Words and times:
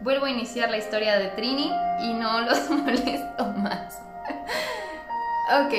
vuelvo 0.00 0.26
a 0.26 0.30
iniciar 0.30 0.70
la 0.70 0.78
historia 0.78 1.18
de 1.18 1.28
Trini 1.28 1.72
y 2.00 2.14
no 2.14 2.40
los 2.42 2.70
molesto 2.70 3.44
más. 3.56 4.00
ok. 5.50 5.74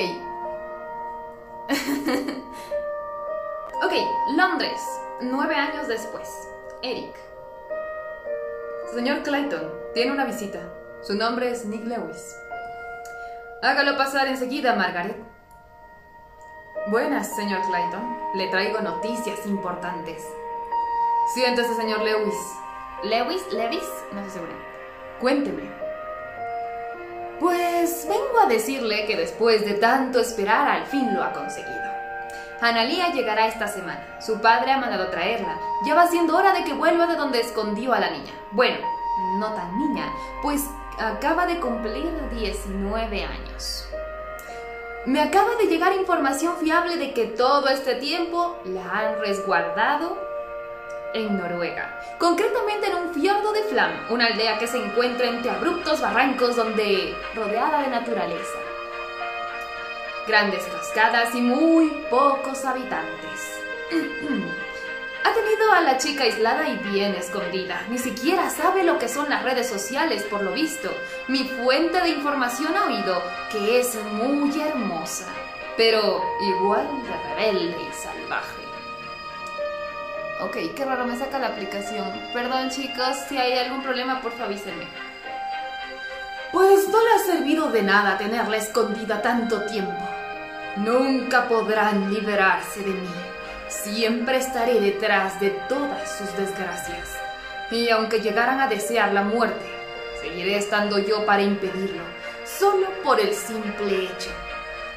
ok, 3.82 3.92
Londres, 4.36 4.80
nueve 5.20 5.54
años 5.54 5.88
después. 5.88 6.28
Eric. 6.82 7.14
Señor 8.94 9.22
Clayton, 9.22 9.72
tiene 9.94 10.12
una 10.12 10.24
visita. 10.24 10.60
Su 11.02 11.14
nombre 11.14 11.50
es 11.50 11.64
Nick 11.64 11.84
Lewis. 11.84 12.36
Hágalo 13.62 13.96
pasar 13.96 14.26
enseguida, 14.26 14.74
Margaret. 14.74 15.16
Buenas, 16.88 17.34
señor 17.36 17.60
Clayton. 17.68 18.18
Le 18.34 18.48
traigo 18.48 18.80
noticias 18.80 19.46
importantes. 19.46 20.26
Siéntese, 21.34 21.74
señor 21.74 22.00
Lewis. 22.00 22.34
¿Lewis? 23.02 23.42
¿Levis? 23.52 23.88
No 24.12 24.22
sé 24.24 24.30
seguro. 24.30 24.52
Cuénteme. 25.20 25.70
Pues 27.38 28.06
vengo 28.06 28.40
a 28.40 28.46
decirle 28.46 29.06
que 29.06 29.16
después 29.16 29.64
de 29.64 29.74
tanto 29.74 30.20
esperar, 30.20 30.68
al 30.68 30.86
fin 30.86 31.14
lo 31.14 31.22
ha 31.22 31.32
conseguido. 31.32 31.80
Analía 32.60 33.10
llegará 33.12 33.46
esta 33.46 33.66
semana. 33.68 34.18
Su 34.20 34.42
padre 34.42 34.72
ha 34.72 34.78
mandado 34.78 35.08
traerla. 35.08 35.58
Ya 35.86 35.94
va 35.94 36.06
siendo 36.08 36.36
hora 36.36 36.52
de 36.52 36.64
que 36.64 36.74
vuelva 36.74 37.06
de 37.06 37.16
donde 37.16 37.40
escondió 37.40 37.94
a 37.94 38.00
la 38.00 38.10
niña. 38.10 38.32
Bueno, 38.52 38.78
no 39.38 39.54
tan 39.54 39.78
niña, 39.78 40.12
pues 40.42 40.62
acaba 40.98 41.46
de 41.46 41.58
cumplir 41.58 42.10
19 42.30 43.24
años. 43.24 43.88
Me 45.06 45.22
acaba 45.22 45.54
de 45.54 45.66
llegar 45.66 45.94
información 45.94 46.56
fiable 46.58 46.98
de 46.98 47.14
que 47.14 47.24
todo 47.24 47.68
este 47.68 47.94
tiempo 47.94 48.58
la 48.64 48.82
han 48.90 49.20
resguardado 49.20 50.18
en 51.14 51.36
Noruega, 51.36 52.00
concretamente 52.18 52.88
en 52.88 52.94
un 52.94 53.14
fiordo 53.14 53.52
de 53.52 53.62
Flam, 53.64 53.92
una 54.10 54.26
aldea 54.26 54.58
que 54.58 54.66
se 54.66 54.78
encuentra 54.78 55.28
entre 55.28 55.50
abruptos 55.50 56.00
barrancos 56.00 56.56
donde 56.56 57.14
rodeada 57.34 57.82
de 57.82 57.88
naturaleza. 57.88 58.58
Grandes 60.26 60.64
cascadas 60.64 61.34
y 61.34 61.40
muy 61.40 61.88
pocos 62.10 62.64
habitantes. 62.64 63.60
Ha 65.22 65.34
tenido 65.34 65.70
a 65.72 65.82
la 65.82 65.98
chica 65.98 66.24
aislada 66.24 66.66
y 66.66 66.76
bien 66.78 67.14
escondida. 67.14 67.84
Ni 67.90 67.98
siquiera 67.98 68.48
sabe 68.48 68.84
lo 68.84 68.98
que 68.98 69.06
son 69.06 69.28
las 69.28 69.42
redes 69.44 69.68
sociales, 69.68 70.22
por 70.22 70.42
lo 70.42 70.52
visto. 70.52 70.90
Mi 71.28 71.44
fuente 71.44 72.00
de 72.00 72.08
información 72.08 72.74
ha 72.74 72.86
oído 72.86 73.22
que 73.52 73.80
es 73.80 73.94
muy 74.12 74.58
hermosa, 74.60 75.26
pero 75.76 76.22
igual 76.40 76.88
de 77.02 77.34
rebelde 77.34 77.76
y 77.82 77.92
salvaje. 77.92 78.59
Ok, 80.42 80.56
qué 80.74 80.84
raro, 80.86 81.04
me 81.04 81.18
saca 81.18 81.38
la 81.38 81.48
aplicación. 81.48 82.10
Perdón 82.32 82.70
chicos, 82.70 83.16
si 83.28 83.36
hay 83.36 83.58
algún 83.58 83.82
problema, 83.82 84.22
por 84.22 84.32
favor 84.32 84.46
avísenme. 84.46 84.86
Pues 86.50 86.88
no 86.88 86.98
le 86.98 87.12
ha 87.12 87.18
servido 87.18 87.70
de 87.70 87.82
nada 87.82 88.16
tenerla 88.16 88.56
escondida 88.56 89.20
tanto 89.20 89.62
tiempo. 89.66 90.02
Nunca 90.76 91.46
podrán 91.46 92.12
liberarse 92.12 92.80
de 92.80 92.92
mí. 92.92 93.14
Siempre 93.68 94.38
estaré 94.38 94.80
detrás 94.80 95.38
de 95.40 95.50
todas 95.68 96.10
sus 96.18 96.34
desgracias. 96.36 97.18
Y 97.70 97.90
aunque 97.90 98.20
llegaran 98.20 98.60
a 98.60 98.66
desear 98.66 99.12
la 99.12 99.22
muerte, 99.22 99.64
seguiré 100.22 100.56
estando 100.56 100.98
yo 100.98 101.24
para 101.26 101.42
impedirlo, 101.42 102.02
solo 102.44 102.88
por 103.04 103.20
el 103.20 103.34
simple 103.34 104.04
hecho 104.04 104.30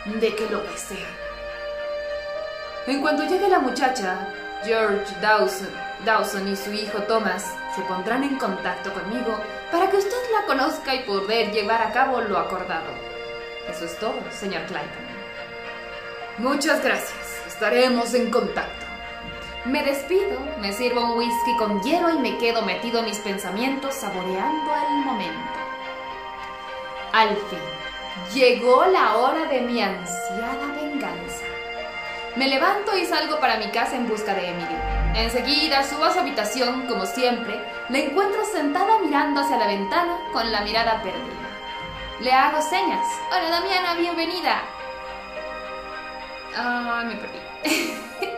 de 0.06 0.36
que 0.36 0.50
lo 0.50 0.60
desean. 0.64 1.12
En 2.88 3.02
cuanto 3.02 3.26
llegue 3.26 3.48
la 3.48 3.60
muchacha, 3.60 4.28
George 4.66 5.14
Dawson, 5.22 5.70
Dawson 6.06 6.48
y 6.48 6.56
su 6.56 6.72
hijo 6.72 7.00
Thomas 7.04 7.54
se 7.76 7.82
pondrán 7.84 8.24
en 8.24 8.38
contacto 8.38 8.94
conmigo 8.94 9.38
para 9.72 9.90
que 9.90 9.98
usted 9.98 10.18
la 10.32 10.46
conozca 10.46 10.96
y 10.96 11.04
poder 11.04 11.52
llevar 11.52 11.82
a 11.82 11.92
cabo 11.92 12.22
lo 12.22 12.38
acordado. 12.38 12.90
Eso 13.70 13.86
es 13.86 13.98
todo, 14.00 14.16
señor 14.32 14.64
Clayton. 14.68 15.04
Muchas 16.38 16.84
gracias. 16.84 17.44
Estaremos 17.48 18.14
en 18.14 18.32
contacto. 18.32 18.86
Me 19.66 19.84
despido, 19.84 20.40
me 20.60 20.74
sirvo 20.74 21.06
un 21.06 21.18
whisky 21.18 21.58
con 21.58 21.82
hielo 21.82 22.10
y 22.10 22.20
me 22.20 22.38
quedo 22.38 22.62
metido 22.64 23.00
en 23.00 23.06
mis 23.06 23.20
pensamientos 23.20 23.94
saboreando 23.94 24.72
el 24.90 25.06
momento. 25.06 25.60
Al 27.14 27.30
fin, 27.30 28.34
llegó 28.34 28.86
la 28.86 29.18
hora 29.18 29.46
de 29.46 29.62
mi 29.62 29.82
ansiada 29.82 30.68
venganza. 30.76 31.53
Me 32.36 32.48
levanto 32.48 32.98
y 32.98 33.06
salgo 33.06 33.40
para 33.40 33.58
mi 33.58 33.68
casa 33.68 33.96
en 33.96 34.08
busca 34.08 34.34
de 34.34 34.48
Emily. 34.48 34.76
Enseguida 35.14 35.84
subo 35.84 36.06
a 36.06 36.12
su 36.12 36.20
habitación, 36.20 36.88
como 36.88 37.06
siempre, 37.06 37.62
la 37.90 38.00
encuentro 38.00 38.44
sentada 38.44 38.98
mirando 38.98 39.42
hacia 39.42 39.58
la 39.58 39.68
ventana 39.68 40.18
con 40.34 40.52
la 40.52 40.62
mirada 40.62 41.04
perdida. 41.04 41.50
Le 42.22 42.32
hago 42.32 42.60
señas. 42.60 43.06
Hola 43.30 43.52
Damiana, 43.52 43.94
bienvenida. 43.94 44.64
Ay, 46.58 47.06
me 47.06 47.16
perdí. 47.18 47.38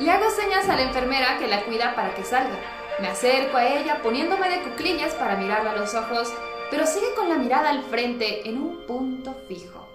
Le 0.00 0.10
hago 0.10 0.28
señas 0.30 0.68
a 0.68 0.76
la 0.76 0.82
enfermera 0.82 1.38
que 1.38 1.48
la 1.48 1.62
cuida 1.62 1.94
para 1.94 2.14
que 2.14 2.22
salga. 2.22 2.58
Me 3.00 3.08
acerco 3.08 3.56
a 3.56 3.64
ella 3.64 4.02
poniéndome 4.02 4.50
de 4.50 4.60
cuclillas 4.60 5.14
para 5.14 5.36
mirarla 5.36 5.70
a 5.70 5.76
los 5.76 5.94
ojos, 5.94 6.30
pero 6.70 6.86
sigue 6.86 7.14
con 7.14 7.30
la 7.30 7.36
mirada 7.36 7.70
al 7.70 7.82
frente 7.84 8.46
en 8.46 8.58
un 8.60 8.86
punto 8.86 9.34
fijo. 9.48 9.88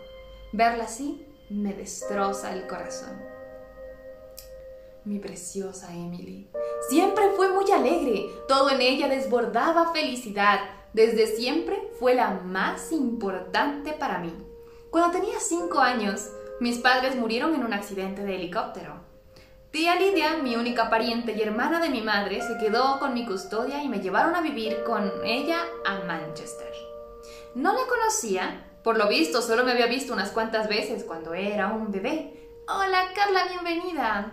Verla 0.54 0.86
así 0.86 1.27
me 1.50 1.74
destroza 1.74 2.54
el 2.54 2.68
corazón. 2.68 3.22
Mi 5.06 5.20
preciosa 5.20 5.94
Emily. 5.94 6.50
Siempre 6.90 7.30
fue 7.36 7.50
muy 7.50 7.72
alegre, 7.72 8.30
todo 8.48 8.70
en 8.70 8.82
ella 8.82 9.08
desbordaba 9.08 9.94
felicidad. 9.94 10.60
Desde 10.92 11.28
siempre 11.28 11.92
fue 12.00 12.16
la 12.16 12.32
más 12.32 12.92
importante 12.92 13.94
para 13.94 14.20
mí. 14.20 14.34
Cuando 14.90 15.18
tenía 15.18 15.40
cinco 15.40 15.80
años, 15.80 16.30
mis 16.60 16.80
padres 16.80 17.16
murieron 17.16 17.56
en 17.56 17.64
un 17.64 17.74
accidente 17.74 18.24
de 18.24 18.36
helicóptero. 18.36 18.96
Tía 19.72 19.96
Lidia, 19.96 20.38
mi 20.38 20.56
única 20.56 20.90
pariente 20.90 21.34
y 21.34 21.42
hermana 21.42 21.80
de 21.80 21.90
mi 21.90 22.02
madre, 22.02 22.42
se 22.42 22.58
quedó 22.58 23.00
con 23.00 23.14
mi 23.14 23.26
custodia 23.26 23.84
y 23.84 23.90
me 23.90 24.00
llevaron 24.00 24.36
a 24.36 24.42
vivir 24.42 24.84
con 24.84 25.12
ella 25.24 25.60
a 25.86 26.00
Manchester. 26.06 26.74
No 27.54 27.74
la 27.74 27.86
conocía, 27.88 28.66
por 28.88 28.98
lo 28.98 29.10
visto 29.10 29.42
solo 29.42 29.66
me 29.66 29.74
había 29.74 29.88
visto 29.88 30.14
unas 30.14 30.32
cuantas 30.32 30.70
veces 30.70 31.04
cuando 31.04 31.34
era 31.34 31.68
un 31.68 31.92
bebé. 31.92 32.50
Hola 32.70 33.10
Carla, 33.14 33.44
bienvenida. 33.50 34.32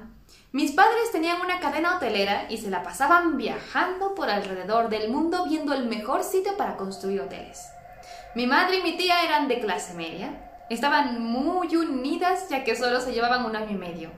Mis 0.53 0.70
padres 0.70 1.10
tenían 1.10 1.41
una 1.41 1.59
cadena 1.59 1.97
hotelera 1.97 2.47
y 2.48 2.59
se 2.59 2.70
la 2.70 2.84
pasaban 2.84 3.37
viajando 3.37 4.14
por 4.14 4.31
alrededor 4.31 4.91
del 4.91 5.10
mundo 5.10 5.44
viendo 5.44 5.75
el 5.75 5.87
mejor 5.87 6.22
sitio 6.22 6.56
para 6.56 6.76
construir 6.76 7.22
hoteles. 7.22 7.69
Mi 8.37 8.47
madre 8.47 8.76
y 8.76 8.82
mi 8.84 8.97
tía 8.97 9.25
eran 9.25 9.48
de 9.48 9.59
clase 9.59 9.93
media, 9.94 10.53
Estaban 10.70 11.20
muy 11.20 11.75
unidas 11.75 12.48
ya 12.48 12.62
que 12.62 12.76
solo 12.76 13.00
se 13.00 13.12
llevaban 13.12 13.44
un 13.47 13.56
año 13.56 13.72
y 13.72 13.75
medio, 13.75 14.10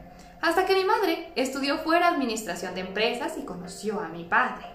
hasta 0.43 0.67
que 0.67 0.75
mi 0.75 0.85
madre 0.85 1.33
estudió 1.35 1.79
fuera 1.79 2.09
administración 2.09 2.75
de 2.75 2.83
empresas 2.83 3.39
y 3.39 3.47
conoció 3.47 4.01
a 4.01 4.09
mi 4.09 4.25
padre. 4.25 4.67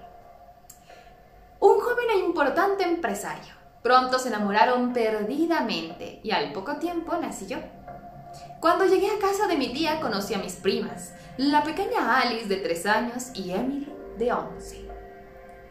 Un 1.59 1.79
joven 1.79 2.09
e 2.15 2.17
importante 2.17 2.83
empresario. 2.83 3.60
Pronto 3.83 4.19
se 4.19 4.27
enamoraron 4.27 4.93
perdidamente 4.93 6.19
y 6.23 6.31
al 6.31 6.53
poco 6.53 6.75
tiempo 6.75 7.17
nací 7.17 7.47
yo. 7.47 7.57
Cuando 8.59 8.85
llegué 8.85 9.07
a 9.07 9.19
casa 9.19 9.47
de 9.47 9.57
mi 9.57 9.73
tía 9.73 9.99
conocí 9.99 10.35
a 10.35 10.37
mis 10.37 10.55
primas, 10.55 11.13
la 11.37 11.63
pequeña 11.63 12.19
Alice 12.19 12.47
de 12.47 12.57
3 12.57 12.85
años 12.85 13.31
y 13.33 13.51
Emily 13.51 13.91
de 14.17 14.31
11. 14.31 14.87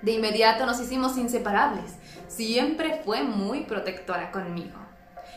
De 0.02 0.12
inmediato 0.12 0.66
nos 0.66 0.80
hicimos 0.80 1.16
inseparables. 1.18 1.94
Siempre 2.26 3.00
fue 3.04 3.22
muy 3.22 3.64
protectora 3.64 4.32
conmigo. 4.32 4.78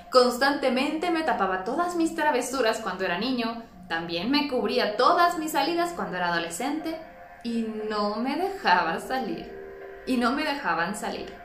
Constantemente 0.10 1.12
me 1.12 1.24
tapaba 1.24 1.64
todas 1.64 1.96
mis 1.96 2.16
travesuras 2.16 2.80
cuando 2.80 3.04
era 3.04 3.20
niño, 3.20 3.64
también 3.88 4.32
me 4.32 4.48
cubría 4.48 4.98
todas 4.98 5.38
mis 5.38 5.52
salidas 5.52 5.92
cuando 5.92 6.18
era 6.18 6.30
adolescente 6.30 7.00
y 7.44 7.68
no 7.90 8.16
me 8.16 8.36
dejaba 8.36 9.00
salir. 9.00 9.52
Y 10.08 10.18
no 10.18 10.32
me 10.32 10.44
dejaban 10.44 10.96
salir. 10.96 11.43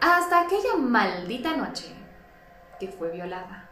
Hasta 0.00 0.40
aquella 0.40 0.76
maldita 0.76 1.56
noche 1.56 1.86
que 2.78 2.88
fue 2.88 3.10
violada. 3.10 3.68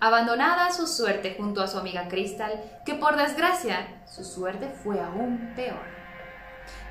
Abandonada 0.00 0.66
a 0.66 0.72
su 0.72 0.86
suerte 0.86 1.34
junto 1.36 1.62
a 1.62 1.68
su 1.68 1.78
amiga 1.78 2.08
Crystal, 2.08 2.62
que 2.84 2.94
por 2.94 3.16
desgracia 3.16 4.02
su 4.06 4.24
suerte 4.24 4.68
fue 4.68 5.00
aún 5.00 5.52
peor. 5.54 5.92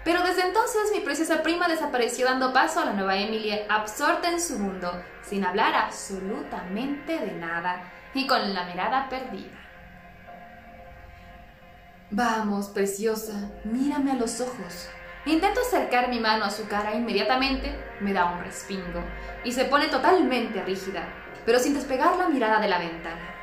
Pero 0.04 0.24
desde 0.24 0.48
entonces 0.48 0.92
mi 0.94 1.02
preciosa 1.02 1.44
prima 1.44 1.68
desapareció 1.68 2.26
dando 2.26 2.54
paso 2.54 2.80
a 2.80 2.86
la 2.86 2.94
nueva 2.94 3.18
Emilia 3.18 3.66
absorta 3.70 4.30
en 4.30 4.42
su 4.42 4.58
mundo, 4.58 4.92
sin 5.24 5.46
hablar 5.46 5.76
absolutamente 5.76 7.20
de 7.20 7.34
nada 7.34 7.84
y 8.14 8.28
con 8.28 8.54
la 8.54 8.66
mirada 8.66 9.08
perdida. 9.10 9.58
Vamos, 12.10 12.68
preciosa, 12.68 13.52
mírame 13.64 14.12
a 14.12 14.16
los 14.16 14.42
ojos. 14.42 14.90
Intento 15.26 15.62
acercar 15.62 16.10
mi 16.10 16.20
mano 16.20 16.46
a 16.46 16.50
su 16.50 16.68
cara 16.68 16.94
e 16.94 16.98
inmediatamente 16.98 17.72
me 18.00 18.12
da 18.12 18.26
un 18.26 18.44
respingo 18.44 19.04
y 19.44 19.52
se 19.52 19.66
pone 19.66 19.88
totalmente 19.88 20.64
rígida, 20.64 21.04
pero 21.46 21.60
sin 21.60 21.76
despegar 21.76 22.16
la 22.18 22.28
mirada 22.28 22.60
de 22.60 22.68
la 22.68 22.80
ventana. 22.80 23.36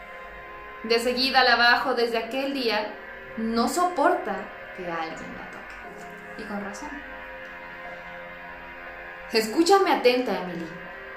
De 0.82 0.98
seguida 0.98 1.44
la 1.44 1.54
bajo 1.54 1.94
desde 1.94 2.18
aquel 2.18 2.52
día, 2.52 2.94
no 3.36 3.68
soporta 3.68 4.34
que 4.76 4.90
alguien 4.90 5.34
la 5.36 5.50
toque. 5.50 6.42
Y 6.42 6.42
con 6.44 6.64
razón. 6.64 6.90
Escúchame 9.32 9.92
atenta, 9.92 10.32
Emily. 10.32 10.66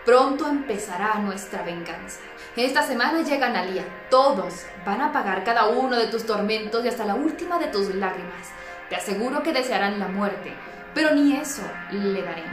Pronto 0.06 0.48
empezará 0.48 1.16
nuestra 1.16 1.64
venganza. 1.64 2.20
Esta 2.56 2.84
semana 2.84 3.22
llega 3.22 3.48
Analia. 3.48 3.84
Todos 4.10 4.66
van 4.86 5.02
a 5.02 5.12
pagar 5.12 5.44
cada 5.44 5.70
uno 5.70 5.96
de 5.96 6.08
tus 6.08 6.26
tormentos 6.26 6.84
y 6.84 6.88
hasta 6.88 7.06
la 7.06 7.16
última 7.16 7.58
de 7.58 7.68
tus 7.68 7.94
lágrimas. 7.96 8.50
Te 8.92 8.98
aseguro 8.98 9.42
que 9.42 9.54
desearán 9.54 10.00
la 10.00 10.10
muerte, 10.10 10.54
pero 10.94 11.16
ni 11.16 11.38
eso 11.38 11.62
le 11.92 12.24
daremos. 12.24 12.52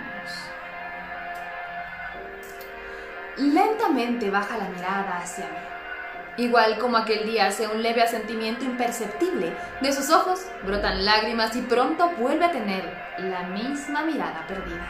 Lentamente 3.38 4.30
baja 4.30 4.56
la 4.56 4.68
mirada 4.68 5.18
hacia 5.18 5.46
mí. 5.46 6.44
Igual 6.44 6.78
como 6.78 6.96
aquel 6.96 7.26
día 7.26 7.48
hace 7.48 7.66
un 7.66 7.82
leve 7.82 8.02
asentimiento 8.02 8.64
imperceptible. 8.64 9.52
De 9.80 9.92
sus 9.92 10.10
ojos 10.10 10.46
brotan 10.62 11.04
lágrimas 11.04 11.56
y 11.56 11.62
pronto 11.62 12.08
vuelve 12.10 12.44
a 12.44 12.52
tener 12.52 12.84
la 13.18 13.42
misma 13.42 14.02
mirada 14.02 14.46
perdida. 14.46 14.86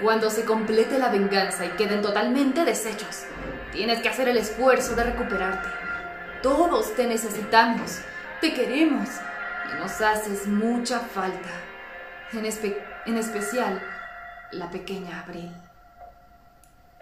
Cuando 0.00 0.30
se 0.30 0.46
complete 0.46 0.98
la 0.98 1.10
venganza 1.10 1.66
y 1.66 1.76
queden 1.76 2.00
totalmente 2.00 2.64
deshechos, 2.64 3.24
tienes 3.72 4.00
que 4.00 4.08
hacer 4.08 4.28
el 4.28 4.38
esfuerzo 4.38 4.94
de 4.94 5.04
recuperarte. 5.04 5.68
Todos 6.40 6.96
te 6.96 7.06
necesitamos, 7.06 7.98
te 8.40 8.54
queremos 8.54 9.10
nos 9.78 10.00
haces 10.00 10.46
mucha 10.46 11.00
falta. 11.00 11.50
En, 12.32 12.44
en 12.44 13.18
especial, 13.18 13.82
la 14.52 14.70
pequeña 14.70 15.20
Abril. 15.20 15.52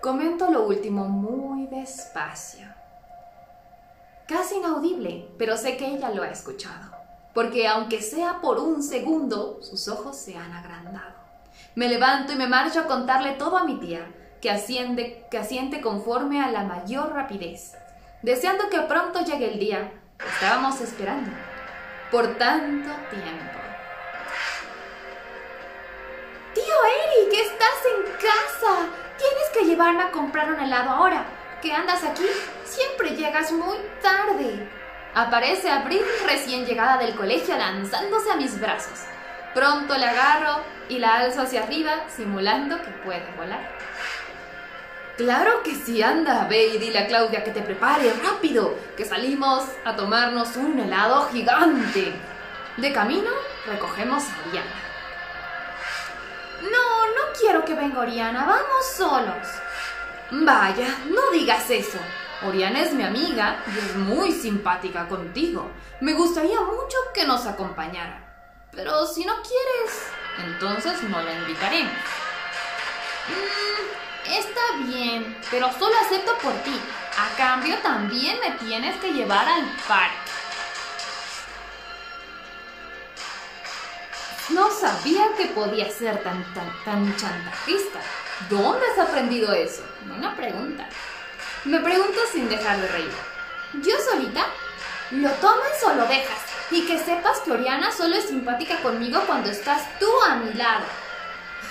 Comento 0.01 0.51
lo 0.51 0.67
último 0.67 1.07
muy 1.07 1.67
despacio. 1.67 2.67
Casi 4.27 4.57
inaudible, 4.57 5.29
pero 5.39 5.57
sé 5.57 5.77
que 5.77 5.87
ella 5.87 6.11
lo 6.11 6.23
ha 6.23 6.29
escuchado. 6.29 6.91
Porque 7.35 7.67
aunque 7.69 8.03
sea 8.03 8.41
por 8.41 8.59
un 8.59 8.83
segundo, 8.83 9.59
sus 9.63 9.89
ojos 9.89 10.17
se 10.17 10.37
han 10.37 10.53
agrandado. 10.53 11.15
Me 11.75 11.89
levanto 11.89 12.33
y 12.33 12.37
me 12.37 12.49
marcho 12.49 12.81
a 12.81 12.87
contarle 12.87 13.33
todo 13.33 13.57
a 13.57 13.65
mi 13.65 13.79
tía, 13.79 14.07
que, 14.41 14.51
asciende, 14.51 15.27
que 15.31 15.39
asiente 15.39 15.81
conforme 15.81 16.43
a 16.43 16.51
la 16.51 16.65
mayor 16.65 17.13
rapidez, 17.13 17.73
deseando 18.23 18.69
que 18.69 18.81
pronto 18.81 19.25
llegue 19.25 19.53
el 19.53 19.59
día 19.59 19.93
que 20.19 20.29
estábamos 20.29 20.81
esperando 20.81 21.31
por 22.13 22.37
tanto 22.37 22.91
tiempo. 23.11 23.59
Tío 26.55 26.75
Eric, 26.85 27.33
estás 27.33 27.79
en 27.87 28.13
casa. 28.13 28.87
Tienes 29.17 29.49
que 29.55 29.65
llevarme 29.65 30.03
a 30.03 30.11
comprar 30.11 30.53
un 30.53 30.61
helado 30.61 30.91
ahora. 30.91 31.25
¿Qué 31.63 31.73
andas 31.73 32.05
aquí? 32.05 32.27
Siempre 32.65 33.17
llegas 33.17 33.51
muy 33.51 33.79
tarde. 34.03 34.69
Aparece 35.15 35.71
Abril 35.71 36.03
recién 36.27 36.67
llegada 36.67 36.99
del 36.99 37.15
colegio 37.15 37.57
lanzándose 37.57 38.31
a 38.31 38.37
mis 38.37 38.61
brazos. 38.61 39.01
Pronto 39.55 39.97
la 39.97 40.11
agarro 40.11 40.63
y 40.91 40.99
la 40.99 41.17
alzo 41.17 41.43
hacia 41.43 41.63
arriba, 41.63 41.93
simulando 42.15 42.81
que 42.83 42.91
puede 43.05 43.31
volar. 43.39 43.71
Claro 45.23 45.63
que 45.63 45.77
sí, 45.77 46.03
anda, 46.03 46.49
ve 46.49 46.67
y 46.67 46.79
dile 46.79 46.99
a 46.99 47.07
Claudia 47.07 47.45
que 47.45 47.53
te 47.53 47.63
prepare 47.63 48.13
rápido, 48.15 48.75
que 48.97 49.05
salimos 49.05 49.63
a 49.85 49.95
tomarnos 49.95 50.57
un 50.57 50.77
helado 50.81 51.29
gigante. 51.31 52.13
De 52.77 52.93
camino, 52.93 53.31
recogemos 53.65 54.25
a 54.25 54.49
Oriana. 54.49 54.75
No, 56.63 57.07
no 57.07 57.33
quiero 57.39 57.65
que 57.65 57.77
venga 57.77 58.01
Oriana, 58.01 58.45
vamos 58.47 58.85
solos. 58.97 59.47
Vaya, 60.33 60.89
no 61.09 61.31
digas 61.31 61.71
eso. 61.71 61.99
Oriana 62.45 62.81
es 62.81 62.93
mi 62.93 63.05
amiga 63.05 63.63
y 63.73 63.79
es 63.79 63.95
muy 63.95 64.33
simpática 64.33 65.07
contigo. 65.07 65.71
Me 66.01 66.15
gustaría 66.15 66.61
mucho 66.63 66.97
que 67.15 67.25
nos 67.27 67.47
acompañara. 67.47 68.67
Pero 68.73 69.07
si 69.07 69.25
no 69.25 69.35
quieres, 69.35 70.03
entonces 70.45 71.01
no 71.05 71.23
la 71.23 71.33
invitaremos. 71.33 71.93
Mm, 73.29 74.02
está 74.27 74.61
bien, 74.87 75.37
pero 75.51 75.71
solo 75.79 75.95
acepto 76.05 76.37
por 76.39 76.53
ti. 76.63 76.79
A 77.19 77.37
cambio 77.37 77.77
también 77.79 78.39
me 78.41 78.53
tienes 78.53 78.97
que 78.97 79.13
llevar 79.13 79.47
al 79.47 79.65
parque. 79.87 80.17
No 84.51 84.71
sabía 84.71 85.25
que 85.37 85.47
podía 85.47 85.91
ser 85.91 86.23
tan, 86.23 86.43
tan, 86.53 86.85
tan 86.85 87.17
chantajista. 87.17 88.01
¿Dónde 88.51 88.85
has 88.87 88.99
aprendido 88.99 89.53
eso? 89.53 89.83
Buena 90.07 90.35
pregunta. 90.37 90.87
Me 91.65 91.81
pregunto 91.81 92.19
sin 92.33 92.49
dejar 92.49 92.81
de 92.81 92.89
reír. 92.89 93.13
¿Yo 93.75 93.95
solita? 94.11 94.47
¿Lo 95.13 95.31
tomas 95.33 95.83
o 95.87 95.95
lo 95.95 96.07
dejas? 96.07 96.39
Y 96.71 96.87
que 96.87 96.99
sepas 96.99 97.41
que 97.41 97.53
Oriana 97.53 97.93
solo 97.93 98.17
es 98.17 98.27
simpática 98.29 98.79
conmigo 98.79 99.21
cuando 99.27 99.51
estás 99.51 99.99
tú 99.99 100.11
a 100.29 100.37
mi 100.37 100.53
lado. 100.55 100.85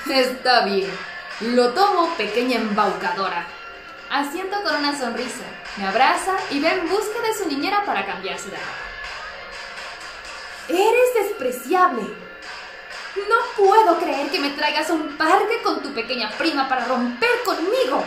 Está 0.09 0.65
bien. 0.65 1.10
Lo 1.41 1.73
tomo, 1.73 2.07
pequeña 2.17 2.57
embaucadora. 2.57 3.47
Asiento 4.11 4.61
con 4.61 4.75
una 4.75 4.95
sonrisa, 4.95 5.43
me 5.77 5.87
abraza 5.87 6.35
y 6.51 6.59
ve 6.59 6.69
en 6.69 6.87
busca 6.87 7.19
de 7.21 7.33
su 7.33 7.47
niñera 7.47 7.83
para 7.83 8.05
cambiarse 8.05 8.51
de 8.51 8.57
ropa. 8.57 8.91
Eres 10.67 11.13
despreciable. 11.15 12.03
No 13.27 13.35
puedo 13.57 13.97
creer 13.99 14.29
que 14.29 14.39
me 14.39 14.51
traigas 14.51 14.91
a 14.91 14.93
un 14.93 15.17
parque 15.17 15.63
con 15.63 15.81
tu 15.81 15.91
pequeña 15.95 16.29
prima 16.37 16.69
para 16.69 16.85
romper 16.85 17.41
conmigo. 17.43 18.03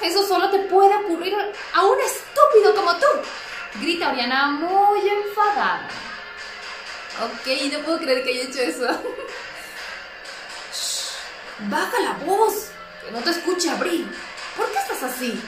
Eso 0.00 0.24
solo 0.24 0.48
te 0.48 0.60
puede 0.60 0.94
ocurrir 0.94 1.34
a 1.74 1.84
un 1.84 1.98
estúpido 1.98 2.76
como 2.76 2.94
tú. 2.94 3.06
Grita 3.80 4.10
Oriana 4.10 4.46
muy 4.50 5.00
enfadada. 5.00 5.88
Ok, 7.24 7.72
no 7.72 7.80
puedo 7.80 7.98
creer 7.98 8.22
que 8.22 8.30
haya 8.30 8.42
hecho 8.44 8.60
eso. 8.60 8.86
Baja 11.60 12.00
la 12.00 12.12
voz, 12.24 12.70
que 13.04 13.10
no 13.10 13.18
te 13.18 13.30
escuche 13.30 13.68
Abril. 13.68 14.08
¿Por 14.56 14.70
qué 14.70 14.78
estás 14.78 15.02
así? 15.02 15.40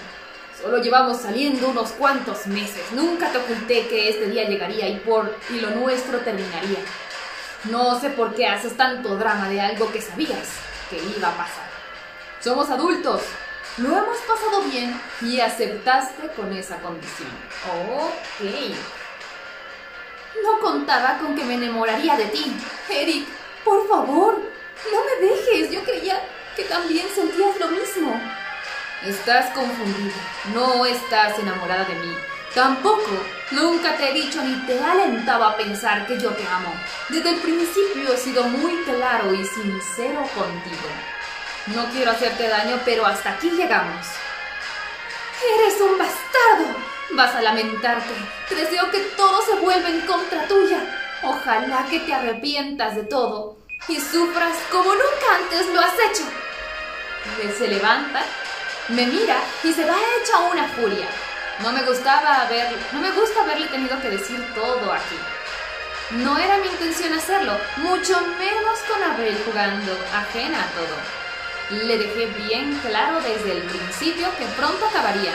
Solo 0.61 0.79
llevamos 0.79 1.23
saliendo 1.23 1.69
unos 1.69 1.93
cuantos 1.93 2.47
meses. 2.47 2.83
Nunca 2.93 3.31
te 3.31 3.39
oculté 3.39 3.87
que 3.87 4.11
este 4.11 4.27
día 4.27 4.49
llegaría 4.49 4.89
y 4.89 4.97
por 4.99 5.37
y 5.51 5.61
lo 5.61 5.71
nuestro 5.71 6.19
terminaría. 6.19 6.81
No 7.65 7.99
sé 8.01 8.11
por 8.11 8.35
qué 8.35 8.47
haces 8.47 8.77
tanto 8.77 9.17
drama 9.17 9.49
de 9.49 9.61
algo 9.61 9.91
que 9.93 10.03
sabías 10.03 10.49
que 10.91 10.97
iba 11.17 11.29
a 11.29 11.37
pasar. 11.37 11.71
Somos 12.41 12.69
adultos. 12.71 13.23
Lo 13.79 13.89
hemos 13.89 14.19
pasado 14.19 14.63
bien 14.63 15.01
y 15.23 15.41
aceptaste 15.41 16.29
con 16.35 16.53
esa 16.53 16.77
condición. 16.79 17.29
Ok. 17.69 18.75
No 20.43 20.59
contaba 20.61 21.19
con 21.19 21.37
que 21.37 21.45
me 21.45 21.55
enamoraría 21.55 22.17
de 22.17 22.27
ti. 22.27 22.53
Eric, 22.89 23.29
por 23.65 23.89
favor, 23.89 24.41
no 24.93 25.05
me 25.05 25.27
dejes. 25.27 25.71
Yo 25.71 25.83
creía 25.83 26.21
que 26.57 26.65
también 26.65 27.07
sentías 27.15 27.59
lo 27.59 27.69
mismo. 27.69 28.21
Estás 29.05 29.51
confundida. 29.55 30.15
No 30.55 30.85
estás 30.85 31.39
enamorada 31.39 31.85
de 31.85 31.95
mí. 31.95 32.15
Tampoco, 32.55 33.11
nunca 33.53 33.97
te 33.97 34.11
he 34.11 34.13
dicho 34.13 34.43
ni 34.43 34.55
te 34.67 34.75
he 34.75 34.85
alentado 34.85 35.45
a 35.45 35.57
pensar 35.57 36.07
que 36.07 36.19
yo 36.19 36.31
te 36.31 36.45
amo. 36.47 36.75
Desde 37.09 37.31
el 37.31 37.37
principio 37.37 38.13
he 38.13 38.17
sido 38.17 38.43
muy 38.45 38.77
claro 38.83 39.33
y 39.33 39.45
sincero 39.47 40.23
contigo. 40.35 40.89
No 41.67 41.87
quiero 41.93 42.11
hacerte 42.11 42.49
daño, 42.49 42.81
pero 42.85 43.07
hasta 43.07 43.31
aquí 43.31 43.51
llegamos. 43.51 44.05
Eres 45.55 45.81
un 45.81 45.97
bastardo. 45.97 46.77
Vas 47.13 47.35
a 47.35 47.43
lamentarte. 47.43 48.13
Deseo 48.51 48.91
que 48.91 48.99
todo 49.17 49.43
se 49.43 49.55
vuelva 49.57 49.89
en 49.89 50.01
contra 50.01 50.47
tuya. 50.49 50.81
Ojalá 51.23 51.87
que 51.89 52.01
te 52.01 52.13
arrepientas 52.13 52.97
de 52.97 53.05
todo 53.05 53.60
y 53.89 54.01
sufras 54.01 54.57
como 54.71 54.93
nunca 54.93 55.37
antes 55.37 55.67
lo 55.69 55.81
has 55.81 55.95
hecho. 55.95 56.25
Él 57.43 57.55
se 57.57 57.69
levanta, 57.69 58.23
me 58.89 59.07
mira 59.07 59.39
y 59.63 59.73
se 59.73 59.85
va 59.85 59.97
hecha 60.19 60.39
una 60.39 60.69
furia. 60.69 61.07
No 61.63 61.73
me 61.73 61.83
gustaba 61.83 62.49
no 62.93 63.01
me 63.01 63.11
gusta 63.11 63.43
haberle 63.43 63.67
tenido 63.67 64.01
que 64.01 64.11
decir 64.11 64.43
todo 64.55 64.93
aquí. 64.93 65.17
No 66.13 66.39
era 66.39 66.57
mi 66.59 66.69
intención 66.69 67.13
hacerlo, 67.13 67.57
mucho 67.77 68.21
menos 68.39 68.79
con 68.89 69.03
Abel 69.03 69.37
jugando, 69.45 69.97
ajena 70.13 70.59
a 70.65 70.67
todo. 70.69 71.87
Le 71.87 71.99
dejé 71.99 72.27
bien 72.49 72.77
claro 72.85 73.21
desde 73.21 73.53
el 73.53 73.63
principio 73.63 74.27
que 74.37 74.47
pronto 74.57 74.87
acabaría, 74.87 75.33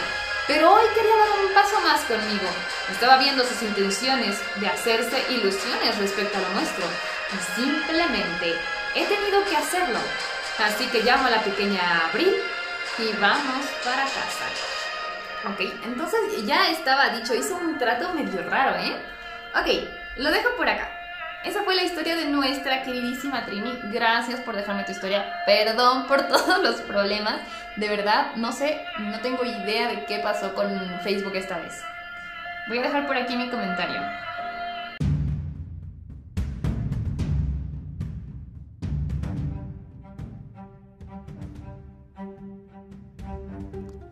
pero 0.47 0.73
hoy 0.73 0.83
quería 0.93 1.15
dar 1.15 1.45
un 1.45 1.53
paso 1.53 1.79
más 1.81 2.01
conmigo. 2.01 2.49
Estaba 2.91 3.17
viendo 3.17 3.45
sus 3.45 3.61
intenciones 3.61 4.37
de 4.55 4.67
hacerse 4.67 5.23
ilusiones 5.29 5.97
respecto 5.97 6.37
a 6.37 6.41
lo 6.41 6.49
nuestro. 6.49 6.85
Y 7.33 7.61
simplemente 7.61 8.55
he 8.95 9.05
tenido 9.05 9.43
que 9.45 9.57
hacerlo. 9.57 9.99
Así 10.59 10.85
que 10.87 11.03
llamo 11.03 11.27
a 11.27 11.31
la 11.31 11.43
pequeña 11.43 12.07
Abril 12.07 12.33
y 12.97 13.11
vamos 13.19 13.65
para 13.83 14.03
casa. 14.03 14.45
Ok, 15.49 15.59
entonces 15.83 16.19
ya 16.45 16.69
estaba 16.69 17.09
dicho, 17.09 17.35
hizo 17.35 17.55
un 17.55 17.77
trato 17.77 18.13
medio 18.13 18.41
raro, 18.49 18.77
¿eh? 18.77 18.95
Ok, 19.53 19.89
lo 20.17 20.31
dejo 20.31 20.55
por 20.55 20.67
acá. 20.69 20.89
Esa 21.43 21.61
fue 21.63 21.75
la 21.75 21.83
historia 21.83 22.15
de 22.15 22.25
nuestra 22.25 22.81
queridísima 22.81 23.45
Trini. 23.45 23.79
Gracias 23.91 24.39
por 24.39 24.55
dejarme 24.55 24.83
tu 24.83 24.93
historia. 24.93 25.43
Perdón 25.45 26.07
por 26.07 26.23
todos 26.27 26.63
los 26.63 26.81
problemas. 26.81 27.35
De 27.75 27.87
verdad, 27.87 28.31
no 28.35 28.51
sé, 28.51 28.83
no 28.97 29.19
tengo 29.19 29.45
idea 29.45 29.87
de 29.89 30.05
qué 30.05 30.19
pasó 30.19 30.55
con 30.55 30.67
Facebook 31.03 31.35
esta 31.35 31.59
vez. 31.59 31.83
Voy 32.67 32.79
a 32.79 32.83
dejar 32.83 33.05
por 33.05 33.15
aquí 33.15 33.37
mi 33.37 33.49
comentario. 33.49 34.01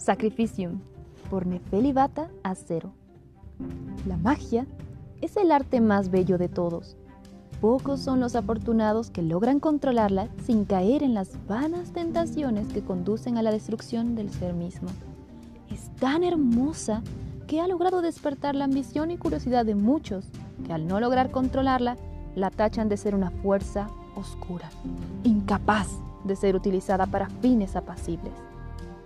Sacrificium, 0.03 0.81
por 1.29 1.47
Nefeli 1.47 1.93
Bata 1.93 2.29
Acero. 2.43 2.91
La 4.05 4.17
magia 4.17 4.67
es 5.21 5.37
el 5.37 5.49
arte 5.49 5.79
más 5.79 6.11
bello 6.11 6.37
de 6.37 6.49
todos. 6.49 6.97
Pocos 7.61 8.01
son 8.01 8.19
los 8.19 8.35
afortunados 8.35 9.09
que 9.11 9.21
logran 9.21 9.61
controlarla 9.61 10.27
sin 10.45 10.65
caer 10.65 11.03
en 11.03 11.13
las 11.13 11.37
vanas 11.47 11.93
tentaciones 11.93 12.67
que 12.67 12.83
conducen 12.83 13.37
a 13.37 13.41
la 13.43 13.51
destrucción 13.51 14.15
del 14.15 14.29
ser 14.29 14.53
mismo. 14.53 14.89
Es 15.71 15.89
tan 15.95 16.25
hermosa 16.25 17.01
que 17.47 17.61
ha 17.61 17.67
logrado 17.69 18.01
despertar 18.01 18.55
la 18.55 18.65
ambición 18.65 19.09
y 19.09 19.17
curiosidad 19.17 19.65
de 19.65 19.75
muchos 19.75 20.25
que 20.65 20.73
al 20.73 20.85
no 20.85 20.99
lograr 20.99 21.31
controlarla 21.31 21.95
la 22.35 22.49
tachan 22.49 22.89
de 22.89 22.97
ser 22.97 23.15
una 23.15 23.31
fuerza 23.31 23.87
oscura, 24.17 24.69
incapaz 25.23 25.87
de 26.25 26.35
ser 26.35 26.57
utilizada 26.57 27.05
para 27.05 27.29
fines 27.29 27.77
apacibles. 27.77 28.33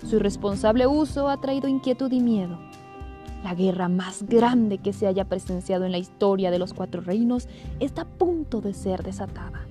Su 0.06 0.18
irresponsable 0.18 0.88
uso 0.88 1.28
ha 1.30 1.40
traído 1.42 1.68
inquietud 1.68 2.12
y 2.12 2.20
miedo, 2.20 2.58
la 3.44 3.54
guerra 3.54 3.88
más 3.88 4.24
grande 4.24 4.80
que 4.80 4.94
se 4.94 5.08
haya 5.08 5.26
presenciado 5.26 5.86
en 5.86 5.92
la 5.92 6.00
historia 6.00 6.52
de 6.52 6.60
los 6.60 6.74
cuatro 6.74 7.02
reinos 7.02 7.48
está 7.80 8.02
a 8.02 8.06
punto 8.06 8.62
de 8.62 8.74
ser 8.74 9.04
desatada. 9.04 9.62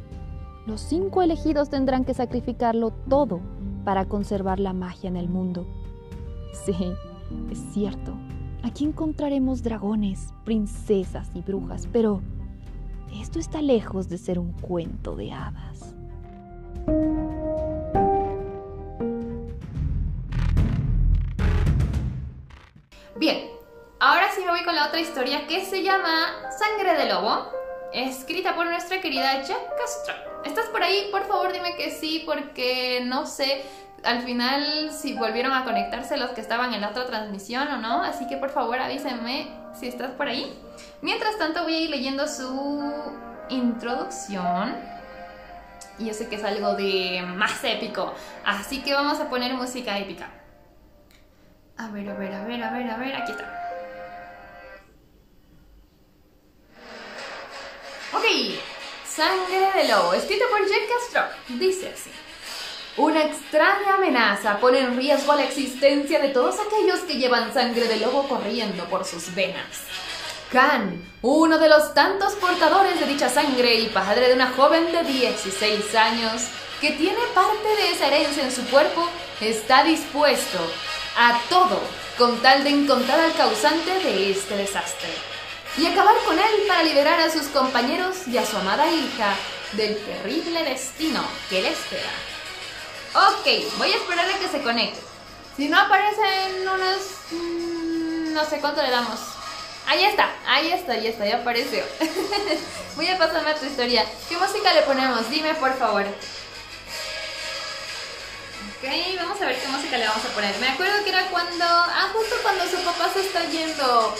Los 0.66 0.80
cinco 0.80 1.22
elegidos 1.22 1.68
tendrán 1.68 2.04
que 2.04 2.14
sacrificarlo 2.14 2.92
todo 3.08 3.40
para 3.84 4.06
conservar 4.06 4.60
la 4.60 4.72
magia 4.72 5.08
en 5.08 5.16
el 5.16 5.28
mundo. 5.28 5.66
Sí, 6.64 6.74
es 7.50 7.58
cierto. 7.72 8.14
Aquí 8.62 8.84
encontraremos 8.84 9.62
dragones, 9.62 10.32
princesas 10.44 11.30
y 11.34 11.42
brujas, 11.42 11.88
pero 11.92 12.20
esto 13.20 13.38
está 13.38 13.62
lejos 13.62 14.08
de 14.08 14.18
ser 14.18 14.38
un 14.38 14.52
cuento 14.52 15.16
de 15.16 15.32
hadas. 15.32 15.94
Bien, 23.18 23.56
Ahora 23.98 24.26
sí 24.34 24.42
me 24.42 24.50
voy 24.50 24.62
con 24.62 24.74
la 24.74 24.88
otra 24.88 25.00
historia 25.00 25.46
que 25.46 25.64
se 25.64 25.82
llama 25.82 26.50
Sangre 26.50 26.98
de 26.98 27.06
Lobo, 27.06 27.50
escrita 27.94 28.54
por 28.54 28.66
nuestra 28.66 29.00
querida 29.00 29.42
Jack 29.42 29.74
Castro. 29.78 30.14
¿Estás 30.44 30.66
por 30.66 30.82
ahí? 30.82 31.08
Por 31.10 31.24
favor 31.24 31.50
dime 31.50 31.76
que 31.76 31.90
sí, 31.90 32.22
porque 32.26 33.00
no 33.06 33.24
sé 33.24 33.64
al 34.04 34.20
final 34.20 34.92
si 34.92 35.14
volvieron 35.14 35.54
a 35.54 35.64
conectarse 35.64 36.18
los 36.18 36.32
que 36.32 36.42
estaban 36.42 36.74
en 36.74 36.82
la 36.82 36.90
otra 36.90 37.06
transmisión 37.06 37.66
o 37.68 37.78
no, 37.78 38.02
así 38.02 38.26
que 38.26 38.36
por 38.36 38.50
favor 38.50 38.78
avísenme 38.78 39.48
si 39.72 39.88
estás 39.88 40.10
por 40.10 40.28
ahí. 40.28 40.54
Mientras 41.00 41.38
tanto 41.38 41.62
voy 41.62 41.74
a 41.74 41.80
ir 41.80 41.88
leyendo 41.88 42.28
su 42.28 42.92
introducción. 43.48 44.76
Y 45.98 46.04
yo 46.04 46.12
sé 46.12 46.28
que 46.28 46.36
es 46.36 46.44
algo 46.44 46.74
de 46.74 47.24
más 47.34 47.64
épico, 47.64 48.12
así 48.44 48.82
que 48.82 48.92
vamos 48.92 49.18
a 49.20 49.30
poner 49.30 49.54
música 49.54 49.98
épica. 49.98 50.28
A 51.78 51.88
ver, 51.88 52.08
a 52.08 52.14
ver, 52.14 52.32
a 52.32 52.44
ver, 52.44 52.62
a 52.62 52.70
ver, 52.70 52.90
a 52.90 52.96
ver, 52.96 53.16
aquí 53.16 53.32
está. 53.32 53.62
Ok, 58.14 58.24
Sangre 59.06 59.72
de 59.74 59.88
Lobo, 59.88 60.14
escrito 60.14 60.46
por 60.50 60.60
Jack 60.66 60.88
Castro. 60.88 61.22
Dice 61.58 61.92
así. 61.94 62.10
Una 62.96 63.24
extraña 63.24 63.96
amenaza 63.96 64.58
pone 64.58 64.78
en 64.78 64.96
riesgo 64.96 65.34
la 65.34 65.44
existencia 65.44 66.18
de 66.18 66.30
todos 66.30 66.56
aquellos 66.58 67.00
que 67.00 67.18
llevan 67.18 67.52
sangre 67.52 67.86
de 67.88 67.98
lobo 67.98 68.26
corriendo 68.26 68.86
por 68.86 69.04
sus 69.04 69.34
venas. 69.34 69.82
Khan, 70.50 71.04
uno 71.20 71.58
de 71.58 71.68
los 71.68 71.92
tantos 71.92 72.34
portadores 72.36 72.98
de 72.98 73.04
dicha 73.04 73.28
sangre 73.28 73.74
y 73.74 73.88
padre 73.88 74.28
de 74.28 74.34
una 74.34 74.50
joven 74.52 74.92
de 74.92 75.04
16 75.04 75.94
años 75.94 76.48
que 76.80 76.92
tiene 76.92 77.20
parte 77.34 77.68
de 77.68 77.90
esa 77.90 78.06
herencia 78.06 78.44
en 78.44 78.52
su 78.52 78.66
cuerpo, 78.68 79.06
está 79.42 79.84
dispuesto 79.84 80.58
a 81.16 81.40
todo 81.48 81.80
con 82.18 82.40
tal 82.40 82.64
de 82.64 82.70
encontrar 82.70 83.20
al 83.20 83.34
causante 83.34 83.90
de 84.00 84.30
este 84.30 84.56
desastre 84.56 85.08
y 85.78 85.86
acabar 85.86 86.14
con 86.24 86.38
él 86.38 86.64
para 86.68 86.82
liberar 86.82 87.20
a 87.20 87.30
sus 87.30 87.48
compañeros 87.48 88.26
y 88.28 88.38
a 88.38 88.46
su 88.46 88.56
amada 88.56 88.90
hija 88.90 89.34
del 89.72 89.96
terrible 90.04 90.64
destino 90.64 91.22
que 91.50 91.62
le 91.62 91.70
espera. 91.70 92.10
Ok, 93.14 93.76
voy 93.78 93.92
a 93.92 93.96
esperar 93.96 94.26
a 94.28 94.38
que 94.38 94.48
se 94.48 94.62
conecte. 94.62 95.00
Si 95.56 95.68
no 95.68 95.78
aparece 95.78 96.20
en 96.46 96.68
unos... 96.68 96.98
Mm, 97.30 98.32
no 98.34 98.44
sé 98.44 98.58
cuánto 98.60 98.82
le 98.82 98.90
damos. 98.90 99.18
Ahí 99.86 100.04
está, 100.04 100.30
ahí 100.46 100.72
está, 100.72 100.92
ahí 100.92 101.06
está, 101.06 101.26
ya 101.26 101.36
apareció. 101.38 101.82
voy 102.96 103.08
a 103.08 103.18
pasarme 103.18 103.50
a 103.50 103.54
tu 103.54 103.66
historia. 103.66 104.04
¿Qué 104.28 104.36
música 104.36 104.74
le 104.74 104.82
ponemos? 104.82 105.30
Dime 105.30 105.54
por 105.54 105.76
favor. 105.78 106.04
Ok, 108.78 108.90
vamos 109.16 109.40
a 109.40 109.46
ver 109.46 109.58
qué 109.58 109.68
música 109.68 109.96
le 109.96 110.06
vamos 110.06 110.24
a 110.24 110.28
poner. 110.34 110.54
Me 110.58 110.68
acuerdo 110.68 111.02
que 111.02 111.08
era 111.08 111.28
cuando... 111.28 111.64
Ah, 111.64 112.10
justo 112.12 112.34
cuando 112.42 112.66
su 112.66 112.76
papá 112.84 113.08
se 113.10 113.20
está 113.20 113.42
yendo. 113.44 114.14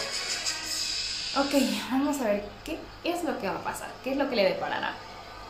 Ok, 1.37 1.53
vamos 1.91 2.19
a 2.23 2.25
ver 2.25 2.45
qué 2.65 2.79
es 3.05 3.23
lo 3.23 3.39
que 3.39 3.49
va 3.49 3.57
a 3.57 3.63
pasar, 3.63 3.91
qué 4.03 4.13
es 4.13 4.17
lo 4.17 4.31
que 4.31 4.37
le 4.37 4.45
deparará. 4.45 4.95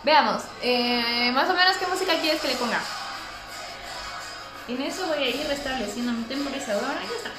Veamos, 0.02 0.42
eh, 0.60 1.30
más 1.32 1.48
o 1.48 1.54
menos 1.54 1.76
qué 1.76 1.86
música 1.86 2.20
quieres 2.20 2.40
que 2.40 2.48
le 2.48 2.56
ponga. 2.56 2.80
En 4.66 4.82
eso 4.82 5.06
voy 5.06 5.22
a 5.22 5.28
ir 5.28 5.46
restableciendo 5.46 6.10
mi 6.10 6.24
temporizador. 6.24 6.90
Ahí 6.90 7.08
está. 7.16 7.30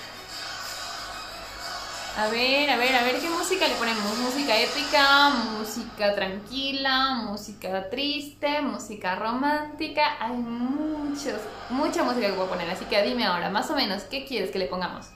A 2.18 2.30
ver, 2.30 2.68
a 2.68 2.78
ver, 2.78 2.96
a 2.96 3.04
ver 3.04 3.20
qué 3.20 3.30
música 3.30 3.68
le 3.68 3.76
ponemos. 3.76 4.18
Música 4.18 4.60
épica, 4.60 5.30
música 5.30 6.16
tranquila, 6.16 7.14
música 7.14 7.92
triste, 7.92 8.60
música 8.62 9.14
romántica. 9.14 10.18
Hay 10.20 10.34
muchos, 10.34 11.40
mucha 11.70 12.02
música 12.02 12.26
que 12.26 12.32
voy 12.32 12.48
a 12.48 12.50
poner. 12.50 12.70
Así 12.72 12.86
que 12.86 13.04
dime 13.04 13.24
ahora, 13.26 13.52
más 13.52 13.70
o 13.70 13.76
menos, 13.76 14.02
¿qué 14.06 14.26
quieres 14.26 14.50
que 14.50 14.58
le 14.58 14.66
pongamos? 14.66 15.12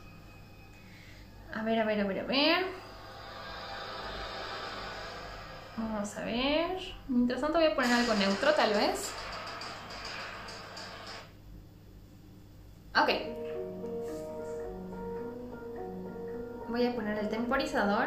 A 1.55 1.63
ver, 1.63 1.79
a 1.79 1.85
ver, 1.85 2.01
a 2.01 2.03
ver, 2.03 2.19
a 2.19 2.23
ver. 2.23 2.65
Vamos 5.77 6.17
a 6.17 6.23
ver. 6.23 6.77
Mientras 7.07 7.41
tanto 7.41 7.57
voy 7.57 7.67
a 7.67 7.75
poner 7.75 7.93
algo 7.93 8.13
neutro 8.13 8.53
tal 8.53 8.73
vez. 8.73 9.11
Ok. 12.95 13.40
Voy 16.71 16.87
a 16.87 16.95
poner 16.95 17.17
el 17.19 17.27
temporizador. 17.27 18.05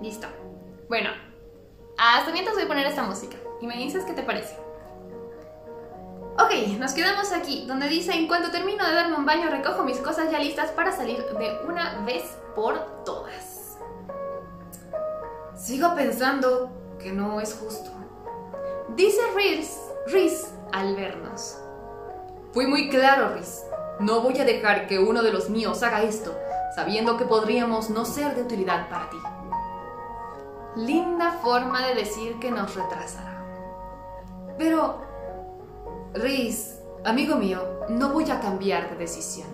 Listo. 0.00 0.26
Bueno, 0.88 1.10
hasta 1.96 2.32
mientras 2.32 2.56
voy 2.56 2.64
a 2.64 2.68
poner 2.68 2.86
esta 2.86 3.04
música. 3.04 3.36
Y 3.60 3.66
me 3.68 3.76
dices 3.76 4.04
qué 4.04 4.12
te 4.12 4.24
parece. 4.24 4.56
Ok, 6.38 6.78
nos 6.80 6.92
quedamos 6.94 7.32
aquí, 7.32 7.64
donde 7.66 7.88
dice, 7.88 8.12
en 8.12 8.26
cuanto 8.26 8.50
termino 8.50 8.84
de 8.84 8.92
darme 8.92 9.16
un 9.16 9.24
baño, 9.24 9.48
recojo 9.50 9.84
mis 9.84 9.98
cosas 9.98 10.32
ya 10.32 10.40
listas 10.40 10.72
para 10.72 10.90
salir 10.90 11.24
de 11.24 11.60
una 11.64 12.00
vez 12.04 12.36
por 12.56 13.04
todas. 13.04 13.78
Sigo 15.54 15.94
pensando 15.94 16.70
que 16.98 17.12
no 17.12 17.40
es 17.40 17.54
justo. 17.54 17.90
Dice 18.96 19.20
Rhys, 20.06 20.52
al 20.72 20.96
vernos. 20.96 21.58
Fui 22.52 22.66
muy 22.66 22.90
claro, 22.90 23.34
Rhys. 23.34 23.65
No 23.98 24.20
voy 24.20 24.38
a 24.38 24.44
dejar 24.44 24.86
que 24.86 24.98
uno 24.98 25.22
de 25.22 25.32
los 25.32 25.48
míos 25.48 25.82
haga 25.82 26.02
esto, 26.02 26.36
sabiendo 26.74 27.16
que 27.16 27.24
podríamos 27.24 27.88
no 27.88 28.04
ser 28.04 28.34
de 28.34 28.42
utilidad 28.42 28.88
para 28.90 29.08
ti. 29.08 29.16
Linda 30.76 31.38
forma 31.42 31.86
de 31.86 31.94
decir 31.94 32.38
que 32.38 32.50
nos 32.50 32.74
retrasará. 32.74 33.42
Pero, 34.58 35.00
Rhys, 36.12 36.78
amigo 37.04 37.36
mío, 37.36 37.62
no 37.88 38.10
voy 38.10 38.30
a 38.30 38.40
cambiar 38.40 38.90
de 38.90 38.96
decisión. 38.96 39.48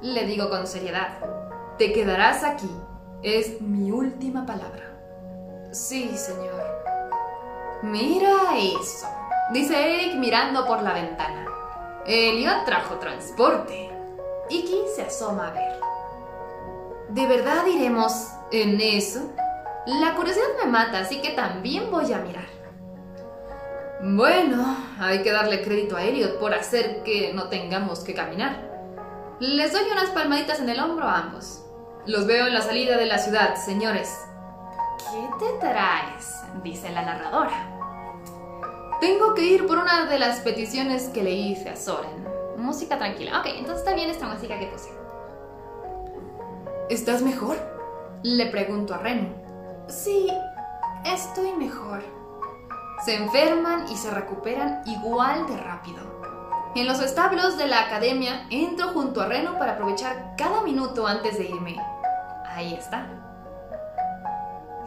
Le 0.00 0.24
digo 0.24 0.48
con 0.48 0.66
seriedad. 0.66 1.18
Te 1.76 1.92
quedarás 1.92 2.44
aquí. 2.44 2.70
Es 3.22 3.60
mi 3.60 3.90
última 3.90 4.46
palabra. 4.46 4.94
Sí, 5.72 6.16
señor. 6.16 6.64
Mira 7.82 8.56
eso, 8.56 9.06
dice 9.52 9.94
Eric 9.94 10.16
mirando 10.16 10.66
por 10.66 10.82
la 10.82 10.94
ventana. 10.94 11.45
Elliot 12.08 12.64
trajo 12.64 12.94
transporte. 12.96 13.90
Iki 14.48 14.84
se 14.94 15.02
asoma 15.02 15.48
a 15.48 15.52
ver. 15.52 15.80
¿De 17.08 17.26
verdad 17.26 17.66
iremos 17.66 18.28
en 18.52 18.80
eso? 18.80 19.32
La 19.86 20.14
curiosidad 20.14 20.46
me 20.62 20.70
mata, 20.70 21.00
así 21.00 21.20
que 21.20 21.30
también 21.30 21.90
voy 21.90 22.12
a 22.12 22.18
mirar. 22.18 22.46
Bueno, 24.02 24.76
hay 25.00 25.22
que 25.22 25.32
darle 25.32 25.62
crédito 25.62 25.96
a 25.96 26.02
Elliot 26.04 26.38
por 26.38 26.54
hacer 26.54 27.02
que 27.02 27.32
no 27.34 27.48
tengamos 27.48 28.00
que 28.00 28.14
caminar. 28.14 28.70
Les 29.40 29.72
doy 29.72 29.82
unas 29.90 30.10
palmaditas 30.10 30.60
en 30.60 30.68
el 30.68 30.78
hombro 30.78 31.06
a 31.06 31.18
ambos. 31.18 31.64
Los 32.06 32.26
veo 32.26 32.46
en 32.46 32.54
la 32.54 32.62
salida 32.62 32.96
de 32.96 33.06
la 33.06 33.18
ciudad, 33.18 33.56
señores. 33.56 34.16
¿Qué 35.10 35.46
te 35.46 35.58
traes? 35.58 36.40
dice 36.62 36.90
la 36.90 37.02
narradora. 37.02 37.75
Tengo 39.06 39.34
que 39.34 39.44
ir 39.44 39.68
por 39.68 39.78
una 39.78 40.06
de 40.06 40.18
las 40.18 40.40
peticiones 40.40 41.04
que 41.10 41.22
le 41.22 41.30
hice 41.30 41.70
a 41.70 41.76
Soren. 41.76 42.26
Música 42.56 42.98
tranquila. 42.98 43.38
Ok, 43.38 43.46
entonces 43.50 43.78
está 43.78 43.94
bien 43.94 44.10
esta 44.10 44.26
música 44.26 44.58
que 44.58 44.66
puse. 44.66 44.90
¿Estás 46.90 47.22
mejor? 47.22 47.56
Le 48.24 48.46
pregunto 48.46 48.94
a 48.94 48.98
Ren. 48.98 49.32
Sí, 49.86 50.28
estoy 51.04 51.52
mejor. 51.52 52.02
Se 53.04 53.14
enferman 53.14 53.84
y 53.92 53.96
se 53.96 54.10
recuperan 54.10 54.82
igual 54.86 55.46
de 55.46 55.56
rápido. 55.56 56.02
En 56.74 56.88
los 56.88 56.98
establos 56.98 57.56
de 57.56 57.68
la 57.68 57.82
academia 57.82 58.48
entro 58.50 58.88
junto 58.88 59.20
a 59.20 59.26
Reno 59.26 59.56
para 59.56 59.74
aprovechar 59.74 60.34
cada 60.36 60.62
minuto 60.62 61.06
antes 61.06 61.38
de 61.38 61.44
irme. 61.44 61.76
Ahí 62.44 62.74
está. 62.74 63.06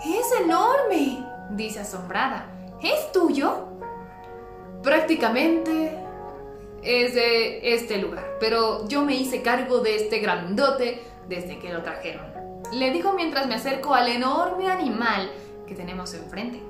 ¡Es 0.04 0.42
enorme! 0.42 1.26
dice 1.52 1.80
asombrada. 1.80 2.48
¿Es 2.82 3.14
tuyo? 3.14 3.69
Prácticamente 4.84 5.98
es 6.84 7.14
de 7.14 7.74
este 7.74 7.98
lugar, 7.98 8.38
pero 8.40 8.88
yo 8.88 9.04
me 9.04 9.16
hice 9.16 9.42
cargo 9.42 9.80
de 9.80 9.96
este 9.96 10.20
grandote 10.20 11.04
desde 11.28 11.60
que 11.60 11.74
lo 11.74 11.84
trajeron. 11.84 12.26
Le 12.72 12.92
digo 12.92 13.14
mientras 13.14 13.48
me 13.48 13.56
acerco 13.56 13.94
al 13.94 14.08
enorme 14.08 14.72
animal 14.72 15.30
que 15.68 15.76
tenemos 15.76 16.14
enfrente. 16.14 16.62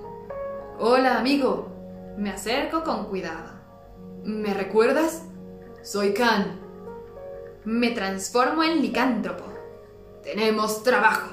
Hola, 0.79 1.19
amigo. 1.19 1.69
Me 2.17 2.31
acerco 2.31 2.83
con 2.83 3.05
cuidado. 3.05 3.51
¿Me 4.23 4.53
recuerdas? 4.53 5.23
Soy 5.83 6.13
Khan. 6.13 6.59
Me 7.63 7.91
transformo 7.91 8.63
en 8.63 8.81
licántropo. 8.81 9.43
Tenemos 10.23 10.83
trabajo. 10.83 11.29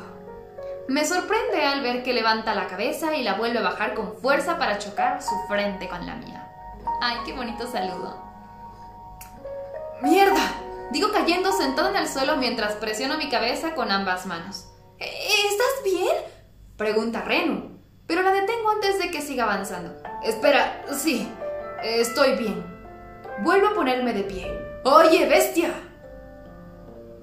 Me 0.89 1.05
sorprende 1.05 1.65
al 1.65 1.81
ver 1.81 2.03
que 2.03 2.13
levanta 2.13 2.55
la 2.55 2.67
cabeza 2.67 3.17
y 3.17 3.23
la 3.23 3.35
vuelve 3.35 3.59
a 3.59 3.63
bajar 3.63 3.95
con 3.95 4.17
fuerza 4.19 4.59
para 4.59 4.79
chocar 4.79 5.23
su 5.23 5.35
frente 5.49 5.89
con 5.89 6.05
la 6.07 6.15
mía. 6.17 6.46
Ay, 7.01 7.19
qué 7.25 7.33
bonito 7.33 7.67
saludo. 7.67 8.23
¡Mierda! 10.03 10.53
Digo 10.91 11.11
cayendo 11.13 11.53
sentado 11.53 11.89
en 11.89 11.97
el 11.97 12.09
suelo 12.09 12.37
mientras 12.37 12.75
presiono 12.75 13.19
mi 13.19 13.29
cabeza 13.29 13.75
con 13.75 13.91
ambas 13.91 14.27
manos. 14.27 14.69
¿Estás 14.99 15.83
bien? 15.85 16.17
Pregunta 16.77 17.23
Renu, 17.23 17.79
pero 18.07 18.23
la 18.23 18.33
detengo 18.33 18.71
antes 18.71 18.99
de 18.99 19.11
que 19.11 19.21
siga 19.21 19.45
avanzando. 19.45 19.95
Espera, 20.23 20.85
sí, 20.93 21.29
estoy 21.83 22.37
bien. 22.37 22.65
Vuelvo 23.43 23.69
a 23.69 23.75
ponerme 23.75 24.13
de 24.13 24.23
pie. 24.23 24.81
¡Oye, 24.85 25.27
bestia! 25.29 25.75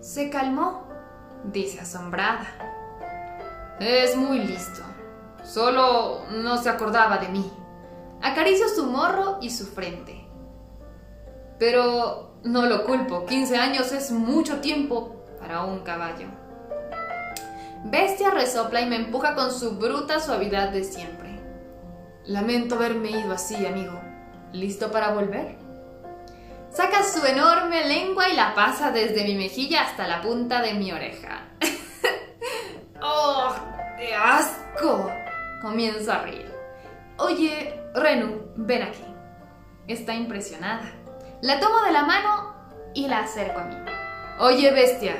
Se 0.01 0.29
calmó, 0.29 0.88
dice 1.46 1.79
asombrada. 1.79 2.46
Es 3.79 4.15
muy 4.15 4.39
listo. 4.39 4.82
Solo 5.43 6.25
no 6.29 6.58
se 6.58 6.70
acordaba 6.70 7.17
de 7.17 7.29
mí. 7.29 7.51
Acaricio 8.23 8.69
su 8.69 8.85
morro 8.85 9.39
y 9.41 9.49
su 9.49 9.65
frente. 9.65 10.25
Pero 11.59 12.37
no 12.43 12.65
lo 12.65 12.85
culpo, 12.85 13.25
15 13.25 13.57
años 13.57 13.91
es 13.91 14.11
mucho 14.11 14.61
tiempo 14.61 15.25
para 15.41 15.65
un 15.65 15.81
caballo. 15.81 16.27
Bestia 17.83 18.31
resopla 18.31 18.79
y 18.79 18.85
me 18.85 18.95
empuja 18.95 19.35
con 19.35 19.51
su 19.51 19.71
bruta 19.71 20.21
suavidad 20.21 20.69
de 20.69 20.85
siempre. 20.85 21.37
Lamento 22.23 22.75
haberme 22.75 23.11
ido 23.11 23.33
así, 23.33 23.65
amigo. 23.65 23.99
¿Listo 24.53 24.89
para 24.89 25.11
volver? 25.11 25.57
Saca 26.71 27.03
su 27.03 27.25
enorme 27.25 27.85
lengua 27.85 28.29
y 28.29 28.37
la 28.37 28.55
pasa 28.55 28.91
desde 28.91 29.25
mi 29.25 29.35
mejilla 29.35 29.83
hasta 29.83 30.07
la 30.07 30.21
punta 30.21 30.61
de 30.61 30.75
mi 30.75 30.93
oreja. 30.93 31.49
¡Oh! 33.01 33.53
¡Qué 33.97 34.15
asco! 34.15 35.11
Comienzo 35.61 36.13
a 36.13 36.19
reír. 36.19 36.49
Oye, 37.17 37.82
Renu, 37.93 38.41
ven 38.55 38.83
aquí. 38.83 39.05
Está 39.88 40.13
impresionada. 40.15 40.91
La 41.41 41.59
tomo 41.59 41.81
de 41.83 41.91
la 41.91 42.03
mano 42.03 42.53
y 42.93 43.07
la 43.07 43.19
acerco 43.19 43.59
a 43.59 43.65
mí. 43.65 43.75
Oye, 44.39 44.71
bestia, 44.71 45.15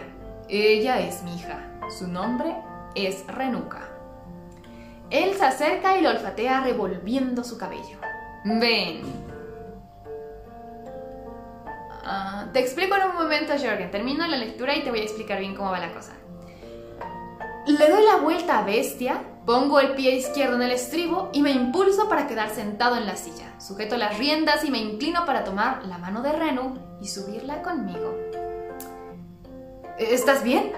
ella 0.50 1.00
es 1.00 1.22
mi 1.24 1.36
hija. 1.36 1.60
Su 1.98 2.08
nombre 2.08 2.56
es 2.96 3.25
Renuka. 3.27 3.82
Él 5.10 5.36
se 5.36 5.46
acerca 5.46 5.98
y 5.98 6.01
lo 6.01 6.10
olfatea 6.10 6.62
revolviendo 6.62 7.44
su 7.44 7.58
cabello. 7.58 8.00
Ven. 8.46 9.03
Uh, 12.05 12.51
te 12.51 12.59
explico 12.59 12.96
en 12.96 13.09
un 13.09 13.16
momento, 13.16 13.53
Jorgen. 13.53 13.92
Termino 13.92 14.25
la 14.25 14.38
lectura 14.38 14.75
y 14.75 14.83
te 14.83 14.90
voy 14.90 15.01
a 15.01 15.03
explicar 15.03 15.40
bien 15.40 15.55
cómo 15.55 15.72
va 15.72 15.79
la 15.79 15.94
cosa. 15.94 16.14
Le 17.68 17.90
doy 17.90 18.03
la 18.05 18.18
vuelta 18.18 18.59
a 18.59 18.64
Bestia, 18.64 19.22
pongo 19.46 19.79
el 19.79 19.94
pie 19.94 20.16
izquierdo 20.16 20.56
en 20.56 20.62
el 20.62 20.72
estribo 20.72 21.29
y 21.34 21.42
me 21.42 21.51
impulso 21.51 22.08
para 22.08 22.27
quedar 22.27 22.50
sentado 22.50 22.96
en 22.96 23.06
la 23.06 23.16
silla. 23.16 23.53
Sujeto 23.60 23.98
las 23.98 24.18
riendas 24.18 24.64
y 24.64 24.72
me 24.72 24.79
inclino 24.79 25.25
para 25.25 25.44
tomar 25.44 25.86
la 25.86 25.98
mano 25.98 26.22
de 26.22 26.32
Renu 26.32 26.77
y 27.01 27.08
subirla 27.08 27.62
conmigo. 27.62 28.16
¿Estás 29.98 30.44
bien? 30.44 30.72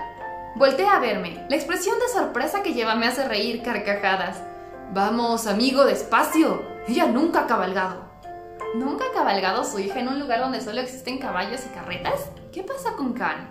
Voltea 0.55 0.95
a 0.95 0.99
verme. 0.99 1.45
La 1.49 1.55
expresión 1.55 1.97
de 1.99 2.07
sorpresa 2.13 2.63
que 2.63 2.73
lleva 2.73 2.95
me 2.95 3.07
hace 3.07 3.27
reír 3.27 3.61
carcajadas. 3.61 4.41
Vamos, 4.93 5.47
amigo, 5.47 5.85
despacio. 5.85 6.63
Ella 6.87 7.07
nunca 7.07 7.41
ha 7.41 7.47
cabalgado. 7.47 8.05
¿Nunca 8.75 9.05
ha 9.05 9.13
cabalgado 9.13 9.63
su 9.63 9.79
hija 9.79 9.99
en 9.99 10.09
un 10.09 10.19
lugar 10.19 10.39
donde 10.39 10.61
solo 10.61 10.81
existen 10.81 11.17
caballos 11.17 11.61
y 11.65 11.73
carretas? 11.73 12.29
¿Qué 12.51 12.63
pasa 12.63 12.93
con 12.95 13.13
Khan? 13.13 13.49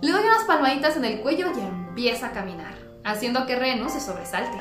Le 0.00 0.12
doy 0.12 0.24
unas 0.24 0.44
palmaditas 0.44 0.96
en 0.96 1.04
el 1.04 1.20
cuello 1.20 1.48
y 1.54 1.60
empieza 1.60 2.28
a 2.28 2.32
caminar, 2.32 2.74
haciendo 3.04 3.46
que 3.46 3.56
Renu 3.56 3.88
se 3.88 4.00
sobresalte. 4.00 4.58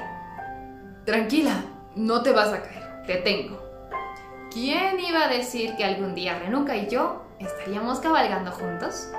Tranquila, 1.06 1.64
no 1.96 2.22
te 2.22 2.32
vas 2.32 2.50
a 2.50 2.62
caer, 2.62 3.04
te 3.06 3.16
tengo. 3.18 3.62
¿Quién 4.52 5.00
iba 5.00 5.26
a 5.26 5.28
decir 5.28 5.76
que 5.76 5.86
algún 5.86 6.16
día 6.16 6.40
Renuka 6.40 6.76
y 6.76 6.88
yo 6.88 7.24
estaríamos 7.40 8.00
cabalgando 8.00 8.52
juntos? 8.52 9.10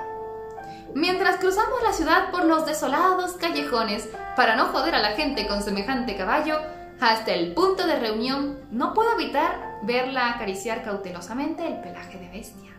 Mientras 0.93 1.37
cruzamos 1.37 1.81
la 1.83 1.93
ciudad 1.93 2.31
por 2.31 2.43
los 2.43 2.65
desolados 2.65 3.33
callejones 3.33 4.09
para 4.35 4.55
no 4.55 4.65
joder 4.65 4.95
a 4.95 5.01
la 5.01 5.11
gente 5.11 5.47
con 5.47 5.63
semejante 5.63 6.17
caballo, 6.17 6.59
hasta 6.99 7.33
el 7.33 7.53
punto 7.53 7.87
de 7.87 7.97
reunión 7.97 8.59
no 8.71 8.93
puedo 8.93 9.13
evitar 9.13 9.79
verla 9.83 10.31
acariciar 10.31 10.83
cautelosamente 10.83 11.65
el 11.65 11.79
pelaje 11.79 12.17
de 12.17 12.29
bestia. 12.29 12.71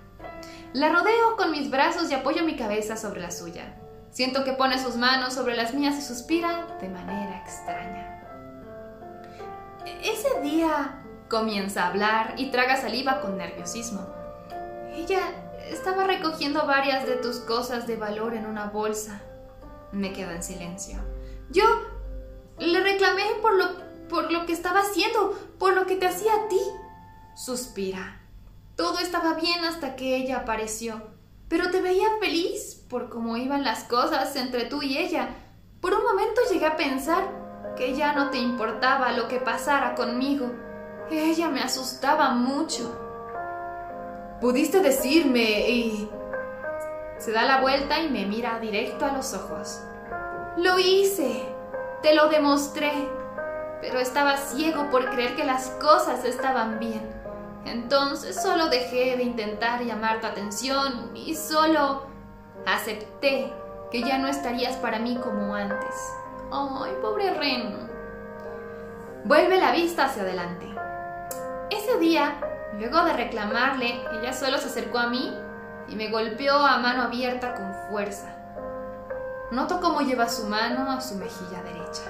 La 0.74 0.90
rodeo 0.90 1.36
con 1.36 1.50
mis 1.50 1.70
brazos 1.70 2.10
y 2.10 2.14
apoyo 2.14 2.44
mi 2.44 2.56
cabeza 2.56 2.96
sobre 2.96 3.20
la 3.20 3.30
suya. 3.30 3.74
Siento 4.12 4.44
que 4.44 4.52
pone 4.52 4.78
sus 4.78 4.96
manos 4.96 5.32
sobre 5.32 5.56
las 5.56 5.72
mías 5.72 5.96
y 5.96 6.02
suspira 6.02 6.76
de 6.82 6.88
manera 6.90 7.38
extraña. 7.38 8.20
Ese 10.04 10.40
día 10.42 11.02
comienza 11.30 11.84
a 11.84 11.88
hablar 11.88 12.34
y 12.36 12.50
traga 12.50 12.76
saliva 12.76 13.22
con 13.22 13.38
nerviosismo. 13.38 14.06
Ella 14.92 15.20
estaba 15.66 16.04
recogiendo 16.04 16.66
varias 16.66 17.06
de 17.06 17.16
tus 17.16 17.38
cosas 17.38 17.86
de 17.86 17.96
valor 17.96 18.34
en 18.34 18.44
una 18.44 18.66
bolsa. 18.66 19.22
Me 19.92 20.12
quedo 20.12 20.30
en 20.32 20.42
silencio. 20.42 20.98
Yo 21.48 21.64
le 22.58 22.80
reclamé 22.80 23.24
por 23.40 23.54
lo, 23.54 23.64
por 24.08 24.30
lo 24.30 24.44
que 24.44 24.52
estaba 24.52 24.80
haciendo, 24.80 25.30
por 25.58 25.72
lo 25.72 25.86
que 25.86 25.96
te 25.96 26.06
hacía 26.06 26.34
a 26.34 26.48
ti. 26.48 26.60
Suspira. 27.34 28.20
Todo 28.76 28.98
estaba 28.98 29.34
bien 29.34 29.64
hasta 29.64 29.96
que 29.96 30.16
ella 30.16 30.38
apareció, 30.38 31.00
pero 31.48 31.70
te 31.70 31.80
veía 31.80 32.08
feliz 32.20 32.81
por 32.92 33.08
cómo 33.08 33.38
iban 33.38 33.64
las 33.64 33.84
cosas 33.84 34.36
entre 34.36 34.66
tú 34.66 34.82
y 34.82 34.98
ella. 34.98 35.30
Por 35.80 35.94
un 35.94 36.02
momento 36.02 36.42
llegué 36.52 36.66
a 36.66 36.76
pensar 36.76 37.24
que 37.74 37.96
ya 37.96 38.12
no 38.12 38.28
te 38.28 38.36
importaba 38.36 39.12
lo 39.12 39.28
que 39.28 39.40
pasara 39.40 39.94
conmigo. 39.94 40.52
Ella 41.10 41.48
me 41.48 41.62
asustaba 41.62 42.34
mucho. 42.34 42.94
Pudiste 44.42 44.80
decirme 44.80 45.70
y... 45.70 46.10
Se 47.16 47.32
da 47.32 47.44
la 47.44 47.62
vuelta 47.62 47.98
y 47.98 48.10
me 48.10 48.26
mira 48.26 48.58
directo 48.60 49.06
a 49.06 49.12
los 49.12 49.32
ojos. 49.32 49.80
Lo 50.58 50.78
hice. 50.78 51.46
Te 52.02 52.14
lo 52.14 52.28
demostré. 52.28 52.92
Pero 53.80 54.00
estaba 54.00 54.36
ciego 54.36 54.90
por 54.90 55.08
creer 55.08 55.34
que 55.34 55.44
las 55.44 55.70
cosas 55.80 56.26
estaban 56.26 56.78
bien. 56.78 57.10
Entonces 57.64 58.36
solo 58.40 58.68
dejé 58.68 59.16
de 59.16 59.22
intentar 59.22 59.82
llamar 59.82 60.20
tu 60.20 60.26
atención 60.26 61.12
y 61.14 61.34
solo 61.34 62.11
acepté 62.66 63.52
que 63.90 64.02
ya 64.02 64.18
no 64.18 64.28
estarías 64.28 64.76
para 64.76 64.98
mí 64.98 65.16
como 65.22 65.54
antes. 65.54 65.94
Ay, 66.50 66.92
pobre 67.00 67.32
Ren. 67.34 67.90
Vuelve 69.24 69.58
la 69.58 69.72
vista 69.72 70.06
hacia 70.06 70.22
adelante. 70.22 70.66
Ese 71.70 71.98
día, 71.98 72.40
luego 72.78 73.04
de 73.04 73.12
reclamarle, 73.12 74.00
ella 74.12 74.32
solo 74.32 74.58
se 74.58 74.66
acercó 74.66 74.98
a 74.98 75.08
mí 75.08 75.32
y 75.88 75.96
me 75.96 76.10
golpeó 76.10 76.54
a 76.54 76.78
mano 76.78 77.02
abierta 77.02 77.54
con 77.54 77.74
fuerza. 77.88 78.36
Noto 79.50 79.80
cómo 79.80 80.00
lleva 80.00 80.28
su 80.28 80.46
mano 80.46 80.90
a 80.90 81.00
su 81.00 81.14
mejilla 81.16 81.62
derecha. 81.62 82.02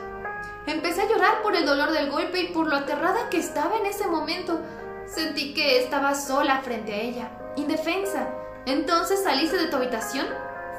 Empecé 0.67 1.03
a 1.03 1.09
llorar 1.09 1.43
por 1.43 1.57
el 1.57 1.67
dolor 1.67 1.91
del 1.91 2.11
golpe 2.11 2.41
y 2.41 2.53
por 2.53 2.69
lo 2.69 2.77
aterrada 2.77 3.29
que 3.31 3.39
estaba 3.39 3.77
en 3.77 3.87
ese 3.87 4.07
momento. 4.07 4.61
Sentí 5.07 5.53
que 5.53 5.83
estaba 5.83 6.15
sola 6.15 6.61
frente 6.63 6.93
a 6.93 6.97
ella, 6.97 7.29
indefensa. 7.57 8.29
Entonces 8.67 9.23
saliste 9.23 9.57
de 9.57 9.67
tu 9.67 9.77
habitación, 9.77 10.27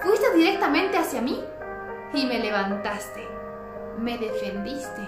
fuiste 0.02 0.34
directamente 0.34 0.98
hacia 0.98 1.22
mí 1.22 1.44
y 2.14 2.26
me 2.26 2.40
levantaste. 2.40 3.28
Me 3.98 4.18
defendiste. 4.18 5.02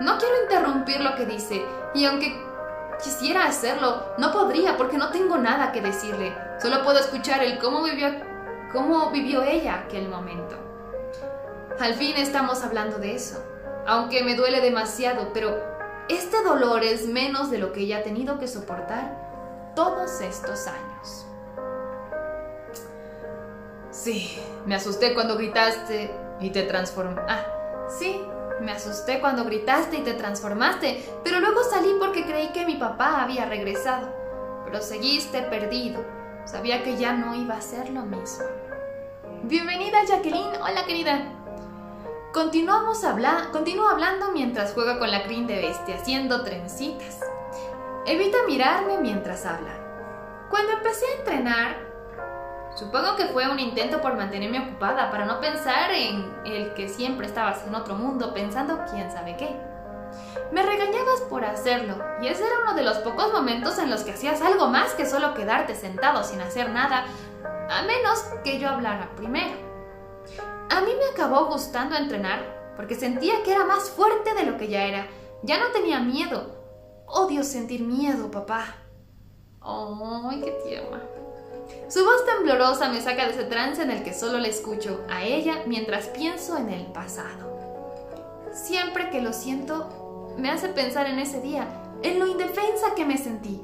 No 0.00 0.18
quiero 0.18 0.42
interrumpir 0.42 1.00
lo 1.00 1.14
que 1.14 1.26
dice, 1.26 1.64
y 1.94 2.04
aunque 2.04 2.36
quisiera 3.02 3.44
hacerlo, 3.44 4.14
no 4.18 4.32
podría 4.32 4.76
porque 4.76 4.98
no 4.98 5.10
tengo 5.10 5.38
nada 5.38 5.70
que 5.70 5.80
decirle. 5.80 6.34
Solo 6.60 6.82
puedo 6.82 6.98
escuchar 6.98 7.42
el 7.42 7.58
cómo 7.58 7.84
vivió, 7.84 8.08
cómo 8.72 9.10
vivió 9.10 9.42
ella 9.42 9.84
aquel 9.84 10.08
momento. 10.08 10.56
Al 11.78 11.94
fin 11.94 12.16
estamos 12.16 12.62
hablando 12.64 12.98
de 12.98 13.14
eso, 13.14 13.42
aunque 13.86 14.24
me 14.24 14.34
duele 14.34 14.60
demasiado, 14.60 15.32
pero 15.32 15.56
este 16.08 16.42
dolor 16.42 16.82
es 16.82 17.06
menos 17.06 17.50
de 17.50 17.58
lo 17.58 17.72
que 17.72 17.80
ella 17.80 17.98
ha 17.98 18.02
tenido 18.02 18.38
que 18.38 18.48
soportar 18.48 19.72
todos 19.74 20.20
estos 20.20 20.66
años. 20.66 21.26
Sí, 23.92 24.40
me 24.64 24.74
asusté 24.74 25.12
cuando 25.12 25.36
gritaste 25.36 26.10
y 26.40 26.48
te 26.48 26.62
transformaste. 26.62 27.30
Ah, 27.30 27.88
sí, 27.90 28.22
me 28.62 28.72
asusté 28.72 29.20
cuando 29.20 29.44
gritaste 29.44 29.98
y 29.98 30.00
te 30.00 30.14
transformaste, 30.14 31.04
pero 31.22 31.40
luego 31.40 31.62
salí 31.62 31.94
porque 31.98 32.24
creí 32.24 32.52
que 32.52 32.64
mi 32.64 32.76
papá 32.76 33.22
había 33.22 33.44
regresado. 33.44 34.08
Pero 34.64 34.80
seguiste 34.80 35.42
perdido. 35.42 36.02
Sabía 36.46 36.82
que 36.82 36.96
ya 36.96 37.12
no 37.12 37.34
iba 37.34 37.54
a 37.54 37.60
ser 37.60 37.90
lo 37.90 38.06
mismo. 38.06 38.46
Bienvenida 39.42 40.02
Jacqueline, 40.08 40.56
hola 40.62 40.86
querida. 40.86 41.30
Continuamos 42.32 43.04
habla 43.04 43.50
continúo 43.52 43.90
hablando 43.90 44.32
mientras 44.32 44.72
juega 44.72 44.98
con 44.98 45.10
la 45.10 45.22
crin 45.22 45.46
de 45.46 45.56
bestia, 45.56 45.96
haciendo 45.96 46.42
trencitas. 46.44 47.20
Evita 48.06 48.38
mirarme 48.46 48.96
mientras 49.02 49.44
habla. 49.44 49.76
Cuando 50.48 50.72
empecé 50.72 51.04
a 51.04 51.18
entrenar, 51.18 51.91
Supongo 52.74 53.16
que 53.16 53.26
fue 53.26 53.48
un 53.50 53.58
intento 53.58 54.00
por 54.00 54.16
mantenerme 54.16 54.60
ocupada, 54.60 55.10
para 55.10 55.26
no 55.26 55.40
pensar 55.40 55.90
en 55.92 56.34
el 56.44 56.72
que 56.74 56.88
siempre 56.88 57.26
estabas 57.26 57.66
en 57.66 57.74
otro 57.74 57.94
mundo 57.96 58.32
pensando 58.32 58.80
quién 58.90 59.10
sabe 59.10 59.36
qué. 59.36 59.54
Me 60.52 60.62
regañabas 60.62 61.20
por 61.28 61.44
hacerlo, 61.44 61.96
y 62.20 62.28
ese 62.28 62.44
era 62.44 62.60
uno 62.62 62.74
de 62.74 62.82
los 62.82 62.98
pocos 62.98 63.32
momentos 63.32 63.78
en 63.78 63.90
los 63.90 64.02
que 64.02 64.12
hacías 64.12 64.40
algo 64.42 64.68
más 64.68 64.92
que 64.94 65.06
solo 65.06 65.34
quedarte 65.34 65.74
sentado 65.74 66.24
sin 66.24 66.40
hacer 66.40 66.70
nada, 66.70 67.04
a 67.70 67.82
menos 67.82 68.18
que 68.44 68.58
yo 68.58 68.68
hablara 68.68 69.10
primero. 69.16 69.54
A 70.70 70.80
mí 70.80 70.92
me 70.98 71.06
acabó 71.12 71.46
gustando 71.46 71.96
entrenar, 71.96 72.72
porque 72.76 72.94
sentía 72.94 73.42
que 73.42 73.52
era 73.52 73.64
más 73.64 73.90
fuerte 73.90 74.34
de 74.34 74.44
lo 74.44 74.56
que 74.56 74.68
ya 74.68 74.84
era. 74.84 75.06
Ya 75.42 75.58
no 75.58 75.66
tenía 75.72 76.00
miedo. 76.00 76.62
Odio 77.06 77.42
sentir 77.42 77.82
miedo, 77.82 78.30
papá. 78.30 78.76
¡Ay, 79.60 80.40
qué 80.42 80.50
tierna! 80.64 81.00
Su 81.88 82.04
voz 82.04 82.24
temblorosa 82.24 82.88
me 82.88 83.00
saca 83.00 83.26
de 83.26 83.32
ese 83.32 83.44
trance 83.44 83.82
en 83.82 83.90
el 83.90 84.02
que 84.02 84.14
solo 84.14 84.38
le 84.38 84.48
escucho 84.48 85.00
a 85.10 85.24
ella 85.24 85.62
mientras 85.66 86.06
pienso 86.06 86.56
en 86.56 86.70
el 86.70 86.86
pasado. 86.86 87.52
Siempre 88.52 89.10
que 89.10 89.20
lo 89.20 89.32
siento, 89.32 90.34
me 90.38 90.50
hace 90.50 90.68
pensar 90.68 91.06
en 91.06 91.18
ese 91.18 91.40
día, 91.40 91.66
en 92.02 92.18
lo 92.18 92.26
indefensa 92.26 92.94
que 92.94 93.04
me 93.04 93.18
sentí. 93.18 93.60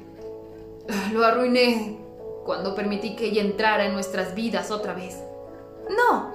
Lo 1.11 1.25
arruiné 1.25 1.99
cuando 2.45 2.75
permití 2.75 3.15
que 3.15 3.25
ella 3.25 3.41
entrara 3.41 3.85
en 3.85 3.93
nuestras 3.93 4.35
vidas 4.35 4.71
otra 4.71 4.93
vez. 4.93 5.17
No, 5.89 6.31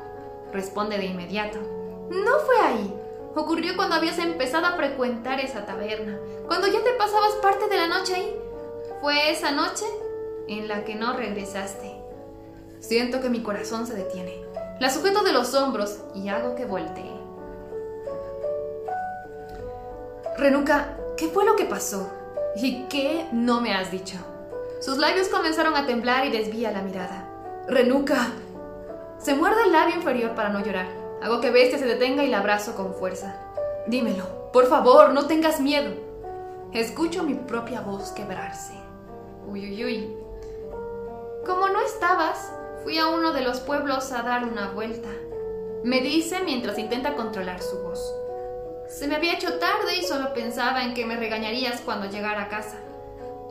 responde 0.53 0.99
de 0.99 1.07
inmediato. 1.07 1.59
No 2.11 2.39
fue 2.41 2.57
ahí. 2.61 2.95
Ocurrió 3.35 3.75
cuando 3.75 3.97
habías 3.97 4.19
empezado 4.19 4.67
a 4.67 4.77
frecuentar 4.77 5.41
esa 5.41 5.67
taberna, 5.67 6.19
cuando 6.47 6.69
ya 6.69 6.83
te 6.85 6.93
pasabas 6.93 7.33
parte 7.43 7.69
de 7.69 7.77
la 7.77 7.89
noche 7.89 8.15
ahí. 8.15 8.37
Fue 9.01 9.31
esa 9.31 9.51
noche 9.51 9.85
en 10.49 10.69
la 10.69 10.85
que 10.85 10.95
no 10.95 11.15
regresaste. 11.15 11.95
Siento 12.81 13.21
que 13.21 13.29
mi 13.29 13.43
corazón 13.43 13.87
se 13.87 13.95
detiene. 13.95 14.45
La 14.81 14.91
sujeto 14.91 15.23
de 15.23 15.33
los 15.33 15.55
hombros 15.55 16.01
y 16.15 16.29
hago 16.29 16.55
que 16.55 16.67
voltee. 16.67 17.15
Renuka, 20.37 20.97
¿qué 21.17 21.29
fue 21.29 21.45
lo 21.45 21.57
que 21.57 21.65
pasó? 21.65 22.11
¿Y 22.57 22.85
qué 22.85 23.27
no 23.33 23.61
me 23.61 23.73
has 23.73 23.91
dicho? 23.91 24.17
Sus 24.81 24.99
labios 24.99 25.29
comenzaron 25.29 25.77
a 25.77 25.87
temblar 25.87 26.27
y 26.27 26.31
desvía 26.31 26.73
la 26.73 26.83
mirada. 26.83 27.29
Renuka. 27.69 28.33
Se 29.19 29.35
muerde 29.35 29.63
el 29.65 29.73
labio 29.73 29.97
inferior 29.97 30.35
para 30.35 30.51
no 30.51 30.63
llorar. 30.63 30.87
Hago 31.23 31.41
que 31.41 31.51
Bestia 31.51 31.79
se 31.79 31.87
detenga 31.87 32.25
y 32.25 32.29
la 32.29 32.41
abrazo 32.41 32.75
con 32.75 32.95
fuerza. 32.95 33.37
Dímelo, 33.87 34.51
por 34.53 34.67
favor, 34.67 35.15
no 35.15 35.27
tengas 35.27 35.61
miedo. 35.61 35.95
Escucho 36.73 37.23
mi 37.23 37.35
propia 37.35 37.81
voz 37.81 38.11
quebrarse. 38.11 38.75
Uy, 39.47 39.61
uy, 39.61 39.85
uy. 39.85 40.24
Como 41.45 41.69
no 41.69 41.83
estabas, 41.83 42.51
fui 42.85 42.97
a 42.97 43.09
uno 43.09 43.33
de 43.33 43.43
los 43.43 43.61
pueblos 43.61 44.13
a 44.13 44.23
dar 44.23 44.45
una 44.45 44.71
vuelta. 44.71 45.11
Me 45.83 46.01
dice 46.01 46.41
mientras 46.43 46.79
intenta 46.79 47.15
controlar 47.15 47.61
su 47.61 47.83
voz. 47.83 48.01
Se 48.89 49.07
me 49.07 49.17
había 49.17 49.35
hecho 49.35 49.59
tarde 49.59 49.95
y 50.01 50.05
solo 50.05 50.33
pensaba 50.33 50.85
en 50.85 50.95
que 50.95 51.05
me 51.05 51.17
regañarías 51.17 51.83
cuando 51.83 52.09
llegara 52.09 52.45
a 52.45 52.49
casa. 52.49 52.79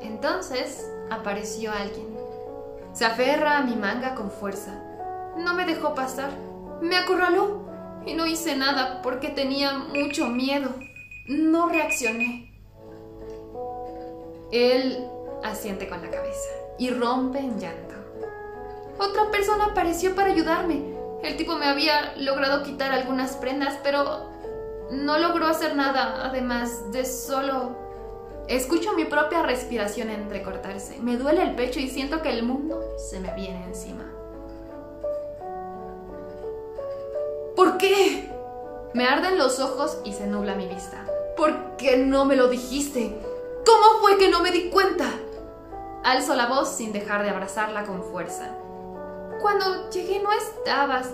Entonces 0.01 0.89
apareció 1.12 1.71
alguien. 1.71 2.17
Se 2.93 3.06
aferra 3.06 3.60
a 3.60 3.63
mi 3.63 3.75
manga 3.75 4.15
con 4.15 4.32
fuerza. 4.32 4.71
No 5.38 5.53
me 5.53 5.65
dejó 5.65 5.93
pasar. 5.93 6.32
Me 6.82 6.95
acorraló 6.95 7.62
y 8.08 8.15
no 8.15 8.25
hice 8.25 8.56
nada 8.56 9.03
porque 9.03 9.29
tenía 9.29 9.73
mucho 9.73 10.25
miedo. 10.25 10.71
No 11.27 11.69
reaccioné. 11.69 12.51
Él 14.51 15.08
asiente 15.43 15.88
con 15.88 16.01
la 16.01 16.10
cabeza 16.10 16.62
y 16.77 16.89
rompe 16.89 17.39
en 17.39 17.59
llanto. 17.59 17.95
Otra 18.97 19.31
persona 19.31 19.65
apareció 19.71 20.15
para 20.15 20.31
ayudarme. 20.31 20.93
El 21.23 21.38
tipo 21.38 21.55
me 21.55 21.67
había 21.67 22.15
logrado 22.17 22.63
quitar 22.63 22.91
algunas 22.91 23.38
prendas, 23.38 23.79
pero 23.83 24.29
no 24.91 25.17
logró 25.17 25.47
hacer 25.47 25.75
nada, 25.75 26.25
además 26.25 26.91
de 26.91 27.05
solo... 27.05 27.81
Escucho 28.47 28.91
mi 28.93 29.05
propia 29.05 29.41
respiración 29.41 30.09
entrecortarse. 30.09 30.99
Me 30.99 31.15
duele 31.15 31.43
el 31.43 31.55
pecho 31.55 31.79
y 31.79 31.88
siento 31.88 32.21
que 32.21 32.29
el 32.29 32.43
mundo 32.43 32.83
se 32.97 33.21
me 33.21 33.33
viene 33.36 33.63
encima. 33.63 34.03
¿Por 37.55 37.77
qué? 37.77 38.29
Me 38.93 39.05
arden 39.05 39.38
los 39.38 39.59
ojos 39.59 39.97
y 40.03 40.12
se 40.12 40.27
nubla 40.27 40.55
mi 40.55 40.67
vista. 40.67 41.07
¿Por 41.38 41.77
qué 41.77 41.97
no 41.97 42.25
me 42.25 42.36
lo 42.36 42.49
dijiste? 42.49 43.17
¿Cómo 43.65 44.01
fue 44.01 44.17
que 44.17 44.29
no 44.29 44.41
me 44.41 44.51
di 44.51 44.69
cuenta? 44.69 45.05
Alzo 46.03 46.35
la 46.35 46.47
voz 46.47 46.75
sin 46.75 46.91
dejar 46.91 47.23
de 47.23 47.29
abrazarla 47.29 47.85
con 47.85 48.03
fuerza. 48.03 48.51
Cuando 49.41 49.89
llegué 49.89 50.21
no 50.21 50.31
estabas. 50.33 51.09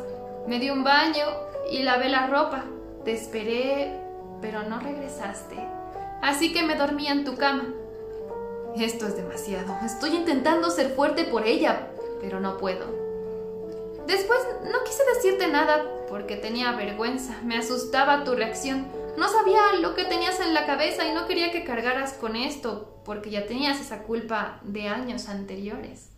Me 0.47 0.59
di 0.59 0.71
un 0.71 0.83
baño 0.83 1.25
y 1.71 1.83
lavé 1.83 2.09
la 2.09 2.27
ropa. 2.27 2.65
Te 3.05 3.13
esperé, 3.13 3.99
pero 4.41 4.63
no 4.63 4.79
regresaste. 4.79 5.55
Así 6.21 6.51
que 6.53 6.63
me 6.63 6.75
dormí 6.75 7.07
en 7.07 7.23
tu 7.23 7.35
cama. 7.35 7.65
Esto 8.75 9.07
es 9.07 9.15
demasiado. 9.15 9.75
Estoy 9.85 10.15
intentando 10.15 10.69
ser 10.71 10.95
fuerte 10.95 11.25
por 11.25 11.45
ella, 11.45 11.87
pero 12.19 12.39
no 12.39 12.57
puedo. 12.57 12.85
Después 14.07 14.39
no 14.63 14.83
quise 14.83 15.03
decirte 15.13 15.47
nada 15.47 15.85
porque 16.09 16.35
tenía 16.35 16.71
vergüenza. 16.71 17.37
Me 17.43 17.57
asustaba 17.57 18.23
tu 18.23 18.33
reacción. 18.33 18.87
No 19.17 19.27
sabía 19.27 19.73
lo 19.81 19.93
que 19.93 20.05
tenías 20.05 20.39
en 20.39 20.53
la 20.53 20.65
cabeza 20.65 21.05
y 21.05 21.13
no 21.13 21.27
quería 21.27 21.51
que 21.51 21.63
cargaras 21.63 22.13
con 22.13 22.35
esto, 22.35 22.98
porque 23.09 23.31
ya 23.31 23.47
tenías 23.47 23.81
esa 23.81 24.03
culpa 24.03 24.59
de 24.61 24.87
años 24.87 25.29
anteriores. 25.29 26.11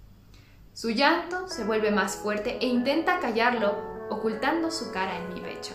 Su 0.74 0.90
llanto 0.90 1.48
se 1.48 1.64
vuelve 1.64 1.90
más 1.90 2.18
fuerte 2.18 2.58
e 2.60 2.66
intenta 2.66 3.22
callarlo, 3.22 3.78
ocultando 4.10 4.70
su 4.72 4.92
cara 4.92 5.16
en 5.16 5.34
mi 5.34 5.40
pecho. 5.40 5.74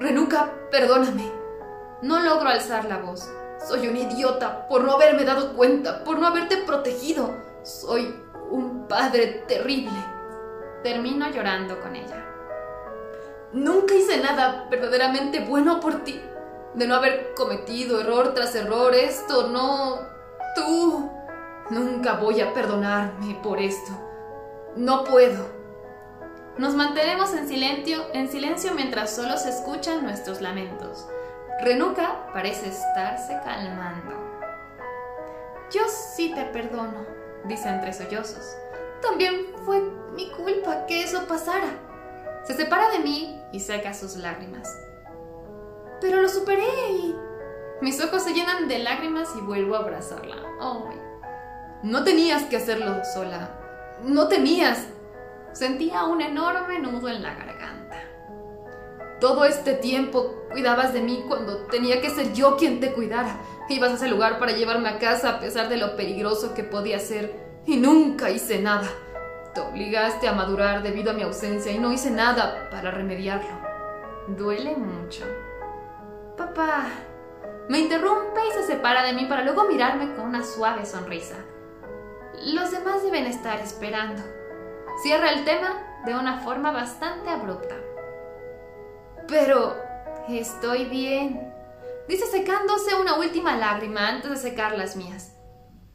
Renuka, 0.00 0.52
perdóname. 0.72 1.30
No 2.02 2.18
logro 2.18 2.48
alzar 2.48 2.86
la 2.86 2.98
voz. 2.98 3.30
Soy 3.64 3.86
un 3.86 3.96
idiota 3.96 4.66
por 4.66 4.82
no 4.82 4.94
haberme 4.94 5.22
dado 5.22 5.54
cuenta, 5.54 6.02
por 6.02 6.18
no 6.18 6.26
haberte 6.26 6.56
protegido. 6.56 7.32
Soy 7.62 8.12
un 8.50 8.88
padre 8.88 9.44
terrible. 9.46 9.92
Termino 10.82 11.30
llorando 11.30 11.80
con 11.80 11.94
ella. 11.94 12.26
Nunca 13.52 13.94
hice 13.94 14.20
nada 14.20 14.66
verdaderamente 14.68 15.44
bueno 15.44 15.78
por 15.78 16.02
ti. 16.02 16.20
De 16.74 16.88
no 16.88 16.96
haber 16.96 17.34
cometido 17.34 18.00
error 18.00 18.34
tras 18.34 18.56
error, 18.56 18.96
esto 18.96 19.46
no 19.46 20.12
Tú. 20.54 21.10
Nunca 21.70 22.14
voy 22.14 22.40
a 22.40 22.52
perdonarme 22.52 23.38
por 23.42 23.60
esto. 23.60 23.92
No 24.76 25.04
puedo. 25.04 25.46
Nos 26.58 26.74
mantenemos 26.74 27.34
en 27.34 27.48
silencio, 27.48 28.04
en 28.12 28.28
silencio 28.28 28.74
mientras 28.74 29.14
solo 29.14 29.36
se 29.36 29.48
escuchan 29.48 30.04
nuestros 30.04 30.40
lamentos. 30.40 31.08
Renuka 31.62 32.30
parece 32.32 32.68
estarse 32.68 33.40
calmando. 33.44 34.12
Yo 35.72 35.82
sí 35.88 36.32
te 36.34 36.44
perdono, 36.44 37.06
dice 37.44 37.68
entre 37.68 37.92
sollozos. 37.92 38.56
También 39.00 39.46
fue 39.64 39.80
mi 40.14 40.30
culpa 40.30 40.86
que 40.86 41.02
eso 41.02 41.26
pasara. 41.26 41.70
Se 42.44 42.54
separa 42.54 42.90
de 42.90 42.98
mí 43.00 43.42
y 43.52 43.60
seca 43.60 43.94
sus 43.94 44.16
lágrimas. 44.16 44.68
Pero 46.00 46.20
lo 46.20 46.28
superé 46.28 46.90
y 46.90 47.16
mis 47.80 48.02
ojos 48.02 48.22
se 48.22 48.32
llenan 48.32 48.68
de 48.68 48.78
lágrimas 48.78 49.28
y 49.36 49.40
vuelvo 49.40 49.74
a 49.74 49.80
abrazarla. 49.80 50.36
No 51.82 52.02
tenías 52.04 52.44
que 52.44 52.56
hacerlo 52.56 53.02
sola. 53.12 53.50
No 54.02 54.28
tenías. 54.28 54.86
Sentía 55.52 56.04
un 56.04 56.20
enorme 56.20 56.78
nudo 56.78 57.08
en 57.08 57.22
la 57.22 57.34
garganta. 57.34 58.02
Todo 59.20 59.44
este 59.44 59.74
tiempo 59.74 60.34
cuidabas 60.50 60.92
de 60.92 61.00
mí 61.00 61.24
cuando 61.28 61.66
tenía 61.66 62.00
que 62.00 62.10
ser 62.10 62.32
yo 62.32 62.56
quien 62.56 62.80
te 62.80 62.92
cuidara. 62.92 63.38
Ibas 63.68 63.92
a 63.92 63.94
ese 63.94 64.08
lugar 64.08 64.38
para 64.38 64.52
llevarme 64.52 64.88
a 64.88 64.98
casa 64.98 65.30
a 65.30 65.40
pesar 65.40 65.68
de 65.68 65.76
lo 65.76 65.96
peligroso 65.96 66.54
que 66.54 66.64
podía 66.64 66.98
ser. 66.98 67.34
Y 67.66 67.76
nunca 67.76 68.30
hice 68.30 68.60
nada. 68.60 68.88
Te 69.54 69.60
obligaste 69.60 70.26
a 70.26 70.32
madurar 70.32 70.82
debido 70.82 71.10
a 71.10 71.14
mi 71.14 71.22
ausencia 71.22 71.70
y 71.70 71.78
no 71.78 71.92
hice 71.92 72.10
nada 72.10 72.68
para 72.70 72.90
remediarlo. 72.90 73.60
Duele 74.28 74.74
mucho. 74.76 75.24
Papá, 76.36 76.86
me 77.68 77.78
interrumpe 77.78 78.40
y 78.46 78.52
se 78.52 78.66
separa 78.66 79.02
de 79.02 79.14
mí 79.14 79.24
para 79.26 79.42
luego 79.42 79.64
mirarme 79.64 80.14
con 80.14 80.26
una 80.26 80.44
suave 80.44 80.84
sonrisa. 80.84 81.36
Los 82.42 82.70
demás 82.70 83.02
deben 83.02 83.26
estar 83.26 83.60
esperando. 83.60 84.22
Cierra 85.02 85.32
el 85.32 85.44
tema 85.44 86.02
de 86.04 86.14
una 86.14 86.40
forma 86.40 86.72
bastante 86.72 87.30
abrupta. 87.30 87.76
Pero 89.26 89.76
estoy 90.28 90.84
bien, 90.84 91.52
dice 92.06 92.26
secándose 92.26 92.94
una 92.94 93.14
última 93.18 93.56
lágrima 93.56 94.08
antes 94.08 94.30
de 94.30 94.36
secar 94.36 94.76
las 94.76 94.96
mías. 94.96 95.34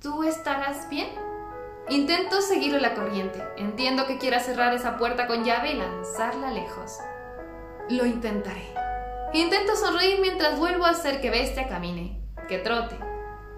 ¿Tú 0.01 0.23
estarás 0.23 0.89
bien? 0.89 1.09
Intento 1.89 2.41
seguirle 2.41 2.79
la 2.79 2.95
corriente. 2.95 3.43
Entiendo 3.57 4.07
que 4.07 4.17
quiera 4.17 4.39
cerrar 4.39 4.73
esa 4.73 4.97
puerta 4.97 5.27
con 5.27 5.43
llave 5.43 5.73
y 5.73 5.75
lanzarla 5.75 6.51
lejos. 6.51 6.97
Lo 7.89 8.05
intentaré. 8.05 8.88
Intento 9.33 9.75
sonreír 9.75 10.19
mientras 10.21 10.57
vuelvo 10.57 10.85
a 10.85 10.89
hacer 10.89 11.21
que 11.21 11.29
Bestia 11.29 11.67
camine, 11.67 12.19
que 12.47 12.57
trote. 12.57 12.95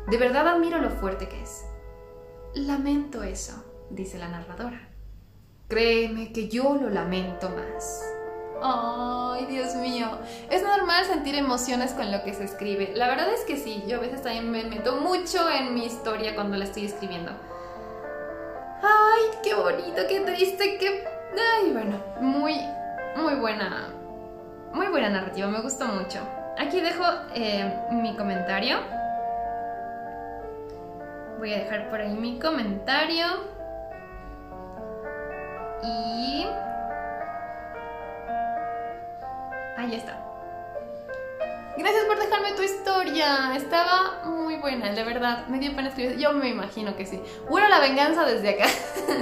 De 0.07 0.17
verdad 0.17 0.47
admiro 0.47 0.79
lo 0.79 0.89
fuerte 0.89 1.29
que 1.29 1.41
es. 1.41 1.65
Lamento 2.53 3.23
eso, 3.23 3.63
dice 3.89 4.17
la 4.17 4.27
narradora. 4.27 4.89
Créeme 5.69 6.33
que 6.33 6.49
yo 6.49 6.75
lo 6.75 6.89
lamento 6.89 7.49
más. 7.49 8.05
Ay, 8.61 9.45
Dios 9.45 9.75
mío. 9.75 10.07
Es 10.49 10.61
normal 10.61 11.05
sentir 11.05 11.35
emociones 11.35 11.93
con 11.93 12.11
lo 12.11 12.21
que 12.23 12.33
se 12.33 12.43
escribe. 12.43 12.91
La 12.93 13.07
verdad 13.07 13.31
es 13.33 13.45
que 13.45 13.55
sí, 13.55 13.81
yo 13.87 13.97
a 13.97 14.01
veces 14.01 14.21
también 14.21 14.51
me 14.51 14.65
meto 14.65 14.97
mucho 14.97 15.49
en 15.49 15.73
mi 15.73 15.85
historia 15.85 16.35
cuando 16.35 16.57
la 16.57 16.65
estoy 16.65 16.85
escribiendo. 16.85 17.31
Ay, 18.83 19.39
qué 19.41 19.55
bonito, 19.55 20.01
qué 20.09 20.19
triste, 20.19 20.77
qué... 20.77 21.05
Ay, 21.61 21.71
bueno, 21.71 21.97
muy, 22.19 22.55
muy 23.15 23.35
buena. 23.35 24.00
Muy 24.73 24.87
buena 24.87 25.09
narrativa, 25.09 25.47
me 25.47 25.61
gustó 25.61 25.85
mucho. 25.85 26.19
Aquí 26.57 26.79
dejo 26.79 27.03
eh, 27.33 27.73
mi 27.91 28.15
comentario. 28.15 28.77
Voy 31.39 31.53
a 31.53 31.57
dejar 31.59 31.89
por 31.89 31.99
ahí 31.99 32.13
mi 32.13 32.39
comentario. 32.39 33.25
Y... 35.83 36.45
Ahí 39.77 39.95
está. 39.95 40.17
Gracias 41.77 42.03
por 42.05 42.19
dejarme 42.19 42.51
tu 42.53 42.61
historia. 42.61 43.55
Estaba 43.55 44.23
muy 44.25 44.57
buena, 44.57 44.91
de 44.91 45.03
verdad. 45.03 45.47
Me 45.47 45.57
dio 45.59 45.75
pena 45.75 45.89
escribir. 45.89 46.17
Yo 46.17 46.31
me 46.33 46.49
imagino 46.49 46.95
que 46.95 47.05
sí. 47.05 47.21
Bueno, 47.49 47.67
la 47.69 47.79
venganza 47.79 48.23
desde 48.25 48.49
acá. 48.49 48.65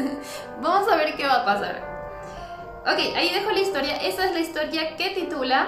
Vamos 0.61 0.91
a 0.91 0.95
ver 0.95 1.15
qué 1.15 1.25
va 1.25 1.41
a 1.41 1.45
pasar. 1.45 1.98
Ok, 2.81 3.15
ahí 3.15 3.33
dejo 3.33 3.51
la 3.51 3.59
historia. 3.59 3.97
Esa 3.97 4.25
es 4.25 4.31
la 4.31 4.39
historia 4.39 4.95
que 4.95 5.09
titula 5.09 5.67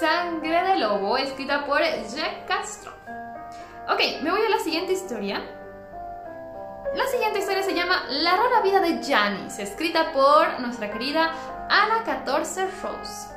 Sangre 0.00 0.62
de 0.64 0.76
Lobo, 0.78 1.16
escrita 1.16 1.64
por 1.64 1.80
Jack 1.80 2.46
Castro. 2.46 2.92
Ok, 3.88 4.00
me 4.22 4.30
voy 4.30 4.40
a 4.44 4.50
la 4.50 4.58
siguiente 4.58 4.92
historia. 4.92 5.42
La 6.94 7.06
siguiente 7.06 7.38
historia 7.38 7.62
se 7.62 7.74
llama 7.74 8.04
La 8.08 8.36
rara 8.36 8.60
vida 8.62 8.80
de 8.80 9.02
Janice, 9.04 9.62
escrita 9.62 10.12
por 10.12 10.60
nuestra 10.60 10.90
querida 10.90 11.30
Ana 11.68 12.02
14 12.04 12.68
Rose. 12.82 13.28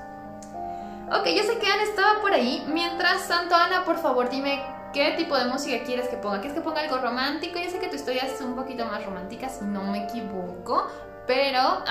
Ok, 1.11 1.27
yo 1.27 1.43
sé 1.43 1.59
que 1.59 1.67
Ana 1.67 1.83
estaba 1.83 2.19
por 2.19 2.33
ahí. 2.33 2.65
Mientras 2.67 3.27
tanto, 3.27 3.55
Ana, 3.55 3.85
por 3.85 3.97
favor, 3.97 4.29
dime 4.29 4.63
qué 4.91 5.11
tipo 5.11 5.37
de 5.37 5.45
música 5.45 5.83
quieres 5.85 6.07
que 6.09 6.17
ponga. 6.17 6.39
¿Quieres 6.39 6.57
que 6.57 6.61
ponga 6.61 6.81
algo 6.81 6.97
romántico? 6.97 7.59
Yo 7.59 7.69
sé 7.69 7.79
que 7.79 7.87
tu 7.87 7.95
historia 7.95 8.23
es 8.23 8.41
un 8.41 8.55
poquito 8.55 8.85
más 8.85 9.05
romántica, 9.05 9.49
si 9.49 9.65
no 9.65 9.83
me 9.83 10.05
equivoco. 10.05 10.87
Pero 11.27 11.83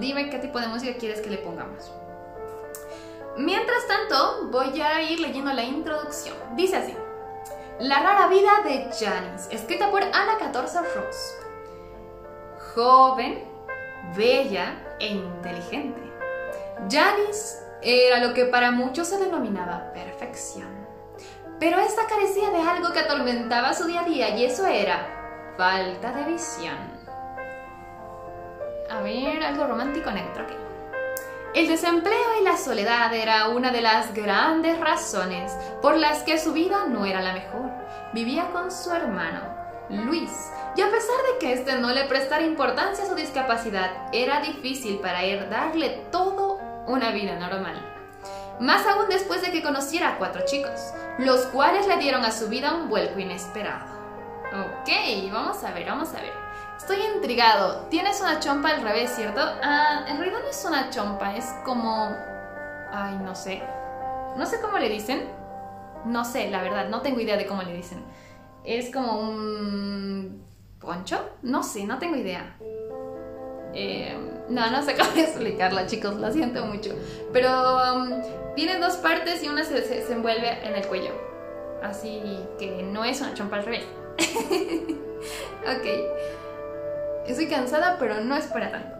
dime 0.00 0.30
qué 0.30 0.38
tipo 0.38 0.58
de 0.58 0.66
música 0.66 0.98
quieres 0.98 1.20
que 1.20 1.30
le 1.30 1.38
pongamos. 1.38 1.92
Mientras 3.36 3.86
tanto, 3.86 4.48
voy 4.50 4.80
a 4.80 5.02
ir 5.02 5.20
leyendo 5.20 5.52
la 5.52 5.62
introducción. 5.62 6.36
Dice 6.56 6.76
así. 6.76 6.96
La 7.78 8.00
rara 8.00 8.26
vida 8.26 8.50
de 8.64 8.90
Janice, 8.90 9.54
escrita 9.54 9.90
por 9.90 10.02
Ana 10.02 10.36
14 10.40 10.78
Rose. 10.80 11.36
Joven, 12.74 13.44
bella 14.16 14.96
e 14.98 15.08
inteligente. 15.08 16.00
Janice 16.90 17.58
era 17.80 18.18
lo 18.18 18.34
que 18.34 18.46
para 18.46 18.72
muchos 18.72 19.06
se 19.06 19.18
denominaba 19.18 19.92
perfección. 19.92 20.88
Pero 21.60 21.78
esta 21.78 22.06
carecía 22.06 22.50
de 22.50 22.62
algo 22.62 22.92
que 22.92 23.00
atormentaba 23.00 23.74
su 23.74 23.84
día 23.84 24.00
a 24.00 24.04
día 24.04 24.36
y 24.36 24.44
eso 24.44 24.66
era 24.66 25.54
falta 25.56 26.12
de 26.12 26.24
visión. 26.24 26.97
A 28.90 29.02
ver, 29.02 29.42
algo 29.42 29.66
romántico 29.66 30.10
neutro 30.10 30.44
aquí. 30.44 30.54
El 31.54 31.68
desempleo 31.68 32.40
y 32.40 32.44
la 32.44 32.56
soledad 32.56 33.12
era 33.12 33.48
una 33.48 33.70
de 33.70 33.82
las 33.82 34.14
grandes 34.14 34.80
razones 34.80 35.52
por 35.82 35.96
las 35.98 36.22
que 36.22 36.38
su 36.38 36.52
vida 36.52 36.86
no 36.86 37.04
era 37.04 37.20
la 37.20 37.34
mejor. 37.34 37.70
Vivía 38.14 38.50
con 38.50 38.70
su 38.70 38.90
hermano, 38.92 39.40
Luis, 39.90 40.30
y 40.74 40.80
a 40.80 40.90
pesar 40.90 41.16
de 41.32 41.38
que 41.38 41.52
éste 41.52 41.78
no 41.78 41.90
le 41.90 42.04
prestara 42.04 42.44
importancia 42.44 43.04
a 43.04 43.08
su 43.08 43.14
discapacidad, 43.14 43.90
era 44.12 44.40
difícil 44.40 45.00
para 45.00 45.22
él 45.22 45.50
darle 45.50 46.06
todo 46.10 46.58
una 46.86 47.10
vida 47.10 47.34
normal. 47.38 47.76
Más 48.60 48.86
aún 48.86 49.08
después 49.08 49.42
de 49.42 49.52
que 49.52 49.62
conociera 49.62 50.10
a 50.10 50.18
cuatro 50.18 50.42
chicos, 50.46 50.92
los 51.18 51.42
cuales 51.46 51.86
le 51.86 51.98
dieron 51.98 52.24
a 52.24 52.32
su 52.32 52.48
vida 52.48 52.74
un 52.74 52.88
vuelco 52.88 53.18
inesperado. 53.18 53.84
Ok, 54.52 55.30
vamos 55.30 55.62
a 55.62 55.72
ver, 55.72 55.86
vamos 55.86 56.08
a 56.14 56.22
ver. 56.22 56.47
Estoy 56.88 57.04
intrigado. 57.04 57.86
Tienes 57.90 58.18
una 58.22 58.40
chompa 58.40 58.70
al 58.70 58.80
revés, 58.80 59.10
¿cierto? 59.10 59.42
Ah, 59.42 60.06
en 60.08 60.16
realidad 60.16 60.38
no 60.42 60.48
es 60.48 60.64
una 60.64 60.88
chompa, 60.88 61.36
es 61.36 61.44
como... 61.62 62.16
Ay, 62.90 63.18
no 63.22 63.34
sé. 63.34 63.62
No 64.38 64.46
sé 64.46 64.58
cómo 64.62 64.78
le 64.78 64.88
dicen. 64.88 65.28
No 66.06 66.24
sé, 66.24 66.48
la 66.48 66.62
verdad, 66.62 66.88
no 66.88 67.02
tengo 67.02 67.20
idea 67.20 67.36
de 67.36 67.44
cómo 67.44 67.62
le 67.62 67.74
dicen. 67.74 68.02
Es 68.64 68.90
como 68.90 69.20
un... 69.20 70.42
¿Poncho? 70.80 71.20
No 71.42 71.62
sé, 71.62 71.84
no 71.84 71.98
tengo 71.98 72.16
idea. 72.16 72.56
Eh, 73.74 74.16
no, 74.48 74.70
no 74.70 74.82
sé 74.82 74.96
cómo 74.98 75.10
explicarla, 75.14 75.86
chicos, 75.86 76.14
lo 76.14 76.32
siento 76.32 76.64
mucho. 76.64 76.94
Pero 77.34 77.50
um, 77.96 78.22
tiene 78.56 78.78
dos 78.78 78.96
partes 78.96 79.44
y 79.44 79.48
una 79.48 79.62
se, 79.62 79.82
se, 79.82 80.10
envuelve 80.10 80.66
en 80.66 80.74
el 80.74 80.86
cuello. 80.86 81.12
Así 81.82 82.22
que 82.58 82.82
no 82.82 83.04
es 83.04 83.20
una 83.20 83.34
chompa 83.34 83.56
al 83.56 83.66
revés. 83.66 83.84
ok. 85.66 86.47
Estoy 87.28 87.46
cansada, 87.46 87.96
pero 87.98 88.22
no 88.22 88.34
es 88.34 88.46
para 88.46 88.70
tanto. 88.70 88.96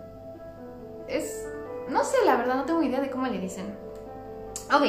Es... 1.09 1.47
No 1.89 2.05
sé, 2.05 2.19
la 2.27 2.37
verdad, 2.37 2.57
no 2.57 2.65
tengo 2.67 2.83
idea 2.83 3.01
de 3.01 3.11
cómo 3.11 3.27
le 3.27 3.39
dicen. 3.39 3.75
Ok. 4.71 4.85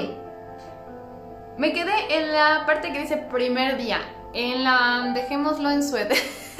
Me 1.57 1.71
quedé 1.71 2.17
en 2.17 2.33
la 2.33 2.65
parte 2.65 2.91
que 2.91 2.99
dice 2.99 3.15
primer 3.15 3.77
día. 3.77 4.01
En 4.33 4.65
la... 4.65 5.11
Dejémoslo 5.15 5.71
en 5.71 5.81
suéter. 5.81 6.17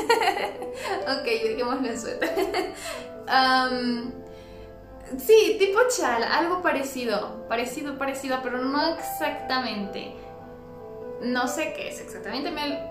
ok, 1.04 1.26
dejémoslo 1.26 1.90
en 1.90 2.00
suéter. 2.00 2.74
sí, 5.18 5.58
tipo 5.60 5.80
chal, 5.90 6.24
algo 6.24 6.62
parecido. 6.62 7.46
Parecido, 7.50 7.98
parecido, 7.98 8.40
pero 8.42 8.60
no 8.60 8.96
exactamente. 8.96 10.16
No 11.22 11.46
sé 11.50 11.74
qué 11.74 11.90
es 11.90 12.00
exactamente. 12.00 12.52
Me... 12.52 12.89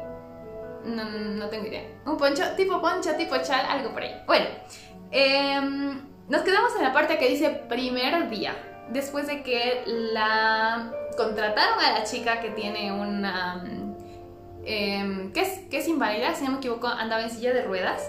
No, 0.84 1.48
tengo 1.48 1.66
idea. 1.66 1.82
Un 2.06 2.16
poncho, 2.16 2.42
tipo 2.56 2.80
poncho, 2.80 3.14
tipo 3.16 3.36
chal, 3.38 3.66
algo 3.68 3.92
por 3.92 4.02
ahí. 4.02 4.22
Bueno, 4.26 4.46
em, 5.10 6.00
nos 6.28 6.42
quedamos 6.42 6.74
en 6.76 6.82
la 6.82 6.92
parte 6.92 7.18
que 7.18 7.28
dice 7.28 7.50
primer 7.68 8.28
día. 8.30 8.54
Después 8.90 9.26
de 9.26 9.42
que 9.42 9.82
la 9.86 10.90
contrataron 11.16 11.78
a 11.80 11.98
la 11.98 12.04
chica 12.04 12.40
que 12.40 12.50
tiene 12.50 12.92
una... 12.92 13.64
Eh, 14.64 15.30
que, 15.32 15.40
es, 15.40 15.60
que 15.70 15.78
es 15.78 15.88
inválida, 15.88 16.34
si 16.34 16.44
no 16.44 16.52
me 16.52 16.56
equivoco, 16.58 16.86
andaba 16.86 17.22
en 17.22 17.30
silla 17.30 17.52
de 17.52 17.62
ruedas. 17.62 18.02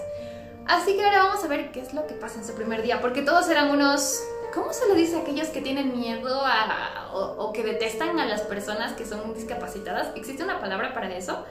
Así 0.66 0.94
que 0.94 1.04
ahora 1.04 1.24
vamos 1.24 1.42
a 1.42 1.48
ver 1.48 1.72
qué 1.72 1.80
es 1.80 1.92
lo 1.94 2.06
que 2.06 2.14
pasa 2.14 2.38
en 2.38 2.44
su 2.44 2.54
primer 2.54 2.82
día, 2.82 3.00
porque 3.00 3.22
todos 3.22 3.48
eran 3.48 3.70
unos... 3.70 4.22
¿Cómo 4.54 4.72
se 4.72 4.88
lo 4.88 4.94
dice 4.94 5.16
a 5.16 5.20
aquellos 5.20 5.48
que 5.48 5.60
tienen 5.60 5.96
miedo 5.96 6.42
a, 6.44 7.08
o, 7.12 7.20
o, 7.20 7.52
que 7.52 7.62
detestan 7.62 8.18
a 8.18 8.26
las 8.26 8.42
personas 8.42 8.94
que 8.94 9.06
son 9.06 9.32
discapacitadas? 9.32 10.08
¿Existe 10.16 10.42
una 10.42 10.60
palabra 10.60 10.92
para 10.92 11.08
eso? 11.14 11.44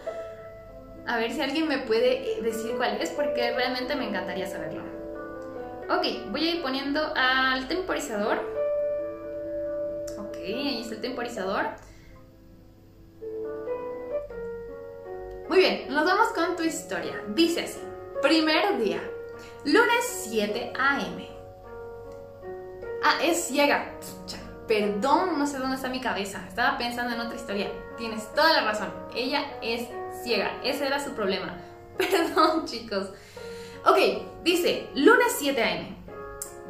A 1.10 1.18
ver 1.18 1.32
si 1.32 1.42
alguien 1.42 1.68
me 1.68 1.80
puede 1.80 2.40
decir 2.44 2.76
cuál 2.78 3.02
es, 3.02 3.10
porque 3.10 3.52
realmente 3.52 3.96
me 3.96 4.08
encantaría 4.08 4.46
saberlo. 4.46 4.84
Ok, 5.90 6.30
voy 6.30 6.48
a 6.48 6.56
ir 6.56 6.62
poniendo 6.62 7.02
al 7.16 7.68
temporizador. 7.68 8.38
Ok, 10.20 10.36
ahí 10.36 10.82
está 10.84 10.94
el 10.94 11.02
temporizador. 11.02 11.66
Muy 15.50 15.58
bien, 15.58 15.88
nos 15.90 16.06
vamos 16.06 16.28
con 16.28 16.56
tu 16.56 16.62
historia. 16.62 17.20
Dice 17.30 17.62
así. 17.64 17.80
Primer 18.22 18.78
día. 18.78 19.02
Lunes 19.66 20.28
7 20.30 20.74
a.m. 20.78 21.28
Ah, 23.04 23.18
es 23.24 23.46
ciega. 23.46 23.98
Perdón, 24.70 25.40
no 25.40 25.48
sé 25.48 25.58
dónde 25.58 25.78
está 25.78 25.90
mi 25.90 26.00
cabeza. 26.00 26.46
Estaba 26.48 26.78
pensando 26.78 27.16
en 27.16 27.22
otra 27.22 27.36
historia. 27.36 27.72
Tienes 27.98 28.32
toda 28.36 28.54
la 28.54 28.72
razón. 28.72 28.94
Ella 29.16 29.44
es 29.64 29.88
ciega. 30.24 30.52
Ese 30.64 30.86
era 30.86 31.04
su 31.04 31.14
problema. 31.14 31.58
Perdón, 31.98 32.66
chicos. 32.66 33.10
Ok, 33.84 33.98
dice, 34.44 34.88
lunes 34.94 35.36
7 35.40 35.64
a.m. 35.64 35.98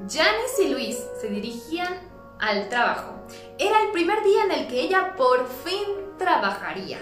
Janice 0.07 0.63
y 0.63 0.69
Luis 0.69 0.97
se 1.19 1.27
dirigían 1.27 1.99
al 2.39 2.69
trabajo. 2.69 3.25
Era 3.57 3.81
el 3.81 3.91
primer 3.91 4.23
día 4.23 4.45
en 4.45 4.51
el 4.51 4.67
que 4.67 4.79
ella 4.79 5.15
por 5.17 5.45
fin 5.65 5.83
trabajaría. 6.17 6.99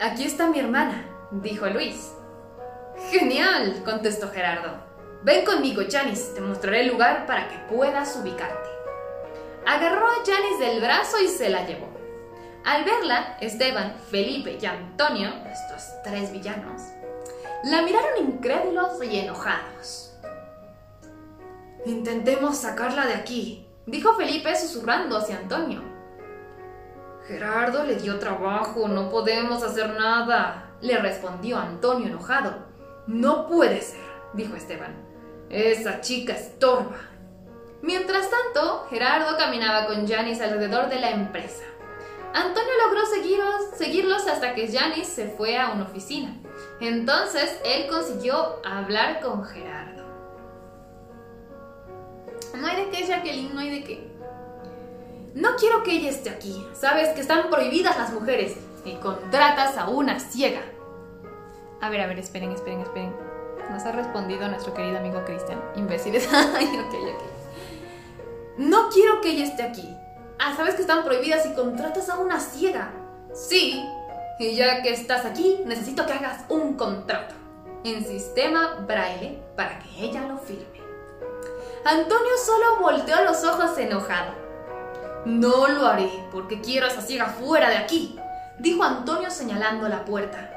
Aquí 0.00 0.24
está 0.24 0.48
mi 0.48 0.58
hermana, 0.58 1.06
dijo 1.30 1.68
Luis. 1.68 2.12
Genial, 3.12 3.80
contestó 3.84 4.28
Gerardo. 4.30 4.72
Ven 5.22 5.44
conmigo, 5.44 5.82
Janis, 5.88 6.34
te 6.34 6.40
mostraré 6.40 6.80
el 6.80 6.88
lugar 6.88 7.26
para 7.26 7.48
que 7.48 7.56
puedas 7.72 8.16
ubicarte. 8.16 8.71
Agarró 9.66 10.06
a 10.06 10.24
Janis 10.24 10.58
del 10.58 10.80
brazo 10.80 11.20
y 11.20 11.28
se 11.28 11.48
la 11.48 11.66
llevó. 11.66 11.88
Al 12.64 12.84
verla, 12.84 13.36
Esteban, 13.40 13.96
Felipe 14.10 14.58
y 14.60 14.66
Antonio, 14.66 15.30
estos 15.50 16.02
tres 16.04 16.32
villanos, 16.32 16.82
la 17.64 17.82
miraron 17.82 18.28
incrédulos 18.28 19.02
y 19.02 19.18
enojados. 19.18 20.14
Intentemos 21.84 22.58
sacarla 22.58 23.06
de 23.06 23.14
aquí, 23.14 23.66
dijo 23.86 24.14
Felipe 24.14 24.54
susurrando 24.54 25.16
hacia 25.16 25.38
Antonio. 25.38 25.82
Gerardo 27.26 27.84
le 27.84 27.96
dio 27.96 28.18
trabajo, 28.18 28.88
no 28.88 29.10
podemos 29.10 29.62
hacer 29.62 29.94
nada, 29.94 30.70
le 30.80 30.98
respondió 30.98 31.58
Antonio 31.58 32.08
enojado. 32.08 32.66
No 33.06 33.48
puede 33.48 33.80
ser, 33.80 34.00
dijo 34.34 34.54
Esteban. 34.54 34.94
Esa 35.48 36.00
chica 36.00 36.34
estorba. 36.34 36.96
Mientras 37.82 38.30
tanto, 38.30 38.86
Gerardo 38.88 39.36
caminaba 39.36 39.86
con 39.86 40.06
Janis 40.06 40.40
alrededor 40.40 40.88
de 40.88 41.00
la 41.00 41.10
empresa. 41.10 41.64
Antonio 42.32 42.70
logró 42.86 43.04
seguirlos, 43.06 43.76
seguirlos 43.76 44.26
hasta 44.28 44.54
que 44.54 44.72
Janis 44.72 45.08
se 45.08 45.28
fue 45.28 45.58
a 45.58 45.72
una 45.72 45.84
oficina. 45.84 46.34
Entonces 46.80 47.60
él 47.64 47.88
consiguió 47.88 48.64
hablar 48.64 49.20
con 49.20 49.44
Gerardo. 49.44 50.04
No 52.56 52.66
hay 52.66 52.84
de 52.84 52.90
qué, 52.90 53.04
Jacqueline, 53.04 53.52
no 53.52 53.60
hay 53.60 53.70
de 53.70 53.84
qué. 53.84 54.12
No 55.34 55.56
quiero 55.56 55.82
que 55.82 55.92
ella 55.92 56.10
esté 56.10 56.30
aquí. 56.30 56.64
Sabes 56.74 57.08
que 57.10 57.20
están 57.20 57.50
prohibidas 57.50 57.98
las 57.98 58.12
mujeres 58.12 58.56
y 58.84 58.94
contratas 58.96 59.76
a 59.76 59.88
una 59.88 60.20
ciega. 60.20 60.62
A 61.80 61.90
ver, 61.90 62.00
a 62.00 62.06
ver, 62.06 62.18
esperen, 62.18 62.52
esperen, 62.52 62.80
esperen. 62.80 63.12
Nos 63.70 63.82
ha 63.84 63.92
respondido 63.92 64.46
nuestro 64.48 64.72
querido 64.72 64.98
amigo 64.98 65.24
Cristian. 65.24 65.60
Imbéciles. 65.74 66.28
Ay, 66.32 66.66
ok, 66.66 66.94
ok. 66.94 67.31
No 68.58 68.88
quiero 68.90 69.20
que 69.20 69.30
ella 69.30 69.44
esté 69.44 69.62
aquí. 69.62 69.96
Ah, 70.38 70.54
sabes 70.56 70.74
que 70.74 70.82
están 70.82 71.04
prohibidas 71.04 71.46
y 71.46 71.54
contratas 71.54 72.08
a 72.08 72.18
una 72.18 72.38
ciega. 72.40 72.92
Sí. 73.32 73.82
Y 74.38 74.54
ya 74.54 74.82
que 74.82 74.92
estás 74.92 75.24
aquí, 75.24 75.60
necesito 75.64 76.04
que 76.04 76.12
hagas 76.12 76.44
un 76.48 76.74
contrato 76.74 77.34
en 77.84 78.04
sistema 78.04 78.84
braille 78.86 79.42
para 79.56 79.78
que 79.78 79.88
ella 80.04 80.26
lo 80.26 80.38
firme. 80.38 80.80
Antonio 81.84 82.32
solo 82.44 82.80
volteó 82.80 83.24
los 83.24 83.44
ojos 83.44 83.76
enojado. 83.78 84.34
No 85.24 85.68
lo 85.68 85.86
haré 85.86 86.10
porque 86.32 86.60
quiero 86.60 86.86
a 86.86 86.88
esa 86.90 87.00
ciega 87.00 87.26
fuera 87.26 87.70
de 87.70 87.76
aquí, 87.76 88.18
dijo 88.58 88.82
Antonio 88.82 89.30
señalando 89.30 89.88
la 89.88 90.04
puerta. 90.04 90.50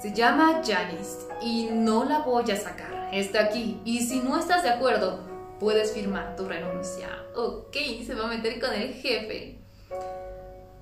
Se 0.00 0.12
llama 0.12 0.60
Janice 0.64 1.28
y 1.40 1.68
no 1.72 2.04
la 2.04 2.18
voy 2.20 2.50
a 2.50 2.56
sacar. 2.56 3.08
Está 3.12 3.40
aquí 3.40 3.80
y 3.84 4.00
si 4.00 4.20
no 4.20 4.38
estás 4.38 4.62
de 4.62 4.70
acuerdo, 4.70 5.20
puedes 5.62 5.92
firmar 5.92 6.34
tu 6.34 6.44
renuncia. 6.44 7.08
Ok, 7.36 7.76
se 8.04 8.16
va 8.16 8.24
a 8.24 8.26
meter 8.26 8.60
con 8.60 8.74
el 8.74 8.94
jefe. 8.94 9.60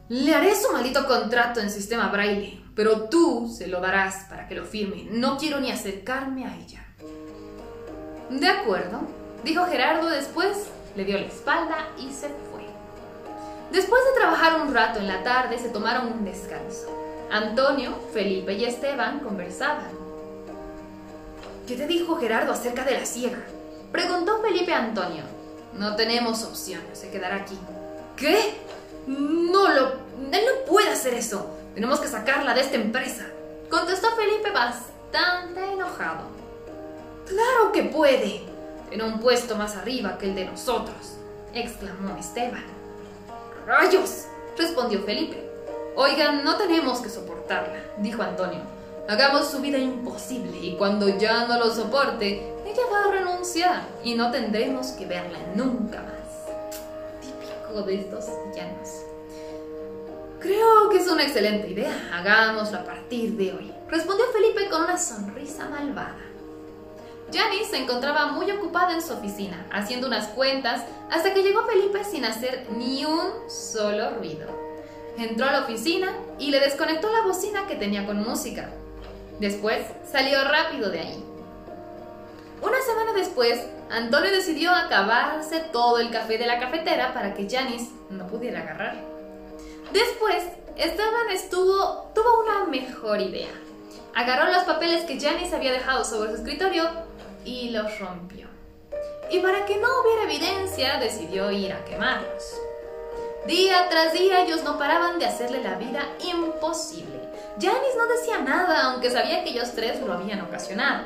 Le 0.09 0.35
haré 0.35 0.57
su 0.57 0.73
maldito 0.73 1.07
contrato 1.07 1.61
en 1.61 1.71
sistema 1.71 2.09
braille, 2.09 2.65
pero 2.75 3.11
tú 3.11 3.55
se 3.55 3.67
lo 3.67 3.83
darás 3.83 4.25
para 4.31 4.49
que 4.49 4.55
lo 4.55 4.65
firme. 4.65 5.07
No 5.11 5.37
quiero 5.37 5.61
ni 5.61 5.71
acercarme 5.71 6.47
a 6.47 6.57
ella. 6.57 6.83
De 8.31 8.49
acuerdo, 8.49 9.03
dijo 9.45 9.67
Gerardo 9.67 10.09
después, 10.09 10.71
le 10.97 11.05
dio 11.05 11.19
la 11.19 11.27
espalda 11.27 11.89
y 11.99 12.11
se 12.11 12.29
fue. 12.29 12.65
Después 13.71 14.01
de 14.07 14.19
trabajar 14.19 14.63
un 14.63 14.73
rato 14.73 14.99
en 14.99 15.09
la 15.09 15.23
tarde, 15.23 15.59
se 15.59 15.69
tomaron 15.69 16.11
un 16.11 16.25
descanso. 16.25 16.89
Antonio, 17.31 18.01
Felipe 18.15 18.55
y 18.55 18.65
Esteban 18.65 19.21
conversaban. 19.21 19.91
¿Qué 21.69 21.77
te 21.77 21.87
dijo 21.87 22.17
Gerardo 22.17 22.53
acerca 22.53 22.83
de 22.85 22.93
la 22.93 23.05
ciega? 23.05 23.45
Preguntó 23.93 24.41
Felipe 24.41 24.73
a 24.73 24.85
Antonio. 24.85 25.23
No 25.73 25.97
tenemos 25.97 26.43
opción, 26.45 26.83
se 26.93 27.11
quedará 27.11 27.37
aquí. 27.37 27.59
¿Qué? 28.17 28.55
No 29.07 29.69
lo... 29.69 29.87
Él 30.33 30.43
no 30.47 30.65
puede 30.67 30.91
hacer 30.91 31.15
eso. 31.15 31.51
Tenemos 31.75 32.01
que 32.01 32.09
sacarla 32.09 32.55
de 32.55 32.61
esta 32.61 32.77
empresa. 32.77 33.27
Contestó 33.71 34.09
Felipe 34.17 34.51
bastante 34.51 35.73
enojado. 35.73 36.25
Claro 37.27 37.73
que 37.73 37.85
puede. 37.85 38.43
Tiene 38.89 39.05
un 39.05 39.21
puesto 39.21 39.57
más 39.57 39.77
arriba 39.77 40.19
que 40.19 40.27
el 40.27 40.35
de 40.35 40.47
nosotros, 40.47 41.15
exclamó 41.55 42.17
Esteban. 42.17 42.65
¡Rayos! 43.67 44.27
respondió 44.59 45.03
Felipe. 45.03 45.49
Oigan, 45.95 46.45
no 46.45 46.57
tenemos 46.57 47.01
que 47.01 47.09
soportarla, 47.09 47.81
dijo 47.99 48.23
Antonio. 48.23 48.61
Hagamos 49.09 49.51
su 49.51 49.61
vida 49.61 49.79
imposible 49.79 50.57
y 50.59 50.77
cuando 50.77 51.09
ya 51.09 51.47
no 51.47 51.59
lo 51.59 51.75
soporte, 51.75 52.55
ella 52.65 52.83
va 52.93 53.05
a 53.05 53.13
renunciar 53.13 53.83
y 54.05 54.15
no 54.15 54.31
tendremos 54.31 54.89
que 54.89 55.07
verla 55.07 55.39
nunca 55.55 56.03
más. 56.03 56.21
Típico 57.21 57.83
de 57.83 57.95
estos 57.97 58.27
villanos. 58.47 58.89
Creo 60.39 60.89
que 60.91 60.99
es 60.99 61.09
una 61.09 61.25
excelente 61.25 61.69
idea. 61.69 61.93
Hagámoslo 62.15 62.79
a 62.79 62.85
partir 62.85 63.37
de 63.37 63.53
hoy, 63.53 63.73
respondió 63.89 64.25
Felipe 64.33 64.71
con 64.71 64.83
una 64.83 64.97
sonrisa 64.97 65.69
malvada. 65.69 66.17
Janice 67.33 67.71
se 67.71 67.77
encontraba 67.79 68.33
muy 68.33 68.51
ocupada 68.51 68.95
en 68.95 69.03
su 69.03 69.13
oficina, 69.13 69.67
haciendo 69.71 70.07
unas 70.07 70.29
cuentas, 70.29 70.83
hasta 71.11 71.33
que 71.33 71.43
llegó 71.43 71.65
Felipe 71.65 72.05
sin 72.05 72.25
hacer 72.25 72.67
ni 72.77 73.05
un 73.05 73.49
solo 73.49 74.11
ruido. 74.17 74.49
Entró 75.17 75.47
a 75.47 75.53
la 75.53 75.63
oficina 75.63 76.13
y 76.39 76.51
le 76.51 76.61
desconectó 76.61 77.13
la 77.13 77.23
bocina 77.23 77.67
que 77.67 77.77
tenía 77.77 78.07
con 78.07 78.23
música. 78.23 78.71
Después 79.41 79.87
salió 80.05 80.45
rápido 80.45 80.91
de 80.91 81.01
ahí. 81.01 81.25
Una 82.61 82.81
semana 82.83 83.15
después, 83.15 83.59
Antonio 83.91 84.31
decidió 84.31 84.71
acabarse 84.71 85.61
todo 85.73 85.99
el 85.99 86.11
café 86.11 86.37
de 86.37 86.47
la 86.47 86.61
cafetera 86.61 87.15
para 87.15 87.33
que 87.33 87.49
Janice 87.49 87.91
no 88.11 88.27
pudiera 88.27 88.61
agarrar. 88.61 88.97
Después, 89.95 90.45
Esteban 90.77 91.31
estuvo, 91.33 92.13
tuvo 92.15 92.43
una 92.45 92.67
mejor 92.67 93.21
idea. 93.23 93.49
Agarró 94.15 94.53
los 94.53 94.65
papeles 94.65 95.05
que 95.05 95.19
Janice 95.19 95.57
había 95.57 95.73
dejado 95.73 96.05
sobre 96.05 96.33
su 96.33 96.37
escritorio 96.37 96.85
y 97.47 97.71
los 97.71 97.99
rompió. 97.99 98.47
Y 99.31 99.39
para 99.39 99.65
que 99.65 99.79
no 99.79 99.89
hubiera 100.03 100.25
evidencia, 100.25 100.99
decidió 100.99 101.51
ir 101.51 101.73
a 101.73 101.83
quemarlos. 101.87 102.61
Día 103.47 103.89
tras 103.89 104.13
día 104.13 104.43
ellos 104.43 104.63
no 104.65 104.79
paraban 104.79 105.19
de 105.19 105.25
hacerle 105.25 105.63
la 105.63 105.77
vida 105.77 106.07
imposible. 106.31 107.20
Janice 107.61 107.99
no 107.99 108.07
decía 108.07 108.39
nada, 108.39 108.85
aunque 108.85 109.11
sabía 109.11 109.45
que 109.45 109.51
ellos 109.51 109.73
tres 109.75 110.01
lo 110.01 110.15
habían 110.15 110.41
ocasionado. 110.41 111.05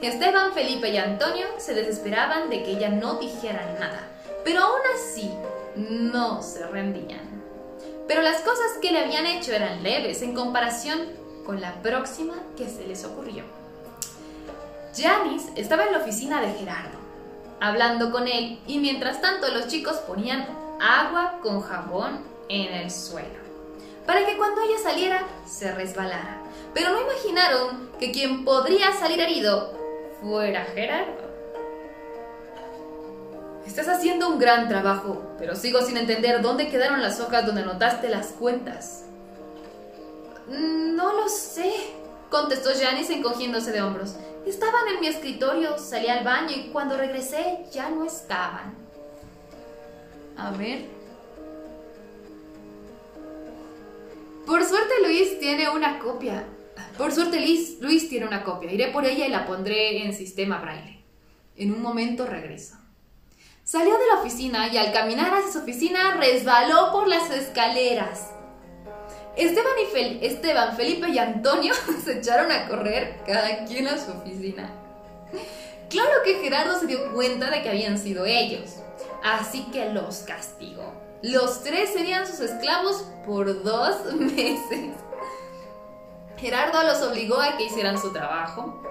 Esteban, 0.00 0.52
Felipe 0.52 0.90
y 0.90 0.96
Antonio 0.96 1.46
se 1.58 1.74
desesperaban 1.74 2.50
de 2.50 2.62
que 2.62 2.72
ella 2.72 2.88
no 2.88 3.14
dijera 3.14 3.76
nada, 3.78 4.08
pero 4.44 4.62
aún 4.62 4.80
así 4.94 5.30
no 5.76 6.42
se 6.42 6.66
rendían. 6.66 7.42
Pero 8.06 8.22
las 8.22 8.40
cosas 8.42 8.78
que 8.80 8.92
le 8.92 9.00
habían 9.00 9.26
hecho 9.26 9.52
eran 9.52 9.82
leves 9.82 10.22
en 10.22 10.34
comparación 10.34 11.00
con 11.44 11.60
la 11.60 11.82
próxima 11.82 12.34
que 12.56 12.68
se 12.68 12.86
les 12.86 13.04
ocurrió. 13.04 13.44
Janice 14.96 15.50
estaba 15.56 15.84
en 15.84 15.92
la 15.92 15.98
oficina 15.98 16.40
de 16.40 16.52
Gerardo, 16.52 16.98
hablando 17.60 18.12
con 18.12 18.28
él, 18.28 18.60
y 18.66 18.78
mientras 18.78 19.20
tanto 19.20 19.48
los 19.48 19.68
chicos 19.68 19.96
ponían 19.98 20.46
agua 20.80 21.38
con 21.42 21.62
jabón 21.62 22.20
en 22.48 22.72
el 22.74 22.90
suelo, 22.90 23.41
para 24.06 24.26
que 24.26 24.36
cuando 24.36 24.62
ella 24.62 24.78
saliera 24.82 25.26
se 25.46 25.72
resbalara. 25.72 26.42
Pero 26.74 26.90
no 26.90 27.00
imaginaron 27.00 27.90
que 27.98 28.12
quien 28.12 28.44
podría 28.44 28.92
salir 28.92 29.20
herido 29.20 29.72
fuera 30.20 30.64
Gerardo. 30.64 31.30
Estás 33.66 33.88
haciendo 33.88 34.28
un 34.28 34.38
gran 34.38 34.68
trabajo, 34.68 35.22
pero 35.38 35.54
sigo 35.54 35.82
sin 35.82 35.96
entender 35.96 36.42
dónde 36.42 36.68
quedaron 36.68 37.00
las 37.00 37.20
hojas 37.20 37.46
donde 37.46 37.62
anotaste 37.62 38.08
las 38.08 38.28
cuentas. 38.28 39.04
No 40.48 41.12
lo 41.12 41.28
sé, 41.28 41.72
contestó 42.28 42.70
Janice 42.78 43.14
encogiéndose 43.14 43.70
de 43.70 43.82
hombros. 43.82 44.16
Estaban 44.44 44.88
en 44.88 45.00
mi 45.00 45.06
escritorio, 45.06 45.78
salí 45.78 46.08
al 46.08 46.24
baño 46.24 46.50
y 46.50 46.70
cuando 46.70 46.96
regresé 46.96 47.64
ya 47.70 47.88
no 47.88 48.04
estaban. 48.04 48.74
A 50.36 50.50
ver. 50.50 51.01
Por 54.46 54.64
suerte 54.64 54.94
Luis 55.04 55.38
tiene 55.38 55.68
una 55.70 55.98
copia. 55.98 56.44
Por 56.98 57.12
suerte 57.12 57.40
Luis, 57.40 57.78
Luis 57.80 58.08
tiene 58.08 58.26
una 58.26 58.42
copia. 58.42 58.72
Iré 58.72 58.88
por 58.88 59.04
ella 59.04 59.26
y 59.26 59.30
la 59.30 59.46
pondré 59.46 60.04
en 60.04 60.12
sistema 60.12 60.58
braille. 60.58 61.00
En 61.56 61.72
un 61.72 61.80
momento 61.80 62.26
regreso. 62.26 62.76
Salió 63.64 63.96
de 63.96 64.06
la 64.06 64.20
oficina 64.20 64.68
y 64.68 64.76
al 64.76 64.92
caminar 64.92 65.32
hacia 65.32 65.52
su 65.52 65.58
oficina 65.60 66.16
resbaló 66.16 66.90
por 66.90 67.06
las 67.06 67.30
escaleras. 67.30 68.30
Esteban, 69.36 69.72
y 69.82 69.92
Fel 69.92 70.18
Esteban, 70.22 70.76
Felipe 70.76 71.08
y 71.08 71.18
Antonio 71.18 71.72
se 72.04 72.18
echaron 72.18 72.50
a 72.50 72.68
correr 72.68 73.20
cada 73.24 73.64
quien 73.64 73.88
a 73.88 73.98
su 73.98 74.10
oficina. 74.10 74.70
Claro 75.88 76.22
que 76.24 76.34
Gerardo 76.34 76.78
se 76.78 76.86
dio 76.86 77.12
cuenta 77.12 77.50
de 77.50 77.62
que 77.62 77.68
habían 77.68 77.98
sido 77.98 78.26
ellos, 78.26 78.76
así 79.22 79.64
que 79.72 79.90
los 79.90 80.18
castigó. 80.18 81.01
Los 81.22 81.62
tres 81.62 81.92
serían 81.92 82.26
sus 82.26 82.40
esclavos 82.40 83.04
por 83.24 83.62
dos 83.62 84.12
meses. 84.14 84.94
Gerardo 86.36 86.82
los 86.82 87.00
obligó 87.02 87.40
a 87.40 87.56
que 87.56 87.66
hicieran 87.66 88.00
su 88.00 88.12
trabajo. 88.12 88.82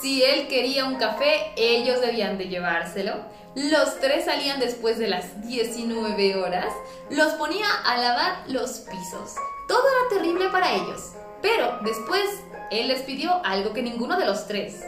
Si 0.00 0.22
él 0.22 0.48
quería 0.48 0.86
un 0.86 0.96
café, 0.96 1.52
ellos 1.56 2.00
debían 2.00 2.38
de 2.38 2.48
llevárselo. 2.48 3.12
Los 3.54 4.00
tres 4.00 4.24
salían 4.24 4.60
después 4.60 4.98
de 4.98 5.08
las 5.08 5.42
19 5.42 6.36
horas. 6.36 6.72
Los 7.10 7.34
ponía 7.34 7.66
a 7.84 7.98
lavar 7.98 8.44
los 8.48 8.80
pisos. 8.80 9.34
Todo 9.68 9.82
era 9.88 10.18
terrible 10.18 10.48
para 10.48 10.72
ellos. 10.72 11.12
Pero 11.42 11.78
después 11.82 12.24
él 12.70 12.88
les 12.88 13.02
pidió 13.02 13.44
algo 13.44 13.74
que 13.74 13.82
ninguno 13.82 14.18
de 14.18 14.24
los 14.24 14.46
tres 14.46 14.80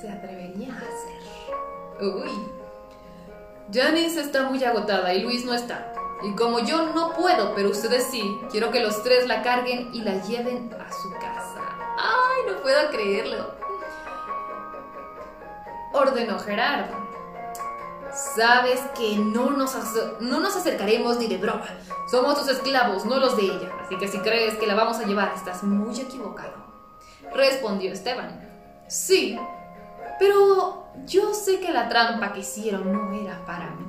se 0.00 0.08
atrevería 0.08 0.72
a 0.72 0.78
hacer. 0.78 2.06
Uy. 2.06 2.30
Janice 3.72 4.20
está 4.20 4.44
muy 4.44 4.62
agotada 4.62 5.12
y 5.12 5.22
Luis 5.22 5.44
no 5.44 5.52
está. 5.52 5.92
Y 6.22 6.34
como 6.34 6.60
yo 6.60 6.92
no 6.94 7.12
puedo, 7.12 7.54
pero 7.54 7.70
ustedes 7.70 8.08
sí, 8.10 8.40
quiero 8.50 8.70
que 8.70 8.80
los 8.80 9.02
tres 9.02 9.26
la 9.26 9.42
carguen 9.42 9.90
y 9.92 10.02
la 10.02 10.22
lleven 10.22 10.74
a 10.74 10.90
su 10.92 11.12
casa. 11.12 11.60
¡Ay, 11.98 12.52
no 12.52 12.62
puedo 12.62 12.90
creerlo! 12.90 13.54
Ordenó 15.92 16.38
Gerardo. 16.38 17.06
Sabes 18.34 18.80
que 18.96 19.16
no 19.18 19.50
nos, 19.50 19.76
no 20.20 20.40
nos 20.40 20.56
acercaremos 20.56 21.18
ni 21.18 21.26
de 21.26 21.36
broma. 21.36 21.66
Somos 22.10 22.38
tus 22.38 22.48
esclavos, 22.48 23.04
no 23.04 23.18
los 23.18 23.36
de 23.36 23.44
ella. 23.44 23.72
Así 23.84 23.98
que 23.98 24.08
si 24.08 24.18
crees 24.20 24.54
que 24.54 24.66
la 24.66 24.74
vamos 24.74 24.98
a 24.98 25.04
llevar, 25.04 25.32
estás 25.34 25.62
muy 25.62 26.00
equivocado. 26.00 26.54
Respondió 27.34 27.92
Esteban. 27.92 28.40
Sí, 28.88 29.38
pero 30.18 30.86
yo 31.04 31.34
sé 31.34 31.60
que 31.60 31.72
la 31.72 31.88
trampa 31.88 32.32
que 32.32 32.40
hicieron 32.40 32.90
no 32.90 33.12
era 33.12 33.44
para 33.44 33.70
mí. 33.70 33.85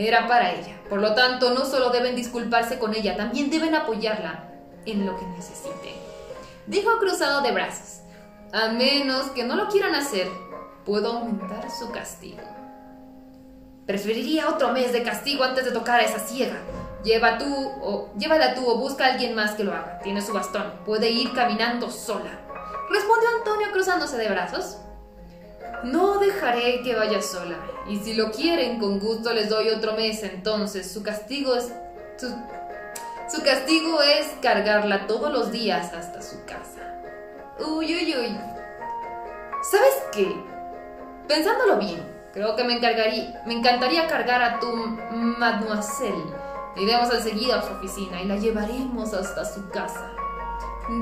Era 0.00 0.26
para 0.26 0.52
ella. 0.52 0.80
Por 0.88 0.98
lo 1.02 1.14
tanto, 1.14 1.50
no 1.50 1.66
solo 1.66 1.90
deben 1.90 2.16
disculparse 2.16 2.78
con 2.78 2.94
ella, 2.94 3.18
también 3.18 3.50
deben 3.50 3.74
apoyarla 3.74 4.48
en 4.86 5.04
lo 5.04 5.14
que 5.18 5.26
necesite. 5.26 5.94
Dijo 6.66 6.98
cruzado 6.98 7.42
de 7.42 7.52
brazos. 7.52 8.00
A 8.50 8.68
menos 8.68 9.26
que 9.32 9.44
no 9.44 9.56
lo 9.56 9.68
quieran 9.68 9.94
hacer, 9.94 10.26
puedo 10.86 11.12
aumentar 11.12 11.70
su 11.70 11.90
castigo. 11.90 12.40
Preferiría 13.86 14.48
otro 14.48 14.72
mes 14.72 14.90
de 14.94 15.02
castigo 15.02 15.44
antes 15.44 15.66
de 15.66 15.72
tocar 15.72 16.00
a 16.00 16.04
esa 16.04 16.18
ciega. 16.18 16.56
Lleva 17.04 17.36
tú 17.36 17.44
o 17.82 18.10
llévala 18.16 18.54
tú 18.54 18.66
o 18.66 18.78
busca 18.78 19.04
a 19.04 19.12
alguien 19.12 19.34
más 19.34 19.50
que 19.50 19.64
lo 19.64 19.74
haga. 19.74 20.00
Tiene 20.02 20.22
su 20.22 20.32
bastón. 20.32 20.72
Puede 20.86 21.10
ir 21.10 21.34
caminando 21.34 21.90
sola. 21.90 22.40
Respondió 22.88 23.28
Antonio 23.36 23.66
cruzándose 23.70 24.16
de 24.16 24.30
brazos. 24.30 24.78
No 25.84 26.18
dejaré 26.18 26.82
que 26.82 26.94
vaya 26.94 27.22
sola. 27.22 27.56
Y 27.88 27.98
si 27.98 28.14
lo 28.14 28.30
quieren, 28.30 28.78
con 28.78 28.98
gusto 28.98 29.32
les 29.32 29.48
doy 29.48 29.68
otro 29.70 29.94
mes. 29.94 30.22
Entonces, 30.22 30.90
su 30.90 31.02
castigo 31.02 31.54
es. 31.54 31.72
Su, 32.18 33.42
castigo 33.42 34.02
es 34.02 34.26
cargarla 34.42 35.06
todos 35.06 35.32
los 35.32 35.50
días 35.50 35.92
hasta 35.94 36.20
su 36.20 36.44
casa. 36.44 37.00
Uy, 37.58 37.94
uy, 37.94 38.14
uy. 38.16 38.38
¿Sabes 39.70 39.94
qué? 40.12 40.34
Pensándolo 41.28 41.76
bien, 41.78 42.02
creo 42.32 42.56
que 42.56 42.64
me 42.64 42.74
encargaría. 42.74 43.42
Me 43.46 43.54
encantaría 43.54 44.08
cargar 44.08 44.42
a 44.42 44.58
tu 44.58 44.66
mademoiselle. 44.66 46.34
Iremos 46.76 47.12
enseguida 47.12 47.60
a 47.60 47.62
su 47.62 47.72
oficina 47.74 48.20
y 48.20 48.26
la 48.26 48.36
llevaremos 48.36 49.12
hasta 49.14 49.44
su 49.44 49.68
casa. 49.70 50.10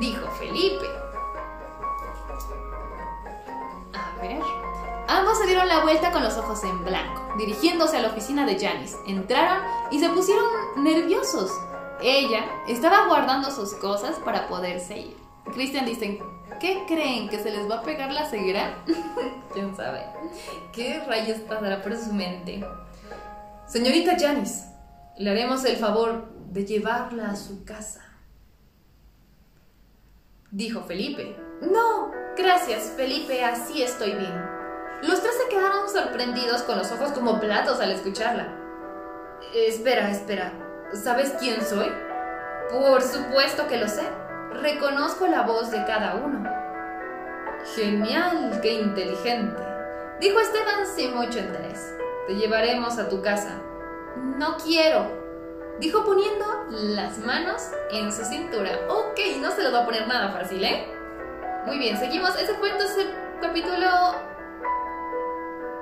Dijo 0.01 0.29
Felipe. 0.33 0.87
A 3.95 4.20
ver. 4.20 4.68
Ambos 5.09 5.38
se 5.38 5.46
dieron 5.46 5.66
la 5.68 5.80
vuelta 5.80 6.12
con 6.12 6.22
los 6.22 6.36
ojos 6.36 6.62
en 6.64 6.84
blanco, 6.84 7.34
dirigiéndose 7.38 7.96
a 7.96 8.02
la 8.02 8.09
oficina 8.09 8.44
de 8.44 8.59
Janice. 8.59 8.94
Entraron 9.06 9.62
y 9.90 9.98
se 9.98 10.11
pusieron 10.11 10.44
nerviosos. 10.76 11.50
Ella 12.02 12.44
estaba 12.68 13.06
guardando 13.06 13.50
sus 13.50 13.72
cosas 13.74 14.16
para 14.22 14.48
poderse 14.48 14.98
ir. 14.98 15.16
Christian 15.54 15.86
dice, 15.86 16.20
¿qué 16.61 16.84
creen? 16.86 17.30
¿Que 17.30 17.42
se 17.42 17.50
les 17.50 17.68
va 17.70 17.76
a 17.76 17.82
pegar 17.82 18.12
la 18.12 18.26
ceguera? 18.26 18.84
¿Quién 19.54 19.74
sabe? 19.74 20.04
¿Qué 20.72 21.02
rayos 21.06 21.38
pasará 21.40 21.82
por 21.82 21.96
su 21.96 22.12
mente? 22.12 22.62
Señorita 23.66 24.14
Janice, 24.18 24.66
le 25.16 25.30
haremos 25.30 25.64
el 25.64 25.78
favor 25.78 26.28
de 26.50 26.66
llevarla 26.66 27.30
a 27.30 27.36
su 27.36 27.64
casa. 27.64 28.04
Dijo 30.50 30.82
Felipe. 30.82 31.34
No, 31.62 32.11
gracias, 32.36 32.92
Felipe, 32.94 33.42
así 33.42 33.82
estoy 33.82 34.12
bien. 34.12 34.57
Los 35.03 35.22
tres 35.22 35.34
se 35.36 35.49
quedaron 35.49 35.88
sorprendidos 35.88 36.62
con 36.62 36.78
los 36.78 36.90
ojos 36.90 37.12
como 37.12 37.38
platos 37.38 37.80
al 37.80 37.92
escucharla. 37.92 38.49
Espera, 39.55 40.11
espera. 40.11 40.53
¿Sabes 40.92 41.34
quién 41.38 41.64
soy? 41.64 41.90
Por 42.70 43.03
supuesto 43.03 43.66
que 43.68 43.76
lo 43.76 43.86
sé. 43.86 44.03
Reconozco 44.51 45.26
la 45.26 45.42
voz 45.42 45.70
de 45.70 45.84
cada 45.84 46.16
uno. 46.16 46.51
Genial, 47.76 48.59
qué 48.61 48.72
inteligente. 48.74 49.62
Dijo 50.20 50.40
Esteban 50.40 50.86
sin 50.86 51.14
mucho 51.14 51.38
interés. 51.38 51.94
Te 52.26 52.34
llevaremos 52.34 52.99
a 52.99 53.09
tu 53.09 53.22
casa. 53.22 53.61
No 54.16 54.57
quiero. 54.57 55.07
Dijo 55.78 56.05
poniendo 56.05 56.44
las 56.70 57.18
manos 57.18 57.70
en 57.92 58.12
su 58.12 58.24
cintura. 58.24 58.70
Ok, 58.88 59.18
no 59.40 59.53
se 59.53 59.62
lo 59.62 59.70
va 59.72 59.80
a 59.80 59.84
poner 59.84 60.09
nada 60.09 60.30
fácil, 60.30 60.64
¿eh? 60.64 60.92
Muy 61.66 61.78
bien, 61.78 61.96
seguimos. 61.96 62.36
Ese 62.36 62.55
fue 62.55 62.70
entonces 62.70 62.99
el 62.99 63.14
capítulo 63.40 63.86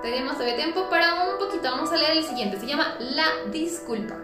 tenemos 0.03 0.34
todavía 0.34 0.57
tiempo 0.57 0.88
para 0.88 1.24
un 1.24 1.38
poquito. 1.38 1.62
Vamos 1.70 1.90
a 1.92 1.97
leer 1.97 2.18
el 2.18 2.24
siguiente. 2.24 2.59
Se 2.59 2.66
llama 2.66 2.97
La 3.01 3.26
disculpa. 3.51 4.16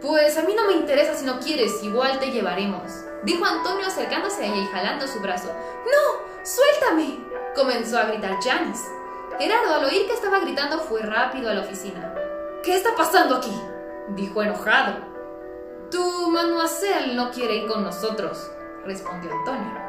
Pues 0.00 0.38
a 0.38 0.42
mí 0.42 0.54
no 0.54 0.66
me 0.66 0.74
interesa 0.74 1.14
si 1.14 1.24
no 1.24 1.40
quieres, 1.40 1.82
igual 1.82 2.20
te 2.20 2.30
llevaremos. 2.30 3.04
Dijo 3.24 3.44
Antonio 3.44 3.86
acercándose 3.86 4.44
a 4.44 4.46
ella 4.46 4.62
y 4.62 4.66
jalando 4.66 5.08
su 5.08 5.18
brazo. 5.20 5.48
¡No! 5.48 6.44
¡Suéltame! 6.44 7.18
Comenzó 7.54 7.98
a 7.98 8.04
gritar 8.04 8.36
Janice. 8.40 8.88
Gerardo, 9.38 9.74
al 9.74 9.84
oír 9.84 10.06
que 10.06 10.14
estaba 10.14 10.38
gritando, 10.38 10.78
fue 10.78 11.02
rápido 11.02 11.50
a 11.50 11.54
la 11.54 11.62
oficina. 11.62 12.14
¿Qué 12.62 12.76
está 12.76 12.94
pasando 12.94 13.36
aquí? 13.36 13.52
Dijo 14.10 14.42
enojado. 14.42 15.08
Tu 15.90 16.30
manuacel 16.30 17.16
no 17.16 17.30
quiere 17.30 17.56
ir 17.56 17.66
con 17.66 17.82
nosotros, 17.82 18.50
respondió 18.84 19.32
Antonio. 19.32 19.87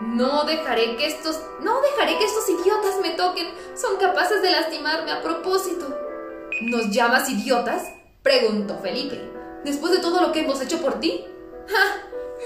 No 0.00 0.44
dejaré 0.44 0.96
que 0.96 1.06
estos. 1.06 1.40
No 1.60 1.80
dejaré 1.80 2.18
que 2.18 2.24
estos 2.24 2.48
idiotas 2.48 3.00
me 3.00 3.10
toquen. 3.10 3.48
Son 3.74 3.96
capaces 3.96 4.42
de 4.42 4.50
lastimarme 4.50 5.12
a 5.12 5.22
propósito. 5.22 5.86
¿Nos 6.62 6.90
llamas 6.90 7.28
idiotas? 7.30 7.84
preguntó 8.22 8.78
Felipe. 8.78 9.20
Después 9.64 9.92
de 9.92 9.98
todo 9.98 10.20
lo 10.20 10.32
que 10.32 10.40
hemos 10.40 10.60
hecho 10.60 10.80
por 10.80 11.00
ti. 11.00 11.24
¡Ja! 11.68 11.96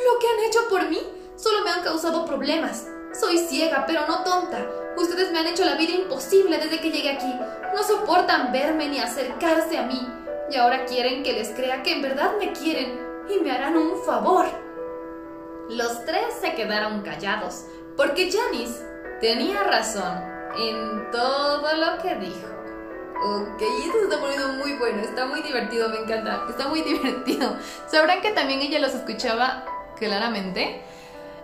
Lo 0.05 0.19
que 0.19 0.27
han 0.29 0.49
hecho 0.49 0.69
por 0.69 0.89
mí 0.89 1.01
solo 1.37 1.65
me 1.65 1.71
han 1.71 1.83
causado 1.83 2.25
problemas. 2.25 2.87
Soy 3.19 3.39
ciega, 3.39 3.85
pero 3.87 4.07
no 4.07 4.23
tonta. 4.23 4.67
Ustedes 4.97 5.33
me 5.33 5.39
han 5.39 5.47
hecho 5.47 5.65
la 5.65 5.77
vida 5.77 5.93
imposible 5.93 6.59
desde 6.59 6.81
que 6.81 6.91
llegué 6.91 7.11
aquí. 7.11 7.33
No 7.75 7.83
soportan 7.83 8.53
verme 8.53 8.89
ni 8.89 8.99
acercarse 8.99 9.79
a 9.79 9.83
mí. 9.83 10.07
Y 10.51 10.57
ahora 10.57 10.85
quieren 10.85 11.23
que 11.23 11.33
les 11.33 11.49
crea 11.51 11.83
que 11.83 11.93
en 11.93 12.03
verdad 12.03 12.33
me 12.39 12.53
quieren 12.53 12.99
y 13.29 13.41
me 13.41 13.51
harán 13.51 13.77
un 13.77 14.03
favor. 14.05 14.47
Los 15.69 16.05
tres 16.07 16.35
se 16.41 16.55
quedaron 16.55 17.03
callados, 17.03 17.67
porque 17.97 18.31
Janice 18.33 18.83
tenía 19.21 19.63
razón 19.65 20.19
en 20.57 21.11
todo 21.11 21.77
lo 21.77 22.03
que 22.03 22.15
dijo. 22.17 22.49
Ok, 23.23 23.61
esto 23.61 23.99
se 23.99 24.05
está 24.05 24.19
poniendo 24.19 24.49
muy 24.55 24.75
bueno, 24.75 25.03
está 25.03 25.27
muy 25.27 25.43
divertido, 25.43 25.91
me 25.91 25.99
encanta, 25.99 26.47
está 26.49 26.69
muy 26.69 26.81
divertido. 26.85 27.57
¿Sabrán 27.87 28.23
que 28.23 28.31
también 28.31 28.63
ella 28.63 28.79
los 28.79 28.95
escuchaba 28.95 29.67
claramente? 29.99 30.81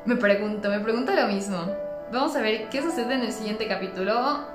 Me 0.06 0.16
pregunto, 0.16 0.70
me 0.70 0.80
pregunto 0.80 1.12
lo 1.12 1.26
mismo. 1.26 1.66
Vamos 2.10 2.34
a 2.34 2.40
ver 2.40 2.70
qué 2.70 2.80
sucede 2.80 3.14
en 3.14 3.24
el 3.24 3.32
siguiente 3.32 3.68
capítulo. 3.68 4.53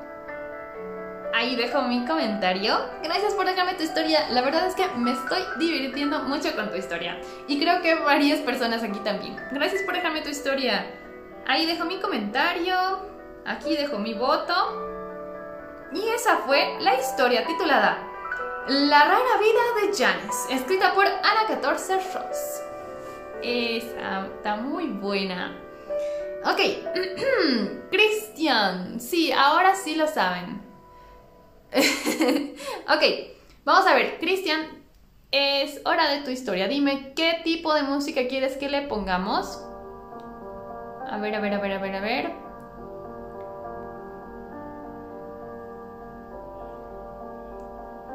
Ahí 1.34 1.55
dejo 1.55 1.84
mi 1.84 2.05
comentario. 2.05 2.77
Gracias 3.03 3.34
por 3.34 3.45
dejarme 3.45 3.75
tu 3.75 3.84
historia. 3.84 4.30
La 4.30 4.41
verdad 4.41 4.67
es 4.67 4.75
que 4.75 4.88
me 4.97 5.11
estoy 5.11 5.41
divirtiendo 5.57 6.23
mucho 6.23 6.55
con 6.55 6.69
tu 6.69 6.75
historia. 6.75 7.19
Y 7.47 7.59
creo 7.59 7.82
que 7.82 7.95
varias 7.95 8.39
personas 8.39 8.84
aquí 8.84 8.99
también. 8.99 9.36
Gracias 9.51 9.84
por 9.84 9.93
dejarme 9.93 10.21
tu 10.21 10.30
historia. 10.30 10.86
Ahí 11.47 11.65
dejo 11.65 11.86
mi 11.86 11.99
comentario. 11.99 12.75
Aquí 13.45 13.75
dejo 13.75 13.99
mi 13.99 14.13
voto. 14.13 14.89
Y 15.91 16.07
esa 16.09 16.38
fue 16.38 16.77
la 16.82 16.95
historia 16.95 17.45
titulada 17.45 17.97
La 18.67 19.05
rara 19.05 19.38
vida 19.39 19.82
de 19.82 19.97
Janice, 19.97 20.53
escrita 20.53 20.93
por 20.93 21.07
Ana 21.07 21.47
14 21.47 21.95
Ross. 21.95 22.61
Esa 23.41 24.27
está 24.27 24.55
muy 24.57 24.88
buena. 24.88 25.57
Ok, 26.45 26.59
Christian, 27.91 28.99
sí, 28.99 29.32
ahora 29.32 29.75
sí 29.75 29.95
lo 29.95 30.07
saben. 30.07 30.68
ok, 32.88 33.03
vamos 33.63 33.86
a 33.86 33.95
ver, 33.95 34.17
Cristian, 34.20 34.80
es 35.32 35.82
hora 35.86 36.09
de 36.09 36.22
tu 36.22 36.32
historia. 36.32 36.67
Dime 36.67 37.13
qué 37.15 37.41
tipo 37.43 37.74
de 37.74 37.84
música 37.84 38.28
quieres 38.28 38.57
que 38.57 38.70
le 38.70 38.84
pongamos. 38.84 39.63
A 41.07 41.17
ver, 41.20 41.36
a 41.36 41.39
ver, 41.39 41.53
a 41.53 41.59
ver, 41.59 41.72
a 41.74 41.80
ver, 41.80 41.95
a 41.95 42.01
ver. 42.01 42.32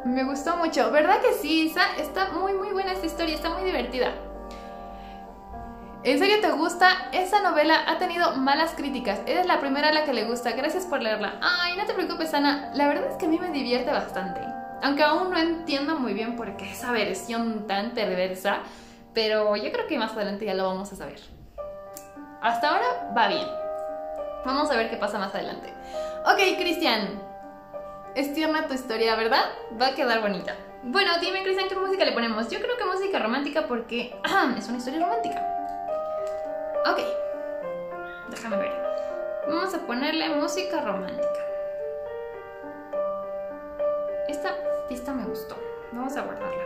Me 0.05 0.23
gustó 0.25 0.57
mucho, 0.57 0.91
¿verdad 0.91 1.21
que 1.23 1.33
sí? 1.33 1.73
Está 1.99 2.31
muy, 2.33 2.53
muy 2.53 2.69
buena 2.73 2.93
esta 2.93 3.07
historia, 3.07 3.35
está 3.35 3.51
muy 3.51 3.65
divertida. 3.65 4.13
¿En 6.05 6.19
serio 6.19 6.37
te 6.43 6.51
gusta? 6.51 7.09
Esa 7.13 7.41
novela 7.41 7.85
ha 7.87 7.97
tenido 7.97 8.37
malas 8.37 8.73
críticas. 8.73 9.21
Eres 9.25 9.47
la 9.47 9.59
primera 9.59 9.89
a 9.89 9.93
la 9.93 10.05
que 10.05 10.13
le 10.13 10.25
gusta. 10.25 10.53
Gracias 10.53 10.85
por 10.85 11.01
leerla. 11.01 11.39
Ay, 11.41 11.79
no 11.79 11.87
te 11.87 11.95
preocupes, 11.95 12.35
Ana. 12.35 12.73
La 12.75 12.87
verdad 12.89 13.11
es 13.11 13.17
que 13.17 13.25
a 13.25 13.29
mí 13.31 13.39
me 13.39 13.49
divierte 13.49 13.91
bastante. 13.91 14.43
Aunque 14.83 15.03
aún 15.03 15.31
no 15.31 15.39
entiendo 15.39 15.99
muy 15.99 16.13
bien 16.13 16.37
por 16.37 16.59
qué 16.59 16.71
esa 16.71 16.93
versión 16.93 17.67
tan 17.67 17.93
perversa. 17.93 18.59
Pero 19.15 19.57
yo 19.57 19.73
creo 19.73 19.87
que 19.87 19.97
más 19.97 20.13
adelante 20.13 20.45
ya 20.45 20.53
lo 20.53 20.67
vamos 20.67 20.93
a 20.93 20.97
saber. 20.97 21.21
Hasta 22.43 22.69
ahora 22.69 23.15
va 23.17 23.29
bien. 23.29 23.49
Vamos 24.45 24.71
a 24.71 24.77
ver 24.77 24.91
qué 24.91 24.99
pasa 24.99 25.19
más 25.19 25.35
adelante. 25.35 25.73
Ok, 26.27 26.59
Cristian. 26.59 27.19
Es 28.15 28.35
tierna 28.35 28.67
tu 28.67 28.75
historia, 28.75 29.17
¿verdad? 29.17 29.45
Va 29.81 29.87
a 29.87 29.95
quedar 29.95 30.21
bonita. 30.21 30.55
Bueno, 30.83 31.13
dime, 31.19 31.43
Cristian, 31.45 31.71
¿qué 31.71 31.77
música 31.77 32.05
le 32.05 32.13
ponemos? 32.13 32.51
Yo 32.51 32.61
creo 32.61 32.77
que 32.77 32.85
música 32.85 33.19
romántica 33.21 33.67
porque 33.67 34.15
es 34.59 34.69
una 34.69 34.77
historia 34.77 35.01
romántica. 35.01 35.55
Ok. 36.87 37.01
Déjame 38.31 38.57
ver. 38.57 38.73
Vamos 39.47 39.75
a 39.75 39.79
ponerle 39.87 40.29
música 40.31 40.81
romántica. 40.81 41.41
Esta 44.29 44.51
pista 44.89 45.13
me 45.13 45.25
gustó. 45.25 45.57
Vamos 45.93 46.17
a 46.17 46.23
guardarla. 46.23 46.65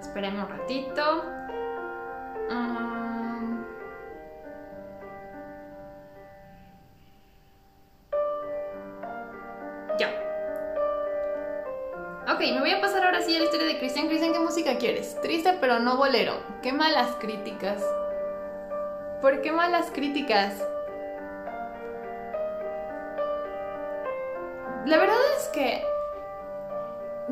Esperemos 0.00 0.44
un 0.44 0.58
ratito. 0.58 1.24
Ok, 12.30 12.38
me 12.38 12.60
voy 12.60 12.70
a 12.70 12.80
pasar 12.80 13.04
ahora 13.04 13.20
sí 13.20 13.34
a 13.34 13.40
la 13.40 13.46
historia 13.46 13.66
de 13.66 13.78
Cristian. 13.80 14.06
Cristian, 14.06 14.32
¿qué 14.32 14.38
música 14.38 14.78
quieres? 14.78 15.20
Triste 15.22 15.56
pero 15.60 15.80
no 15.80 15.96
bolero. 15.96 16.34
Qué 16.62 16.72
malas 16.72 17.16
críticas. 17.18 17.82
¿Por 19.20 19.40
qué 19.42 19.50
malas 19.50 19.90
críticas? 19.92 20.54
La 24.86 24.98
verdad 24.98 25.16
es 25.36 25.48
que 25.48 25.84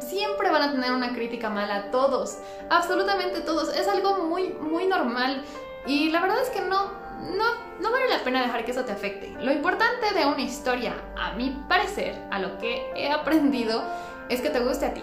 siempre 0.00 0.50
van 0.50 0.62
a 0.62 0.72
tener 0.72 0.90
una 0.90 1.12
crítica 1.12 1.50
mala, 1.50 1.92
todos, 1.92 2.38
absolutamente 2.68 3.42
todos. 3.42 3.72
Es 3.76 3.86
algo 3.86 4.24
muy, 4.24 4.48
muy 4.54 4.88
normal. 4.88 5.44
Y 5.86 6.10
la 6.10 6.20
verdad 6.20 6.42
es 6.42 6.48
que 6.50 6.62
no, 6.62 6.90
no, 7.20 7.44
no 7.78 7.92
vale 7.92 8.08
la 8.08 8.24
pena 8.24 8.42
dejar 8.42 8.64
que 8.64 8.72
eso 8.72 8.84
te 8.84 8.92
afecte. 8.92 9.28
Lo 9.40 9.52
importante 9.52 10.12
de 10.14 10.26
una 10.26 10.42
historia, 10.42 10.94
a 11.16 11.32
mi 11.34 11.50
parecer, 11.68 12.16
a 12.32 12.40
lo 12.40 12.58
que 12.58 12.90
he 12.96 13.12
aprendido, 13.12 13.84
es 14.30 14.40
que 14.40 14.48
te 14.48 14.60
guste 14.60 14.86
a 14.86 14.94
ti. 14.94 15.02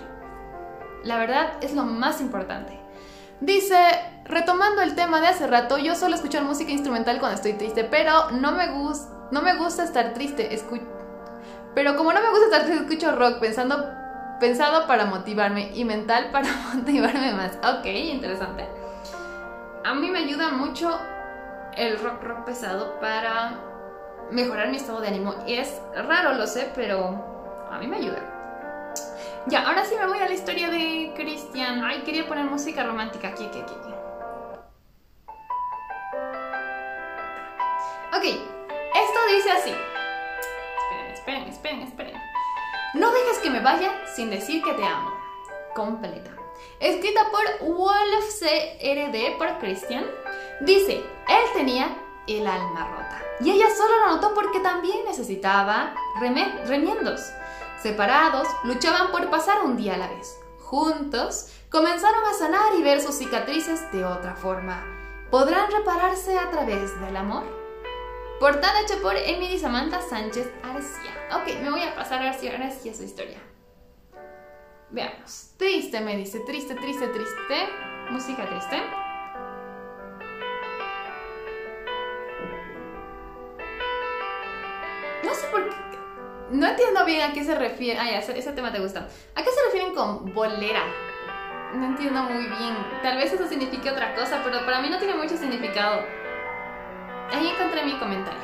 La 1.04 1.18
verdad 1.18 1.54
es 1.62 1.76
lo 1.76 1.84
más 1.84 2.22
importante. 2.22 2.80
Dice, 3.40 3.78
retomando 4.26 4.82
el 4.82 4.96
tema 4.96 5.22
de 5.22 5.28
hace 5.28 5.46
rato, 5.46 5.78
yo 5.78 5.96
suelo 5.96 6.16
escuchar 6.16 6.44
música 6.44 6.72
instrumental 6.72 7.20
cuando 7.20 7.36
estoy 7.36 7.54
triste, 7.54 7.84
pero 7.84 8.32
no 8.32 8.54
me, 8.54 8.68
no 8.68 9.42
me 9.42 9.56
gusta 9.58 9.84
estar 9.84 10.14
triste. 10.14 10.50
pero 11.76 11.96
como 11.96 12.14
no 12.14 12.22
me 12.22 12.30
gusta 12.30 12.46
estar 12.46 12.66
triste, 12.66 12.84
escucho 12.84 13.16
rock 13.16 13.40
pensando, 13.40 13.94
pensado 14.40 14.88
para 14.88 15.06
motivarme 15.06 15.72
y 15.76 15.86
mental 15.86 16.30
para 16.32 16.48
motivarme 16.74 17.34
más. 17.34 17.58
Ok, 17.58 17.86
interesante. 17.86 18.68
A 19.86 19.94
mí 19.94 20.10
me 20.10 20.20
ayuda 20.20 20.50
mucho 20.50 21.00
el 21.76 22.00
rock 22.00 22.24
rock 22.24 22.46
pesado 22.46 23.00
para 23.00 23.60
mejorar 24.32 24.70
mi 24.70 24.78
estado 24.78 25.00
de 25.00 25.10
ánimo. 25.10 25.36
Y 25.46 25.54
es 25.54 25.80
raro, 25.96 26.34
lo 26.34 26.48
sé, 26.48 26.72
pero 26.74 27.68
a 27.72 27.78
mí 27.78 27.88
me 27.88 27.98
ayuda. 27.98 28.37
Ya, 29.48 29.68
ahora 29.68 29.86
sí 29.86 29.96
me 29.96 30.08
voy 30.08 30.20
a 30.20 30.28
la 30.28 30.34
historia 30.34 30.70
de 30.70 31.14
Christian. 31.16 31.84
Ay, 31.84 32.02
quería 32.02 32.28
poner 32.28 32.46
música 32.46 32.84
romántica 32.84 33.30
aquí, 33.30 33.46
aquí. 33.46 33.64
Ok, 38.14 38.24
esto 38.24 39.20
dice 39.36 39.52
así. 39.52 39.74
Esperen, 40.82 41.14
esperen, 41.14 41.48
esperen, 41.50 41.82
esperen. 41.82 42.22
No 42.94 43.12
dejes 43.12 43.40
que 43.40 43.50
me 43.50 43.60
vaya 43.60 43.92
sin 44.16 44.30
decir 44.30 44.64
que 44.64 44.74
te 44.74 44.84
amo. 44.84 45.12
Completa. 45.76 46.32
Escrita 46.80 47.30
por 47.32 47.68
Wolf 47.68 48.40
CRD 48.40 49.38
por 49.38 49.60
Christian. 49.60 50.06
Dice, 50.62 50.94
él 50.96 51.44
tenía 51.54 51.90
el 52.28 52.48
alma 52.48 52.88
rota. 52.88 53.22
Y 53.40 53.52
ella 53.52 53.68
solo 53.70 54.00
lo 54.00 54.08
notó 54.16 54.34
porque 54.34 54.60
también 54.60 55.06
necesitaba 55.06 55.94
remiendos. 56.20 57.22
Separados, 57.82 58.48
luchaban 58.64 59.12
por 59.12 59.30
pasar 59.30 59.64
un 59.64 59.78
día 59.78 59.94
a 59.94 59.98
la 59.98 60.08
vez. 60.08 60.40
Juntos, 60.60 61.54
comenzaron 61.70 62.24
a 62.26 62.34
sanar 62.34 62.76
y 62.78 62.84
ver 62.84 63.02
sus 63.02 63.16
cicatrices 63.16 63.92
de 63.92 64.04
otra 64.04 64.36
forma. 64.36 64.84
¿Podrán 65.30 65.72
repararse 65.72 66.38
a 66.38 66.50
través 66.50 67.00
del 67.02 67.16
amor? 67.16 67.44
Portada 68.40 68.82
hecha 68.82 68.96
por 69.02 69.16
Emily 69.16 69.60
Samantha 69.60 70.02
Sánchez 70.02 70.48
Arcia. 70.64 71.12
Ok, 71.36 71.62
me 71.62 71.70
voy 71.70 71.82
a 71.82 71.96
pasar 71.96 72.22
a 72.22 72.30
Arcia, 72.30 72.56
Arcia 72.56 72.94
su 72.94 73.04
historia. 73.04 73.40
Veamos. 74.90 75.52
Triste, 75.58 76.00
me 76.02 76.16
dice. 76.16 76.40
Triste, 76.42 76.76
triste, 76.76 77.08
triste. 77.08 77.70
Música 78.10 78.48
triste. 78.48 78.82
No 85.24 85.34
sé 85.34 85.48
por 85.48 85.68
qué 85.68 85.87
no 86.52 86.66
entiendo 86.66 87.04
bien 87.06 87.30
a 87.30 87.34
qué 87.34 87.44
se 87.44 87.56
refiere. 87.56 88.00
Ah, 88.00 88.10
ya, 88.10 88.20
ese, 88.20 88.52
tema 88.54 88.72
te 88.72 88.80
gusta. 88.80 89.08
¿A 89.36 89.44
qué 89.44 89.50
se 89.52 89.66
refieren 89.66 89.94
con 89.94 90.34
bolera? 90.34 90.84
No 91.74 91.86
entiendo 91.86 92.24
muy 92.24 92.44
bien. 92.44 92.76
Tal 93.04 93.18
vez 93.18 93.34
eso 93.34 93.48
signifique 93.48 93.90
otra 93.90 94.16
cosa, 94.16 94.42
pero 94.44 94.66
para 94.66 94.82
mí 94.82 94.90
no 94.90 94.98
tiene 94.98 95.16
mucho 95.16 95.36
significado. 95.36 96.06
Ahí 97.32 97.50
encontré 97.50 97.84
mi 97.84 97.98
comentario. 98.00 98.40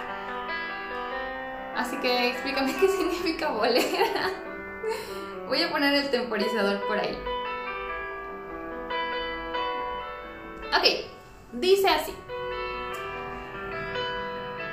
Así 1.76 1.97
que 1.97 2.30
explícame 2.30 2.76
qué 2.80 2.88
significa 2.88 3.49
bolera. 3.49 4.32
Voy 5.47 5.64
a 5.64 5.72
poner 5.72 5.93
el 5.93 6.10
temporizador 6.10 6.86
por 6.88 6.99
ahí. 6.99 7.18
Ok, 10.78 11.10
dice 11.54 11.88
así. 11.88 12.14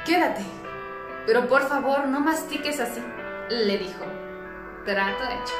Quédate, 0.04 0.42
pero 1.26 1.46
por 1.46 1.68
favor 1.68 2.06
no 2.08 2.20
mastiques 2.20 2.80
así 2.80 3.00
le 3.50 3.78
dijo. 3.78 4.04
Trato 4.84 5.24
hecho. 5.24 5.54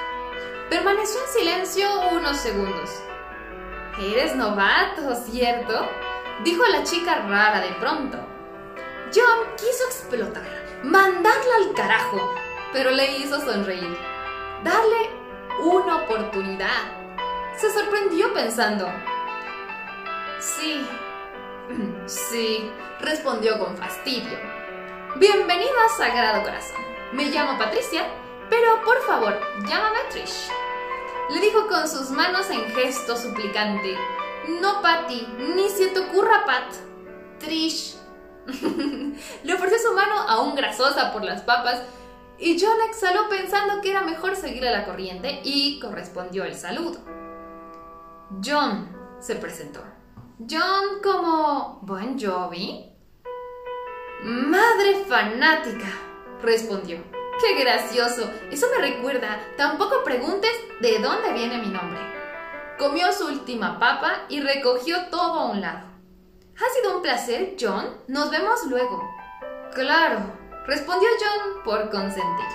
Permaneció 0.70 1.20
en 1.20 1.28
silencio 1.28 1.88
unos 2.12 2.36
segundos. 2.36 2.90
Eres 4.00 4.34
novato, 4.36 5.14
¿cierto? 5.14 5.86
Dijo 6.44 6.64
la 6.66 6.84
chica 6.84 7.16
rara 7.28 7.60
de 7.60 7.72
pronto. 7.74 8.18
John 9.12 9.48
quiso 9.56 9.84
explotar, 9.86 10.44
mandarla 10.84 11.56
al 11.58 11.74
carajo, 11.74 12.34
pero 12.72 12.92
le 12.92 13.18
hizo 13.18 13.40
sonreír. 13.40 13.98
Darle 14.62 15.10
una 15.60 15.96
oportunidad. 16.04 16.96
Se 17.56 17.70
sorprendió 17.72 18.32
pensando. 18.32 18.88
Sí, 20.38 20.86
sí, 22.06 22.70
respondió 23.00 23.58
con 23.58 23.76
fastidio. 23.76 24.38
Bienvenida, 25.16 25.88
Sagrado 25.98 26.42
Corazón. 26.44 26.89
Me 27.12 27.24
llamo 27.30 27.58
Patricia, 27.58 28.06
pero 28.48 28.82
por 28.84 29.00
favor, 29.02 29.40
llámame 29.66 29.98
Trish. 30.10 30.48
Le 31.30 31.40
dijo 31.40 31.66
con 31.68 31.88
sus 31.88 32.10
manos 32.10 32.48
en 32.50 32.64
gesto 32.70 33.16
suplicante. 33.16 33.96
No, 34.60 34.80
Patty, 34.80 35.26
ni 35.54 35.68
se 35.68 35.88
te 35.88 36.00
ocurra, 36.00 36.44
Pat. 36.44 36.72
Trish. 37.38 37.96
Le 39.44 39.54
ofreció 39.54 39.78
su 39.78 39.94
mano 39.94 40.14
aún 40.14 40.54
grasosa 40.54 41.12
por 41.12 41.24
las 41.24 41.42
papas 41.42 41.82
y 42.38 42.58
John 42.58 42.78
exhaló 42.88 43.28
pensando 43.28 43.80
que 43.82 43.90
era 43.90 44.00
mejor 44.00 44.34
seguir 44.34 44.66
a 44.66 44.70
la 44.70 44.84
corriente 44.84 45.40
y 45.44 45.78
correspondió 45.78 46.44
el 46.44 46.54
saludo. 46.54 46.98
John 48.42 48.88
se 49.20 49.36
presentó. 49.36 49.82
John 50.38 51.00
como 51.02 51.80
Bon 51.82 52.18
Jovi. 52.18 52.86
Madre 54.22 55.04
fanática, 55.06 55.88
respondió. 56.42 57.02
¡Qué 57.40 57.54
gracioso! 57.58 58.30
Eso 58.50 58.66
me 58.70 58.86
recuerda, 58.86 59.40
tampoco 59.56 60.04
preguntes 60.04 60.50
de 60.80 60.98
dónde 60.98 61.32
viene 61.32 61.58
mi 61.58 61.68
nombre. 61.68 61.98
Comió 62.78 63.12
su 63.12 63.26
última 63.26 63.78
papa 63.78 64.22
y 64.28 64.40
recogió 64.40 65.06
todo 65.10 65.40
a 65.40 65.50
un 65.50 65.60
lado. 65.60 65.88
Ha 66.56 66.74
sido 66.74 66.96
un 66.96 67.02
placer, 67.02 67.56
John. 67.58 67.86
Nos 68.08 68.30
vemos 68.30 68.66
luego. 68.66 69.02
Claro, 69.74 70.20
respondió 70.66 71.08
John 71.18 71.62
por 71.64 71.90
consentir. 71.90 72.46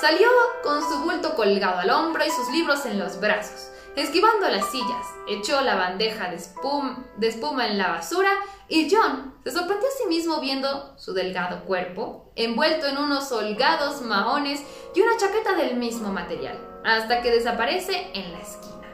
Salió 0.00 0.28
con 0.62 0.82
su 0.82 0.98
bulto 1.00 1.34
colgado 1.34 1.78
al 1.78 1.90
hombro 1.90 2.24
y 2.24 2.30
sus 2.30 2.48
libros 2.50 2.84
en 2.86 2.98
los 2.98 3.20
brazos. 3.20 3.70
Esquivando 3.98 4.48
las 4.48 4.70
sillas, 4.70 5.06
echó 5.26 5.60
la 5.60 5.74
bandeja 5.74 6.30
de, 6.30 6.36
espuma 6.36 7.66
en 7.66 7.78
la 7.78 7.88
basura 7.88 8.30
y 8.68 8.88
John 8.88 9.34
se 9.42 9.50
sorprendió 9.50 9.88
a 9.88 9.92
sí 10.00 10.06
mismo 10.06 10.40
viendo 10.40 10.96
su 10.96 11.14
delgado 11.14 11.64
cuerpo, 11.64 12.30
envuelto 12.36 12.86
en 12.86 12.96
unos 12.96 13.32
holgados 13.32 14.02
maones 14.02 14.62
y 14.94 15.00
una 15.00 15.16
chaqueta 15.16 15.56
del 15.56 15.76
mismo 15.76 16.12
material. 16.12 16.64
hasta 16.84 17.22
que 17.22 17.32
desaparece 17.32 18.12
en 18.14 18.32
la 18.32 18.38
esquina. 18.38 18.88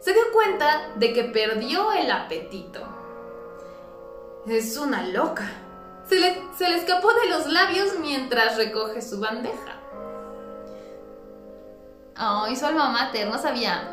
Se 0.00 0.14
dio 0.14 0.22
cuenta 0.32 0.92
de 0.96 1.12
que 1.12 1.24
perdió 1.24 1.92
el 1.92 2.10
apetito. 2.10 2.80
Es 4.46 4.78
una 4.78 5.06
loca. 5.06 5.50
Se 6.08 6.18
le, 6.18 6.42
se 6.56 6.66
le 6.70 6.78
escapó 6.78 7.12
de 7.12 7.28
los 7.28 7.46
labios 7.46 7.98
mientras 8.00 8.56
recoge 8.56 9.02
su 9.02 9.20
bandeja. 9.20 9.82
Oh, 12.18 12.46
su 12.56 12.64
alma 12.64 12.88
mater, 12.88 13.28
no 13.28 13.38
sabía. 13.38 13.92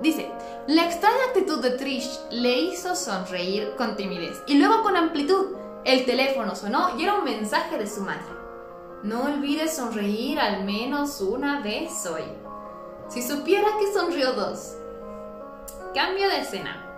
Dice, 0.00 0.32
la 0.66 0.86
extraña 0.86 1.24
actitud 1.28 1.60
de 1.60 1.72
Trish 1.72 2.18
le 2.30 2.58
hizo 2.58 2.96
sonreír 2.96 3.74
con 3.76 3.94
timidez 3.94 4.42
y 4.46 4.54
luego 4.54 4.82
con 4.82 4.96
amplitud. 4.96 5.56
El 5.84 6.06
teléfono 6.06 6.54
sonó 6.54 6.96
y 6.98 7.04
era 7.04 7.16
un 7.16 7.24
mensaje 7.24 7.76
de 7.76 7.86
su 7.86 8.00
madre. 8.00 8.32
No 9.02 9.24
olvides 9.24 9.76
sonreír 9.76 10.40
al 10.40 10.64
menos 10.64 11.20
una 11.20 11.60
vez 11.60 12.06
hoy. 12.06 12.22
Si 13.08 13.20
supiera 13.20 13.68
que 13.78 13.92
sonrió 13.92 14.32
dos. 14.32 14.76
Cambio 15.94 16.28
de 16.28 16.40
escena. 16.40 16.88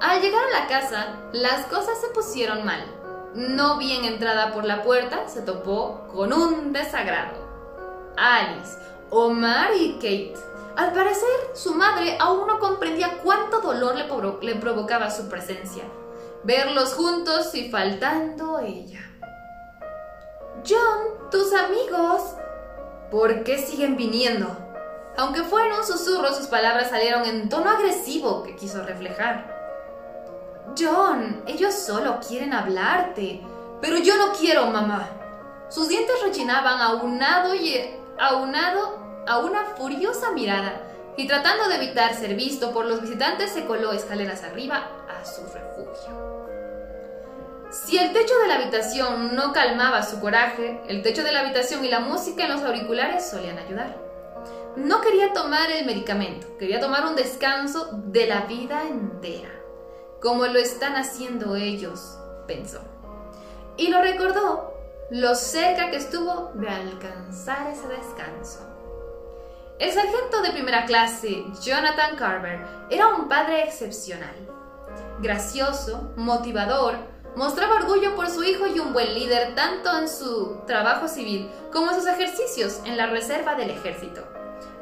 Al 0.00 0.20
llegar 0.20 0.42
a 0.42 0.60
la 0.60 0.66
casa, 0.66 1.16
las 1.32 1.66
cosas 1.66 2.00
se 2.00 2.08
pusieron 2.08 2.64
mal. 2.64 2.84
No 3.34 3.78
bien 3.78 4.04
entrada 4.04 4.52
por 4.52 4.64
la 4.64 4.82
puerta, 4.82 5.28
se 5.28 5.42
topó 5.42 6.08
con 6.12 6.32
un 6.32 6.72
desagrado. 6.72 7.36
Alice, 8.16 8.76
Omar 9.12 9.74
y 9.78 9.94
Kate. 9.96 10.34
Al 10.74 10.92
parecer, 10.94 11.28
su 11.52 11.74
madre 11.74 12.16
aún 12.18 12.46
no 12.46 12.58
comprendía 12.58 13.18
cuánto 13.22 13.60
dolor 13.60 13.94
le, 14.40 14.54
provocaba 14.54 15.10
su 15.10 15.28
presencia. 15.28 15.84
Verlos 16.44 16.94
juntos 16.94 17.54
y 17.54 17.70
faltando 17.70 18.58
ella. 18.60 19.00
John, 20.66 21.30
tus 21.30 21.52
amigos. 21.52 22.22
¿Por 23.10 23.44
qué 23.44 23.58
siguen 23.58 23.98
viniendo? 23.98 24.48
Aunque 25.18 25.42
fueron 25.42 25.80
un 25.80 25.84
susurro, 25.86 26.34
sus 26.34 26.46
palabras 26.46 26.88
salieron 26.88 27.26
en 27.26 27.50
tono 27.50 27.68
agresivo 27.68 28.42
que 28.42 28.56
quiso 28.56 28.82
reflejar. 28.82 29.52
John, 30.78 31.42
ellos 31.46 31.74
solo 31.74 32.18
quieren 32.26 32.54
hablarte. 32.54 33.42
Pero 33.82 33.98
yo 33.98 34.16
no 34.16 34.32
quiero, 34.32 34.68
mamá. 34.68 35.06
Sus 35.68 35.88
dientes 35.88 36.16
rechinaban 36.24 36.80
aunado 36.80 37.54
y 37.54 37.78
aunado 38.18 39.01
a 39.26 39.38
una 39.38 39.64
furiosa 39.76 40.32
mirada 40.32 40.80
y 41.16 41.26
tratando 41.26 41.68
de 41.68 41.76
evitar 41.76 42.14
ser 42.14 42.34
visto 42.34 42.72
por 42.72 42.86
los 42.86 43.02
visitantes 43.02 43.50
se 43.50 43.66
coló 43.66 43.92
escaleras 43.92 44.42
arriba 44.44 44.88
a 45.08 45.24
su 45.24 45.42
refugio. 45.42 46.32
Si 47.70 47.98
el 47.98 48.12
techo 48.12 48.34
de 48.38 48.48
la 48.48 48.56
habitación 48.56 49.34
no 49.34 49.52
calmaba 49.52 50.02
su 50.02 50.20
coraje, 50.20 50.80
el 50.88 51.02
techo 51.02 51.22
de 51.22 51.32
la 51.32 51.40
habitación 51.40 51.84
y 51.84 51.88
la 51.88 52.00
música 52.00 52.44
en 52.44 52.52
los 52.52 52.62
auriculares 52.62 53.30
solían 53.30 53.58
ayudar. 53.58 53.96
No 54.76 55.00
quería 55.00 55.32
tomar 55.32 55.70
el 55.70 55.86
medicamento, 55.86 56.46
quería 56.58 56.80
tomar 56.80 57.06
un 57.06 57.16
descanso 57.16 57.88
de 58.06 58.26
la 58.26 58.42
vida 58.42 58.82
entera, 58.88 59.50
como 60.20 60.46
lo 60.46 60.58
están 60.58 60.96
haciendo 60.96 61.56
ellos, 61.56 62.18
pensó. 62.46 62.80
Y 63.76 63.88
lo 63.88 64.02
recordó, 64.02 64.74
lo 65.10 65.34
cerca 65.34 65.90
que 65.90 65.96
estuvo 65.96 66.52
de 66.54 66.68
alcanzar 66.68 67.70
ese 67.70 67.88
descanso. 67.88 68.71
El 69.82 69.90
sargento 69.90 70.42
de 70.42 70.52
primera 70.52 70.86
clase, 70.86 71.44
Jonathan 71.60 72.14
Carver, 72.14 72.64
era 72.88 73.08
un 73.08 73.26
padre 73.26 73.64
excepcional. 73.64 74.32
Gracioso, 75.18 76.12
motivador, 76.14 76.94
mostraba 77.34 77.74
orgullo 77.74 78.14
por 78.14 78.30
su 78.30 78.44
hijo 78.44 78.68
y 78.68 78.78
un 78.78 78.92
buen 78.92 79.12
líder 79.12 79.56
tanto 79.56 79.98
en 79.98 80.08
su 80.08 80.60
trabajo 80.68 81.08
civil 81.08 81.50
como 81.72 81.90
en 81.90 81.96
sus 81.96 82.06
ejercicios 82.06 82.78
en 82.84 82.96
la 82.96 83.06
reserva 83.06 83.56
del 83.56 83.70
ejército. 83.70 84.22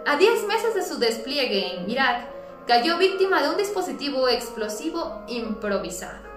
A 0.07 0.17
10 0.17 0.47
meses 0.47 0.75
de 0.75 0.85
su 0.85 0.99
despliegue 0.99 1.77
en 1.79 1.89
Irak, 1.89 2.27
cayó 2.67 2.99
víctima 2.99 3.41
de 3.41 3.49
un 3.49 3.57
dispositivo 3.57 4.29
explosivo 4.29 5.25
improvisado. 5.29 6.29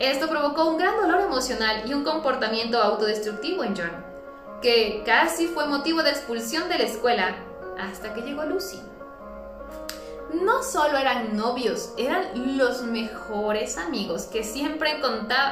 Esto 0.00 0.28
provocó 0.28 0.68
un 0.68 0.78
gran 0.78 0.96
dolor 1.00 1.20
emocional 1.20 1.84
y 1.86 1.94
un 1.94 2.02
comportamiento 2.02 2.82
autodestructivo 2.82 3.62
en 3.62 3.76
John, 3.76 4.09
que 4.62 5.02
casi 5.04 5.46
fue 5.46 5.66
motivo 5.66 6.02
de 6.02 6.10
expulsión 6.10 6.68
de 6.68 6.78
la 6.78 6.84
escuela 6.84 7.36
hasta 7.78 8.14
que 8.14 8.22
llegó 8.22 8.44
Lucy. 8.44 8.80
No 10.42 10.62
solo 10.62 10.96
eran 10.96 11.36
novios, 11.36 11.92
eran 11.96 12.56
los 12.56 12.82
mejores 12.82 13.78
amigos 13.78 14.24
que 14.24 14.44
siempre 14.44 14.92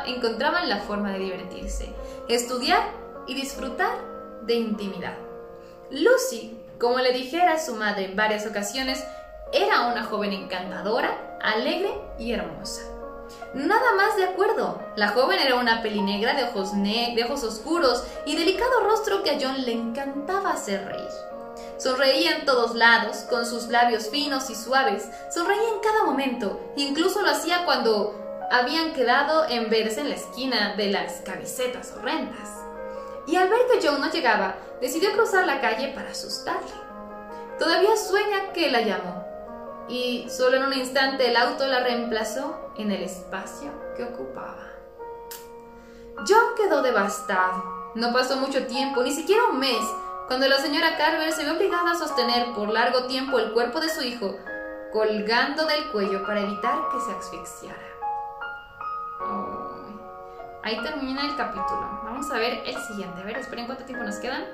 encontraban 0.07 0.69
la 0.69 0.79
forma 0.79 1.13
de 1.13 1.19
divertirse, 1.19 1.93
estudiar 2.29 2.83
y 3.27 3.35
disfrutar 3.35 3.97
de 4.43 4.55
intimidad. 4.55 5.17
Lucy 5.91 6.59
como 6.79 6.99
le 6.99 7.13
dijera 7.13 7.59
su 7.59 7.75
madre 7.75 8.05
en 8.05 8.17
varias 8.17 8.47
ocasiones, 8.47 9.05
era 9.53 9.89
una 9.89 10.05
joven 10.05 10.33
encantadora, 10.33 11.39
alegre 11.43 11.91
y 12.21 12.33
hermosa. 12.33 12.83
Nada 13.55 13.95
más 13.97 14.17
de 14.17 14.25
acuerdo. 14.25 14.81
La 14.97 15.09
joven 15.09 15.39
era 15.39 15.57
una 15.57 15.83
pelinegra 15.83 16.35
de 16.35 16.45
ojos, 16.45 16.73
de 16.75 17.25
ojos 17.25 17.45
oscuros 17.45 18.05
y 18.27 18.37
delicado 18.37 18.81
rostro 18.85 19.23
que 19.23 19.31
a 19.31 19.39
John 19.41 19.65
le 19.65 19.73
encantaba 19.73 20.53
hacer 20.53 20.85
reír. 20.85 21.09
Sonreía 21.79 22.39
en 22.39 22.45
todos 22.45 22.75
lados, 22.75 23.19
con 23.31 23.47
sus 23.47 23.69
labios 23.69 24.09
finos 24.09 24.51
y 24.51 24.55
suaves. 24.55 25.09
Sonreía 25.33 25.69
en 25.75 25.81
cada 25.81 26.05
momento, 26.05 26.61
incluso 26.77 27.23
lo 27.23 27.31
hacía 27.31 27.65
cuando 27.65 28.15
habían 28.51 28.93
quedado 28.93 29.49
en 29.49 29.71
verse 29.71 30.01
en 30.01 30.09
la 30.09 30.17
esquina 30.17 30.75
de 30.77 30.91
las 30.91 31.21
camisetas 31.21 31.93
horrendas. 31.97 32.49
Y 33.27 33.37
al 33.37 33.49
ver 33.49 33.61
que 33.71 33.87
John 33.87 34.01
no 34.01 34.11
llegaba, 34.11 34.57
decidió 34.81 35.13
cruzar 35.13 35.47
la 35.47 35.61
calle 35.61 35.93
para 35.95 36.11
asustarle. 36.11 36.73
Todavía 37.59 37.97
sueña 37.97 38.53
que 38.53 38.71
la 38.71 38.81
llamó, 38.81 39.25
y 39.89 40.29
solo 40.31 40.57
en 40.57 40.65
un 40.65 40.73
instante 40.75 41.29
el 41.29 41.37
auto 41.37 41.67
la 41.67 41.81
reemplazó 41.81 42.68
en 42.79 42.91
el 42.91 43.03
espacio 43.03 43.71
que 43.97 44.05
ocupaba. 44.05 44.67
John 46.27 46.55
quedó 46.57 46.83
devastado. 46.83 47.93
No 47.95 48.13
pasó 48.13 48.37
mucho 48.37 48.67
tiempo, 48.67 49.03
ni 49.03 49.13
siquiera 49.13 49.45
un 49.51 49.59
mes, 49.59 49.85
cuando 50.27 50.47
la 50.49 50.59
señora 50.59 50.97
Carver 50.97 51.33
se 51.33 51.45
vio 51.45 51.55
obligada 51.55 51.93
a 51.93 51.99
sostener 51.99 52.55
por 52.55 52.69
largo 52.69 53.05
tiempo 53.07 53.39
el 53.39 53.53
cuerpo 53.53 53.81
de 53.81 53.89
su 53.89 54.03
hijo, 54.03 54.37
colgando 54.93 55.67
del 55.67 55.91
cuello 55.91 56.25
para 56.25 56.41
evitar 56.41 56.79
que 56.93 57.01
se 57.01 57.13
asfixiara. 57.13 57.89
Ahí 60.63 60.79
termina 60.83 61.23
el 61.23 61.35
capítulo. 61.37 62.01
Vamos 62.05 62.31
a 62.31 62.39
ver 62.39 62.63
el 62.67 62.77
siguiente. 62.77 63.23
A 63.23 63.25
ver, 63.25 63.39
esperen 63.39 63.67
cuánto 63.67 63.85
tiempo 63.85 64.05
nos 64.05 64.17
quedan. 64.17 64.45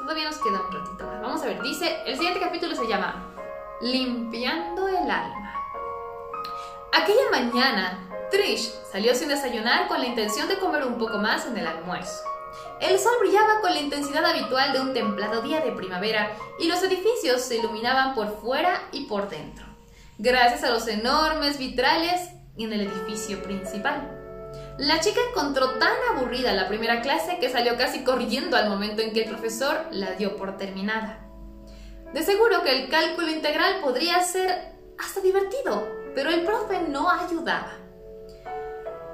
Todavía 0.00 0.24
nos 0.24 0.38
queda 0.38 0.60
un 0.60 0.72
ratito 0.72 1.06
más. 1.06 1.22
Vamos 1.22 1.42
a 1.42 1.46
ver, 1.46 1.62
dice, 1.62 2.02
el 2.06 2.16
siguiente 2.16 2.40
capítulo 2.40 2.74
se 2.74 2.88
llama 2.88 3.14
Limpiando 3.80 4.88
el 4.88 5.08
alma. 5.08 5.57
Aquella 6.92 7.30
mañana, 7.30 8.08
Trish 8.30 8.72
salió 8.90 9.14
sin 9.14 9.28
desayunar 9.28 9.88
con 9.88 10.00
la 10.00 10.06
intención 10.06 10.48
de 10.48 10.58
comer 10.58 10.84
un 10.84 10.98
poco 10.98 11.18
más 11.18 11.46
en 11.46 11.56
el 11.56 11.66
almuerzo. 11.66 12.24
El 12.80 12.98
sol 12.98 13.12
brillaba 13.20 13.60
con 13.60 13.72
la 13.72 13.80
intensidad 13.80 14.24
habitual 14.24 14.72
de 14.72 14.80
un 14.80 14.94
templado 14.94 15.42
día 15.42 15.60
de 15.60 15.72
primavera 15.72 16.30
y 16.58 16.66
los 16.66 16.82
edificios 16.82 17.42
se 17.42 17.58
iluminaban 17.58 18.14
por 18.14 18.40
fuera 18.40 18.82
y 18.92 19.04
por 19.04 19.28
dentro, 19.28 19.66
gracias 20.16 20.64
a 20.64 20.70
los 20.70 20.86
enormes 20.88 21.58
vitrales 21.58 22.30
en 22.56 22.72
el 22.72 22.82
edificio 22.82 23.42
principal. 23.42 24.14
La 24.78 25.00
chica 25.00 25.20
encontró 25.28 25.78
tan 25.78 25.92
aburrida 26.10 26.52
la 26.52 26.68
primera 26.68 27.02
clase 27.02 27.38
que 27.38 27.50
salió 27.50 27.76
casi 27.76 28.04
corriendo 28.04 28.56
al 28.56 28.70
momento 28.70 29.02
en 29.02 29.12
que 29.12 29.24
el 29.24 29.28
profesor 29.28 29.86
la 29.90 30.12
dio 30.12 30.36
por 30.36 30.56
terminada. 30.56 31.26
De 32.12 32.22
seguro 32.22 32.62
que 32.62 32.70
el 32.70 32.88
cálculo 32.88 33.28
integral 33.28 33.80
podría 33.82 34.22
ser 34.22 34.76
hasta 34.98 35.20
divertido, 35.20 35.97
pero 36.18 36.30
el 36.30 36.42
profe 36.42 36.80
no 36.88 37.08
ayudaba. 37.08 37.74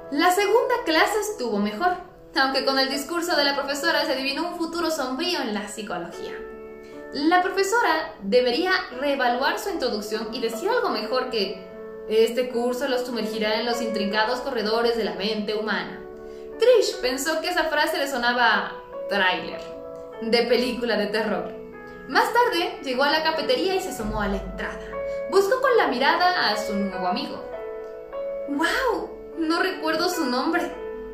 La 0.09 0.31
segunda 0.31 0.73
clase 0.85 1.19
estuvo 1.19 1.59
mejor, 1.59 1.97
aunque 2.35 2.65
con 2.65 2.79
el 2.79 2.89
discurso 2.89 3.35
de 3.35 3.43
la 3.43 3.55
profesora 3.55 4.03
se 4.07 4.13
adivinó 4.13 4.47
un 4.47 4.57
futuro 4.57 4.89
sombrío 4.89 5.39
en 5.39 5.53
la 5.53 5.67
psicología. 5.67 6.33
La 7.13 7.43
profesora 7.43 8.15
debería 8.23 8.71
reevaluar 8.99 9.59
su 9.59 9.69
introducción 9.69 10.33
y 10.33 10.41
decir 10.41 10.67
algo 10.67 10.89
mejor 10.89 11.29
que 11.29 11.63
este 12.09 12.49
curso 12.49 12.87
los 12.87 13.05
sumergirá 13.05 13.59
en 13.59 13.67
los 13.67 13.83
intrincados 13.83 14.39
corredores 14.39 14.97
de 14.97 15.03
la 15.03 15.13
mente 15.13 15.53
humana. 15.53 16.01
Trish 16.57 16.99
pensó 17.03 17.39
que 17.39 17.49
esa 17.49 17.65
frase 17.65 17.99
le 17.99 18.09
sonaba 18.09 18.47
a 18.47 18.71
tráiler, 19.09 19.61
de 20.23 20.41
película 20.47 20.97
de 20.97 21.05
terror. 21.05 21.64
Más 22.07 22.31
tarde 22.31 22.79
llegó 22.83 23.03
a 23.03 23.11
la 23.11 23.23
cafetería 23.23 23.75
y 23.75 23.81
se 23.81 23.89
asomó 23.89 24.21
a 24.21 24.27
la 24.27 24.37
entrada. 24.37 24.79
Buscó 25.31 25.59
con 25.61 25.75
la 25.75 25.87
mirada 25.87 26.49
a 26.49 26.57
su 26.57 26.75
nuevo 26.75 27.07
amigo. 27.07 27.43
¡Wow! 28.49 29.09
No 29.37 29.61
recuerdo 29.61 30.07
su 30.09 30.25
nombre, 30.25 30.71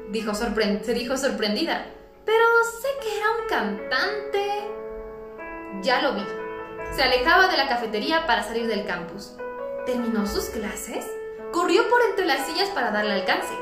dijo 0.10 0.34
se 0.36 0.94
dijo 0.94 1.18
sorprendida. 1.18 1.86
Pero 2.26 2.46
sé 2.82 2.90
que 3.02 3.18
era 3.18 3.28
un 3.32 3.48
cantante. 3.48 4.68
Ya 5.82 6.02
lo 6.02 6.14
vi. 6.14 6.26
Se 6.96 7.04
alejaba 7.04 7.48
de 7.48 7.58
la 7.58 7.70
cafetería 7.70 8.28
para 8.28 8.44
salir 8.44 8.68
del 8.68 8.86
campus. 8.86 9.36
¿Terminó 9.86 10.28
sus 10.28 10.46
clases? 10.50 11.06
Corrió 11.52 11.88
por 11.90 12.02
entre 12.10 12.26
las 12.26 12.46
sillas 12.46 12.70
para 12.70 12.92
darle 12.92 13.14
alcance. 13.14 13.54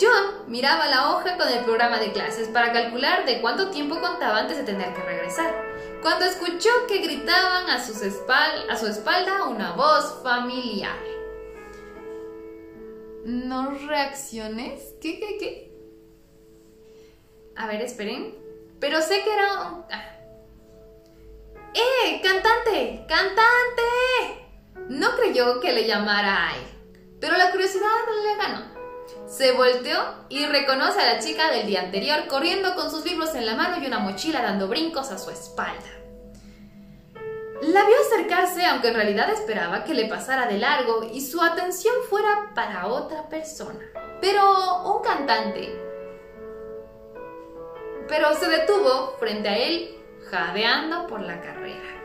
John 0.00 0.44
miraba 0.46 0.86
la 0.86 1.10
hoja 1.10 1.36
con 1.36 1.48
el 1.48 1.64
programa 1.64 1.98
de 1.98 2.12
clases 2.12 2.48
para 2.48 2.72
calcular 2.72 3.24
de 3.24 3.40
cuánto 3.40 3.70
tiempo 3.70 4.00
contaba 4.00 4.38
antes 4.38 4.58
de 4.58 4.62
tener 4.62 4.94
que 4.94 5.02
regresar. 5.02 5.67
Cuando 6.02 6.24
escuchó 6.24 6.70
que 6.86 6.98
gritaban 6.98 7.70
a, 7.70 7.84
sus 7.84 8.02
a 8.02 8.76
su 8.76 8.86
espalda 8.86 9.48
una 9.48 9.72
voz 9.72 10.22
familiar. 10.22 10.98
¿No 13.24 13.70
reacciones? 13.86 14.94
¿Qué, 15.00 15.18
qué, 15.18 15.38
qué? 15.38 15.72
A 17.56 17.66
ver, 17.66 17.82
esperen. 17.82 18.36
Pero 18.80 19.02
sé 19.02 19.22
que 19.22 19.32
era 19.32 19.62
un... 19.62 19.84
Ah. 19.90 20.14
¡Eh! 21.74 22.20
¡Cantante! 22.22 23.04
¡Cantante! 23.08 23.82
No 24.88 25.16
creyó 25.16 25.60
que 25.60 25.72
le 25.72 25.86
llamara 25.86 26.50
a 26.50 26.54
pero 27.20 27.36
la 27.36 27.50
curiosidad 27.50 27.88
le 28.22 28.36
ganó. 28.36 28.77
Se 29.26 29.52
volteó 29.52 29.98
y 30.28 30.46
reconoce 30.46 31.00
a 31.00 31.14
la 31.14 31.18
chica 31.20 31.50
del 31.50 31.66
día 31.66 31.82
anterior 31.82 32.26
corriendo 32.28 32.74
con 32.74 32.90
sus 32.90 33.04
libros 33.04 33.34
en 33.34 33.46
la 33.46 33.54
mano 33.54 33.82
y 33.82 33.86
una 33.86 33.98
mochila 33.98 34.42
dando 34.42 34.68
brincos 34.68 35.10
a 35.10 35.18
su 35.18 35.30
espalda. 35.30 35.98
La 37.62 37.84
vio 37.84 37.96
acercarse 38.06 38.64
aunque 38.64 38.88
en 38.88 38.94
realidad 38.94 39.30
esperaba 39.30 39.84
que 39.84 39.92
le 39.92 40.06
pasara 40.06 40.46
de 40.46 40.58
largo 40.58 41.02
y 41.12 41.20
su 41.20 41.42
atención 41.42 41.94
fuera 42.08 42.52
para 42.54 42.86
otra 42.86 43.28
persona. 43.28 43.84
Pero 44.20 44.84
un 44.84 45.02
cantante. 45.02 45.76
Pero 48.08 48.34
se 48.36 48.48
detuvo 48.48 49.16
frente 49.18 49.48
a 49.48 49.58
él, 49.58 49.96
jadeando 50.30 51.06
por 51.08 51.20
la 51.20 51.40
carrera. 51.40 51.98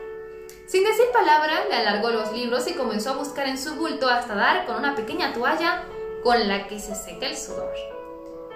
Sin 0.66 0.84
decir 0.84 1.06
palabra, 1.14 1.66
le 1.70 1.76
alargó 1.76 2.10
los 2.10 2.34
libros 2.34 2.68
y 2.68 2.74
comenzó 2.74 3.12
a 3.12 3.18
buscar 3.18 3.48
en 3.48 3.60
su 3.60 3.76
bulto 3.76 4.10
hasta 4.10 4.34
dar 4.34 4.66
con 4.66 4.78
una 4.78 4.96
pequeña 4.96 5.32
toalla 5.34 5.84
con 6.24 6.48
la 6.48 6.68
que 6.68 6.80
se 6.80 6.96
seca 6.96 7.28
el 7.28 7.38
sudor. 7.38 7.74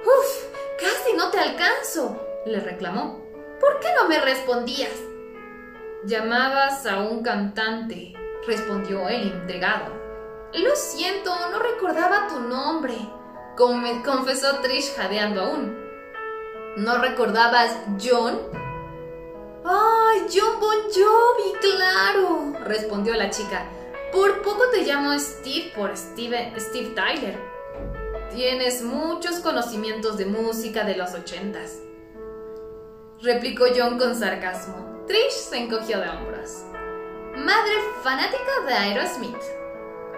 ¡Uf! 0.05 0.45
¡Casi 0.79 1.13
no 1.15 1.29
te 1.29 1.39
alcanzo! 1.39 2.19
le 2.45 2.59
reclamó. 2.61 3.21
¿Por 3.59 3.79
qué 3.79 3.87
no 3.95 4.07
me 4.07 4.19
respondías? 4.19 4.93
Llamabas 6.05 6.85
a 6.85 6.99
un 6.99 7.23
cantante, 7.23 8.13
respondió 8.45 9.09
el 9.09 9.27
intrigado. 9.27 9.91
Lo 10.53 10.75
siento, 10.75 11.31
no 11.51 11.59
recordaba 11.59 12.27
tu 12.27 12.39
nombre, 12.39 12.95
confesó 13.57 14.59
Trish 14.61 14.95
jadeando 14.95 15.41
aún. 15.41 15.77
¿No 16.77 16.99
recordabas 16.99 17.75
John? 18.01 18.39
¡Ay, 19.65 20.27
John 20.33 20.59
Bon 20.59 20.77
Jovi, 20.93 21.59
claro! 21.59 22.53
respondió 22.63 23.15
la 23.15 23.29
chica. 23.29 23.65
Por 24.11 24.41
poco 24.41 24.69
te 24.69 24.83
llamo 24.83 25.17
Steve 25.19 25.73
por 25.75 25.97
Steve, 25.97 26.53
Steve 26.57 26.93
Tyler. 26.95 27.37
Tienes 28.33 28.83
muchos 28.83 29.39
conocimientos 29.39 30.17
de 30.17 30.25
música 30.25 30.83
de 30.83 30.97
los 30.97 31.13
ochentas. 31.13 31.79
Replicó 33.21 33.65
John 33.75 33.97
con 33.97 34.15
sarcasmo. 34.15 35.05
Trish 35.07 35.31
se 35.31 35.57
encogió 35.57 35.99
de 35.99 36.09
hombros. 36.09 36.63
Madre 37.37 37.73
fanática 38.03 38.61
de 38.67 38.73
Aerosmith. 38.73 39.41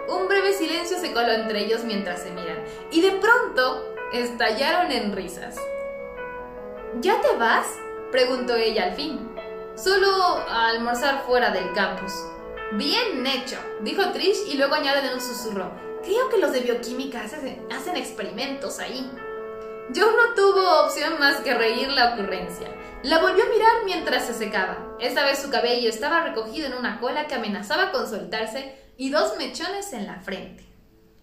Un 0.08 0.26
breve 0.26 0.52
silencio 0.54 0.98
se 0.98 1.12
coló 1.12 1.30
entre 1.30 1.64
ellos 1.64 1.84
mientras 1.84 2.22
se 2.22 2.32
miran, 2.32 2.64
y 2.90 3.00
de 3.00 3.12
pronto 3.12 3.94
estallaron 4.12 4.90
en 4.90 5.14
risas. 5.14 5.56
¿Ya 7.00 7.20
te 7.20 7.36
vas? 7.36 7.66
preguntó 8.10 8.56
ella 8.56 8.86
al 8.86 8.94
fin. 8.94 9.30
Solo 9.76 10.08
a 10.48 10.70
almorzar 10.70 11.22
fuera 11.26 11.50
del 11.50 11.72
campus. 11.74 12.12
Bien 12.72 13.24
hecho, 13.24 13.56
dijo 13.82 14.10
Trish 14.10 14.48
y 14.48 14.56
luego 14.56 14.74
añade 14.74 15.06
en 15.06 15.14
un 15.14 15.20
susurro. 15.20 15.89
Creo 16.02 16.30
que 16.30 16.38
los 16.38 16.52
de 16.52 16.60
bioquímica 16.60 17.22
hacen, 17.22 17.96
experimentos 17.96 18.78
ahí. 18.78 19.10
John 19.94 20.14
no 20.16 20.34
tuvo 20.34 20.84
opción 20.84 21.18
más 21.18 21.38
que 21.38 21.52
reír 21.52 21.88
la 21.88 22.14
ocurrencia. 22.14 22.68
La 23.02 23.20
volvió 23.20 23.44
a 23.44 23.48
mirar 23.48 23.84
mientras 23.84 24.26
se 24.26 24.34
secaba. 24.34 24.96
Esta 24.98 25.24
vez 25.24 25.40
su 25.40 25.50
cabello 25.50 25.88
estaba 25.88 26.22
recogido 26.22 26.66
en 26.66 26.74
una 26.74 27.00
cola 27.00 27.26
que 27.26 27.34
amenazaba 27.34 27.90
con 27.90 28.08
soltarse 28.08 28.74
y 28.96 29.10
dos 29.10 29.36
mechones 29.36 29.92
en 29.92 30.06
la 30.06 30.20
frente. 30.20 30.64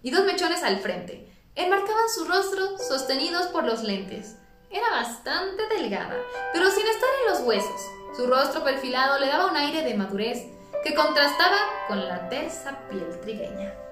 Y 0.04 0.12
dos 0.12 0.26
mechones 0.26 0.64
al 0.64 0.80
frente. 0.80 1.28
Enmarcaban 1.56 2.10
su 2.10 2.26
rostro 2.26 2.78
sostenidos 2.78 3.48
por 3.48 3.64
los 3.64 3.84
lentes. 3.84 4.36
Era 4.70 4.90
bastante 4.92 5.64
delgada, 5.76 6.16
pero 6.54 6.70
sin 6.70 6.86
estar 6.86 7.10
en 7.22 7.32
los 7.32 7.42
huesos. 7.42 7.82
Su 8.16 8.28
rostro 8.28 8.64
perfilado 8.64 9.20
le 9.20 9.28
daba 9.28 9.50
un 9.50 9.58
aire 9.58 9.82
de 9.84 9.96
madurez 9.96 10.46
que 10.84 10.94
contrastaba 10.94 11.58
con 11.88 12.06
la 12.08 12.30
tersa 12.30 12.78
piel 12.90 13.20
trigueña. 13.22 13.87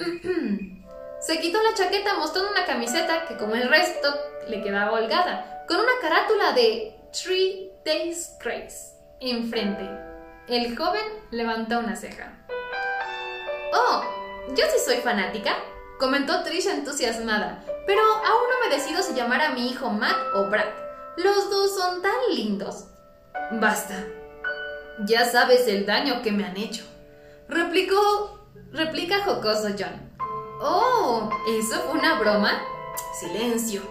Se 1.20 1.38
quitó 1.40 1.62
la 1.62 1.74
chaqueta 1.74 2.14
mostrando 2.14 2.50
una 2.50 2.64
camiseta 2.64 3.26
que 3.26 3.36
como 3.36 3.54
el 3.54 3.68
resto 3.68 4.08
le 4.48 4.62
quedaba 4.62 4.92
holgada, 4.92 5.64
con 5.68 5.78
una 5.78 5.92
carátula 6.00 6.52
de 6.52 6.96
Three 7.12 7.70
Days 7.84 8.36
Grace 8.42 8.94
enfrente. 9.20 9.88
El 10.48 10.76
joven 10.76 11.04
levantó 11.30 11.78
una 11.78 11.94
ceja. 11.94 12.32
Oh, 13.72 14.02
yo 14.56 14.64
sí 14.72 14.84
soy 14.84 14.96
fanática, 14.96 15.54
comentó 15.98 16.42
Trisha 16.42 16.72
entusiasmada, 16.72 17.62
pero 17.86 18.02
aún 18.02 18.48
no 18.50 18.68
me 18.68 18.74
decido 18.74 19.02
si 19.02 19.14
llamar 19.14 19.42
a 19.42 19.50
mi 19.50 19.68
hijo 19.68 19.90
Matt 19.90 20.16
o 20.34 20.46
Brad. 20.46 20.66
Los 21.16 21.50
dos 21.50 21.74
son 21.74 22.02
tan 22.02 22.34
lindos. 22.34 22.86
Basta. 23.52 24.06
Ya 25.06 25.24
sabes 25.26 25.68
el 25.68 25.86
daño 25.86 26.22
que 26.22 26.32
me 26.32 26.44
han 26.44 26.56
hecho. 26.56 26.84
Replicó. 27.48 28.39
Replica 28.72 29.24
jocoso 29.24 29.68
John. 29.76 30.10
Oh, 30.60 31.28
¿eso 31.48 31.80
fue 31.80 31.98
una 31.98 32.18
broma? 32.20 32.52
Silencio. 33.18 33.82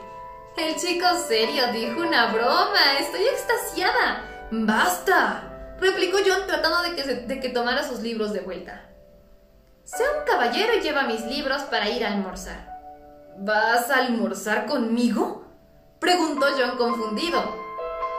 El 0.55 0.75
chico 0.77 1.05
serio 1.27 1.71
dijo 1.73 1.99
una 1.99 2.31
broma. 2.31 2.97
Estoy 2.99 3.23
extasiada. 3.23 4.47
¡Basta! 4.51 5.75
Replicó 5.81 6.19
John 6.25 6.47
tratando 6.47 6.81
de 6.83 6.95
que, 6.95 7.03
de 7.03 7.39
que 7.41 7.49
tomara 7.49 7.83
sus 7.83 7.99
libros 7.99 8.31
de 8.31 8.39
vuelta. 8.39 8.85
Sea 9.83 10.07
un 10.19 10.25
caballero 10.25 10.73
y 10.75 10.81
lleva 10.81 11.03
mis 11.03 11.25
libros 11.25 11.63
para 11.63 11.89
ir 11.89 12.05
a 12.05 12.13
almorzar. 12.13 12.79
¿Vas 13.37 13.89
a 13.89 13.97
almorzar 13.97 14.65
conmigo? 14.65 15.45
Preguntó 15.99 16.47
John 16.57 16.77
confundido. 16.77 17.41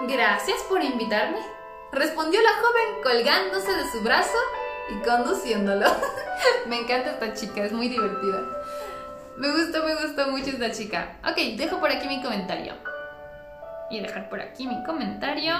Gracias 0.03 0.59
por 0.69 0.83
invitarme, 0.83 1.41
respondió 1.93 2.41
la 2.43 2.55
joven 2.55 3.03
colgándose 3.03 3.73
de 3.73 3.91
su 3.91 4.01
brazo 4.01 4.39
y 4.91 5.03
conduciéndolo. 5.03 5.87
me 6.69 6.81
encanta 6.81 7.11
esta 7.11 7.35
chica, 7.35 7.65
es 7.65 7.73
muy 7.73 7.89
divertida. 7.89 8.41
Me 9.37 9.51
gustó, 9.53 9.85
me 9.85 9.95
gustó 9.95 10.29
mucho 10.31 10.51
esta 10.51 10.71
chica. 10.71 11.17
Ok, 11.25 11.37
dejo 11.57 11.81
por 11.81 11.91
aquí 11.91 12.09
mi 12.09 12.23
comentario. 12.23 12.75
Y 13.91 14.01
dejar 14.01 14.29
por 14.29 14.41
aquí 14.41 14.67
mi 14.67 14.83
comentario. 14.85 15.55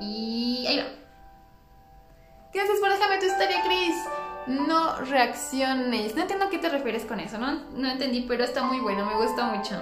Y 0.00 0.66
ahí 0.68 0.78
va. 0.78 0.84
Gracias 2.52 2.78
por 2.80 2.90
dejarme 2.90 3.18
tu 3.18 3.26
historia, 3.26 3.62
Chris 3.64 3.96
no 4.46 4.96
reacciones. 5.00 6.14
No 6.14 6.22
entiendo 6.22 6.46
a 6.46 6.50
qué 6.50 6.58
te 6.58 6.68
refieres 6.68 7.04
con 7.04 7.20
eso, 7.20 7.38
¿no? 7.38 7.52
No 7.74 7.90
entendí, 7.90 8.22
pero 8.22 8.44
está 8.44 8.62
muy 8.62 8.80
bueno, 8.80 9.06
me 9.06 9.14
gusta 9.14 9.44
mucho. 9.44 9.76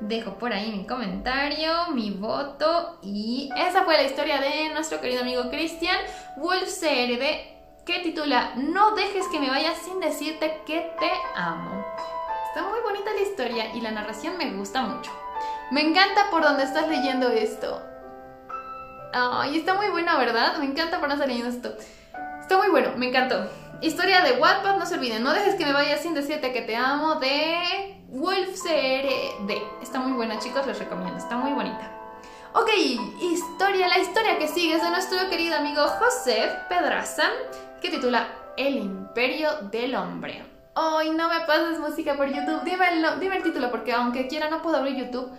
Dejo 0.00 0.38
por 0.38 0.52
ahí 0.52 0.70
mi 0.70 0.86
comentario, 0.86 1.88
mi 1.92 2.10
voto 2.10 2.98
y 3.02 3.50
esa 3.56 3.82
fue 3.82 3.96
la 3.96 4.04
historia 4.04 4.40
de 4.40 4.68
nuestro 4.70 5.00
querido 5.00 5.22
amigo 5.22 5.50
Cristian 5.50 5.98
Wolf 6.36 6.68
CRD 6.80 7.58
que 7.84 8.00
titula 8.04 8.52
No 8.56 8.92
dejes 8.92 9.26
que 9.28 9.40
me 9.40 9.50
vaya 9.50 9.74
sin 9.74 9.98
decirte 9.98 10.62
que 10.66 10.92
te 11.00 11.10
amo. 11.34 11.84
Está 12.48 12.62
muy 12.68 12.80
bonita 12.80 13.12
la 13.12 13.20
historia 13.20 13.74
y 13.74 13.80
la 13.80 13.90
narración 13.90 14.36
me 14.36 14.50
gusta 14.52 14.82
mucho. 14.82 15.10
Me 15.70 15.80
encanta 15.80 16.30
por 16.30 16.42
donde 16.42 16.62
estás 16.62 16.86
leyendo 16.88 17.28
esto. 17.30 17.82
Ay, 19.12 19.58
está 19.58 19.74
muy 19.74 19.88
buena, 19.88 20.16
¿verdad? 20.16 20.58
Me 20.58 20.66
encanta 20.66 21.00
por 21.00 21.08
donde 21.08 21.24
estás 21.24 21.28
leyendo 21.28 21.48
esto. 21.48 21.76
Está 22.40 22.56
muy 22.56 22.68
bueno, 22.68 22.92
me 22.96 23.08
encantó. 23.08 23.48
Historia 23.80 24.22
de 24.22 24.32
Wattpad, 24.40 24.76
no 24.76 24.86
se 24.86 24.94
olviden, 24.94 25.22
no 25.22 25.32
dejes 25.32 25.54
que 25.54 25.64
me 25.64 25.72
vaya 25.72 25.96
sin 25.98 26.12
decirte 26.12 26.52
que 26.52 26.62
te 26.62 26.74
amo 26.74 27.14
de 27.16 28.02
Wolf 28.08 28.60
CRD. 28.60 29.62
Está 29.80 30.00
muy 30.00 30.12
buena, 30.14 30.40
chicos, 30.40 30.66
les 30.66 30.80
recomiendo, 30.80 31.16
está 31.16 31.36
muy 31.36 31.52
bonita. 31.52 31.88
Ok, 32.54 32.70
historia, 33.20 33.86
la 33.86 33.98
historia 33.98 34.36
que 34.36 34.48
sigue 34.48 34.74
es 34.74 34.82
de 34.82 34.90
nuestro 34.90 35.30
querido 35.30 35.56
amigo 35.56 35.86
José 35.86 36.50
Pedraza, 36.68 37.22
que 37.80 37.90
titula 37.90 38.26
El 38.56 38.78
Imperio 38.78 39.50
del 39.70 39.94
Hombre. 39.94 40.44
Ay, 40.74 41.10
no 41.10 41.28
me 41.28 41.40
pases 41.46 41.78
música 41.78 42.16
por 42.16 42.26
YouTube, 42.28 42.64
dime 42.64 42.88
el, 42.88 43.20
dime 43.20 43.36
el 43.36 43.44
título, 43.44 43.70
porque 43.70 43.92
aunque 43.92 44.26
quiera 44.26 44.50
no 44.50 44.60
puedo 44.60 44.78
abrir 44.78 44.96
YouTube, 44.96 45.30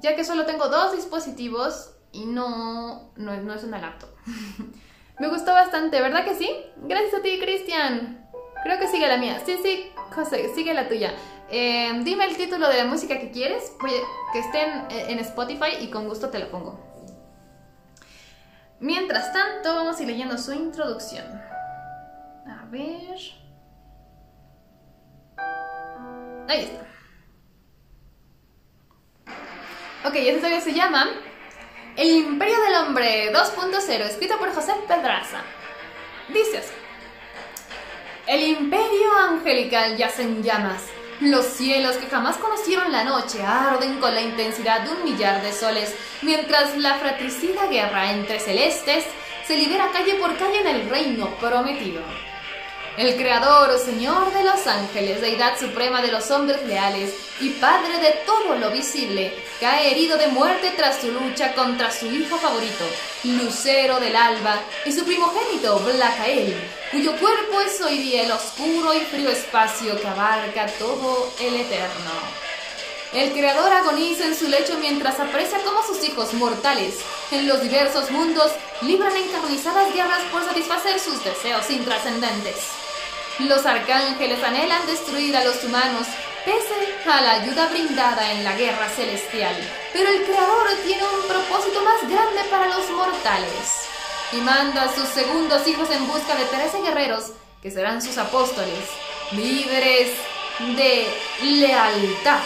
ya 0.00 0.14
que 0.14 0.24
solo 0.24 0.44
tengo 0.44 0.68
dos 0.68 0.94
dispositivos 0.94 1.94
y 2.12 2.26
no, 2.26 3.12
no, 3.16 3.34
no 3.34 3.54
es 3.54 3.64
una 3.64 3.78
laptop. 3.78 4.10
Me 5.18 5.28
gustó 5.28 5.52
bastante, 5.52 6.00
¿verdad 6.00 6.24
que 6.24 6.34
sí? 6.34 6.48
Gracias 6.76 7.14
a 7.14 7.22
ti, 7.22 7.38
Cristian. 7.40 8.28
Creo 8.62 8.78
que 8.78 8.88
sigue 8.88 9.08
la 9.08 9.16
mía. 9.16 9.40
Sí, 9.44 9.58
sí, 9.62 9.92
José, 10.14 10.54
sigue 10.54 10.74
la 10.74 10.88
tuya. 10.88 11.12
Eh, 11.50 11.90
dime 12.04 12.24
el 12.24 12.36
título 12.36 12.68
de 12.68 12.76
la 12.76 12.84
música 12.84 13.18
que 13.18 13.30
quieres, 13.30 13.72
que 14.32 14.38
esté 14.38 14.60
en, 15.10 15.18
Spotify 15.20 15.76
y 15.80 15.90
con 15.90 16.06
gusto 16.06 16.28
te 16.28 16.38
lo 16.38 16.50
pongo. 16.50 16.78
Mientras 18.80 19.32
tanto, 19.32 19.74
vamos 19.74 19.98
a 19.98 20.02
ir 20.02 20.08
leyendo 20.08 20.38
su 20.38 20.52
introducción. 20.52 21.24
A 22.46 22.64
ver. 22.70 23.18
Ahí 26.48 26.60
está. 26.60 26.86
Ok, 30.06 30.14
esta 30.14 30.32
historia 30.32 30.60
se 30.60 30.72
llama 30.74 31.06
El 31.98 32.10
Imperio 32.10 32.60
del 32.60 32.76
Hombre 32.76 33.32
2.0, 33.32 33.88
escrito 34.06 34.38
por 34.38 34.54
José 34.54 34.72
Pedraza. 34.86 35.42
Dice 36.28 36.58
así. 36.58 36.72
El 38.28 38.40
imperio 38.40 39.18
angelical 39.28 39.96
yace 39.96 40.22
en 40.22 40.44
llamas. 40.44 40.84
Los 41.18 41.44
cielos 41.44 41.96
que 41.96 42.06
jamás 42.06 42.36
conocieron 42.36 42.92
la 42.92 43.02
noche 43.02 43.42
arden 43.42 43.98
con 43.98 44.14
la 44.14 44.20
intensidad 44.20 44.82
de 44.82 44.92
un 44.92 45.02
millar 45.02 45.42
de 45.42 45.52
soles, 45.52 45.92
mientras 46.22 46.76
la 46.76 46.94
fratricida 46.94 47.66
guerra 47.66 48.12
entre 48.12 48.38
celestes 48.38 49.04
se 49.44 49.56
libera 49.56 49.90
calle 49.92 50.14
por 50.20 50.36
calle 50.36 50.60
en 50.60 50.68
el 50.68 50.88
reino 50.88 51.26
prometido. 51.40 52.02
El 52.98 53.14
Creador, 53.14 53.78
Señor 53.78 54.32
de 54.32 54.42
los 54.42 54.66
ángeles, 54.66 55.20
Deidad 55.20 55.56
suprema 55.56 56.02
de 56.02 56.10
los 56.10 56.32
hombres 56.32 56.60
leales 56.66 57.14
y 57.40 57.50
Padre 57.50 58.00
de 58.00 58.10
todo 58.26 58.56
lo 58.56 58.72
visible, 58.72 59.32
cae 59.60 59.92
herido 59.92 60.18
de 60.18 60.26
muerte 60.26 60.72
tras 60.76 61.00
su 61.00 61.12
lucha 61.12 61.54
contra 61.54 61.92
su 61.92 62.06
hijo 62.06 62.36
favorito, 62.38 62.84
Lucero 63.22 64.00
del 64.00 64.16
Alba, 64.16 64.56
y 64.84 64.90
su 64.90 65.04
primogénito, 65.04 65.78
Blacael, 65.78 66.56
cuyo 66.90 67.16
cuerpo 67.18 67.60
es 67.60 67.80
hoy 67.82 67.98
día 67.98 68.24
el 68.24 68.32
oscuro 68.32 68.92
y 68.92 69.02
frío 69.02 69.30
espacio 69.30 69.96
que 70.00 70.08
abarca 70.08 70.66
todo 70.80 71.32
el 71.38 71.54
eterno. 71.54 72.10
El 73.12 73.30
Creador 73.30 73.72
agoniza 73.74 74.24
en 74.24 74.34
su 74.34 74.48
lecho 74.48 74.76
mientras 74.80 75.20
aprecia 75.20 75.60
cómo 75.64 75.84
sus 75.86 76.02
hijos 76.02 76.34
mortales, 76.34 76.96
en 77.30 77.46
los 77.46 77.62
diversos 77.62 78.10
mundos, 78.10 78.50
libran 78.82 79.16
encarnizadas 79.16 79.94
guerras 79.94 80.24
por 80.32 80.44
satisfacer 80.44 80.98
sus 80.98 81.22
deseos 81.22 81.70
intrascendentes. 81.70 82.87
Los 83.38 83.64
arcángeles 83.66 84.42
anhelan 84.42 84.84
destruir 84.86 85.36
a 85.36 85.44
los 85.44 85.62
humanos 85.62 86.08
pese 86.44 87.08
a 87.08 87.20
la 87.20 87.32
ayuda 87.34 87.68
brindada 87.68 88.32
en 88.32 88.42
la 88.42 88.56
guerra 88.56 88.88
celestial, 88.88 89.54
pero 89.92 90.10
el 90.10 90.24
Creador 90.24 90.66
tiene 90.84 91.04
un 91.04 91.28
propósito 91.28 91.80
más 91.84 92.00
grande 92.10 92.42
para 92.50 92.66
los 92.66 92.90
mortales 92.90 93.86
y 94.32 94.38
manda 94.38 94.82
a 94.82 94.92
sus 94.92 95.08
segundos 95.10 95.68
hijos 95.68 95.88
en 95.90 96.08
busca 96.08 96.34
de 96.34 96.46
13 96.46 96.82
guerreros 96.82 97.32
que 97.62 97.70
serán 97.70 98.02
sus 98.02 98.18
apóstoles, 98.18 98.88
líderes 99.30 100.16
de 100.58 101.06
lealtad, 101.42 102.40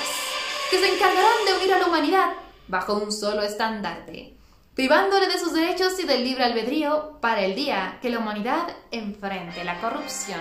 que 0.70 0.78
se 0.78 0.94
encargarán 0.94 1.44
de 1.46 1.54
unir 1.54 1.72
a 1.72 1.78
la 1.78 1.86
humanidad 1.86 2.32
bajo 2.68 2.94
un 2.94 3.10
solo 3.10 3.42
estandarte 3.42 4.34
privándole 4.74 5.28
de 5.28 5.38
sus 5.38 5.52
derechos 5.52 5.98
y 5.98 6.04
del 6.04 6.24
libre 6.24 6.44
albedrío 6.44 7.18
para 7.20 7.42
el 7.42 7.54
día 7.54 7.98
que 8.00 8.10
la 8.10 8.18
humanidad 8.18 8.74
enfrente 8.90 9.64
la 9.64 9.80
corrupción. 9.80 10.40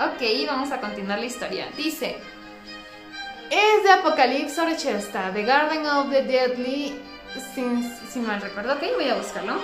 Ok, 0.00 0.22
vamos 0.46 0.70
a 0.70 0.80
continuar 0.80 1.18
la 1.18 1.24
historia. 1.24 1.66
Dice, 1.76 2.18
es 3.50 3.82
de 3.82 3.90
Apocalipsis 3.90 4.56
Orchestra, 4.56 5.32
The 5.32 5.42
Garden 5.42 5.84
of 5.86 6.10
the 6.10 6.22
Deadly, 6.22 7.00
si, 7.52 8.20
mal 8.20 8.40
recuerdo, 8.40 8.74
ok, 8.74 8.82
voy 8.94 9.08
a 9.08 9.16
buscarlo. 9.16 9.60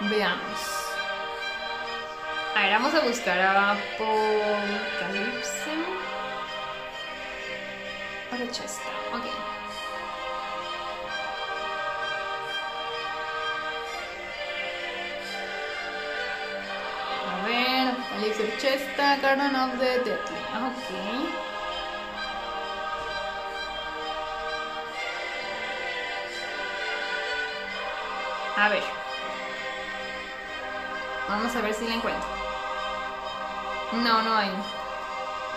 Veamos. 0.00 0.60
A 2.54 2.62
ver, 2.62 2.72
vamos 2.72 2.94
a 2.94 3.00
buscar 3.00 3.38
a 3.38 3.70
Apocalipsis. 3.72 4.20
Orchestra, 8.32 8.92
ok. 9.14 9.49
Ver, 18.20 18.32
Alex 18.32 18.40
Orchestra, 18.40 19.16
Garden 19.22 19.56
of 19.56 19.78
the 19.78 19.98
Deadly, 20.04 20.40
ok. 20.54 20.90
A 28.56 28.68
ver. 28.68 28.82
Vamos 31.28 31.56
a 31.56 31.60
ver 31.62 31.74
si 31.74 31.88
la 31.88 31.94
encuentro. 31.94 32.28
No, 33.92 34.22
no 34.22 34.36
hay. 34.36 34.50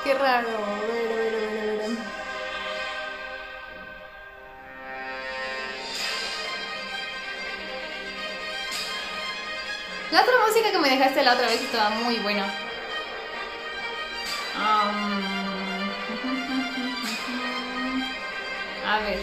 Qué 0.03 0.13
raro. 0.13 0.47
A 0.47 0.79
ver, 0.87 1.11
a 1.11 1.15
ver, 1.15 1.35
a 1.35 1.63
ver, 1.63 1.81
a 1.81 1.87
ver. 1.87 2.22
La 10.13 10.21
otra 10.21 10.33
música 10.47 10.71
que 10.71 10.77
me 10.77 10.91
dejaste 10.91 11.23
la 11.23 11.33
otra 11.33 11.47
vez 11.47 11.59
estaba 11.59 11.89
muy 11.89 12.17
buena. 12.19 12.45
A 18.85 18.99
ver. 18.99 19.19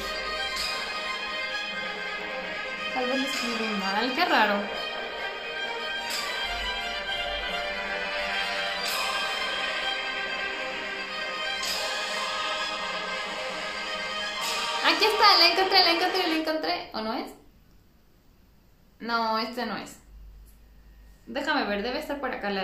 Tal 2.93 3.07
vez 3.07 3.20
escribí 3.20 3.68
mal, 3.78 4.12
qué 4.16 4.24
raro. 4.24 4.55
Aquí 14.86 15.05
está, 15.05 15.38
la 15.38 15.47
encontré, 15.53 15.84
la 15.84 15.91
encontré, 15.93 16.26
la 16.26 16.34
encontré. 16.34 16.91
¿O 16.95 17.01
no 17.01 17.14
es? 17.14 17.30
No, 18.99 19.38
este 19.38 19.66
no 19.66 19.76
es. 19.76 20.01
Déjame 21.31 21.64
ver, 21.64 21.85
debe 21.85 22.01
estar 22.01 22.18
por 22.18 22.33
acá 22.33 22.51
la, 22.51 22.62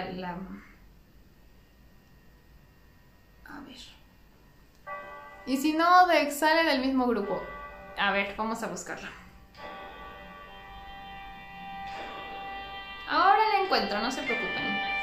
A 3.44 3.60
ver. 3.60 3.76
Y 5.46 5.56
si 5.56 5.72
no, 5.72 6.08
de, 6.08 6.28
sale 6.32 6.64
del 6.64 6.80
mismo 6.80 7.06
grupo. 7.06 7.40
A 7.96 8.10
ver, 8.10 8.34
vamos 8.36 8.60
a 8.64 8.66
buscarla. 8.66 9.08
Ahora 13.08 13.38
la 13.52 13.64
encuentro, 13.64 14.00
no 14.00 14.10
se 14.10 14.22
preocupen. 14.22 14.95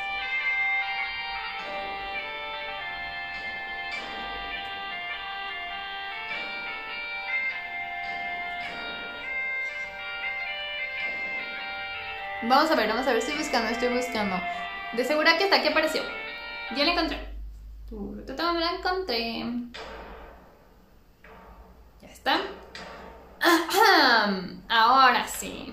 Vamos 12.46 12.70
a 12.70 12.76
ver, 12.76 12.90
vamos 12.90 13.08
a 13.08 13.12
ver, 13.12 13.20
estoy 13.20 13.38
buscando, 13.38 13.70
estoy 13.70 13.88
buscando. 13.96 14.36
De 14.92 15.06
segura 15.06 15.38
que 15.38 15.46
está 15.46 15.58
aquí 15.58 15.70
apareció. 15.70 16.04
Ya 16.76 16.84
la 16.84 16.92
encontré. 16.92 17.34
La 18.60 18.72
encontré. 18.72 19.46
Ya 22.02 22.08
está. 22.10 22.42
Ahora 24.68 25.26
sí. 25.28 25.72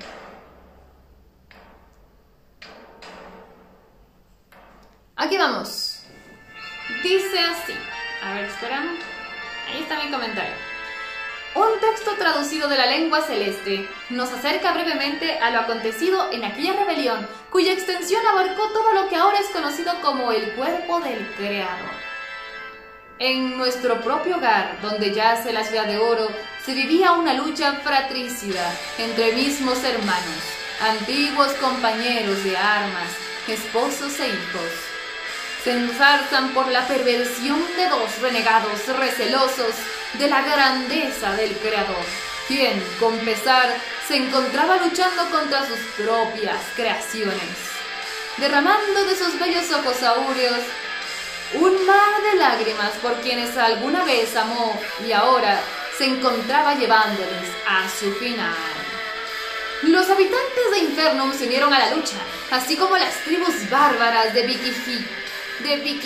Aquí 5.16 5.36
vamos. 5.36 6.04
Dice 7.02 7.40
así. 7.40 7.74
A 8.22 8.34
ver, 8.34 8.44
espera. 8.44 8.82
Ahí 9.68 9.82
está 9.82 10.02
mi 10.04 10.10
comentario. 10.10 10.69
Un 11.54 11.80
texto 11.80 12.12
traducido 12.16 12.68
de 12.68 12.78
la 12.78 12.86
lengua 12.86 13.22
celeste 13.22 13.88
nos 14.10 14.30
acerca 14.32 14.72
brevemente 14.72 15.36
a 15.40 15.50
lo 15.50 15.60
acontecido 15.60 16.30
en 16.30 16.44
aquella 16.44 16.74
rebelión, 16.74 17.26
cuya 17.50 17.72
extensión 17.72 18.24
abarcó 18.24 18.68
todo 18.68 18.92
lo 18.92 19.08
que 19.08 19.16
ahora 19.16 19.38
es 19.38 19.48
conocido 19.48 19.92
como 20.00 20.30
el 20.30 20.52
cuerpo 20.52 21.00
del 21.00 21.26
Creador. 21.36 21.90
En 23.18 23.58
nuestro 23.58 24.00
propio 24.00 24.36
hogar, 24.36 24.78
donde 24.80 25.12
yace 25.12 25.52
la 25.52 25.64
ciudad 25.64 25.86
de 25.86 25.98
oro, 25.98 26.28
se 26.64 26.72
vivía 26.72 27.12
una 27.12 27.34
lucha 27.34 27.72
fratricida 27.82 28.72
entre 28.98 29.32
mismos 29.32 29.82
hermanos, 29.82 30.42
antiguos 30.80 31.52
compañeros 31.54 32.44
de 32.44 32.56
armas, 32.56 33.10
esposos 33.48 34.20
e 34.20 34.28
hijos. 34.28 34.70
Se 35.64 35.72
enzarzan 35.72 36.50
por 36.50 36.68
la 36.68 36.86
perversión 36.86 37.60
de 37.76 37.88
dos 37.88 38.20
renegados 38.22 38.86
recelosos 38.96 39.74
de 40.14 40.28
la 40.28 40.42
grandeza 40.42 41.32
del 41.36 41.56
Creador, 41.56 42.04
quien, 42.48 42.82
con 42.98 43.16
pesar, 43.20 43.76
se 44.06 44.16
encontraba 44.16 44.76
luchando 44.78 45.28
contra 45.30 45.66
sus 45.66 45.78
propias 45.96 46.60
creaciones, 46.74 47.56
derramando 48.38 49.04
de 49.04 49.16
sus 49.16 49.38
bellos 49.38 49.70
ojos 49.72 50.02
aureos 50.02 50.64
un 51.54 51.84
mar 51.84 52.22
de 52.30 52.38
lágrimas 52.38 52.90
por 53.02 53.20
quienes 53.20 53.56
alguna 53.56 54.04
vez 54.04 54.36
amó 54.36 54.78
y 55.04 55.12
ahora 55.12 55.60
se 55.98 56.06
encontraba 56.06 56.74
llevándoles 56.74 57.48
a 57.66 57.88
su 57.88 58.12
final. 58.14 58.54
Los 59.82 60.08
habitantes 60.10 60.70
de 60.72 60.78
Infernum 60.78 61.32
se 61.32 61.46
unieron 61.46 61.72
a 61.72 61.78
la 61.78 61.94
lucha, 61.94 62.16
así 62.50 62.76
como 62.76 62.96
las 62.96 63.14
tribus 63.24 63.68
bárbaras 63.68 64.32
de 64.34 64.46
Vicky, 64.46 65.06
de 65.60 66.00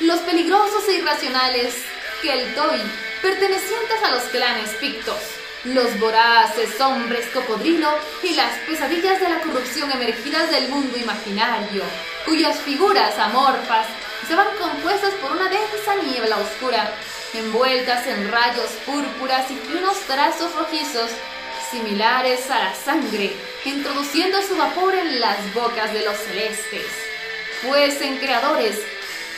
los 0.00 0.18
peligrosos 0.20 0.88
e 0.88 0.94
irracionales 0.94 1.74
Keltoy, 2.22 2.80
pertenecientes 3.22 4.02
a 4.04 4.10
los 4.10 4.22
clanes 4.24 4.70
Pictos, 4.78 5.20
los 5.64 5.98
voraces 5.98 6.78
hombres 6.80 7.26
cocodrilo 7.32 7.88
y 8.22 8.34
las 8.34 8.58
pesadillas 8.68 9.20
de 9.20 9.28
la 9.30 9.40
corrupción 9.40 9.90
emergidas 9.90 10.50
del 10.50 10.68
mundo 10.68 10.98
imaginario, 10.98 11.82
cuyas 12.26 12.58
figuras 12.60 13.18
amorfas 13.18 13.86
estaban 14.22 14.48
compuestas 14.58 15.14
por 15.14 15.32
una 15.32 15.48
densa 15.48 15.96
niebla 16.04 16.36
oscura, 16.36 16.92
envueltas 17.32 18.06
en 18.06 18.30
rayos 18.30 18.70
púrpuras 18.84 19.50
y 19.50 19.56
finos 19.56 19.98
trazos 20.00 20.54
rojizos, 20.54 21.10
similares 21.70 22.50
a 22.50 22.58
la 22.64 22.74
sangre, 22.74 23.34
introduciendo 23.64 24.42
su 24.42 24.56
vapor 24.56 24.94
en 24.94 25.20
las 25.20 25.54
bocas 25.54 25.92
de 25.94 26.04
los 26.04 26.16
celestes. 26.18 26.86
Fuesen 27.62 28.18
creadores 28.18 28.78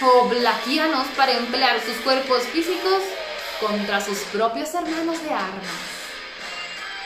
o 0.05 0.29
blaquianos 0.29 1.07
para 1.17 1.33
emplear 1.33 1.81
sus 1.81 1.97
cuerpos 1.99 2.43
físicos 2.45 3.03
contra 3.61 4.01
sus 4.01 4.19
propios 4.33 4.75
hermanos 4.75 5.23
de 5.23 5.31
armas. 5.31 5.93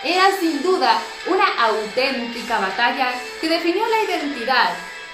Era 0.03 0.37
sin 0.39 0.63
duda 0.63 1.01
una 1.27 1.47
auténtica 1.65 2.59
batalla 2.59 3.13
que 3.41 3.49
definió 3.49 3.87
la 3.87 4.03
identidad 4.03 4.71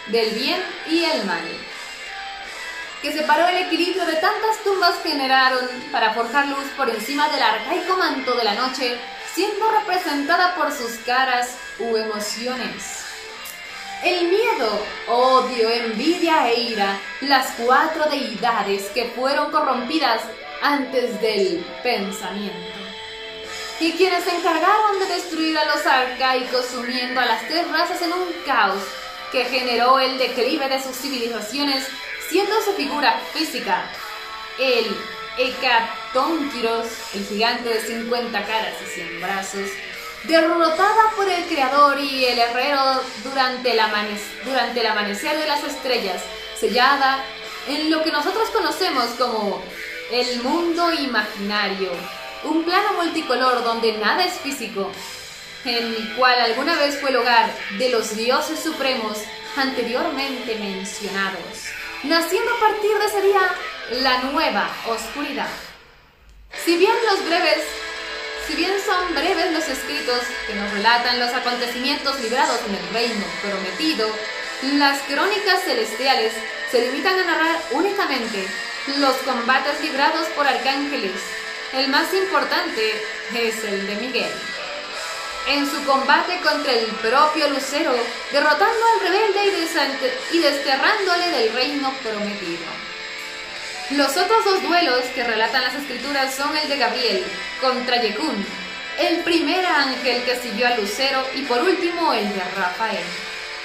del 0.09 0.31
bien 0.31 0.63
y 0.89 1.05
el 1.05 1.25
mal, 1.25 1.45
que 3.01 3.13
separó 3.13 3.49
el 3.49 3.67
equilibrio 3.67 4.05
de 4.07 4.17
tantas 4.17 4.63
tumbas 4.65 4.97
que 4.97 5.11
generaron 5.11 5.69
para 5.91 6.13
forjar 6.15 6.47
luz 6.49 6.65
por 6.77 6.91
encima 6.91 7.29
del 7.31 7.43
arcaico 7.43 7.97
manto 7.97 8.35
de 8.35 8.45
la 8.45 8.55
noche, 8.55 8.99
siendo 9.35 9.71
representada 9.71 10.55
por 10.55 10.73
sus 10.73 10.93
caras 11.07 11.57
u 11.79 11.97
emociones. 11.97 13.02
El 14.05 14.29
miedo, 14.29 14.85
odio, 15.07 15.71
envidia 15.71 16.51
e 16.51 16.61
ira, 16.61 17.01
las 17.21 17.53
cuatro 17.53 18.05
deidades 18.07 18.91
que 18.95 19.05
fueron 19.15 19.53
corrompidas 19.53 20.23
antes 20.61 21.21
del 21.21 21.65
pensamiento. 21.85 22.81
Y 23.79 23.93
quienes 23.93 24.25
se 24.25 24.35
encargaron 24.35 24.99
de 24.99 25.07
destruir 25.07 25.57
a 25.57 25.67
los 25.67 25.87
arcaicos 25.87 26.67
sumiendo 26.67 27.21
a 27.21 27.27
las 27.27 27.47
tres 27.47 27.71
razas 27.71 28.03
en 28.03 28.13
un 28.13 28.27
caos 28.45 28.83
que 29.31 29.45
generó 29.45 30.01
el 30.01 30.19
declive 30.19 30.69
de 30.69 30.83
sus 30.83 30.97
civilizaciones, 30.97 31.87
siendo 32.29 32.61
su 32.63 32.73
figura 32.73 33.21
física 33.33 33.89
el 34.59 34.97
Hecatónquiros, 35.39 36.87
el 37.15 37.25
gigante 37.25 37.69
de 37.69 37.81
50 37.81 38.47
caras 38.47 38.75
y 38.83 38.95
100 38.95 39.21
brazos, 39.21 39.71
derrotada 40.25 41.11
por 41.17 41.29
el 41.29 41.45
creador 41.47 41.99
y 42.01 42.25
el 42.25 42.39
herrero 42.39 43.03
durante 43.25 43.73
el, 43.73 43.81
amanecer 43.81 45.39
de 45.39 45.47
las 45.47 45.65
estrellas, 45.65 46.23
sellada 46.59 47.25
en 47.69 47.91
lo 47.91 48.03
que 48.03 48.13
nosotros 48.13 48.51
conocemos 48.51 49.07
como 49.19 49.63
el 50.11 50.43
mundo 50.43 50.93
imaginario, 50.93 51.91
un 52.45 52.65
plano 52.65 52.95
multicolor 52.95 53.65
donde 53.65 53.99
nada 53.99 54.25
es 54.25 54.35
físico, 54.35 54.91
en 55.65 55.75
el 55.75 56.15
cual 56.17 56.39
alguna 56.41 56.75
vez 56.77 57.01
fue 57.01 57.11
el 57.11 57.17
hogar 57.17 57.51
de 57.79 57.89
los 57.91 58.17
dioses 58.17 58.61
supremos 58.61 59.19
anteriormente 59.57 60.57
mencionados, 60.57 61.69
naciendo 62.03 62.51
a 62.55 62.61
partir 62.61 62.91
de 62.99 63.07
ese 63.07 63.23
día 63.23 64.03
la 64.03 64.23
nueva 64.31 64.69
oscuridad. 64.89 65.49
Si 66.65 66.77
bien 66.77 66.95
los 67.11 67.25
breves 67.27 67.65
si 68.47 68.55
bien 68.55 68.73
son 68.85 69.15
breves 69.15 69.53
los 69.53 69.69
escritos 69.69 70.21
que 70.47 70.55
nos 70.55 70.71
relatan 70.73 71.21
los 71.21 71.33
acontecimientos 71.33 72.21
librados 72.21 72.61
en 72.69 72.75
el 72.75 72.89
reino 72.93 73.25
prometido, 73.43 74.09
las 74.79 75.01
crónicas 75.03 75.63
celestiales 75.65 76.33
se 76.71 76.81
limitan 76.83 77.19
a 77.19 77.25
narrar 77.25 77.61
únicamente 77.73 78.47
los 78.99 79.17
combates 79.19 79.81
librados 79.83 80.27
por 80.29 80.47
arcángeles. 80.47 81.13
El 81.73 81.89
más 81.89 82.13
importante 82.15 83.03
es 83.35 83.65
el 83.65 83.87
de 83.87 83.97
Miguel. 83.97 84.33
En 85.49 85.69
su 85.69 85.83
combate 85.85 86.39
contra 86.41 86.73
el 86.73 86.87
propio 86.87 87.49
Lucero, 87.51 87.95
derrotando 88.31 88.87
al 88.95 89.01
rebelde 89.01 89.67
y, 90.33 90.39
desterrándole 90.39 91.31
del 91.31 91.53
reino 91.53 91.93
prometido. 92.03 92.92
Los 93.91 94.17
otros 94.17 94.45
dos 94.45 94.63
duelos 94.63 95.01
que 95.15 95.25
relatan 95.25 95.63
las 95.63 95.75
escrituras 95.75 96.35
son 96.35 96.57
el 96.57 96.69
de 96.69 96.79
Gabriel 96.79 97.25
contra 97.61 98.01
Yekun, 98.01 98.47
el 98.99 99.19
primer 99.19 99.67
ángel 99.67 100.23
que 100.23 100.41
siguió 100.41 100.67
a 100.67 100.77
Lucero 100.77 101.27
y 101.35 101.43
por 101.43 101.61
último 101.63 102.15
el 102.15 102.33
de 102.33 102.43
Rafael, 102.57 103.05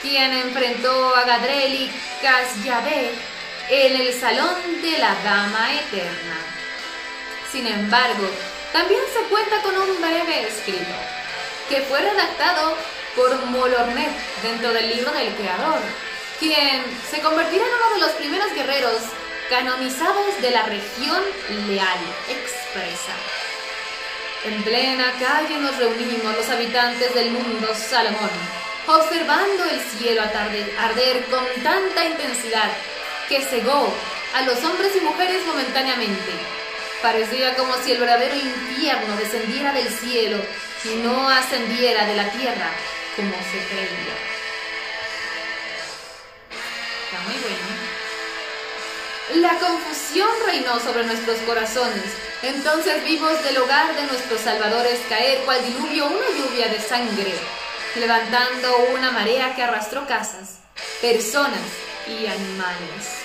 quien 0.02 0.34
enfrentó 0.34 1.16
a 1.16 1.24
Gadriel 1.24 1.74
y 1.74 1.92
Casyabé 2.22 3.12
en 3.70 4.02
el 4.02 4.14
salón 4.20 4.56
de 4.82 4.98
la 4.98 5.16
Dama 5.24 5.74
Eterna. 5.76 6.38
Sin 7.52 7.68
embargo, 7.68 8.30
también 8.74 9.02
se 9.14 9.24
cuenta 9.30 9.62
con 9.62 9.78
un 9.78 10.02
breve 10.02 10.48
escrito, 10.48 10.96
que 11.70 11.82
fue 11.84 12.02
redactado 12.02 12.76
por 13.16 13.46
Molornet 13.46 14.12
dentro 14.42 14.74
del 14.74 14.90
libro 14.90 15.12
del 15.12 15.34
Creador, 15.36 15.80
quien 16.40 16.84
se 17.10 17.22
convertirá 17.22 17.64
en 17.66 17.72
uno 17.72 17.94
de 17.94 18.00
los 18.00 18.12
primeros 18.12 18.54
guerreros 18.54 19.02
canonizados 19.50 20.42
de 20.42 20.52
la 20.52 20.64
región 20.64 21.22
leal, 21.68 22.00
expresa. 22.30 23.14
En 24.46 24.64
plena 24.64 25.12
calle 25.20 25.58
nos 25.58 25.78
reunimos 25.78 26.36
los 26.36 26.50
habitantes 26.50 27.14
del 27.14 27.32
mundo 27.32 27.68
Salomón, 27.74 28.30
observando 28.88 29.66
el 29.66 29.80
cielo 29.82 30.22
arder 30.22 31.26
con 31.26 31.46
tanta 31.64 32.06
intensidad 32.06 32.72
que 33.30 33.42
cegó 33.42 33.94
a 34.36 34.42
los 34.44 34.64
hombres 34.64 34.96
y 34.96 35.02
mujeres 35.02 35.46
momentáneamente. 35.46 36.32
Parecía 37.02 37.56
como 37.56 37.74
si 37.84 37.92
el 37.92 38.00
verdadero 38.00 38.36
infierno 38.36 39.16
descendiera 39.18 39.72
del 39.74 39.90
cielo 39.90 40.38
y 40.84 40.96
no 41.04 41.30
ascendiera 41.30 42.06
de 42.06 42.16
la 42.16 42.30
tierra 42.32 42.70
como 43.16 43.32
se 43.32 43.60
creía. 43.70 44.18
Está 47.06 47.20
muy 47.26 47.36
bueno. 47.42 47.67
La 49.36 49.60
confusión 49.60 50.30
reinó 50.46 50.80
sobre 50.80 51.04
nuestros 51.04 51.38
corazones. 51.40 52.04
Entonces 52.42 53.04
vimos 53.04 53.44
del 53.44 53.58
hogar 53.58 53.94
de 53.94 54.04
nuestros 54.04 54.40
salvadores 54.40 55.02
caer 55.10 55.44
cual 55.44 55.62
diluvio 55.66 56.06
una 56.06 56.30
lluvia 56.30 56.70
de 56.70 56.80
sangre, 56.80 57.34
levantando 57.96 58.78
una 58.94 59.12
marea 59.12 59.54
que 59.54 59.64
arrastró 59.64 60.08
casas, 60.08 60.60
personas 61.02 61.60
y 62.08 62.26
animales. 62.26 63.18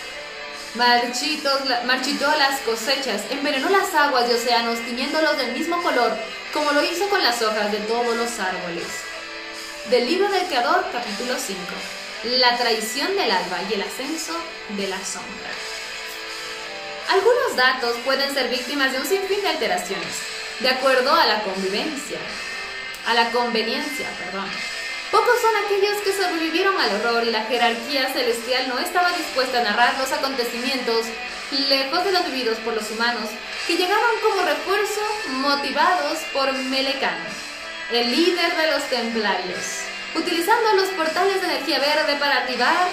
marchitó 0.74 2.26
las 2.36 2.60
cosechas, 2.62 3.22
envenenó 3.30 3.70
las 3.70 3.94
aguas 3.94 4.28
de 4.28 4.34
océanos, 4.34 4.80
tiñéndolos 4.80 5.36
del 5.36 5.52
mismo 5.52 5.80
color, 5.84 6.16
como 6.52 6.72
lo 6.72 6.82
hizo 6.82 7.08
con 7.10 7.22
las 7.22 7.40
hojas 7.42 7.70
de 7.70 7.78
todos 7.78 8.16
los 8.16 8.40
árboles. 8.40 8.88
Del 9.88 10.06
libro 10.06 10.28
del 10.30 10.46
Creador, 10.46 10.84
capítulo 10.90 11.38
5. 11.38 11.60
La 12.40 12.56
traición 12.56 13.14
del 13.14 13.30
alba 13.30 13.58
y 13.70 13.74
el 13.74 13.82
ascenso 13.82 14.34
de 14.70 14.88
la 14.88 14.98
sombra. 15.04 15.50
Algunos 17.12 17.56
datos 17.56 17.94
pueden 18.06 18.32
ser 18.32 18.48
víctimas 18.48 18.90
de 18.90 18.98
un 18.98 19.04
sinfín 19.04 19.42
de 19.42 19.48
alteraciones, 19.48 20.16
de 20.60 20.70
acuerdo 20.70 21.14
a 21.14 21.26
la 21.26 21.42
convivencia, 21.42 22.16
a 23.06 23.12
la 23.12 23.30
conveniencia, 23.32 24.08
perdón. 24.18 24.48
Pocos 25.10 25.34
son 25.42 25.50
aquellos 25.62 25.98
que 25.98 26.14
sobrevivieron 26.14 26.74
al 26.80 26.94
horror 26.94 27.22
y 27.24 27.30
la 27.30 27.44
jerarquía 27.44 28.10
celestial 28.14 28.66
no 28.68 28.78
estaba 28.78 29.12
dispuesta 29.12 29.60
a 29.60 29.62
narrar 29.62 29.98
los 29.98 30.10
acontecimientos 30.10 31.04
lejos 31.68 32.02
de 32.02 32.12
los 32.12 32.24
vividos 32.24 32.56
por 32.60 32.72
los 32.72 32.90
humanos, 32.90 33.28
que 33.66 33.76
llegaron 33.76 34.10
como 34.22 34.46
refuerzo 34.46 35.02
motivados 35.32 36.18
por 36.32 36.50
Melecan, 36.54 37.18
el 37.92 38.10
líder 38.10 38.56
de 38.56 38.70
los 38.70 38.84
templarios, 38.84 39.82
utilizando 40.14 40.76
los 40.76 40.88
portales 40.88 41.42
de 41.42 41.46
energía 41.46 41.78
verde 41.78 42.16
para 42.16 42.38
arribar 42.38 42.88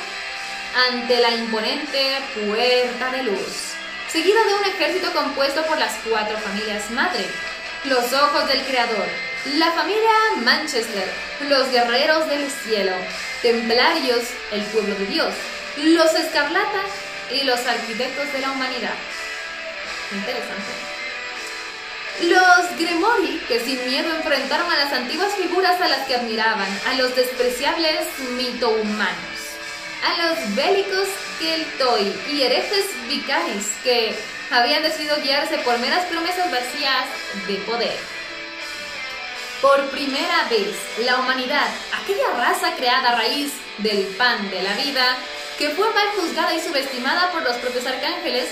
ante 0.89 1.21
la 1.21 1.31
imponente 1.31 2.17
puerta 2.35 3.11
de 3.11 3.23
luz 3.23 3.78
seguido 4.11 4.43
de 4.43 4.53
un 4.55 4.65
ejército 4.65 5.13
compuesto 5.13 5.63
por 5.65 5.77
las 5.77 5.93
cuatro 6.09 6.37
familias 6.39 6.89
madre, 6.91 7.25
los 7.85 8.11
ojos 8.11 8.47
del 8.47 8.61
Creador, 8.63 9.07
la 9.57 9.71
familia 9.71 10.11
Manchester, 10.37 11.07
los 11.47 11.69
guerreros 11.71 12.27
del 12.27 12.49
cielo, 12.49 12.91
templarios, 13.41 14.23
el 14.51 14.61
pueblo 14.63 14.95
de 14.95 15.05
Dios, 15.05 15.33
los 15.77 16.13
escarlata 16.15 16.81
y 17.31 17.43
los 17.43 17.59
arquitectos 17.59 18.33
de 18.33 18.39
la 18.39 18.51
humanidad. 18.51 18.95
Interesante. 20.11 20.89
Los 22.23 22.77
Gremori, 22.77 23.39
que 23.47 23.59
sin 23.61 23.85
miedo 23.87 24.13
enfrentaron 24.13 24.69
a 24.69 24.75
las 24.75 24.91
antiguas 24.91 25.33
figuras 25.35 25.79
a 25.79 25.87
las 25.87 26.05
que 26.05 26.15
admiraban, 26.15 26.67
a 26.87 26.95
los 26.95 27.15
despreciables 27.15 28.07
mito-humanos 28.31 29.38
a 30.03 30.17
los 30.23 30.55
bélicos 30.55 31.07
Keltoi 31.39 32.13
y 32.31 32.41
herejes 32.43 32.85
vicaris 33.07 33.67
que 33.83 34.15
habían 34.51 34.83
decidido 34.83 35.21
guiarse 35.21 35.57
por 35.59 35.77
meras 35.79 36.05
promesas 36.05 36.51
vacías 36.51 37.05
de 37.47 37.55
poder. 37.57 37.97
Por 39.61 39.89
primera 39.89 40.47
vez, 40.49 40.75
la 40.99 41.19
humanidad, 41.19 41.67
aquella 42.01 42.29
raza 42.31 42.75
creada 42.75 43.09
a 43.09 43.15
raíz 43.15 43.51
del 43.79 44.05
pan 44.17 44.49
de 44.49 44.63
la 44.63 44.73
vida, 44.75 45.17
que 45.57 45.69
fue 45.71 45.91
mal 45.93 46.07
juzgada 46.15 46.55
y 46.55 46.61
subestimada 46.61 47.31
por 47.31 47.43
los 47.43 47.57
propios 47.57 47.85
arcángeles, 47.85 48.47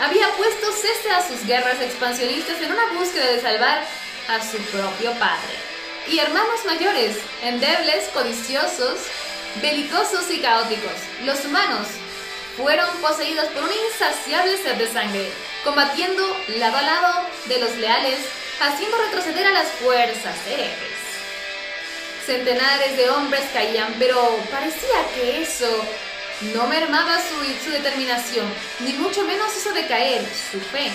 había 0.00 0.28
puesto 0.30 0.72
cese 0.72 1.10
a 1.10 1.26
sus 1.26 1.46
guerras 1.46 1.80
expansionistas 1.80 2.60
en 2.60 2.72
una 2.72 2.92
búsqueda 2.94 3.26
de 3.26 3.40
salvar 3.40 3.84
a 4.28 4.42
su 4.42 4.58
propio 4.70 5.12
padre. 5.12 5.54
Y 6.08 6.18
hermanos 6.18 6.64
mayores, 6.64 7.16
endebles, 7.42 8.08
codiciosos, 8.14 9.00
belicosos 9.60 10.30
y 10.30 10.40
caóticos. 10.40 10.92
Los 11.24 11.44
humanos 11.44 11.88
fueron 12.56 12.88
poseídos 13.00 13.46
por 13.46 13.64
un 13.64 13.70
insaciable 13.72 14.56
sed 14.56 14.76
de 14.76 14.92
sangre, 14.92 15.30
combatiendo 15.64 16.22
lado 16.56 16.76
a 16.76 16.82
lado 16.82 17.28
de 17.46 17.58
los 17.58 17.76
leales, 17.76 18.18
haciendo 18.60 18.96
retroceder 18.96 19.46
a 19.46 19.52
las 19.52 19.68
fuerzas 19.68 20.36
herejes. 20.46 20.96
Centenares 22.24 22.96
de 22.96 23.10
hombres 23.10 23.44
caían, 23.52 23.94
pero 23.98 24.38
parecía 24.50 25.06
que 25.14 25.42
eso 25.42 25.84
no 26.54 26.66
mermaba 26.66 27.18
su, 27.18 27.64
su 27.64 27.70
determinación, 27.70 28.46
ni 28.80 28.92
mucho 28.94 29.22
menos 29.24 29.56
hizo 29.56 29.72
decaer 29.72 30.22
su 30.50 30.60
fe, 30.60 30.90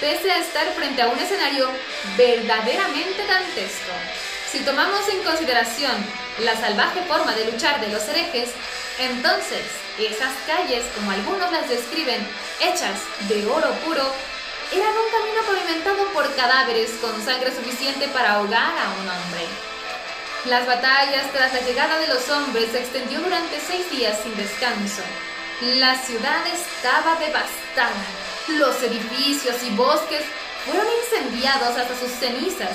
pese 0.00 0.30
a 0.30 0.38
estar 0.38 0.66
frente 0.74 1.02
a 1.02 1.08
un 1.08 1.18
escenario 1.18 1.70
verdaderamente 2.16 3.26
dantesco. 3.26 3.92
Si 4.54 4.60
tomamos 4.60 5.08
en 5.08 5.20
consideración 5.24 5.96
la 6.44 6.54
salvaje 6.54 7.02
forma 7.08 7.34
de 7.34 7.50
luchar 7.50 7.80
de 7.80 7.88
los 7.88 8.06
herejes, 8.06 8.50
entonces 9.00 9.64
esas 9.98 10.32
calles, 10.46 10.84
como 10.94 11.10
algunos 11.10 11.50
las 11.50 11.68
describen, 11.68 12.24
hechas 12.60 13.00
de 13.28 13.44
oro 13.46 13.72
puro, 13.84 14.06
eran 14.72 14.94
un 14.94 15.10
camino 15.10 15.42
pavimentado 15.44 16.06
por 16.12 16.32
cadáveres 16.36 16.92
con 17.00 17.20
sangre 17.24 17.50
suficiente 17.52 18.06
para 18.06 18.34
ahogar 18.34 18.78
a 18.78 18.90
un 19.02 19.08
hombre. 19.08 19.42
Las 20.44 20.68
batallas 20.68 21.32
tras 21.32 21.52
la 21.52 21.62
llegada 21.62 21.98
de 21.98 22.06
los 22.06 22.28
hombres 22.28 22.70
se 22.70 22.78
extendió 22.78 23.18
durante 23.22 23.58
seis 23.58 23.90
días 23.90 24.16
sin 24.22 24.36
descanso. 24.36 25.02
La 25.62 25.98
ciudad 25.98 26.46
estaba 26.46 27.16
devastada. 27.16 28.06
Los 28.50 28.80
edificios 28.84 29.60
y 29.64 29.70
bosques 29.70 30.22
fueron 30.64 30.86
incendiados 31.02 31.76
hasta 31.76 31.98
sus 31.98 32.12
cenizas 32.20 32.70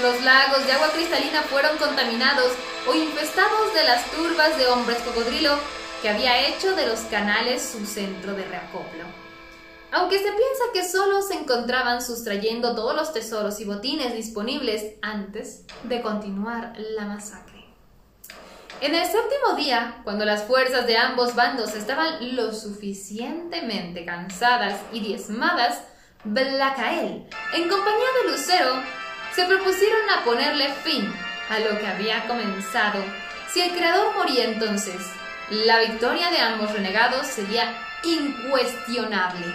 los 0.00 0.22
lagos 0.22 0.66
de 0.66 0.72
agua 0.72 0.90
cristalina 0.92 1.42
fueron 1.42 1.76
contaminados 1.76 2.52
o 2.88 2.94
infestados 2.94 3.74
de 3.74 3.84
las 3.84 4.04
turbas 4.10 4.56
de 4.56 4.66
hombres 4.68 4.98
cocodrilo 4.98 5.58
que 6.02 6.08
había 6.08 6.48
hecho 6.48 6.74
de 6.74 6.86
los 6.86 7.00
canales 7.00 7.62
su 7.62 7.84
centro 7.84 8.32
de 8.34 8.44
reacoplo. 8.44 9.04
Aunque 9.92 10.18
se 10.18 10.32
piensa 10.32 10.64
que 10.72 10.88
solo 10.88 11.20
se 11.20 11.34
encontraban 11.34 12.00
sustrayendo 12.00 12.74
todos 12.74 12.94
los 12.94 13.12
tesoros 13.12 13.60
y 13.60 13.64
botines 13.64 14.14
disponibles 14.14 14.94
antes 15.02 15.64
de 15.82 16.00
continuar 16.00 16.72
la 16.76 17.04
masacre. 17.04 17.66
En 18.80 18.94
el 18.94 19.04
séptimo 19.04 19.56
día, 19.56 20.00
cuando 20.04 20.24
las 20.24 20.44
fuerzas 20.44 20.86
de 20.86 20.96
ambos 20.96 21.34
bandos 21.34 21.74
estaban 21.74 22.34
lo 22.34 22.54
suficientemente 22.54 24.06
cansadas 24.06 24.80
y 24.92 25.00
diezmadas, 25.00 25.82
Blacael, 26.24 27.26
en 27.54 27.68
compañía 27.68 28.08
de 28.22 28.30
Lucero, 28.30 28.82
se 29.34 29.44
propusieron 29.44 30.10
a 30.10 30.24
ponerle 30.24 30.72
fin 30.84 31.12
a 31.48 31.58
lo 31.60 31.78
que 31.78 31.86
había 31.86 32.26
comenzado. 32.26 33.02
Si 33.52 33.60
el 33.60 33.72
creador 33.72 34.14
moría 34.14 34.44
entonces, 34.44 35.00
la 35.50 35.80
victoria 35.80 36.30
de 36.30 36.38
ambos 36.38 36.72
renegados 36.72 37.26
sería 37.26 37.76
incuestionable. 38.04 39.46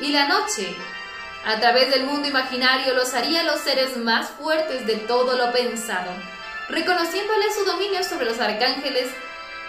Y 0.00 0.12
la 0.12 0.28
noche, 0.28 0.74
a 1.44 1.58
través 1.58 1.90
del 1.90 2.04
mundo 2.04 2.28
imaginario, 2.28 2.94
los 2.94 3.14
haría 3.14 3.42
los 3.42 3.60
seres 3.60 3.96
más 3.96 4.28
fuertes 4.30 4.86
de 4.86 4.96
todo 4.96 5.36
lo 5.36 5.52
pensado, 5.52 6.10
reconociéndole 6.68 7.52
su 7.52 7.64
dominio 7.64 8.04
sobre 8.04 8.26
los 8.26 8.38
arcángeles, 8.38 9.08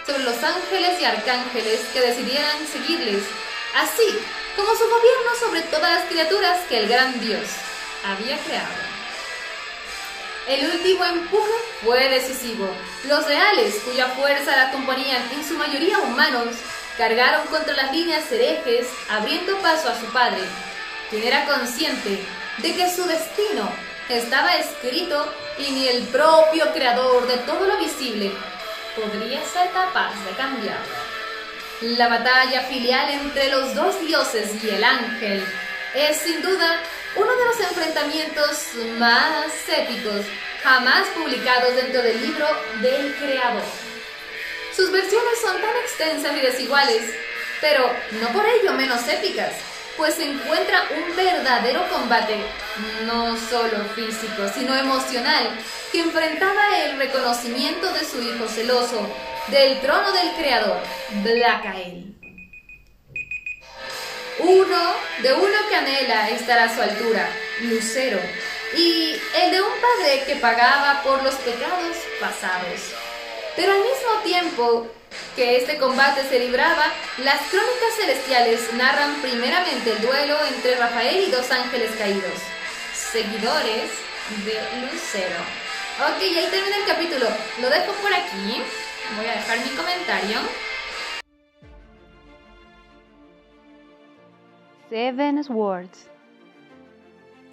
sobre 0.06 0.24
los 0.24 0.42
ángeles 0.42 1.00
y 1.00 1.04
arcángeles 1.04 1.80
que 1.92 2.00
decidieran 2.00 2.66
seguirles, 2.66 3.24
así 3.76 4.18
como 4.56 4.74
su 4.74 4.84
gobierno 4.84 5.30
sobre 5.40 5.62
todas 5.62 5.90
las 5.94 6.04
criaturas 6.04 6.58
que 6.68 6.78
el 6.78 6.88
gran 6.88 7.18
Dios 7.20 7.46
había 8.04 8.36
creado. 8.38 8.89
El 10.50 10.68
último 10.68 11.04
empuje 11.04 11.52
fue 11.80 12.08
decisivo. 12.08 12.68
Los 13.04 13.24
reales, 13.24 13.72
cuya 13.84 14.08
fuerza 14.08 14.56
la 14.56 14.72
componían 14.72 15.22
en 15.32 15.44
su 15.44 15.54
mayoría 15.54 16.00
humanos, 16.00 16.56
cargaron 16.98 17.46
contra 17.46 17.72
las 17.76 17.92
líneas 17.92 18.32
herejes, 18.32 18.88
abriendo 19.08 19.56
paso 19.58 19.88
a 19.88 20.00
su 20.00 20.06
padre, 20.06 20.42
quien 21.08 21.22
era 21.22 21.44
consciente 21.44 22.18
de 22.58 22.74
que 22.74 22.90
su 22.90 23.04
destino 23.04 23.70
estaba 24.08 24.56
escrito 24.56 25.32
y 25.56 25.70
ni 25.70 25.86
el 25.86 26.02
propio 26.08 26.72
creador 26.72 27.28
de 27.28 27.36
todo 27.36 27.68
lo 27.68 27.78
visible 27.78 28.32
podría 28.96 29.44
ser 29.44 29.70
capaz 29.70 30.12
de 30.24 30.32
cambiarlo. 30.32 30.96
La 31.82 32.08
batalla 32.08 32.62
filial 32.62 33.08
entre 33.08 33.50
los 33.50 33.76
dos 33.76 34.00
dioses 34.00 34.64
y 34.64 34.68
el 34.68 34.82
ángel 34.82 35.46
es 35.94 36.18
sin 36.18 36.42
duda 36.42 36.82
uno 37.16 37.34
de 37.34 37.44
los 37.44 37.60
enfrentamientos 37.60 38.68
más 38.98 39.52
épicos 39.68 40.26
jamás 40.62 41.06
publicados 41.08 41.74
dentro 41.74 42.02
del 42.02 42.20
libro 42.20 42.46
del 42.80 43.14
creador. 43.16 43.62
Sus 44.74 44.92
versiones 44.92 45.40
son 45.42 45.60
tan 45.60 45.76
extensas 45.76 46.36
y 46.36 46.40
desiguales, 46.40 47.02
pero 47.60 47.90
no 48.20 48.28
por 48.28 48.46
ello 48.46 48.72
menos 48.74 49.06
épicas, 49.08 49.52
pues 49.96 50.14
se 50.14 50.30
encuentra 50.30 50.84
un 50.96 51.16
verdadero 51.16 51.86
combate, 51.88 52.36
no 53.04 53.36
solo 53.36 53.84
físico, 53.94 54.48
sino 54.54 54.76
emocional, 54.76 55.50
que 55.90 56.00
enfrentaba 56.00 56.78
el 56.84 56.98
reconocimiento 56.98 57.92
de 57.92 58.04
su 58.04 58.22
hijo 58.22 58.46
celoso 58.48 59.06
del 59.48 59.80
trono 59.80 60.12
del 60.12 60.32
creador, 60.34 60.80
Blackael. 61.22 62.19
Uno 64.38 64.94
de 65.22 65.32
uno 65.34 65.68
que 65.68 65.76
anhela 65.76 66.30
estar 66.30 66.58
a 66.58 66.74
su 66.74 66.80
altura, 66.80 67.28
Lucero, 67.62 68.18
y 68.76 69.20
el 69.36 69.50
de 69.50 69.60
un 69.60 69.72
padre 69.80 70.24
que 70.26 70.36
pagaba 70.36 71.02
por 71.02 71.22
los 71.22 71.34
pecados 71.36 71.96
pasados. 72.20 72.80
Pero 73.56 73.72
al 73.72 73.80
mismo 73.80 74.22
tiempo 74.24 74.86
que 75.36 75.56
este 75.56 75.76
combate 75.76 76.22
se 76.28 76.38
libraba, 76.38 76.86
las 77.18 77.40
crónicas 77.50 77.96
celestiales 77.96 78.72
narran 78.74 79.20
primeramente 79.20 79.92
el 79.92 80.00
duelo 80.00 80.38
entre 80.46 80.76
Rafael 80.76 81.24
y 81.28 81.30
dos 81.30 81.50
ángeles 81.50 81.90
caídos, 81.98 82.40
seguidores 83.12 83.90
de 84.44 84.54
Lucero. 84.80 85.40
Ok, 86.00 86.22
ahí 86.22 86.48
termina 86.50 86.76
el 86.76 86.86
capítulo. 86.86 87.28
Lo 87.60 87.68
dejo 87.68 87.92
por 87.94 88.12
aquí. 88.12 88.62
Voy 89.16 89.26
a 89.26 89.32
dejar 89.32 89.58
mi 89.58 89.70
comentario. 89.70 90.38
Seven 94.90 95.40
Words. 95.48 96.10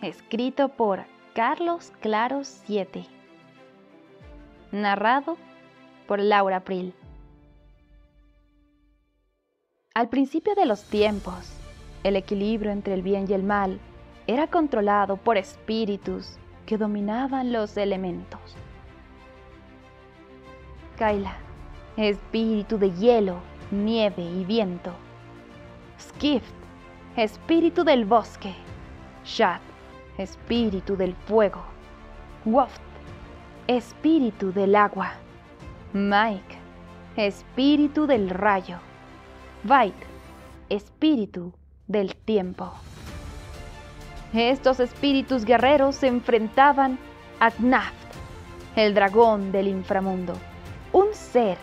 Escrito 0.01 0.69
por 0.69 1.05
Carlos 1.35 1.93
Claros 1.99 2.47
7. 2.65 3.05
Narrado 4.71 5.37
por 6.07 6.19
Laura 6.19 6.57
April. 6.57 6.95
Al 9.93 10.09
principio 10.09 10.55
de 10.55 10.65
los 10.65 10.85
tiempos, 10.85 11.53
el 12.03 12.15
equilibrio 12.15 12.71
entre 12.71 12.95
el 12.95 13.03
bien 13.03 13.27
y 13.29 13.33
el 13.33 13.43
mal 13.43 13.79
era 14.25 14.47
controlado 14.47 15.17
por 15.17 15.37
espíritus 15.37 16.39
que 16.65 16.79
dominaban 16.79 17.53
los 17.53 17.77
elementos. 17.77 18.57
Kaila, 20.97 21.37
espíritu 21.97 22.79
de 22.79 22.89
hielo, 22.93 23.37
nieve 23.69 24.23
y 24.23 24.43
viento. 24.43 24.91
Skift, 25.99 26.56
espíritu 27.17 27.83
del 27.83 28.05
bosque. 28.05 28.53
Shat, 29.25 29.61
espíritu 30.19 30.95
del 30.95 31.15
fuego. 31.15 31.63
Woft, 32.45 32.79
espíritu 33.65 34.53
del 34.53 34.75
agua. 34.75 35.13
Mike, 35.93 36.57
espíritu 37.15 38.05
del 38.05 38.29
rayo. 38.29 38.77
Vait, 39.63 39.95
espíritu 40.69 41.53
del 41.87 42.15
tiempo. 42.15 42.71
Estos 44.33 44.79
espíritus 44.79 45.43
guerreros 45.43 45.95
se 45.95 46.07
enfrentaban 46.07 46.99
a 47.39 47.49
Gnaft, 47.49 47.95
el 48.75 48.93
dragón 48.93 49.51
del 49.51 49.67
inframundo, 49.67 50.33
un 50.93 51.07
ser 51.13 51.57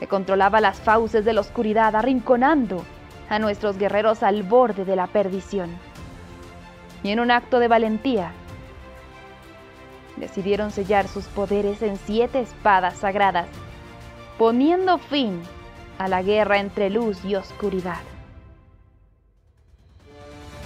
que 0.00 0.06
controlaba 0.06 0.62
las 0.62 0.80
fauces 0.80 1.26
de 1.26 1.34
la 1.34 1.42
oscuridad, 1.42 1.94
arrinconando 1.94 2.84
a 3.28 3.38
nuestros 3.38 3.78
guerreros 3.78 4.22
al 4.22 4.42
borde 4.42 4.84
de 4.84 4.96
la 4.96 5.06
perdición. 5.06 5.70
Y 7.02 7.10
en 7.10 7.20
un 7.20 7.30
acto 7.30 7.58
de 7.58 7.68
valentía, 7.68 8.32
decidieron 10.16 10.70
sellar 10.70 11.08
sus 11.08 11.24
poderes 11.26 11.82
en 11.82 11.96
siete 11.96 12.40
espadas 12.40 12.98
sagradas, 12.98 13.48
poniendo 14.36 14.98
fin 14.98 15.40
a 15.98 16.08
la 16.08 16.22
guerra 16.22 16.58
entre 16.58 16.90
luz 16.90 17.24
y 17.24 17.34
oscuridad. 17.34 18.00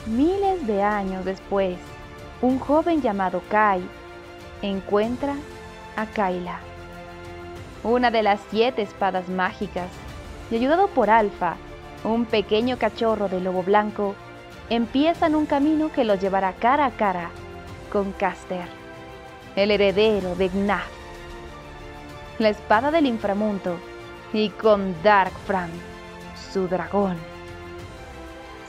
Miles 0.07 0.67
de 0.67 0.83
años 0.83 1.25
después, 1.25 1.79
un 2.41 2.59
joven 2.59 3.03
llamado 3.03 3.41
Kai 3.49 3.83
encuentra 4.63 5.37
a 5.97 6.07
Kaila, 6.07 6.59
una 7.85 8.11
de 8.11 8.23
las 8.23 8.41
siete 8.51 8.83
espadas 8.83 9.29
mágicas, 9.29 9.89
y 10.51 10.57
ayudado 10.57 10.89
por 10.89 11.09
Alfa, 11.09 11.57
un 12.05 12.25
pequeño 12.25 12.79
cachorro 12.79 13.29
de 13.29 13.41
lobo 13.41 13.63
blanco, 13.63 14.15
empiezan 14.71 15.35
un 15.35 15.47
camino 15.47 15.93
que 15.93 16.05
los 16.05 16.21
llevará 16.21 16.53
cara 16.55 16.87
a 16.87 16.91
cara 16.91 17.31
con 17.93 18.13
Caster, 18.13 18.67
el 19.57 19.71
heredero 19.71 20.35
de 20.35 20.49
Gnaf, 20.49 20.89
la 22.39 22.49
espada 22.49 22.91
del 22.91 23.07
inframundo, 23.07 23.77
y 24.33 24.49
con 24.49 24.95
Dark 25.03 25.33
Fran, 25.47 25.71
su 26.53 26.67
dragón. 26.69 27.17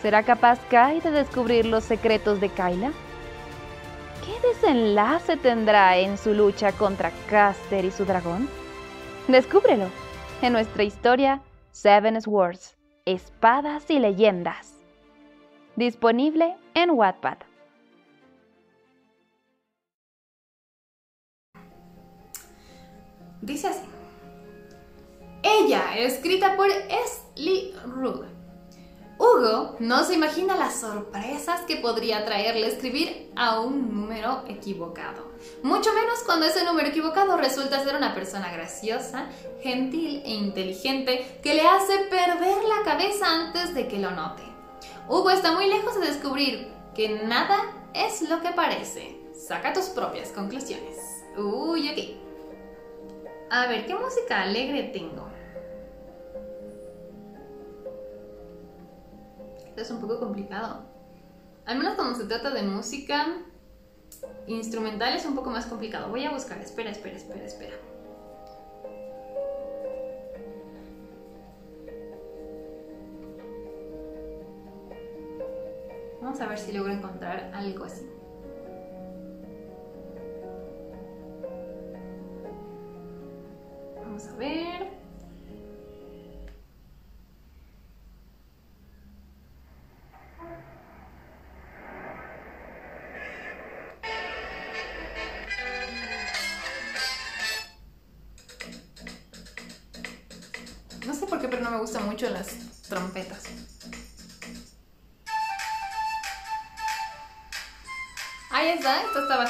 ¿Será 0.02 0.24
capaz 0.24 0.60
Kai 0.70 1.00
de 1.00 1.12
descubrir 1.12 1.66
los 1.66 1.86
secretos 1.86 2.42
de 2.42 2.50
Kyla? 2.50 2.92
¿Qué 4.26 4.48
desenlace 4.48 5.38
tendrá 5.38 5.98
en 5.98 6.18
su 6.18 6.34
lucha 6.34 6.74
contra 6.74 7.12
Caster 7.30 7.86
y 7.86 7.92
su 7.92 8.04
dragón? 8.04 8.50
Descúbrelo 9.30 9.88
en 10.42 10.52
nuestra 10.52 10.84
historia 10.84 11.42
Seven 11.72 12.22
Swords, 12.22 12.76
Espadas 13.06 13.92
y 13.92 14.00
Leyendas. 14.00 14.76
Disponible 15.76 16.56
en 16.74 16.92
Wattpad. 16.92 17.38
Dice 23.42 23.68
así. 23.68 23.84
Ella, 25.44 25.98
escrita 25.98 26.56
por 26.56 26.70
Esli 26.70 27.74
Rudd. 27.86 28.24
Hugo 29.18 29.76
no 29.80 30.06
se 30.06 30.14
imagina 30.14 30.56
las 30.56 30.80
sorpresas 30.80 31.60
que 31.62 31.76
podría 31.76 32.24
traerle 32.24 32.68
escribir 32.68 33.34
a 33.36 33.60
un 33.60 33.94
número 33.94 34.46
equivocado. 34.48 35.33
Mucho 35.62 35.94
menos 35.94 36.20
cuando 36.26 36.46
ese 36.46 36.66
número 36.66 36.90
equivocado 36.90 37.38
resulta 37.38 37.84
ser 37.84 37.96
una 37.96 38.14
persona 38.14 38.52
graciosa, 38.52 39.28
gentil 39.62 40.22
e 40.26 40.32
inteligente 40.32 41.40
que 41.42 41.56
le 41.56 41.68
hace 41.68 41.98
perder 42.10 42.64
la 42.64 42.84
cabeza 42.84 43.26
antes 43.28 43.74
de 43.74 43.88
que 43.88 44.00
lo 44.00 44.12
note. 44.12 44.44
Hugo 45.08 45.30
está 45.30 45.52
muy 45.52 45.68
lejos 45.68 46.00
de 46.00 46.08
descubrir 46.08 46.72
que 46.96 47.24
nada 47.26 47.58
es 47.94 48.22
lo 48.30 48.42
que 48.42 48.52
parece. 48.52 49.18
Saca 49.36 49.74
tus 49.74 49.86
propias 49.86 50.32
conclusiones. 50.32 50.98
Uy, 51.38 51.88
aquí. 51.88 52.18
A 53.50 53.68
ver, 53.68 53.86
¿qué 53.86 53.96
música 53.96 54.42
alegre 54.42 54.84
tengo? 54.94 55.30
Esto 59.68 59.82
es 59.82 59.92
un 59.92 60.02
poco 60.02 60.20
complicado. 60.20 60.84
Al 61.66 61.78
menos 61.78 61.96
cuando 61.96 62.18
se 62.18 62.26
trata 62.26 62.52
de 62.52 62.64
música 62.64 63.38
instrumental 64.48 65.16
es 65.16 65.26
un 65.26 65.36
poco 65.36 65.50
más 65.50 65.66
complicado. 65.66 66.10
Voy 66.10 66.26
a 66.26 66.32
buscar. 66.32 66.60
Espera, 66.60 66.92
espera, 66.92 67.16
espera, 67.16 67.46
espera. 67.46 67.76
Vamos 76.22 76.40
a 76.40 76.48
ver 76.48 76.58
si 76.58 76.72
logro 76.72 76.94
encontrar 76.94 77.52
algo 77.54 77.86
así. 77.86 78.13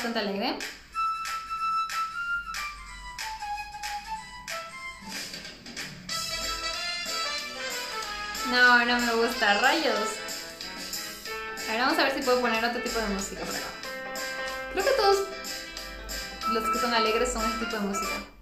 Bastante 0.03 0.19
alegre. 0.19 0.57
No, 8.51 8.85
no 8.85 8.99
me 8.99 9.13
gusta, 9.13 9.59
rayos. 9.59 9.95
A 11.69 11.71
ver, 11.71 11.81
vamos 11.81 11.97
a 11.97 12.03
ver 12.03 12.13
si 12.15 12.21
puedo 12.21 12.41
poner 12.41 12.65
otro 12.65 12.81
tipo 12.81 12.99
de 12.99 13.07
música 13.07 13.45
por 13.45 13.55
acá. 13.55 13.65
Creo 14.73 14.83
que 14.83 14.91
todos 14.91 15.27
los 16.51 16.69
que 16.69 16.79
son 16.79 16.93
alegres 16.93 17.31
son 17.31 17.45
este 17.45 17.65
tipo 17.65 17.77
de 17.77 17.81
música. 17.81 18.32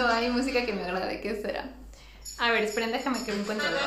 No 0.00 0.08
hay 0.08 0.30
música 0.30 0.64
que 0.64 0.72
me 0.72 0.82
agrade, 0.82 1.20
¿qué 1.20 1.34
será? 1.42 1.68
A 2.38 2.50
ver, 2.50 2.64
esperen, 2.64 2.90
déjame 2.90 3.22
que 3.22 3.32
me 3.32 3.40
encuentre 3.40 3.68
algo. 3.68 3.78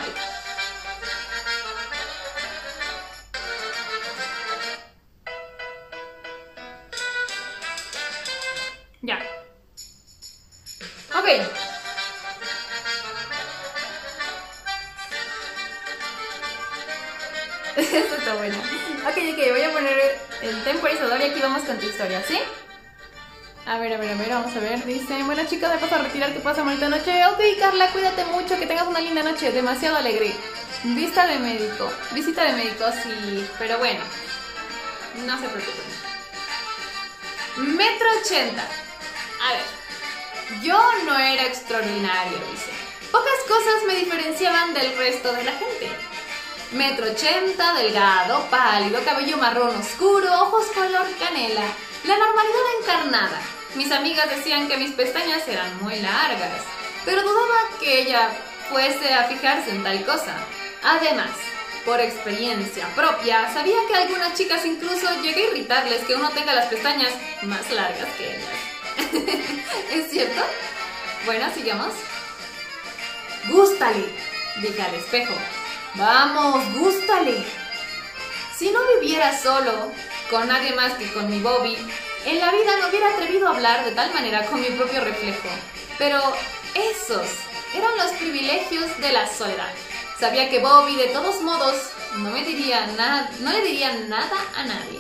Vamos 25.10 25.12
a 25.12 25.18
ver. 25.18 25.18
Dice, 25.18 25.24
bueno 25.24 25.44
chicos, 25.50 25.70
me 25.70 25.78
paso 25.78 25.96
a 25.96 25.98
retirar, 26.00 26.34
que 26.34 26.40
pasa 26.40 26.64
bonita 26.64 26.90
noche. 26.90 27.26
Ok, 27.28 27.40
Carla, 27.60 27.88
cuídate 27.92 28.26
mucho, 28.26 28.58
que 28.58 28.66
tengas 28.66 28.88
una 28.88 29.00
linda 29.00 29.24
noche, 29.24 29.52
demasiado 29.52 29.98
alegre. 29.98 30.34
Vista 30.84 31.28
de 31.28 31.40
médico, 31.40 31.92
visita 32.12 32.44
de 32.44 32.54
médico, 32.54 32.86
sí, 33.02 33.48
pero 33.58 33.78
bueno, 33.78 34.02
no 35.26 35.40
se 35.40 35.48
preocupen. 35.48 35.94
Metro 37.58 38.08
ochenta. 38.22 38.68
A 39.42 39.54
ver, 39.54 39.64
yo 40.62 40.78
no 41.06 41.18
era 41.18 41.44
extraordinario, 41.44 42.38
dice. 42.52 42.72
Pocas 43.12 43.40
cosas 43.48 43.84
me 43.88 43.96
diferenciaban 43.96 44.74
del 44.74 44.98
resto 44.98 45.32
de 45.34 45.44
la 45.44 45.52
gente. 45.52 45.90
Metro 46.72 47.12
ochenta, 47.12 47.74
delgado, 47.74 48.48
pálido, 48.50 49.04
cabello 49.06 49.38
marrón 49.38 49.76
oscuro, 49.78 50.34
ojos 50.42 50.66
color 50.74 51.08
canela. 51.20 51.64
La 52.06 52.18
normalidad 52.18 52.62
encarnada. 52.82 53.42
Mis 53.76 53.92
amigas 53.92 54.30
decían 54.30 54.68
que 54.68 54.78
mis 54.78 54.92
pestañas 54.92 55.48
eran 55.48 55.82
muy 55.82 56.00
largas, 56.00 56.62
pero 57.06 57.24
dudaba 57.24 57.70
que 57.80 58.02
ella 58.02 58.30
fuese 58.70 59.14
a 59.14 59.24
fijarse 59.24 59.72
en 59.72 59.84
tal 59.84 60.06
cosa. 60.06 60.36
Además, 60.84 61.32
por 61.86 62.00
experiencia 62.00 62.88
propia, 62.96 63.52
sabía 63.52 63.78
que 63.88 63.96
algunas 63.96 64.36
chicas 64.36 64.66
incluso 64.66 65.08
llegué 65.22 65.44
a 65.44 65.48
irritarles 65.50 66.04
que 66.04 66.16
uno 66.16 66.30
tenga 66.30 66.54
las 66.54 66.68
pestañas 66.68 67.14
más 67.44 67.70
largas 67.72 68.08
que 68.18 68.36
ellas. 68.36 68.74
¿Es 69.92 70.12
cierto? 70.12 70.42
Bueno, 71.26 71.48
sigamos. 71.54 71.94
Gústale, 73.50 74.06
dije 74.62 74.82
al 74.82 74.94
espejo. 74.96 75.34
Vamos, 75.96 76.74
gústale. 76.76 77.44
Si 78.56 78.70
no 78.72 78.80
viviera 79.00 79.38
solo, 79.38 79.92
con 80.30 80.48
nadie 80.48 80.74
más 80.74 80.94
que 80.94 81.12
con 81.12 81.30
mi 81.30 81.40
Bobby, 81.40 81.76
en 82.26 82.40
la 82.40 82.52
vida 82.52 82.78
me 82.78 82.90
hubiera 82.90 83.10
atrevido 83.14 83.48
a 83.48 83.52
hablar 83.52 83.86
de 83.86 83.92
tal 83.92 84.14
manera 84.14 84.46
con 84.46 84.62
mi 84.62 84.68
propio 84.68 85.02
reflejo. 85.02 85.50
Pero 85.98 86.20
esos 86.74 87.28
eran 87.76 87.98
los 87.98 88.12
privilegios 88.14 88.98
de 89.00 89.12
la 89.12 89.28
soledad. 89.28 89.72
Sabía 90.20 90.50
que 90.50 90.60
Bobby, 90.60 90.96
de 90.96 91.08
todos 91.08 91.42
modos, 91.42 91.76
no 92.18 92.30
me 92.32 92.44
diría 92.44 92.88
nada, 92.88 93.30
no 93.40 93.52
le 93.52 93.62
diría 93.62 93.94
nada 94.08 94.38
a 94.56 94.64
nadie. 94.64 95.00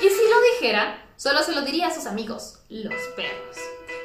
Y 0.00 0.08
si 0.08 0.28
lo 0.28 0.40
dijera, 0.52 1.02
solo 1.16 1.42
se 1.42 1.52
lo 1.52 1.62
diría 1.62 1.88
a 1.88 1.94
sus 1.94 2.06
amigos, 2.06 2.58
los 2.68 3.00
perros, 3.14 3.56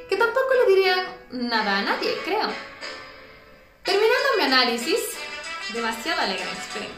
que 0.07 0.15
tampoco 0.15 0.53
le 0.53 0.73
dirían 0.73 1.05
nada 1.31 1.79
a 1.79 1.81
nadie, 1.81 2.15
creo. 2.23 2.47
Terminando 3.83 4.29
mi 4.37 4.43
análisis, 4.43 4.99
demasiado 5.73 6.21
alegre, 6.21 6.45
esperen. 6.51 6.91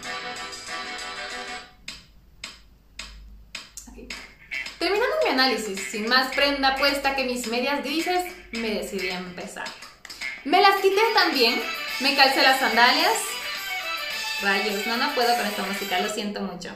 Terminando 4.83 5.15
mi 5.23 5.29
análisis, 5.29 5.79
sin 5.91 6.09
más 6.09 6.35
prenda 6.35 6.75
puesta 6.75 7.15
que 7.15 7.23
mis 7.23 7.47
medias 7.47 7.81
grises, 7.85 8.21
me 8.51 8.69
decidí 8.69 9.09
a 9.11 9.17
empezar. 9.17 9.63
Me 10.43 10.61
las 10.61 10.75
quité 10.81 10.99
también, 11.13 11.63
me 12.01 12.17
calcé 12.17 12.41
las 12.41 12.59
sandalias. 12.59 13.13
Rayos, 14.41 14.85
no, 14.85 14.97
no 14.97 15.15
puedo 15.15 15.33
con 15.37 15.45
esta 15.45 15.63
música, 15.63 16.01
lo 16.01 16.09
siento 16.09 16.41
mucho. 16.41 16.71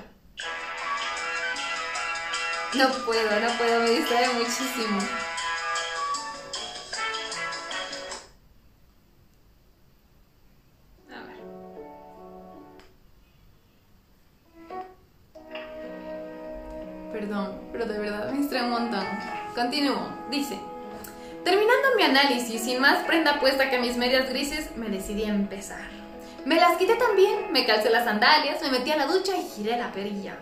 No 2.76 2.88
puedo, 3.06 3.40
no 3.42 3.58
puedo, 3.58 3.82
me 3.82 3.90
distrae 3.90 4.30
muchísimo. 4.30 5.00
Perdón, 17.28 17.60
pero 17.74 17.86
de 17.86 18.00
verdad 18.00 18.32
me 18.32 18.38
distrae 18.38 18.64
un 18.64 18.70
montón. 18.70 19.06
Continúo. 19.54 20.08
Dice, 20.32 20.58
terminando 21.44 21.90
mi 21.98 22.04
análisis, 22.04 22.62
sin 22.62 22.80
más 22.80 23.04
prenda 23.04 23.42
puesta 23.42 23.70
que 23.70 23.80
mis 23.80 23.98
medias 23.98 24.30
grises, 24.30 24.78
me 24.78 24.88
decidí 24.88 25.26
a 25.26 25.34
empezar. 25.34 25.90
Me 26.46 26.56
las 26.56 26.78
quité 26.78 26.96
también, 26.96 27.52
me 27.52 27.66
calcé 27.66 27.90
las 27.90 28.06
sandalias, 28.06 28.62
me 28.62 28.70
metí 28.70 28.92
a 28.92 28.96
la 28.96 29.08
ducha 29.08 29.36
y 29.36 29.42
giré 29.42 29.78
la 29.78 29.92
perilla. 29.92 30.38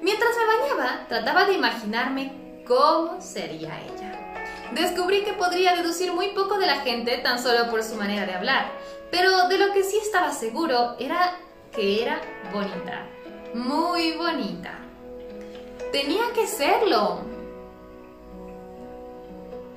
Mientras 0.00 0.30
me 0.38 0.46
bañaba, 0.46 1.06
trataba 1.08 1.44
de 1.44 1.52
imaginarme 1.52 2.32
cómo 2.66 3.20
sería 3.20 3.78
ella. 3.82 4.40
Descubrí 4.72 5.24
que 5.24 5.34
podría 5.34 5.76
deducir 5.76 6.10
muy 6.14 6.28
poco 6.28 6.58
de 6.58 6.66
la 6.66 6.76
gente 6.76 7.18
tan 7.18 7.38
solo 7.38 7.68
por 7.68 7.82
su 7.82 7.96
manera 7.96 8.24
de 8.24 8.32
hablar, 8.32 8.72
pero 9.10 9.46
de 9.48 9.58
lo 9.58 9.74
que 9.74 9.82
sí 9.82 9.98
estaba 9.98 10.32
seguro 10.32 10.96
era 10.98 11.36
que 11.70 12.02
era 12.02 12.18
bonita, 12.50 13.06
muy 13.52 14.12
bonita. 14.12 14.80
Tenía 15.92 16.32
que 16.34 16.46
serlo. 16.46 17.20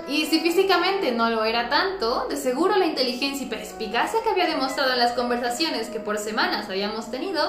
Y 0.08 0.26
si 0.26 0.42
físicamente 0.42 1.12
no 1.12 1.30
lo 1.30 1.44
era 1.46 1.70
tanto, 1.70 2.28
de 2.28 2.36
seguro 2.36 2.76
la 2.76 2.86
inteligencia 2.86 3.46
y 3.46 3.50
perspicacia 3.50 4.22
que 4.22 4.30
había 4.30 4.48
demostrado 4.48 4.92
en 4.92 5.00
las 5.00 5.14
conversaciones 5.14 5.90
que 5.90 6.00
por 6.00 6.18
semanas 6.18 6.70
habíamos 6.70 7.10
tenido, 7.10 7.42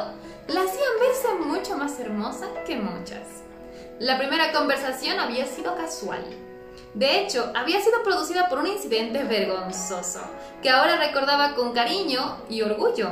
la 0.49 0.61
hacían 0.61 0.93
verse 1.01 1.35
mucho 1.47 1.77
más 1.77 1.99
hermosa 2.01 2.47
que 2.67 2.77
muchas. 2.77 3.43
La 3.99 4.19
primera 4.19 4.53
conversación 4.53 5.19
había 5.19 5.47
sido 5.47 5.75
casual. 5.77 6.25
De 6.95 7.21
hecho, 7.21 7.53
había 7.55 7.81
sido 7.81 8.03
producida 8.03 8.49
por 8.49 8.61
un 8.61 8.69
incidente 8.69 9.25
vergonzoso, 9.25 10.21
que 10.63 10.71
ahora 10.71 10.97
recordaba 10.97 11.55
con 11.55 11.73
cariño 11.73 12.39
y 12.49 12.63
orgullo, 12.63 13.11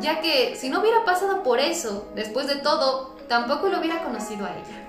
ya 0.00 0.20
que 0.20 0.56
si 0.56 0.68
no 0.68 0.80
hubiera 0.80 1.04
pasado 1.04 1.42
por 1.42 1.60
eso, 1.60 2.08
después 2.14 2.46
de 2.46 2.56
todo, 2.56 3.16
tampoco 3.28 3.68
lo 3.68 3.78
hubiera 3.78 4.02
conocido 4.04 4.46
a 4.46 4.50
ella. 4.50 4.88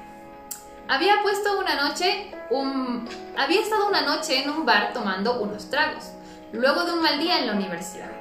Había 0.88 1.22
puesto 1.22 1.60
una 1.60 1.76
noche, 1.76 2.32
un... 2.50 3.08
había 3.38 3.62
estado 3.62 3.88
una 3.88 4.02
noche 4.02 4.44
en 4.44 4.50
un 4.50 4.66
bar 4.66 4.92
tomando 4.94 5.40
unos 5.42 5.70
tragos, 5.70 6.12
luego 6.52 6.84
de 6.84 6.94
un 6.94 7.02
mal 7.02 7.20
día 7.20 7.40
en 7.40 7.48
la 7.48 7.54
universidad. 7.54 8.12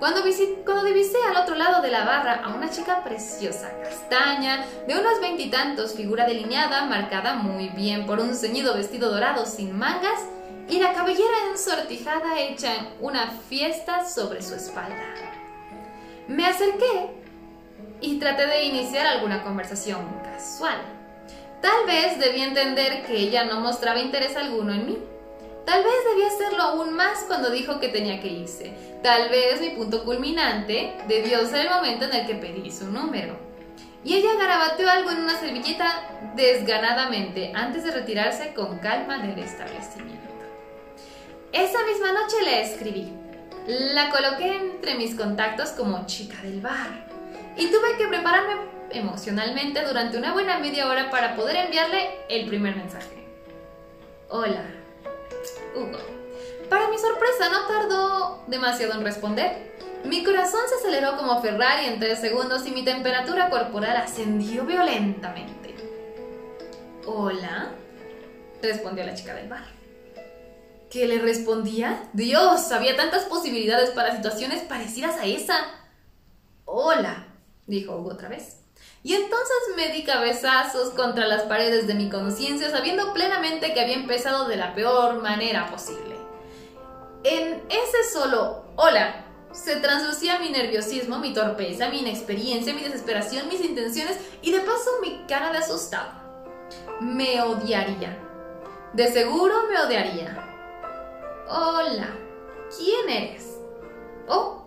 Cuando, 0.00 0.22
cuando 0.64 0.84
divisé 0.84 1.16
al 1.28 1.36
otro 1.36 1.54
lado 1.54 1.80
de 1.80 1.90
la 1.90 2.04
barra 2.04 2.42
a 2.44 2.48
una 2.48 2.68
chica 2.68 3.04
preciosa, 3.04 3.70
castaña, 3.82 4.66
de 4.86 4.98
unos 4.98 5.20
veintitantos, 5.20 5.94
figura 5.94 6.26
delineada, 6.26 6.84
marcada 6.84 7.34
muy 7.34 7.68
bien 7.68 8.04
por 8.04 8.18
un 8.18 8.34
ceñido 8.34 8.74
vestido 8.74 9.10
dorado 9.10 9.46
sin 9.46 9.78
mangas 9.78 10.20
y 10.68 10.80
la 10.80 10.92
cabellera 10.92 11.48
ensortijada 11.50 12.38
hecha 12.40 12.88
una 13.00 13.30
fiesta 13.48 14.04
sobre 14.04 14.42
su 14.42 14.54
espalda. 14.56 15.33
Me 16.28 16.46
acerqué 16.46 17.10
y 18.00 18.18
traté 18.18 18.46
de 18.46 18.64
iniciar 18.64 19.06
alguna 19.06 19.42
conversación 19.42 20.00
casual. 20.22 20.78
Tal 21.60 21.86
vez 21.86 22.18
debí 22.18 22.40
entender 22.40 23.04
que 23.04 23.16
ella 23.16 23.44
no 23.44 23.60
mostraba 23.60 23.98
interés 24.00 24.36
alguno 24.36 24.72
en 24.72 24.86
mí. 24.86 24.98
Tal 25.66 25.82
vez 25.82 25.94
debía 26.10 26.28
hacerlo 26.28 26.62
aún 26.62 26.94
más 26.94 27.24
cuando 27.26 27.50
dijo 27.50 27.80
que 27.80 27.88
tenía 27.88 28.20
que 28.20 28.28
irse. 28.28 28.72
Tal 29.02 29.28
vez 29.28 29.60
mi 29.60 29.70
punto 29.70 30.04
culminante 30.04 30.94
debió 31.08 31.46
ser 31.46 31.66
el 31.66 31.70
momento 31.70 32.06
en 32.06 32.14
el 32.14 32.26
que 32.26 32.34
pedí 32.34 32.70
su 32.70 32.86
número. 32.86 33.36
Y 34.04 34.14
ella 34.14 34.34
garabateó 34.38 34.88
algo 34.90 35.10
en 35.10 35.20
una 35.20 35.38
servilleta 35.38 36.32
desganadamente 36.36 37.52
antes 37.54 37.84
de 37.84 37.90
retirarse 37.90 38.52
con 38.52 38.78
calma 38.78 39.18
del 39.18 39.38
establecimiento. 39.38 40.28
Esa 41.52 41.84
misma 41.86 42.12
noche 42.12 42.42
le 42.42 42.62
escribí. 42.62 43.12
La 43.66 44.10
coloqué 44.10 44.56
entre 44.56 44.94
mis 44.94 45.14
contactos 45.14 45.70
como 45.70 46.04
chica 46.06 46.36
del 46.42 46.60
bar. 46.60 47.06
Y 47.56 47.68
tuve 47.68 47.96
que 47.96 48.06
prepararme 48.08 48.56
emocionalmente 48.90 49.82
durante 49.84 50.18
una 50.18 50.32
buena 50.32 50.58
media 50.58 50.86
hora 50.86 51.10
para 51.10 51.34
poder 51.34 51.56
enviarle 51.56 52.18
el 52.28 52.46
primer 52.46 52.76
mensaje. 52.76 53.26
Hola, 54.28 54.64
Hugo. 55.74 55.98
Para 56.68 56.88
mi 56.88 56.98
sorpresa 56.98 57.48
no 57.50 57.66
tardó 57.66 58.44
demasiado 58.48 58.94
en 58.94 59.04
responder. 59.04 59.72
Mi 60.04 60.22
corazón 60.22 60.60
se 60.68 60.74
aceleró 60.74 61.16
como 61.16 61.40
Ferrari 61.40 61.86
en 61.86 61.98
tres 61.98 62.20
segundos 62.20 62.66
y 62.66 62.70
mi 62.70 62.84
temperatura 62.84 63.48
corporal 63.48 63.96
ascendió 63.96 64.64
violentamente. 64.64 65.74
Hola, 67.06 67.70
respondió 68.60 69.06
la 69.06 69.14
chica 69.14 69.34
del 69.34 69.48
bar. 69.48 69.83
¿Qué 70.94 71.08
le 71.08 71.18
respondía? 71.18 72.08
Dios, 72.12 72.70
había 72.70 72.94
tantas 72.94 73.24
posibilidades 73.24 73.90
para 73.90 74.14
situaciones 74.14 74.62
parecidas 74.62 75.16
a 75.16 75.26
esa. 75.26 75.56
Hola, 76.66 77.26
dijo 77.66 77.96
Hugo 77.96 78.10
otra 78.10 78.28
vez. 78.28 78.60
Y 79.02 79.14
entonces 79.14 79.56
me 79.74 79.88
di 79.88 80.04
cabezazos 80.04 80.90
contra 80.90 81.26
las 81.26 81.42
paredes 81.42 81.88
de 81.88 81.94
mi 81.94 82.10
conciencia, 82.10 82.70
sabiendo 82.70 83.12
plenamente 83.12 83.74
que 83.74 83.80
había 83.80 83.96
empezado 83.96 84.46
de 84.46 84.54
la 84.54 84.72
peor 84.76 85.20
manera 85.20 85.68
posible. 85.68 86.14
En 87.24 87.60
ese 87.68 88.12
solo 88.12 88.64
hola 88.76 89.24
se 89.50 89.74
translucía 89.74 90.38
mi 90.38 90.50
nerviosismo, 90.50 91.18
mi 91.18 91.34
torpeza, 91.34 91.88
mi 91.88 92.02
inexperiencia, 92.02 92.72
mi 92.72 92.82
desesperación, 92.82 93.48
mis 93.48 93.64
intenciones 93.64 94.16
y 94.42 94.52
de 94.52 94.60
paso 94.60 94.92
mi 95.02 95.24
cara 95.26 95.50
de 95.50 95.58
asustado. 95.58 96.12
Me 97.00 97.42
odiaría. 97.42 98.16
De 98.92 99.12
seguro 99.12 99.64
me 99.68 99.76
odiaría. 99.80 100.43
Hola, 101.48 102.08
¿quién 102.76 103.08
eres? 103.08 103.58
Oh, 104.28 104.66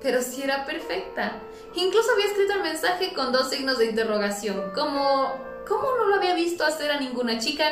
pero 0.00 0.22
si 0.22 0.42
era 0.42 0.64
perfecta. 0.64 1.40
Incluso 1.74 2.12
había 2.12 2.26
escrito 2.26 2.54
el 2.54 2.62
mensaje 2.62 3.12
con 3.12 3.32
dos 3.32 3.50
signos 3.50 3.78
de 3.78 3.86
interrogación, 3.86 4.72
como 4.74 5.46
¿cómo 5.68 5.94
no 5.96 6.06
lo 6.06 6.14
había 6.14 6.34
visto 6.34 6.64
hacer 6.64 6.90
a 6.90 7.00
ninguna 7.00 7.38
chica 7.38 7.64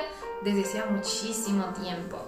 desde 0.42 0.62
hacía 0.62 0.86
muchísimo 0.86 1.72
tiempo? 1.80 2.18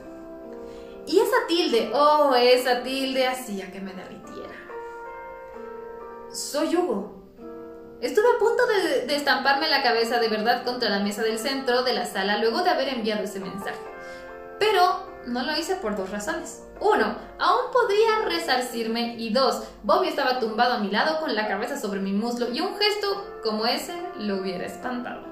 Y 1.07 1.19
esa 1.19 1.47
tilde, 1.47 1.91
oh, 1.95 2.35
esa 2.35 2.83
tilde 2.83 3.27
hacía 3.27 3.71
que 3.71 3.81
me 3.81 3.93
derritiera. 3.93 4.55
Soy 6.31 6.77
Hugo. 6.77 7.13
Estuve 8.01 8.27
a 8.35 8.39
punto 8.39 8.67
de, 8.67 9.15
estamparme 9.15 9.69
la 9.69 9.83
cabeza 9.83 10.19
de 10.19 10.29
verdad 10.29 10.65
contra 10.65 10.91
la 10.91 11.01
mesa 11.01 11.23
del 11.23 11.39
centro 11.39 11.83
de 11.83 11.95
la 11.95 12.07
sala 12.07 12.39
luego 12.39 12.63
de 12.63 12.71
haber 12.71 12.89
enviado 12.89 13.23
ese 13.23 13.41
mensaje. 13.41 13.96
Pero 14.59 15.07
no 15.27 15.43
lo 15.43 15.57
hice 15.57 15.77
por 15.77 15.97
dos 15.97 16.11
razones. 16.11 16.63
Uno, 16.81 17.17
aún 17.39 17.73
podría 17.73 18.25
resarcirme 18.27 19.17
y 19.17 19.33
dos, 19.33 19.65
Bobby 19.83 20.09
estaba 20.09 20.39
tumbado 20.39 20.75
a 20.75 20.79
mi 20.79 20.91
lado 20.91 21.21
con 21.21 21.35
la 21.35 21.49
cabeza 21.49 21.79
sobre 21.79 22.01
mi 22.01 22.13
muslo 22.13 22.51
y 22.53 22.61
un 22.61 22.77
gesto 22.77 23.41
como 23.43 23.67
ese 23.67 23.95
lo 24.19 24.37
hubiera 24.37 24.67
espantado. 24.67 25.25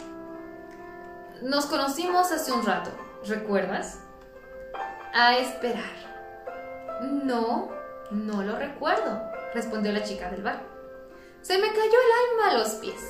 Nos 1.43 1.67
conocimos 1.67 2.33
hace 2.33 2.53
un 2.53 2.65
rato, 2.65 2.91
¿recuerdas? 3.27 4.01
A 5.13 5.37
esperar. 5.37 5.93
No, 7.03 7.69
no 8.11 8.43
lo 8.43 8.57
recuerdo, 8.57 9.21
respondió 9.53 9.93
la 9.93 10.03
chica 10.03 10.31
del 10.31 10.43
bar. 10.43 10.63
Se 11.43 11.59
me 11.59 11.69
cayó 11.69 11.83
el 11.83 12.41
alma 12.41 12.51
a 12.51 12.59
los 12.59 12.75
pies. 12.77 13.03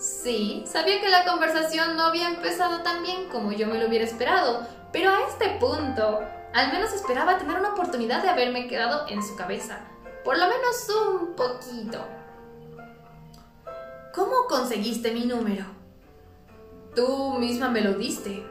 Sí, 0.00 0.64
sabía 0.66 0.98
que 1.02 1.10
la 1.10 1.26
conversación 1.26 1.94
no 1.94 2.04
había 2.04 2.28
empezado 2.28 2.80
tan 2.82 3.02
bien 3.02 3.28
como 3.28 3.52
yo 3.52 3.66
me 3.66 3.78
lo 3.78 3.86
hubiera 3.86 4.06
esperado, 4.06 4.66
pero 4.94 5.10
a 5.10 5.28
este 5.28 5.58
punto, 5.60 6.20
al 6.54 6.72
menos 6.72 6.94
esperaba 6.94 7.36
tener 7.36 7.58
una 7.58 7.74
oportunidad 7.74 8.22
de 8.22 8.30
haberme 8.30 8.66
quedado 8.66 9.06
en 9.08 9.22
su 9.22 9.36
cabeza, 9.36 9.80
por 10.24 10.38
lo 10.38 10.46
menos 10.46 10.88
un 10.88 11.34
poquito. 11.34 12.02
¿Cómo 14.14 14.46
conseguiste 14.48 15.12
mi 15.12 15.26
número? 15.26 15.66
Tú 16.96 17.34
misma 17.34 17.68
me 17.68 17.82
lo 17.82 17.92
diste. 17.92 18.42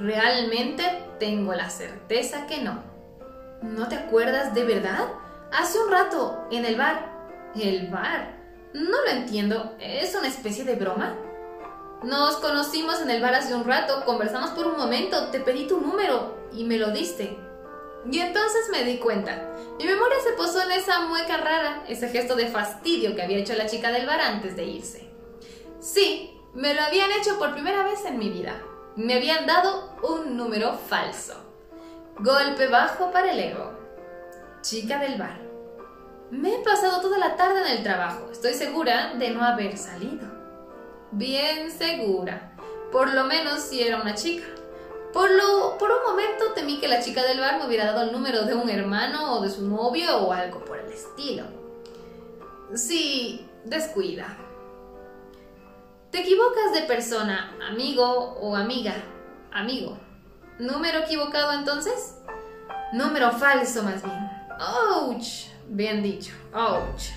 Realmente 0.00 0.82
tengo 1.20 1.54
la 1.54 1.70
certeza 1.70 2.48
que 2.48 2.60
no. 2.60 2.82
¿No 3.62 3.86
te 3.86 3.94
acuerdas 3.94 4.52
de 4.52 4.64
verdad? 4.64 5.12
Hace 5.52 5.78
un 5.78 5.92
rato, 5.92 6.48
en 6.50 6.64
el 6.64 6.76
bar. 6.76 7.06
¿El 7.54 7.88
bar? 7.88 8.39
No 8.72 9.04
lo 9.04 9.10
entiendo. 9.10 9.74
¿Es 9.80 10.14
una 10.14 10.28
especie 10.28 10.64
de 10.64 10.76
broma? 10.76 11.16
Nos 12.02 12.36
conocimos 12.36 13.00
en 13.02 13.10
el 13.10 13.20
bar 13.20 13.34
hace 13.34 13.54
un 13.54 13.64
rato, 13.64 14.04
conversamos 14.06 14.50
por 14.50 14.66
un 14.66 14.78
momento, 14.78 15.30
te 15.30 15.40
pedí 15.40 15.66
tu 15.66 15.80
número 15.80 16.48
y 16.52 16.64
me 16.64 16.78
lo 16.78 16.92
diste. 16.92 17.36
Y 18.10 18.18
entonces 18.18 18.70
me 18.70 18.84
di 18.84 18.98
cuenta. 18.98 19.52
Mi 19.78 19.84
memoria 19.84 20.16
se 20.24 20.32
posó 20.32 20.62
en 20.62 20.72
esa 20.72 21.00
mueca 21.00 21.36
rara, 21.36 21.84
ese 21.88 22.08
gesto 22.08 22.36
de 22.36 22.46
fastidio 22.46 23.14
que 23.14 23.22
había 23.22 23.38
hecho 23.38 23.54
la 23.54 23.66
chica 23.66 23.90
del 23.90 24.06
bar 24.06 24.20
antes 24.20 24.56
de 24.56 24.64
irse. 24.64 25.10
Sí, 25.80 26.40
me 26.54 26.72
lo 26.72 26.82
habían 26.82 27.10
hecho 27.12 27.38
por 27.38 27.52
primera 27.52 27.82
vez 27.82 28.04
en 28.06 28.18
mi 28.18 28.30
vida. 28.30 28.54
Me 28.96 29.14
habían 29.14 29.46
dado 29.46 29.94
un 30.02 30.36
número 30.36 30.72
falso. 30.74 31.34
Golpe 32.18 32.66
bajo 32.68 33.12
para 33.12 33.32
el 33.32 33.40
ego. 33.40 33.72
Chica 34.62 34.98
del 34.98 35.18
bar. 35.18 35.49
Me 36.30 36.54
he 36.54 36.58
pasado 36.64 37.00
toda 37.00 37.18
la 37.18 37.36
tarde 37.36 37.60
en 37.60 37.78
el 37.78 37.82
trabajo. 37.82 38.28
Estoy 38.30 38.54
segura 38.54 39.14
de 39.14 39.30
no 39.30 39.44
haber 39.44 39.76
salido 39.76 40.40
bien 41.12 41.70
segura. 41.70 42.52
Por 42.92 43.12
lo 43.14 43.24
menos 43.24 43.60
si 43.60 43.82
era 43.82 44.00
una 44.00 44.14
chica. 44.14 44.46
Por, 45.12 45.30
lo, 45.30 45.76
por 45.78 45.90
un 45.90 46.02
momento 46.08 46.52
temí 46.54 46.78
que 46.78 46.88
la 46.88 47.00
chica 47.00 47.22
del 47.24 47.40
bar 47.40 47.58
me 47.58 47.66
hubiera 47.66 47.86
dado 47.86 48.02
el 48.02 48.12
número 48.12 48.44
de 48.44 48.54
un 48.54 48.68
hermano 48.68 49.34
o 49.34 49.42
de 49.42 49.50
su 49.50 49.66
novio 49.66 50.18
o 50.18 50.32
algo 50.32 50.64
por 50.64 50.78
el 50.78 50.92
estilo. 50.92 51.44
Sí, 52.74 53.48
descuida. 53.64 54.36
Te 56.12 56.20
equivocas 56.20 56.72
de 56.72 56.82
persona, 56.82 57.56
amigo 57.68 58.36
o 58.40 58.54
amiga. 58.54 58.94
Amigo. 59.52 59.98
¿Número 60.58 61.00
equivocado 61.00 61.52
entonces? 61.52 62.16
Número 62.92 63.32
falso 63.32 63.82
más 63.82 64.02
bien. 64.02 64.30
¡Ouch! 64.60 65.48
Bien 65.72 66.02
dicho. 66.02 66.32
¡Ouch! 66.52 67.10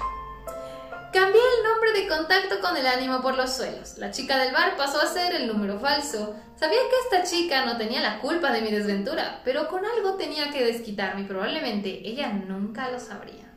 Cambié 1.11 1.41
el 1.41 1.63
nombre 1.63 1.91
de 1.91 2.07
contacto 2.07 2.61
con 2.61 2.77
el 2.77 2.85
ánimo 2.85 3.19
por 3.19 3.35
los 3.35 3.51
suelos. 3.51 3.97
La 3.97 4.11
chica 4.11 4.37
del 4.37 4.53
bar 4.53 4.77
pasó 4.77 5.01
a 5.01 5.07
ser 5.07 5.33
el 5.33 5.47
número 5.47 5.79
falso. 5.79 6.35
Sabía 6.55 6.77
que 6.77 7.17
esta 7.17 7.27
chica 7.27 7.65
no 7.65 7.77
tenía 7.77 7.99
la 7.99 8.19
culpa 8.19 8.51
de 8.51 8.61
mi 8.61 8.69
desventura, 8.69 9.41
pero 9.43 9.67
con 9.69 9.83
algo 9.83 10.17
tenía 10.17 10.51
que 10.51 10.63
desquitarme 10.63 11.21
y 11.21 11.25
probablemente 11.25 12.07
ella 12.07 12.31
nunca 12.31 12.91
lo 12.91 12.99
sabría. 12.99 13.51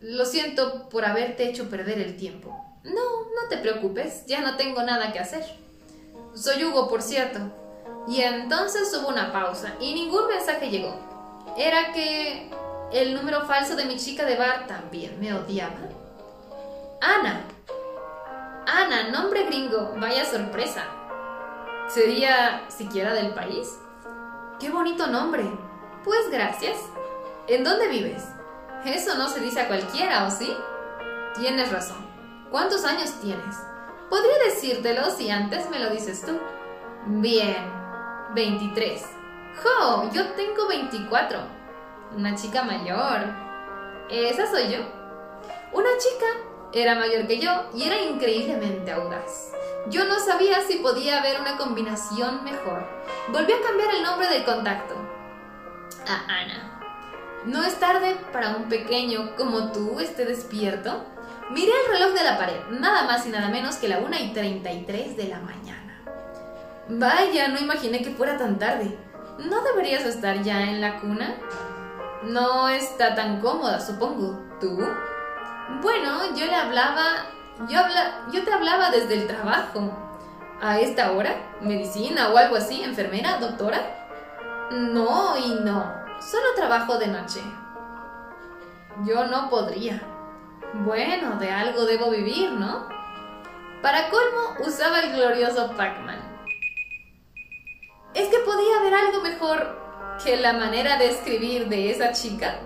Lo 0.00 0.24
siento 0.24 0.88
por 0.88 1.04
haberte 1.04 1.46
hecho 1.46 1.68
perder 1.68 1.98
el 1.98 2.16
tiempo. 2.16 2.58
No, 2.84 2.92
no 2.92 3.48
te 3.50 3.58
preocupes, 3.58 4.24
ya 4.24 4.40
no 4.40 4.56
tengo 4.56 4.82
nada 4.82 5.12
que 5.12 5.18
hacer. 5.18 5.44
Soy 6.34 6.64
Hugo, 6.64 6.88
por 6.88 7.02
cierto. 7.02 7.38
Y 8.08 8.22
entonces 8.22 8.90
hubo 8.94 9.08
una 9.08 9.30
pausa 9.30 9.74
y 9.78 9.92
ningún 9.92 10.26
mensaje 10.26 10.70
llegó. 10.70 10.98
Era 11.58 11.92
que 11.92 12.50
el 12.94 13.12
número 13.12 13.44
falso 13.44 13.74
de 13.74 13.86
mi 13.86 13.96
chica 13.96 14.24
de 14.24 14.36
bar 14.36 14.68
también 14.68 15.18
me 15.18 15.34
odiaba. 15.34 15.74
Ana. 17.02 17.42
Ana, 18.66 19.10
nombre 19.10 19.46
gringo, 19.46 19.92
vaya 19.96 20.24
sorpresa. 20.24 20.84
¿Sería 21.88 22.62
siquiera 22.68 23.12
del 23.12 23.34
país? 23.34 23.68
Qué 24.60 24.70
bonito 24.70 25.08
nombre. 25.08 25.42
Pues 26.04 26.30
gracias. 26.30 26.76
¿En 27.48 27.64
dónde 27.64 27.88
vives? 27.88 28.22
Eso 28.84 29.16
no 29.16 29.28
se 29.28 29.40
dice 29.40 29.62
a 29.62 29.66
cualquiera, 29.66 30.26
¿o 30.26 30.30
sí? 30.30 30.56
Tienes 31.34 31.72
razón. 31.72 32.06
¿Cuántos 32.48 32.84
años 32.84 33.12
tienes? 33.20 33.56
Podría 34.08 34.38
decírtelo 34.44 35.10
si 35.10 35.30
antes 35.30 35.68
me 35.68 35.80
lo 35.80 35.90
dices 35.90 36.24
tú. 36.24 36.38
Bien, 37.06 37.56
23. 38.36 39.02
¡Jo! 39.64 40.10
Yo 40.12 40.28
tengo 40.34 40.68
24. 40.68 41.63
Una 42.16 42.34
chica 42.36 42.62
mayor. 42.62 43.22
Esa 44.08 44.48
soy 44.48 44.70
yo. 44.70 44.78
Una 45.72 45.90
chica 45.98 46.26
era 46.72 46.94
mayor 46.94 47.26
que 47.26 47.40
yo 47.40 47.50
y 47.74 47.82
era 47.82 48.00
increíblemente 48.00 48.92
audaz. 48.92 49.52
Yo 49.88 50.04
no 50.04 50.18
sabía 50.20 50.60
si 50.60 50.78
podía 50.78 51.18
haber 51.18 51.40
una 51.40 51.56
combinación 51.56 52.44
mejor. 52.44 52.86
Volví 53.28 53.52
a 53.52 53.66
cambiar 53.66 53.94
el 53.94 54.02
nombre 54.02 54.28
del 54.28 54.44
contacto. 54.44 54.94
A 56.06 56.24
Ana. 56.32 56.80
¿No 57.46 57.64
es 57.64 57.74
tarde 57.80 58.16
para 58.32 58.56
un 58.56 58.68
pequeño 58.68 59.34
como 59.36 59.72
tú 59.72 59.98
esté 59.98 60.24
despierto? 60.24 61.04
Miré 61.50 61.72
el 61.72 61.92
reloj 61.92 62.14
de 62.14 62.24
la 62.24 62.38
pared, 62.38 62.60
nada 62.70 63.02
más 63.04 63.26
y 63.26 63.30
nada 63.30 63.48
menos 63.48 63.76
que 63.76 63.88
la 63.88 63.98
1 63.98 64.16
y 64.16 64.32
33 64.32 65.16
de 65.16 65.28
la 65.28 65.40
mañana. 65.40 66.02
Vaya, 66.88 67.48
no 67.48 67.58
imaginé 67.58 68.02
que 68.02 68.10
fuera 68.10 68.38
tan 68.38 68.58
tarde. 68.58 68.96
¿No 69.38 69.62
deberías 69.62 70.06
estar 70.06 70.42
ya 70.42 70.62
en 70.62 70.80
la 70.80 71.00
cuna? 71.00 71.34
No 72.24 72.68
está 72.68 73.14
tan 73.14 73.40
cómoda, 73.40 73.78
supongo. 73.78 74.40
¿Tú? 74.60 74.78
Bueno, 75.82 76.34
yo 76.34 76.46
le 76.46 76.54
hablaba. 76.54 77.26
Yo, 77.68 77.78
habla, 77.78 78.22
yo 78.32 78.44
te 78.44 78.52
hablaba 78.52 78.90
desde 78.90 79.14
el 79.14 79.26
trabajo. 79.26 79.90
¿A 80.60 80.78
esta 80.80 81.12
hora? 81.12 81.34
¿Medicina 81.60 82.30
o 82.30 82.36
algo 82.36 82.56
así? 82.56 82.82
¿Enfermera? 82.82 83.38
¿Doctora? 83.38 83.78
No 84.70 85.36
y 85.36 85.54
no. 85.62 85.92
Solo 86.20 86.54
trabajo 86.56 86.96
de 86.98 87.08
noche. 87.08 87.40
Yo 89.04 89.26
no 89.26 89.50
podría. 89.50 90.00
Bueno, 90.72 91.36
de 91.36 91.50
algo 91.50 91.84
debo 91.84 92.10
vivir, 92.10 92.52
¿no? 92.52 92.88
Para 93.82 94.08
colmo, 94.08 94.66
usaba 94.66 95.00
el 95.00 95.12
glorioso 95.12 95.72
Pac-Man. 95.76 96.18
¿Es 98.14 98.28
que 98.28 98.38
podía 98.38 98.78
haber 98.78 98.94
algo 98.94 99.20
mejor 99.20 99.83
que 100.22 100.36
la 100.36 100.52
manera 100.52 100.96
de 100.98 101.10
escribir 101.10 101.68
de 101.68 101.90
esa 101.90 102.12
chica? 102.12 102.60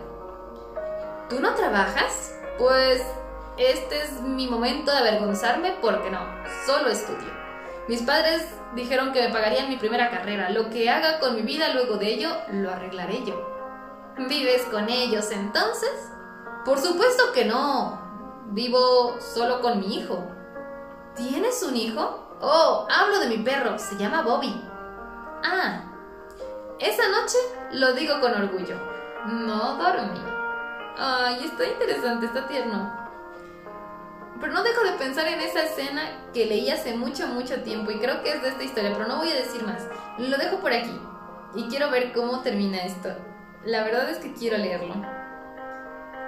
¿Tú 1.29 1.41
no 1.41 1.55
trabajas? 1.55 2.35
Pues 2.59 3.03
este 3.57 4.03
es 4.03 4.21
mi 4.23 4.47
momento 4.47 4.91
de 4.91 4.99
avergonzarme 4.99 5.77
porque 5.81 6.11
no, 6.11 6.21
solo 6.67 6.89
estudio. 6.89 7.33
Mis 7.89 8.03
padres 8.03 8.47
dijeron 8.75 9.13
que 9.13 9.23
me 9.23 9.33
pagarían 9.33 9.69
mi 9.69 9.77
primera 9.77 10.11
carrera. 10.11 10.51
Lo 10.51 10.71
que 10.71 10.91
haga 10.91 11.19
con 11.21 11.35
mi 11.35 11.43
vida 11.43 11.73
luego 11.75 11.97
de 11.97 12.15
ello, 12.15 12.31
lo 12.53 12.71
arreglaré 12.71 13.25
yo. 13.25 13.59
¿Vives 14.29 14.63
con 14.71 14.89
ellos 14.89 15.31
entonces? 15.31 15.91
Por 16.65 16.79
supuesto 16.79 17.33
que 17.33 17.45
no. 17.45 18.01
Vivo 18.51 19.17
solo 19.21 19.61
con 19.61 19.81
mi 19.81 19.97
hijo. 19.97 20.25
¿Tienes 21.17 21.63
un 21.63 21.77
hijo? 21.77 22.37
Oh, 22.41 22.87
hablo 22.91 23.21
de 23.21 23.29
mi 23.29 23.39
perro. 23.39 23.79
Se 23.79 23.97
llama 23.97 24.23
Bobby. 24.23 24.55
Ah. 25.43 25.88
Esa 26.81 27.09
noche 27.09 27.39
lo 27.73 27.93
digo 27.93 28.21
con 28.21 28.33
orgullo. 28.33 28.77
No 29.27 29.77
dormí. 29.77 30.21
Ay, 30.97 31.45
está 31.45 31.67
interesante, 31.67 32.27
está 32.27 32.47
tierno. 32.47 33.09
Pero 34.41 34.53
no 34.53 34.63
dejo 34.63 34.85
de 34.85 34.93
pensar 34.93 35.27
en 35.27 35.41
esa 35.41 35.65
escena 35.65 36.31
que 36.33 36.47
leí 36.47 36.71
hace 36.71 36.97
mucho, 36.97 37.27
mucho 37.27 37.63
tiempo 37.63 37.91
y 37.91 37.99
creo 37.99 38.23
que 38.23 38.31
es 38.31 38.43
de 38.43 38.51
esta 38.51 38.63
historia, 38.63 38.93
pero 38.93 39.09
no 39.09 39.17
voy 39.17 39.31
a 39.31 39.35
decir 39.35 39.65
más. 39.65 39.87
Lo 40.19 40.37
dejo 40.37 40.61
por 40.61 40.73
aquí 40.73 40.97
y 41.57 41.69
quiero 41.69 41.91
ver 41.91 42.13
cómo 42.13 42.41
termina 42.43 42.79
esto. 42.79 43.09
La 43.65 43.83
verdad 43.83 44.09
es 44.09 44.19
que 44.19 44.33
quiero 44.33 44.57
leerlo. 44.57 44.95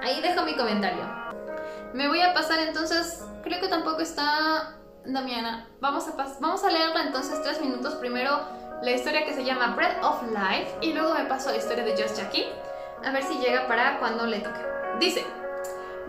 Ahí 0.03 0.21
dejo 0.21 0.45
mi 0.45 0.57
comentario. 0.57 1.09
Me 1.95 2.09
voy 2.09 2.21
a 2.23 2.35
pasar 2.35 2.59
entonces, 2.59 3.25
creo 3.45 3.61
que 3.61 3.69
tampoco 3.69 4.01
está 4.01 4.77
Damiana. 5.05 5.69
Vamos 5.81 6.09
a, 6.09 6.17
vamos 6.41 6.65
a 6.65 6.71
leerla 6.71 7.03
entonces 7.03 7.41
tres 7.43 7.61
minutos. 7.61 7.95
Primero 7.95 8.41
la 8.83 8.93
historia 8.93 9.25
que 9.25 9.35
se 9.35 9.45
llama 9.45 9.75
Bread 9.77 10.03
of 10.03 10.23
Life 10.23 10.77
y 10.81 10.93
luego 10.93 11.15
me 11.15 11.25
paso 11.25 11.49
a 11.49 11.53
la 11.53 11.59
historia 11.59 11.85
de 11.85 12.01
Just 12.01 12.17
Jackie. 12.17 12.47
A 13.05 13.11
ver 13.11 13.23
si 13.23 13.39
llega 13.39 13.67
para 13.67 13.99
cuando 13.99 14.27
le 14.27 14.41
toque. 14.41 14.61
Dice, 14.99 15.25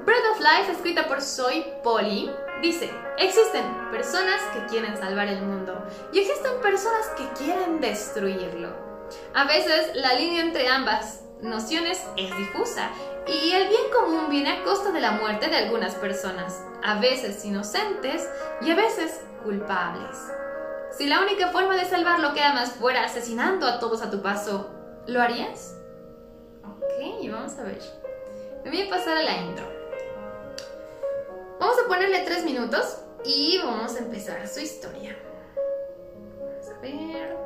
Bread 0.05 0.31
of 0.31 0.39
Life, 0.39 0.71
escrita 0.71 1.07
por 1.07 1.21
Soy 1.21 1.65
Polly, 1.83 2.31
dice, 2.61 2.89
existen 3.17 3.63
personas 3.91 4.41
que 4.53 4.65
quieren 4.65 4.97
salvar 4.97 5.27
el 5.27 5.41
mundo 5.41 5.85
y 6.11 6.19
existen 6.19 6.59
personas 6.61 7.07
que 7.17 7.27
quieren 7.43 7.81
destruirlo. 7.81 8.69
A 9.33 9.43
veces 9.43 9.91
la 9.95 10.13
línea 10.13 10.41
entre 10.41 10.67
ambas 10.69 11.23
nociones 11.41 12.01
es 12.17 12.35
difusa 12.37 12.89
y 13.27 13.51
el 13.51 13.67
bien 13.67 13.91
común 13.93 14.29
viene 14.29 14.51
a 14.51 14.63
costa 14.63 14.91
de 14.91 15.01
la 15.01 15.11
muerte 15.11 15.47
de 15.47 15.57
algunas 15.57 15.95
personas, 15.95 16.63
a 16.83 16.95
veces 16.99 17.43
inocentes 17.45 18.27
y 18.61 18.71
a 18.71 18.75
veces 18.75 19.21
culpables. 19.43 20.17
Si 20.91 21.07
la 21.07 21.21
única 21.21 21.47
forma 21.49 21.75
de 21.75 21.85
salvarlo 21.85 22.33
queda 22.33 22.53
más 22.53 22.71
fuera 22.73 23.05
asesinando 23.05 23.65
a 23.65 23.79
todos 23.79 24.01
a 24.01 24.11
tu 24.11 24.21
paso, 24.21 24.69
¿lo 25.07 25.21
harías? 25.21 25.77
Ok, 26.63 27.31
vamos 27.31 27.57
a 27.57 27.63
ver. 27.63 27.81
Me 28.63 28.71
voy 28.71 28.81
a 28.81 28.89
pasar 28.89 29.17
a 29.17 29.23
la 29.23 29.37
intro. 29.37 29.65
Vamos 31.59 31.77
a 31.83 31.87
ponerle 31.87 32.19
tres 32.21 32.43
minutos 32.43 32.97
y 33.23 33.59
vamos 33.63 33.95
a 33.95 33.99
empezar 33.99 34.45
su 34.47 34.59
historia. 34.59 35.17
Vamos 36.37 36.69
a 36.69 36.79
ver. 36.81 37.37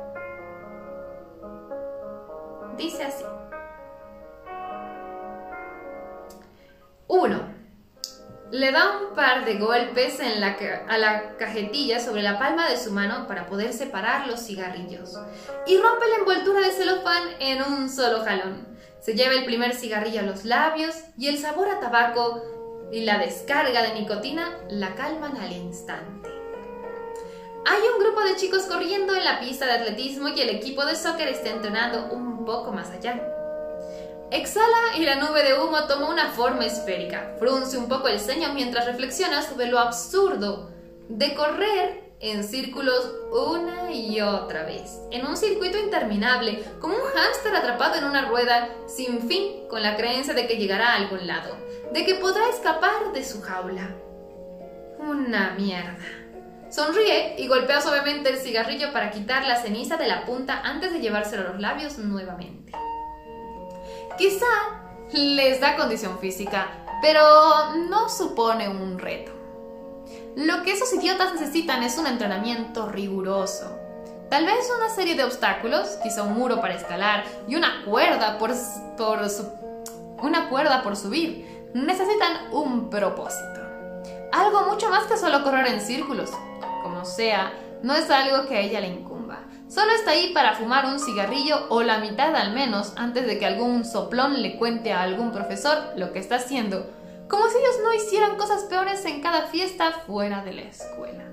Dice 2.76 3.04
así. 3.04 3.24
1. 7.08 7.55
Le 8.52 8.70
da 8.70 8.98
un 8.98 9.14
par 9.16 9.44
de 9.44 9.54
golpes 9.54 10.20
en 10.20 10.40
la 10.40 10.56
a 10.88 10.98
la 10.98 11.36
cajetilla 11.36 11.98
sobre 11.98 12.22
la 12.22 12.38
palma 12.38 12.68
de 12.68 12.76
su 12.76 12.92
mano 12.92 13.26
para 13.26 13.46
poder 13.46 13.72
separar 13.72 14.28
los 14.28 14.40
cigarrillos 14.40 15.18
y 15.66 15.76
rompe 15.78 16.06
la 16.08 16.16
envoltura 16.20 16.60
de 16.60 16.70
celofán 16.70 17.24
en 17.40 17.62
un 17.62 17.90
solo 17.90 18.24
jalón. 18.24 18.68
Se 19.00 19.14
lleva 19.14 19.34
el 19.34 19.44
primer 19.44 19.74
cigarrillo 19.74 20.20
a 20.20 20.24
los 20.24 20.44
labios 20.44 20.94
y 21.18 21.26
el 21.26 21.38
sabor 21.38 21.68
a 21.68 21.80
tabaco 21.80 22.42
y 22.92 23.00
la 23.00 23.18
descarga 23.18 23.82
de 23.82 23.94
nicotina 23.94 24.60
la 24.70 24.94
calman 24.94 25.36
al 25.38 25.52
instante. 25.52 26.30
Hay 27.68 27.80
un 27.94 28.00
grupo 28.00 28.20
de 28.20 28.36
chicos 28.36 28.62
corriendo 28.66 29.12
en 29.16 29.24
la 29.24 29.40
pista 29.40 29.66
de 29.66 29.72
atletismo 29.72 30.28
y 30.28 30.40
el 30.40 30.50
equipo 30.50 30.86
de 30.86 30.94
soccer 30.94 31.26
está 31.26 31.50
entrenando 31.50 32.14
un 32.14 32.44
poco 32.44 32.70
más 32.70 32.90
allá. 32.90 33.20
Exhala 34.30 34.96
y 34.96 35.04
la 35.04 35.14
nube 35.16 35.44
de 35.44 35.54
humo 35.54 35.84
toma 35.86 36.10
una 36.10 36.30
forma 36.30 36.66
esférica. 36.66 37.36
Frunce 37.38 37.78
un 37.78 37.88
poco 37.88 38.08
el 38.08 38.18
ceño 38.18 38.52
mientras 38.54 38.86
reflexiona 38.86 39.40
sobre 39.42 39.66
lo 39.66 39.78
absurdo 39.78 40.70
de 41.08 41.34
correr 41.34 42.06
en 42.18 42.42
círculos 42.42 43.14
una 43.30 43.92
y 43.92 44.20
otra 44.20 44.64
vez, 44.64 45.00
en 45.12 45.26
un 45.26 45.36
circuito 45.36 45.78
interminable, 45.78 46.64
como 46.80 46.94
un 46.96 47.02
hámster 47.02 47.54
atrapado 47.54 47.96
en 47.96 48.04
una 48.04 48.26
rueda 48.28 48.68
sin 48.86 49.28
fin, 49.28 49.68
con 49.68 49.82
la 49.82 49.96
creencia 49.96 50.34
de 50.34 50.46
que 50.46 50.56
llegará 50.56 50.92
a 50.92 50.96
algún 50.96 51.26
lado, 51.26 51.56
de 51.92 52.04
que 52.04 52.14
podrá 52.16 52.48
escapar 52.48 53.12
de 53.12 53.24
su 53.24 53.42
jaula. 53.42 53.94
Una 54.98 55.54
mierda. 55.56 55.98
Sonríe 56.68 57.36
y 57.38 57.46
golpea 57.46 57.80
suavemente 57.80 58.30
el 58.30 58.38
cigarrillo 58.38 58.92
para 58.92 59.10
quitar 59.10 59.46
la 59.46 59.62
ceniza 59.62 59.96
de 59.96 60.08
la 60.08 60.24
punta 60.24 60.62
antes 60.64 60.92
de 60.92 61.00
llevárselo 61.00 61.42
a 61.42 61.52
los 61.52 61.60
labios 61.60 61.98
nuevamente. 61.98 62.72
Quizá 64.18 64.46
les 65.12 65.60
da 65.60 65.76
condición 65.76 66.18
física, 66.18 66.68
pero 67.02 67.74
no 67.90 68.08
supone 68.08 68.68
un 68.68 68.98
reto. 68.98 69.32
Lo 70.36 70.62
que 70.62 70.72
esos 70.72 70.92
idiotas 70.94 71.34
necesitan 71.34 71.82
es 71.82 71.98
un 71.98 72.06
entrenamiento 72.06 72.88
riguroso. 72.88 73.78
Tal 74.30 74.46
vez 74.46 74.70
una 74.76 74.88
serie 74.88 75.14
de 75.14 75.24
obstáculos, 75.24 75.98
quizá 76.02 76.22
un 76.22 76.34
muro 76.34 76.60
para 76.60 76.74
escalar 76.74 77.24
y 77.46 77.56
una 77.56 77.84
cuerda 77.84 78.38
por, 78.38 78.52
por 78.96 79.20
una 80.22 80.48
cuerda 80.48 80.82
por 80.82 80.96
subir. 80.96 81.70
Necesitan 81.74 82.52
un 82.52 82.88
propósito. 82.88 83.60
Algo 84.32 84.62
mucho 84.66 84.88
más 84.88 85.04
que 85.04 85.16
solo 85.16 85.44
correr 85.44 85.66
en 85.66 85.80
círculos. 85.80 86.30
Como 86.82 87.04
sea, 87.04 87.52
no 87.82 87.94
es 87.94 88.10
algo 88.10 88.48
que 88.48 88.56
a 88.56 88.60
ella 88.60 88.80
le. 88.80 89.05
Solo 89.68 89.92
está 89.92 90.12
ahí 90.12 90.32
para 90.32 90.54
fumar 90.54 90.86
un 90.86 91.00
cigarrillo 91.00 91.66
o 91.70 91.82
la 91.82 91.98
mitad 91.98 92.34
al 92.36 92.52
menos 92.52 92.92
antes 92.96 93.26
de 93.26 93.38
que 93.38 93.46
algún 93.46 93.84
soplón 93.84 94.40
le 94.40 94.56
cuente 94.56 94.92
a 94.92 95.02
algún 95.02 95.32
profesor 95.32 95.92
lo 95.96 96.12
que 96.12 96.20
está 96.20 96.36
haciendo, 96.36 96.86
como 97.28 97.48
si 97.48 97.58
ellos 97.58 97.76
no 97.82 97.92
hicieran 97.92 98.36
cosas 98.36 98.62
peores 98.64 99.04
en 99.04 99.20
cada 99.20 99.42
fiesta 99.48 99.92
fuera 100.06 100.44
de 100.44 100.52
la 100.52 100.62
escuela. 100.62 101.24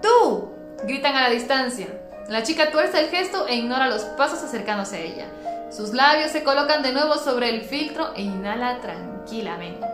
¡Tú! 0.00 0.52
gritan 0.84 1.16
a 1.16 1.22
la 1.22 1.30
distancia. 1.30 1.88
La 2.28 2.44
chica 2.44 2.70
tuerce 2.70 3.00
el 3.00 3.08
gesto 3.08 3.48
e 3.48 3.56
ignora 3.56 3.88
los 3.88 4.02
pasos 4.02 4.42
acercándose 4.42 4.96
a 4.96 5.00
ella. 5.00 5.26
Sus 5.70 5.92
labios 5.92 6.30
se 6.30 6.44
colocan 6.44 6.82
de 6.82 6.92
nuevo 6.92 7.16
sobre 7.16 7.50
el 7.50 7.62
filtro 7.62 8.14
e 8.14 8.22
inhala 8.22 8.80
tranquilamente. 8.80 9.86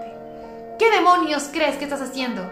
¿Qué 0.78 0.90
demonios 0.90 1.48
crees 1.50 1.76
que 1.76 1.84
estás 1.84 2.02
haciendo? 2.02 2.42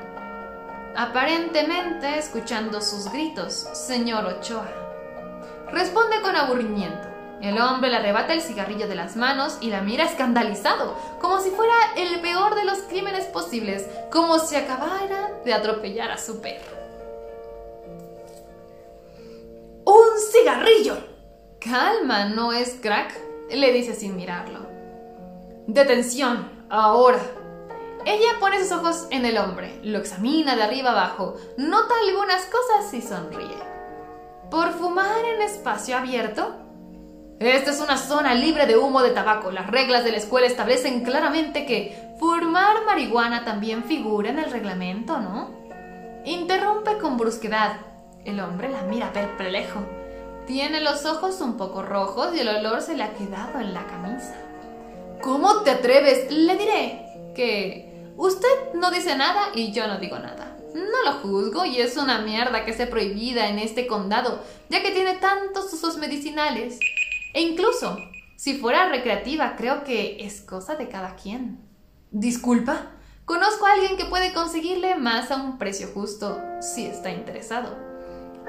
Aparentemente 0.96 2.18
escuchando 2.18 2.80
sus 2.80 3.10
gritos, 3.10 3.66
señor 3.72 4.24
Ochoa. 4.26 4.68
Responde 5.72 6.20
con 6.22 6.36
aburrimiento. 6.36 7.08
El 7.42 7.60
hombre 7.60 7.90
le 7.90 7.96
arrebata 7.96 8.32
el 8.32 8.40
cigarrillo 8.40 8.86
de 8.86 8.94
las 8.94 9.16
manos 9.16 9.58
y 9.60 9.70
la 9.70 9.80
mira 9.80 10.04
escandalizado, 10.04 10.96
como 11.20 11.40
si 11.40 11.50
fuera 11.50 11.74
el 11.96 12.20
peor 12.20 12.54
de 12.54 12.64
los 12.64 12.78
crímenes 12.82 13.24
posibles, 13.26 13.88
como 14.12 14.38
si 14.38 14.54
acabara 14.54 15.32
de 15.44 15.52
atropellar 15.52 16.12
a 16.12 16.18
su 16.18 16.40
perro. 16.40 16.76
¡Un 19.84 20.18
cigarrillo! 20.32 20.96
Calma, 21.58 22.26
no 22.26 22.52
es 22.52 22.78
crack, 22.80 23.12
le 23.50 23.72
dice 23.72 23.94
sin 23.94 24.14
mirarlo. 24.14 24.60
Detención, 25.66 26.66
ahora. 26.70 27.20
Ella 28.06 28.38
pone 28.38 28.60
sus 28.60 28.72
ojos 28.72 29.06
en 29.10 29.24
el 29.24 29.38
hombre, 29.38 29.80
lo 29.82 29.98
examina 29.98 30.54
de 30.56 30.62
arriba 30.62 30.90
abajo, 30.90 31.36
nota 31.56 31.94
algunas 32.06 32.44
cosas 32.46 32.92
y 32.92 33.00
sonríe. 33.00 33.56
¿Por 34.50 34.72
fumar 34.72 35.24
en 35.24 35.40
espacio 35.40 35.96
abierto? 35.96 36.54
Esta 37.40 37.70
es 37.70 37.80
una 37.80 37.96
zona 37.96 38.34
libre 38.34 38.66
de 38.66 38.76
humo 38.76 39.02
de 39.02 39.10
tabaco. 39.10 39.50
Las 39.50 39.70
reglas 39.70 40.04
de 40.04 40.12
la 40.12 40.18
escuela 40.18 40.46
establecen 40.46 41.02
claramente 41.02 41.66
que 41.66 42.14
fumar 42.18 42.84
marihuana 42.84 43.44
también 43.44 43.84
figura 43.84 44.30
en 44.30 44.38
el 44.38 44.50
reglamento, 44.50 45.18
¿no? 45.18 45.50
Interrumpe 46.24 46.98
con 46.98 47.16
brusquedad. 47.16 47.78
El 48.24 48.40
hombre 48.40 48.68
la 48.68 48.82
mira 48.82 49.12
perplejo. 49.12 49.80
Tiene 50.46 50.80
los 50.80 51.06
ojos 51.06 51.40
un 51.40 51.56
poco 51.56 51.82
rojos 51.82 52.34
y 52.34 52.40
el 52.40 52.48
olor 52.48 52.82
se 52.82 52.96
le 52.96 53.02
ha 53.02 53.14
quedado 53.14 53.60
en 53.60 53.74
la 53.74 53.86
camisa. 53.86 54.34
¿Cómo 55.22 55.62
te 55.62 55.70
atreves? 55.70 56.30
Le 56.30 56.56
diré 56.56 57.32
que 57.34 57.93
usted 58.16 58.74
no 58.74 58.90
dice 58.90 59.16
nada 59.16 59.48
y 59.54 59.72
yo 59.72 59.86
no 59.86 59.98
digo 59.98 60.18
nada. 60.18 60.56
No 60.74 61.04
lo 61.04 61.20
juzgo 61.20 61.64
y 61.64 61.80
es 61.80 61.96
una 61.96 62.18
mierda 62.18 62.64
que 62.64 62.72
esté 62.72 62.86
prohibida 62.86 63.48
en 63.48 63.60
este 63.60 63.86
condado, 63.86 64.42
ya 64.68 64.82
que 64.82 64.90
tiene 64.90 65.14
tantos 65.14 65.72
usos 65.72 65.98
medicinales. 65.98 66.80
E 67.32 67.42
incluso, 67.42 67.96
si 68.36 68.58
fuera 68.58 68.88
recreativa, 68.88 69.54
creo 69.56 69.84
que 69.84 70.16
es 70.20 70.40
cosa 70.40 70.74
de 70.74 70.88
cada 70.88 71.14
quien. 71.14 71.60
Disculpa, 72.10 72.90
conozco 73.24 73.66
a 73.66 73.72
alguien 73.72 73.96
que 73.96 74.04
puede 74.04 74.32
conseguirle 74.32 74.96
más 74.96 75.30
a 75.30 75.36
un 75.36 75.58
precio 75.58 75.88
justo 75.94 76.42
si 76.60 76.86
está 76.86 77.10
interesado. 77.10 77.76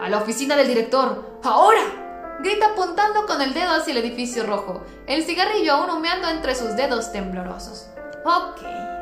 A 0.01 0.09
la 0.09 0.17
oficina 0.17 0.55
del 0.55 0.67
director. 0.67 1.39
¡Ahora! 1.43 2.37
Grita 2.41 2.71
apuntando 2.71 3.25
con 3.25 3.41
el 3.41 3.53
dedo 3.53 3.71
hacia 3.71 3.91
el 3.91 3.99
edificio 3.99 4.45
rojo, 4.45 4.83
el 5.07 5.23
cigarrillo 5.23 5.73
aún 5.73 5.89
humeando 5.89 6.27
entre 6.27 6.53
sus 6.53 6.75
dedos 6.75 7.11
temblorosos. 7.11 7.87
Ok. 8.25 8.94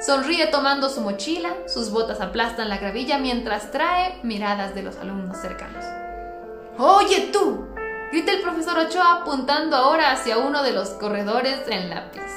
Sonríe 0.00 0.46
tomando 0.46 0.88
su 0.88 1.02
mochila, 1.02 1.54
sus 1.66 1.90
botas 1.90 2.22
aplastan 2.22 2.70
la 2.70 2.78
gravilla 2.78 3.18
mientras 3.18 3.70
trae 3.70 4.18
miradas 4.22 4.74
de 4.74 4.82
los 4.82 4.96
alumnos 4.96 5.36
cercanos. 5.36 5.84
¡Oye 6.78 7.28
tú! 7.30 7.66
grita 8.10 8.32
el 8.32 8.40
profesor 8.40 8.78
Ochoa 8.78 9.20
apuntando 9.20 9.76
ahora 9.76 10.10
hacia 10.12 10.38
uno 10.38 10.62
de 10.62 10.72
los 10.72 10.88
corredores 10.90 11.60
en 11.68 11.90
la 11.90 12.10
pista. 12.10 12.30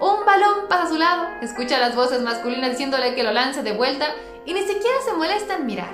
Un 0.00 0.24
balón 0.26 0.68
pasa 0.68 0.82
a 0.82 0.88
su 0.88 0.98
lado, 0.98 1.26
escucha 1.40 1.78
las 1.78 1.96
voces 1.96 2.20
masculinas 2.20 2.72
diciéndole 2.72 3.14
que 3.14 3.22
lo 3.22 3.32
lance 3.32 3.62
de 3.62 3.72
vuelta 3.72 4.14
y 4.44 4.52
ni 4.52 4.60
siquiera 4.60 4.96
se 5.04 5.14
molesta 5.14 5.56
en 5.56 5.66
mirar. 5.66 5.90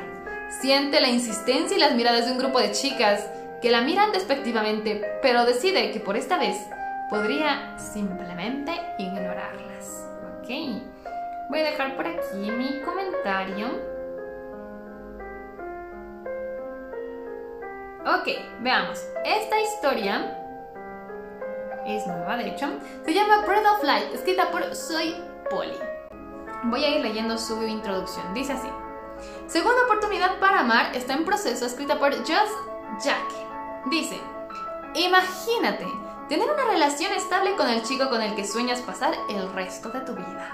Siente 0.61 1.01
la 1.01 1.09
insistencia 1.09 1.77
y 1.77 1.81
las 1.81 1.95
miradas 1.95 2.27
de 2.27 2.33
un 2.33 2.39
grupo 2.39 2.59
de 2.59 2.73
chicas 2.73 3.25
que 3.63 3.71
la 3.71 3.83
miran 3.83 4.11
despectivamente, 4.11 5.19
pero 5.23 5.45
decide 5.45 5.93
que 5.93 6.01
por 6.01 6.17
esta 6.17 6.39
vez 6.39 6.57
podría 7.09 7.77
simplemente 7.79 8.73
ignorarlas. 8.99 9.66
Ok, 10.47 10.53
voy 11.51 11.59
a 11.59 11.65
dejar 11.65 11.97
por 11.97 12.07
aquí 12.07 12.53
mi 12.53 12.81
comentario. 12.83 13.67
Ok, 18.07 18.29
veamos. 18.61 19.05
Esta 19.25 19.61
historia 19.61 20.39
es 21.85 22.07
nueva, 22.07 22.37
de 22.37 22.51
hecho. 22.51 22.69
Se 23.05 23.13
llama 23.13 23.45
Breath 23.45 23.67
of 23.67 23.83
Light, 23.83 24.15
escrita 24.15 24.53
por 24.53 24.73
Soy 24.73 25.17
Polly. 25.51 25.81
Voy 26.63 26.85
a 26.85 26.97
ir 26.97 27.03
leyendo 27.03 27.37
su 27.39 27.61
introducción. 27.65 28.33
Dice 28.33 28.53
así. 28.53 28.69
Segunda 29.49 29.83
oportunidad 29.87 30.39
para 30.39 30.61
amar 30.61 30.95
está 30.95 31.15
en 31.15 31.25
proceso, 31.25 31.67
escrita 31.67 31.99
por 31.99 32.15
Just 32.19 32.55
Jack. 33.05 33.33
Dice, 33.91 34.21
imagínate 34.95 36.06
tener 36.29 36.51
una 36.51 36.65
relación 36.65 37.13
estable 37.13 37.55
con 37.57 37.69
el 37.69 37.83
chico 37.83 38.09
con 38.09 38.21
el 38.21 38.35
que 38.35 38.47
sueñas 38.47 38.81
pasar 38.81 39.15
el 39.29 39.53
resto 39.53 39.91
de 39.91 40.01
tu 40.01 40.15
vida. 40.15 40.53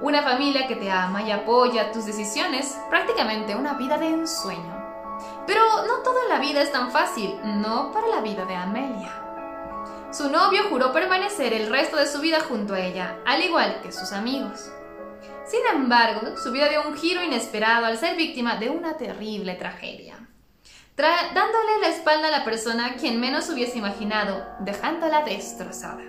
Una 0.00 0.22
familia 0.22 0.66
que 0.66 0.76
te 0.76 0.90
ama 0.90 1.22
y 1.22 1.30
apoya 1.30 1.92
tus 1.92 2.06
decisiones, 2.06 2.78
prácticamente 2.88 3.54
una 3.54 3.74
vida 3.74 3.98
de 3.98 4.08
ensueño. 4.08 4.80
Pero 5.46 5.62
no 5.86 5.98
toda 6.02 6.26
la 6.28 6.38
vida 6.38 6.62
es 6.62 6.72
tan 6.72 6.90
fácil, 6.90 7.38
no 7.42 7.92
para 7.92 8.06
la 8.06 8.20
vida 8.22 8.46
de 8.46 8.54
Amelia. 8.54 9.12
Su 10.10 10.30
novio 10.30 10.62
juró 10.70 10.92
permanecer 10.92 11.52
el 11.52 11.68
resto 11.68 11.96
de 11.96 12.06
su 12.06 12.20
vida 12.20 12.40
junto 12.40 12.74
a 12.74 12.80
ella, 12.80 13.18
al 13.26 13.42
igual 13.42 13.80
que 13.82 13.92
sus 13.92 14.12
amigos. 14.12 14.72
Sin 15.46 15.60
embargo, 15.74 16.36
su 16.36 16.50
vida 16.52 16.68
dio 16.68 16.82
un 16.88 16.96
giro 16.96 17.22
inesperado 17.22 17.84
al 17.84 17.98
ser 17.98 18.16
víctima 18.16 18.56
de 18.56 18.70
una 18.70 18.96
terrible 18.96 19.54
tragedia, 19.54 20.19
dándole 21.08 21.78
la 21.80 21.88
espalda 21.88 22.28
a 22.28 22.30
la 22.30 22.44
persona 22.44 22.86
a 22.86 22.94
quien 22.94 23.20
menos 23.20 23.48
hubiese 23.48 23.78
imaginado, 23.78 24.46
dejándola 24.60 25.22
destrozada. 25.22 26.02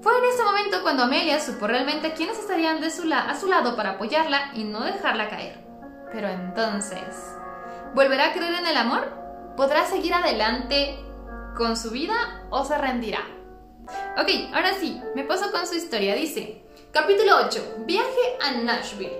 Fue 0.00 0.18
en 0.18 0.24
ese 0.24 0.42
momento 0.42 0.82
cuando 0.82 1.04
Amelia 1.04 1.40
supo 1.40 1.66
realmente 1.66 2.12
quiénes 2.12 2.38
estarían 2.38 2.80
de 2.80 2.90
su 2.90 3.10
a 3.12 3.34
su 3.38 3.46
lado 3.46 3.76
para 3.76 3.92
apoyarla 3.92 4.50
y 4.54 4.64
no 4.64 4.84
dejarla 4.84 5.28
caer. 5.28 5.64
Pero 6.12 6.28
entonces, 6.28 7.02
¿volverá 7.94 8.26
a 8.26 8.32
creer 8.32 8.54
en 8.54 8.66
el 8.66 8.76
amor? 8.76 9.54
¿Podrá 9.56 9.86
seguir 9.86 10.12
adelante 10.12 10.98
con 11.56 11.76
su 11.76 11.90
vida 11.90 12.46
o 12.50 12.64
se 12.64 12.76
rendirá? 12.76 13.20
Ok, 14.18 14.28
ahora 14.54 14.74
sí, 14.74 15.00
me 15.14 15.24
paso 15.24 15.50
con 15.52 15.66
su 15.66 15.74
historia. 15.74 16.14
Dice, 16.14 16.64
Capítulo 16.94 17.32
8. 17.46 17.78
Viaje 17.86 18.38
a 18.40 18.52
Nashville. 18.52 19.18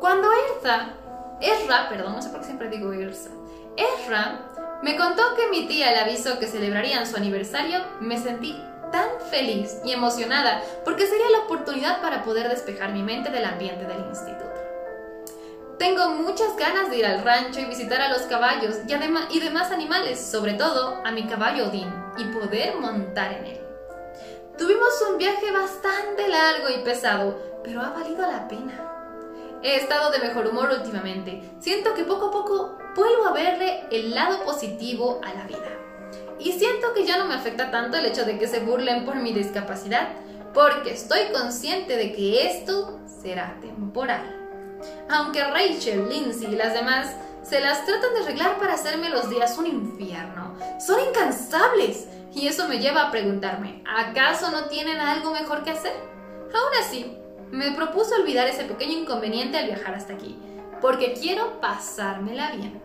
Cuando 0.00 0.28
Erza, 0.32 0.94
Ezra, 1.40 1.88
perdón, 1.90 2.14
no 2.14 2.22
sé 2.22 2.30
por 2.30 2.40
qué 2.40 2.46
siempre 2.46 2.70
digo 2.70 2.92
Erza, 2.92 3.28
Ezra 3.76 4.40
me 4.82 4.96
contó 4.96 5.34
que 5.34 5.48
mi 5.48 5.66
tía 5.66 5.90
le 5.92 6.00
avisó 6.00 6.38
que 6.38 6.46
celebrarían 6.46 7.06
su 7.06 7.16
aniversario, 7.16 7.80
me 8.00 8.18
sentí 8.18 8.62
tan 8.92 9.08
feliz 9.30 9.80
y 9.84 9.92
emocionada 9.92 10.62
porque 10.84 11.06
sería 11.06 11.30
la 11.30 11.40
oportunidad 11.40 12.00
para 12.00 12.22
poder 12.22 12.48
despejar 12.48 12.92
mi 12.92 13.02
mente 13.02 13.30
del 13.30 13.44
ambiente 13.44 13.84
del 13.86 14.06
instituto. 14.06 14.54
Tengo 15.78 16.10
muchas 16.10 16.56
ganas 16.56 16.88
de 16.88 16.98
ir 16.98 17.06
al 17.06 17.22
rancho 17.22 17.60
y 17.60 17.64
visitar 17.64 18.00
a 18.00 18.08
los 18.08 18.22
caballos 18.22 18.76
y, 19.30 19.40
demás 19.40 19.72
animales, 19.72 20.20
sobre 20.20 20.54
todo 20.54 21.02
a 21.04 21.10
mi 21.10 21.26
caballo 21.26 21.66
Odín, 21.68 21.92
y 22.16 22.24
poder 22.26 22.76
montar 22.76 23.32
en 23.32 23.46
él. 23.46 23.60
Tuvimos 24.56 25.02
un 25.10 25.18
viaje 25.18 25.50
bastante 25.50 26.28
largo 26.28 26.68
y 26.70 26.84
pesado, 26.84 27.36
pero 27.64 27.80
ha 27.80 27.90
valido 27.90 28.22
la 28.22 28.46
pena. 28.46 28.93
He 29.64 29.76
estado 29.76 30.10
de 30.10 30.18
mejor 30.18 30.46
humor 30.46 30.68
últimamente. 30.78 31.42
Siento 31.58 31.94
que 31.94 32.04
poco 32.04 32.26
a 32.26 32.30
poco 32.30 32.78
vuelvo 32.94 33.24
a 33.24 33.32
verle 33.32 33.84
el 33.90 34.14
lado 34.14 34.44
positivo 34.44 35.22
a 35.24 35.32
la 35.32 35.46
vida. 35.46 35.78
Y 36.38 36.52
siento 36.52 36.92
que 36.92 37.06
ya 37.06 37.16
no 37.16 37.24
me 37.24 37.34
afecta 37.34 37.70
tanto 37.70 37.96
el 37.96 38.04
hecho 38.04 38.26
de 38.26 38.38
que 38.38 38.46
se 38.46 38.60
burlen 38.60 39.06
por 39.06 39.16
mi 39.16 39.32
discapacidad, 39.32 40.08
porque 40.52 40.92
estoy 40.92 41.32
consciente 41.32 41.96
de 41.96 42.12
que 42.12 42.46
esto 42.46 43.00
será 43.06 43.56
temporal. 43.62 44.38
Aunque 45.08 45.42
Rachel, 45.42 46.10
Lindsay 46.10 46.52
y 46.52 46.56
las 46.56 46.74
demás 46.74 47.16
se 47.42 47.60
las 47.60 47.86
tratan 47.86 48.12
de 48.12 48.20
arreglar 48.20 48.58
para 48.58 48.74
hacerme 48.74 49.08
los 49.08 49.30
días 49.30 49.56
un 49.56 49.66
infierno, 49.66 50.58
son 50.78 51.00
incansables 51.08 52.06
y 52.34 52.48
eso 52.48 52.68
me 52.68 52.80
lleva 52.80 53.04
a 53.04 53.10
preguntarme, 53.10 53.82
¿acaso 53.86 54.50
no 54.50 54.66
tienen 54.66 55.00
algo 55.00 55.30
mejor 55.30 55.64
que 55.64 55.70
hacer? 55.70 55.94
Aún 56.52 56.84
así, 56.84 57.16
me 57.50 57.72
propuso 57.72 58.14
olvidar 58.16 58.46
ese 58.46 58.64
pequeño 58.64 58.98
inconveniente 58.98 59.58
al 59.58 59.66
viajar 59.66 59.94
hasta 59.94 60.14
aquí, 60.14 60.36
porque 60.80 61.14
quiero 61.14 61.60
pasármela 61.60 62.52
bien. 62.52 62.82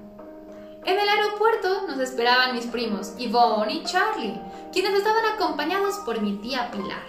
En 0.85 0.97
el 0.97 1.09
aeropuerto 1.09 1.87
nos 1.87 1.99
esperaban 1.99 2.55
mis 2.55 2.65
primos, 2.65 3.15
Yvonne 3.17 3.73
y 3.73 3.83
Charlie, 3.83 4.39
quienes 4.71 4.93
estaban 4.93 5.25
acompañados 5.33 5.95
por 6.05 6.21
mi 6.21 6.37
tía 6.37 6.71
Pilar, 6.71 7.03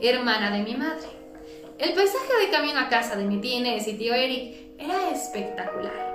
hermana 0.00 0.50
de 0.50 0.62
mi 0.62 0.74
madre. 0.74 1.08
El 1.78 1.92
paisaje 1.92 2.36
de 2.40 2.50
camino 2.50 2.80
a 2.80 2.88
casa 2.88 3.16
de 3.16 3.24
mi 3.24 3.40
tía 3.40 3.58
Inés 3.58 3.86
y 3.86 3.94
tío 3.94 4.14
Eric 4.14 4.74
era 4.78 5.10
espectacular. 5.10 6.14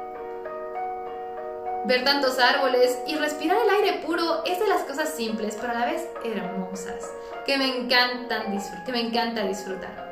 Ver 1.86 2.04
tantos 2.04 2.38
árboles 2.40 3.00
y 3.08 3.16
respirar 3.16 3.58
el 3.64 3.70
aire 3.70 4.02
puro 4.06 4.44
es 4.46 4.60
de 4.60 4.68
las 4.68 4.84
cosas 4.84 5.16
simples, 5.16 5.58
pero 5.60 5.72
a 5.72 5.80
la 5.80 5.86
vez 5.86 6.08
hermosas, 6.24 7.10
que 7.46 7.58
me, 7.58 7.78
encantan 7.78 8.58
que 8.86 8.92
me 8.92 9.00
encanta 9.00 9.46
disfrutar. 9.46 10.09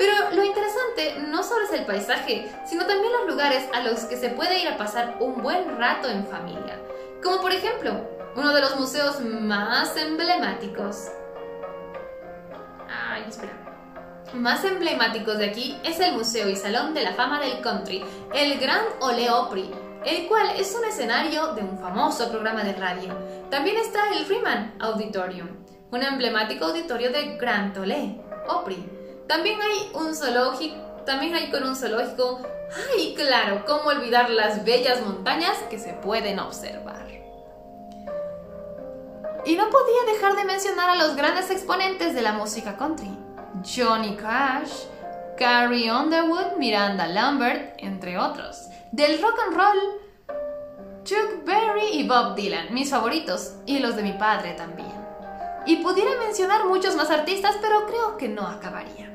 Pero 0.00 0.30
lo 0.34 0.42
interesante 0.42 1.16
no 1.28 1.42
solo 1.42 1.66
es 1.66 1.72
el 1.74 1.84
paisaje, 1.84 2.50
sino 2.64 2.86
también 2.86 3.12
los 3.12 3.28
lugares 3.28 3.68
a 3.74 3.82
los 3.82 4.04
que 4.04 4.16
se 4.16 4.30
puede 4.30 4.58
ir 4.58 4.66
a 4.66 4.78
pasar 4.78 5.18
un 5.20 5.42
buen 5.42 5.76
rato 5.76 6.08
en 6.08 6.26
familia. 6.26 6.80
Como 7.22 7.42
por 7.42 7.52
ejemplo, 7.52 8.08
uno 8.34 8.54
de 8.54 8.62
los 8.62 8.80
museos 8.80 9.20
más 9.20 9.94
emblemáticos. 9.98 11.08
Ay, 12.88 13.26
espera. 13.28 13.52
Más 14.32 14.64
emblemáticos 14.64 15.36
de 15.36 15.44
aquí 15.44 15.78
es 15.84 16.00
el 16.00 16.14
Museo 16.14 16.48
y 16.48 16.56
Salón 16.56 16.94
de 16.94 17.02
la 17.02 17.12
Fama 17.12 17.38
del 17.38 17.60
Country, 17.60 18.02
el 18.32 18.58
Grand 18.58 18.88
Ole 19.00 19.30
Opry, 19.30 19.70
el 20.06 20.28
cual 20.28 20.48
es 20.56 20.74
un 20.74 20.86
escenario 20.86 21.52
de 21.52 21.60
un 21.60 21.78
famoso 21.78 22.30
programa 22.30 22.64
de 22.64 22.72
radio. 22.72 23.14
También 23.50 23.76
está 23.76 24.14
el 24.14 24.24
Freeman 24.24 24.76
Auditorium, 24.80 25.48
un 25.90 26.02
emblemático 26.02 26.64
auditorio 26.64 27.12
de 27.12 27.36
Grand 27.36 27.76
Ole 27.76 28.18
Opry. 28.48 28.99
También 29.30 29.60
hay 29.62 29.92
un 29.94 30.12
zoológico, 30.12 30.74
también 31.06 31.36
hay 31.36 31.52
con 31.52 31.62
un 31.62 31.76
zoológico. 31.76 32.40
¡Ay, 32.92 33.14
claro! 33.14 33.64
¿Cómo 33.64 33.90
olvidar 33.90 34.28
las 34.28 34.64
bellas 34.64 35.02
montañas 35.02 35.56
que 35.70 35.78
se 35.78 35.92
pueden 35.92 36.40
observar? 36.40 37.06
Y 39.46 39.54
no 39.54 39.70
podía 39.70 40.12
dejar 40.12 40.34
de 40.34 40.44
mencionar 40.44 40.90
a 40.90 40.96
los 40.96 41.14
grandes 41.14 41.48
exponentes 41.48 42.12
de 42.12 42.22
la 42.22 42.32
música 42.32 42.76
country. 42.76 43.16
Johnny 43.64 44.16
Cash, 44.16 44.86
Carrie 45.38 45.92
Underwood, 45.92 46.56
Miranda 46.58 47.06
Lambert, 47.06 47.74
entre 47.78 48.18
otros. 48.18 48.66
Del 48.90 49.22
rock 49.22 49.38
and 49.46 49.56
roll, 49.56 50.00
Chuck 51.04 51.44
Berry 51.44 51.86
y 51.92 52.08
Bob 52.08 52.34
Dylan, 52.34 52.74
mis 52.74 52.90
favoritos, 52.90 53.52
y 53.64 53.78
los 53.78 53.94
de 53.94 54.02
mi 54.02 54.12
padre 54.14 54.54
también. 54.54 54.90
Y 55.66 55.76
pudiera 55.76 56.18
mencionar 56.18 56.64
muchos 56.64 56.96
más 56.96 57.12
artistas, 57.12 57.54
pero 57.62 57.86
creo 57.86 58.16
que 58.16 58.28
no 58.28 58.44
acabaría. 58.44 59.09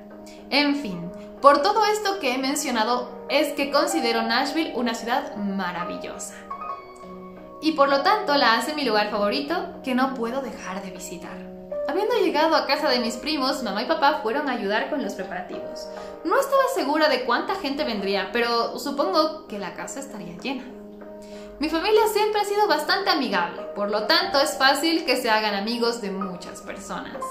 En 0.56 0.78
fin, 0.78 1.12
por 1.42 1.62
todo 1.62 1.84
esto 1.84 2.18
que 2.22 2.34
he 2.34 2.38
mencionado, 2.38 3.10
es 3.28 3.52
que 3.56 3.72
considero 3.72 4.22
Nashville 4.22 4.72
una 4.78 4.96
ciudad 4.96 5.36
maravillosa. 5.36 6.34
Y 7.62 7.74
por 7.74 7.90
lo 7.90 8.04
tanto 8.04 8.34
la 8.38 8.58
hace 8.58 8.74
mi 8.74 8.86
lugar 8.86 9.12
favorito 9.12 9.82
que 9.84 9.96
no 9.96 10.14
puedo 10.14 10.42
dejar 10.42 10.82
de 10.82 10.92
visitar. 10.92 11.36
Habiendo 11.90 12.16
llegado 12.16 12.56
a 12.56 12.66
casa 12.68 12.88
de 12.88 13.00
mis 13.00 13.18
primos, 13.18 13.64
mamá 13.64 13.84
y 13.84 13.86
papá 13.86 14.22
fueron 14.24 14.48
a 14.48 14.54
ayudar 14.54 14.90
con 14.90 15.04
los 15.04 15.16
preparativos. 15.16 15.90
No 16.24 16.40
estaba 16.40 16.64
segura 16.74 17.10
de 17.10 17.26
cuánta 17.26 17.56
gente 17.56 17.84
vendría, 17.84 18.30
pero 18.32 18.80
supongo 18.80 19.48
que 19.48 19.60
la 19.60 19.74
casa 19.74 20.00
estaría 20.00 20.38
llena. 20.38 20.64
Mi 21.60 21.68
familia 21.68 22.08
siempre 22.14 22.40
ha 22.40 22.46
sido 22.46 22.66
bastante 22.66 23.10
amigable, 23.10 23.62
por 23.76 23.92
lo 23.92 24.08
tanto 24.08 24.40
es 24.40 24.58
fácil 24.58 25.04
que 25.04 25.18
se 25.18 25.30
hagan 25.30 25.54
amigos 25.54 26.00
de 26.00 26.12
muchas 26.12 26.62
personas. 26.62 27.22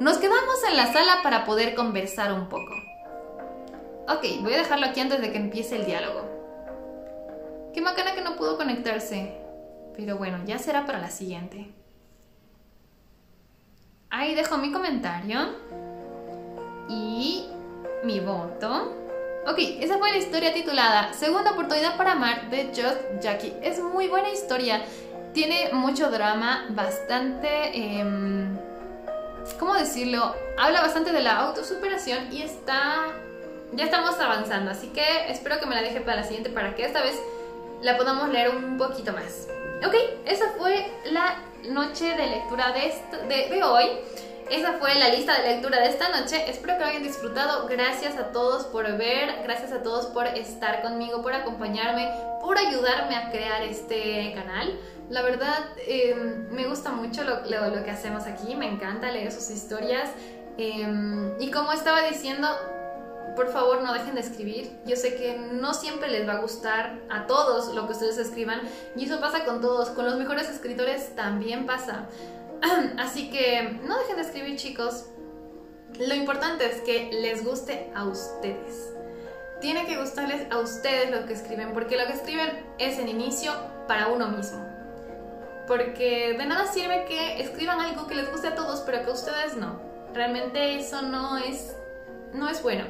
Nos 0.00 0.16
quedamos 0.16 0.64
en 0.66 0.78
la 0.78 0.90
sala 0.94 1.18
para 1.22 1.44
poder 1.44 1.74
conversar 1.74 2.32
un 2.32 2.48
poco. 2.48 2.74
Ok, 4.08 4.24
voy 4.40 4.54
a 4.54 4.56
dejarlo 4.56 4.86
aquí 4.86 4.98
antes 4.98 5.20
de 5.20 5.30
que 5.30 5.36
empiece 5.36 5.76
el 5.76 5.84
diálogo. 5.84 6.22
Qué 7.74 7.82
macana 7.82 8.14
que 8.14 8.22
no 8.22 8.34
pudo 8.36 8.56
conectarse. 8.56 9.36
Pero 9.94 10.16
bueno, 10.16 10.38
ya 10.46 10.58
será 10.58 10.86
para 10.86 11.00
la 11.00 11.10
siguiente. 11.10 11.70
Ahí 14.08 14.34
dejo 14.34 14.56
mi 14.56 14.72
comentario 14.72 15.38
y 16.88 17.44
mi 18.02 18.20
voto. 18.20 18.96
Ok, 19.46 19.58
esa 19.80 19.98
fue 19.98 20.12
la 20.12 20.18
historia 20.18 20.54
titulada 20.54 21.12
Segunda 21.12 21.52
oportunidad 21.52 21.98
para 21.98 22.12
amar 22.12 22.48
de 22.48 22.68
Just 22.68 23.22
Jackie. 23.22 23.52
Es 23.62 23.78
muy 23.78 24.08
buena 24.08 24.30
historia. 24.30 24.80
Tiene 25.34 25.74
mucho 25.74 26.10
drama, 26.10 26.68
bastante... 26.70 27.76
Em, 27.76 28.69
¿Cómo 29.58 29.74
decirlo? 29.74 30.34
Habla 30.58 30.82
bastante 30.82 31.12
de 31.12 31.20
la 31.20 31.38
autosuperación 31.38 32.32
y 32.32 32.42
está... 32.42 33.06
Ya 33.72 33.84
estamos 33.84 34.18
avanzando, 34.18 34.70
así 34.72 34.88
que 34.88 35.30
espero 35.30 35.60
que 35.60 35.66
me 35.66 35.76
la 35.76 35.82
deje 35.82 36.00
para 36.00 36.18
la 36.18 36.24
siguiente 36.24 36.50
para 36.50 36.74
que 36.74 36.84
esta 36.84 37.02
vez 37.02 37.16
la 37.82 37.96
podamos 37.96 38.28
leer 38.30 38.50
un 38.50 38.76
poquito 38.76 39.12
más. 39.12 39.48
Ok, 39.86 39.94
esa 40.26 40.50
fue 40.58 40.90
la 41.12 41.36
noche 41.68 42.16
de 42.16 42.26
lectura 42.26 42.72
de, 42.72 43.48
de, 43.48 43.62
hoy. 43.62 43.86
Esa 44.50 44.72
fue 44.80 44.96
la 44.96 45.10
lista 45.10 45.40
de 45.40 45.48
lectura 45.48 45.78
de 45.78 45.90
esta 45.90 46.08
noche. 46.08 46.50
Espero 46.50 46.74
que 46.74 46.80
lo 46.80 46.86
hayan 46.86 47.04
disfrutado. 47.04 47.68
Gracias 47.68 48.16
a 48.16 48.32
todos 48.32 48.66
por 48.66 48.84
ver, 48.98 49.44
gracias 49.44 49.70
a 49.70 49.80
todos 49.84 50.06
por 50.06 50.26
estar 50.26 50.82
conmigo, 50.82 51.22
por 51.22 51.32
acompañarme, 51.32 52.10
por 52.40 52.58
ayudarme 52.58 53.14
a 53.14 53.30
crear 53.30 53.62
este 53.62 54.32
canal. 54.34 54.76
La 55.08 55.22
verdad, 55.22 55.66
em, 55.86 56.48
me 56.50 56.66
gusta 56.66 56.90
mucho 56.90 57.22
lo, 57.22 57.44
que 57.44 57.90
hacemos 57.92 58.24
aquí, 58.24 58.56
me 58.56 58.66
encanta 58.66 59.12
leer 59.12 59.30
sus 59.30 59.50
historias. 59.50 60.10
Em, 60.58 61.40
y 61.40 61.52
como 61.52 61.70
estaba 61.70 62.02
diciendo, 62.02 62.48
por 63.36 63.52
favor 63.52 63.82
no 63.82 63.92
dejen 63.92 64.16
de 64.16 64.20
escribir. 64.20 64.80
Yo 64.84 64.96
sé 64.96 65.14
que 65.14 65.38
no 65.38 65.74
siempre 65.74 66.08
les 66.08 66.26
va 66.26 66.32
a 66.32 66.40
gustar 66.40 66.98
a 67.08 67.28
todos 67.28 67.72
lo 67.72 67.86
que 67.86 67.92
ustedes 67.92 68.18
escriban 68.18 68.62
y 68.96 69.04
eso 69.04 69.20
pasa 69.20 69.44
con 69.44 69.60
todos, 69.60 69.90
con 69.90 70.06
los 70.06 70.16
mejores 70.16 70.48
escritores 70.48 71.14
también 71.14 71.66
pasa. 71.66 72.08
Así 72.98 73.30
que 73.30 73.78
no 73.82 73.98
dejen 73.98 74.16
de 74.16 74.22
escribir 74.22 74.56
chicos. 74.56 75.06
Lo 75.98 76.14
importante 76.14 76.66
es 76.66 76.80
que 76.82 77.10
les 77.12 77.44
guste 77.44 77.90
a 77.94 78.04
ustedes. 78.04 78.94
Tiene 79.60 79.86
que 79.86 79.98
gustarles 79.98 80.50
a 80.50 80.58
ustedes 80.58 81.10
lo 81.10 81.26
que 81.26 81.34
escriben, 81.34 81.72
porque 81.74 81.96
lo 81.96 82.06
que 82.06 82.14
escriben 82.14 82.64
es 82.78 82.98
en 82.98 83.08
inicio 83.08 83.52
para 83.86 84.08
uno 84.08 84.28
mismo. 84.28 84.64
Porque 85.66 86.34
de 86.38 86.46
nada 86.46 86.66
sirve 86.66 87.04
que 87.06 87.40
escriban 87.40 87.80
algo 87.80 88.06
que 88.06 88.14
les 88.14 88.30
guste 88.30 88.48
a 88.48 88.54
todos, 88.54 88.80
pero 88.80 89.02
que 89.02 89.10
a 89.10 89.12
ustedes 89.12 89.56
no. 89.56 89.80
Realmente 90.14 90.78
eso 90.78 91.02
no 91.02 91.36
es, 91.38 91.76
no 92.32 92.48
es 92.48 92.62
bueno. 92.62 92.84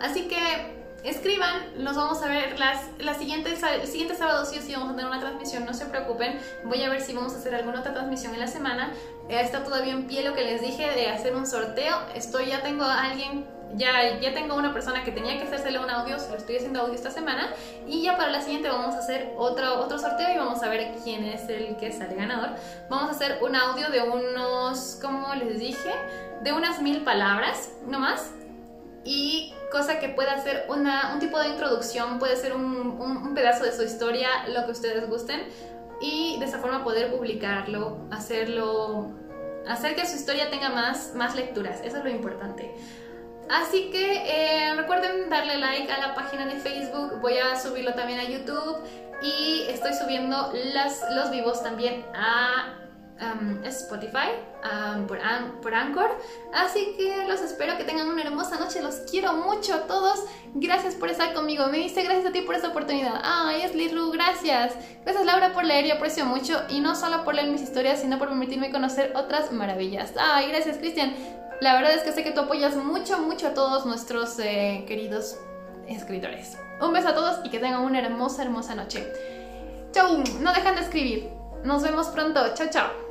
Así 0.00 0.26
que 0.28 0.83
escriban, 1.04 1.84
los 1.84 1.96
vamos 1.96 2.22
a 2.22 2.28
ver 2.28 2.58
las, 2.58 2.88
las 2.98 3.18
siguientes, 3.18 3.62
el 3.62 3.86
siguiente 3.86 4.14
sábado 4.14 4.44
sí 4.46 4.58
o 4.58 4.62
sí 4.62 4.72
vamos 4.72 4.90
a 4.90 4.96
tener 4.96 5.06
una 5.06 5.20
transmisión, 5.20 5.64
no 5.66 5.74
se 5.74 5.84
preocupen, 5.86 6.40
voy 6.64 6.82
a 6.82 6.88
ver 6.88 7.00
si 7.00 7.12
vamos 7.12 7.34
a 7.34 7.36
hacer 7.36 7.54
alguna 7.54 7.80
otra 7.80 7.92
transmisión 7.92 8.34
en 8.34 8.40
la 8.40 8.46
semana. 8.46 8.92
Eh, 9.28 9.40
está 9.40 9.62
todavía 9.62 9.92
en 9.92 10.06
pie 10.06 10.22
lo 10.22 10.34
que 10.34 10.42
les 10.42 10.62
dije 10.62 10.90
de 10.90 11.10
hacer 11.10 11.34
un 11.36 11.46
sorteo, 11.46 11.96
estoy, 12.14 12.46
ya 12.46 12.62
tengo 12.62 12.84
a 12.84 13.04
alguien, 13.04 13.46
ya, 13.76 14.18
ya 14.20 14.32
tengo 14.32 14.54
una 14.54 14.72
persona 14.72 15.04
que 15.04 15.12
tenía 15.12 15.36
que 15.36 15.44
hacérselo 15.44 15.82
un 15.82 15.90
audio, 15.90 16.18
se 16.18 16.30
lo 16.30 16.36
estoy 16.36 16.56
haciendo 16.56 16.80
audio 16.80 16.94
esta 16.94 17.10
semana 17.10 17.48
y 17.86 18.02
ya 18.02 18.16
para 18.16 18.30
la 18.30 18.40
siguiente 18.40 18.68
vamos 18.68 18.94
a 18.94 18.98
hacer 18.98 19.32
otro, 19.36 19.80
otro 19.80 19.98
sorteo 19.98 20.32
y 20.32 20.38
vamos 20.38 20.62
a 20.62 20.68
ver 20.68 20.94
quién 21.02 21.24
es 21.24 21.48
el 21.48 21.76
que 21.76 21.92
sale 21.92 22.14
ganador. 22.14 22.50
Vamos 22.88 23.08
a 23.08 23.10
hacer 23.10 23.38
un 23.42 23.56
audio 23.56 23.90
de 23.90 24.02
unos, 24.02 24.98
como 25.02 25.34
les 25.34 25.58
dije, 25.58 25.90
de 26.42 26.52
unas 26.52 26.80
mil 26.80 27.02
palabras, 27.02 27.70
no 27.86 27.98
más. 27.98 28.30
Y 29.04 29.52
cosa 29.70 29.98
que 29.98 30.08
pueda 30.08 30.42
ser 30.42 30.64
una, 30.68 31.12
un 31.12 31.20
tipo 31.20 31.38
de 31.38 31.48
introducción, 31.48 32.18
puede 32.18 32.36
ser 32.36 32.54
un, 32.54 33.00
un, 33.00 33.34
pedazo 33.34 33.64
de 33.64 33.72
su 33.72 33.82
historia, 33.82 34.28
lo 34.48 34.64
que 34.64 34.72
ustedes 34.72 35.08
gusten, 35.08 35.40
y 36.00 36.38
de 36.38 36.46
esa 36.46 36.58
forma 36.58 36.84
poder 36.84 37.10
publicarlo, 37.10 38.06
hacerlo, 38.10 39.12
hacer 39.68 39.94
que 39.94 40.06
su 40.06 40.16
historia 40.16 40.50
tenga 40.50 40.70
más, 40.70 41.14
más 41.14 41.34
lecturas, 41.34 41.80
eso 41.82 41.98
es 41.98 42.04
lo 42.04 42.10
importante. 42.10 42.74
Así 43.50 43.90
que 43.90 44.22
eh, 44.26 44.74
recuerden 44.74 45.28
darle 45.28 45.58
like 45.58 45.92
a 45.92 45.98
la 45.98 46.14
página 46.14 46.46
de 46.46 46.56
Facebook, 46.56 47.20
voy 47.20 47.36
a 47.38 47.60
subirlo 47.60 47.92
también 47.94 48.20
a 48.20 48.24
YouTube. 48.24 48.78
Y 49.22 49.66
estoy 49.68 49.94
subiendo 49.94 50.52
las, 50.72 51.02
los 51.14 51.30
vivos 51.30 51.62
también 51.62 52.04
a 52.14 52.83
Um, 53.20 53.64
Spotify, 53.66 54.30
por, 55.06 55.18
por, 55.62 55.74
Anchor. 55.74 56.18
Así 56.52 56.94
que 56.96 57.24
los 57.28 57.40
espero 57.42 57.76
que 57.78 57.84
tengan 57.84 58.08
una 58.08 58.22
hermosa 58.22 58.58
noche. 58.58 58.82
Los 58.82 58.96
quiero 59.08 59.34
mucho 59.34 59.74
a 59.74 59.86
todos. 59.86 60.24
Gracias 60.54 60.96
por 60.96 61.10
estar 61.10 61.32
conmigo. 61.32 61.66
Me 61.68 61.78
dice 61.78 62.02
gracias 62.02 62.26
a 62.26 62.32
ti 62.32 62.40
por 62.40 62.56
esta 62.56 62.68
oportunidad. 62.68 63.20
Ay, 63.22 63.62
es 63.62 63.74
Liru, 63.74 64.10
gracias. 64.10 64.74
Gracias 65.04 65.24
Laura 65.24 65.52
por 65.52 65.64
leer, 65.64 65.86
yo 65.86 65.94
aprecio 65.94 66.24
mucho. 66.24 66.60
Y 66.68 66.80
no 66.80 66.96
solo 66.96 67.22
por 67.24 67.36
leer 67.36 67.50
mis 67.50 67.62
historias, 67.62 68.00
sino 68.00 68.18
por 68.18 68.28
permitirme 68.28 68.72
conocer 68.72 69.12
otras 69.14 69.52
maravillas. 69.52 70.12
Ay, 70.18 70.48
gracias 70.48 70.78
Cristian. 70.78 71.14
La 71.60 71.74
verdad 71.74 71.94
es 71.94 72.02
que 72.02 72.12
sé 72.12 72.24
que 72.24 72.32
tú 72.32 72.40
apoyas 72.40 72.74
mucho, 72.76 73.18
mucho 73.18 73.46
a 73.46 73.54
todos 73.54 73.86
nuestros 73.86 74.38
eh, 74.40 74.84
queridos 74.88 75.38
escritores. 75.86 76.58
Un 76.80 76.92
beso 76.92 77.08
a 77.08 77.14
todos 77.14 77.38
y 77.44 77.50
que 77.50 77.60
tengan 77.60 77.82
una 77.82 78.00
hermosa, 78.00 78.42
hermosa 78.42 78.74
noche. 78.74 79.06
Chau, 79.92 80.18
no 80.40 80.52
dejan 80.52 80.74
de 80.74 80.80
escribir. 80.80 81.30
Nos 81.62 81.82
vemos 81.82 82.08
pronto. 82.08 82.40
Chao, 82.54 82.68
chao. 82.70 83.03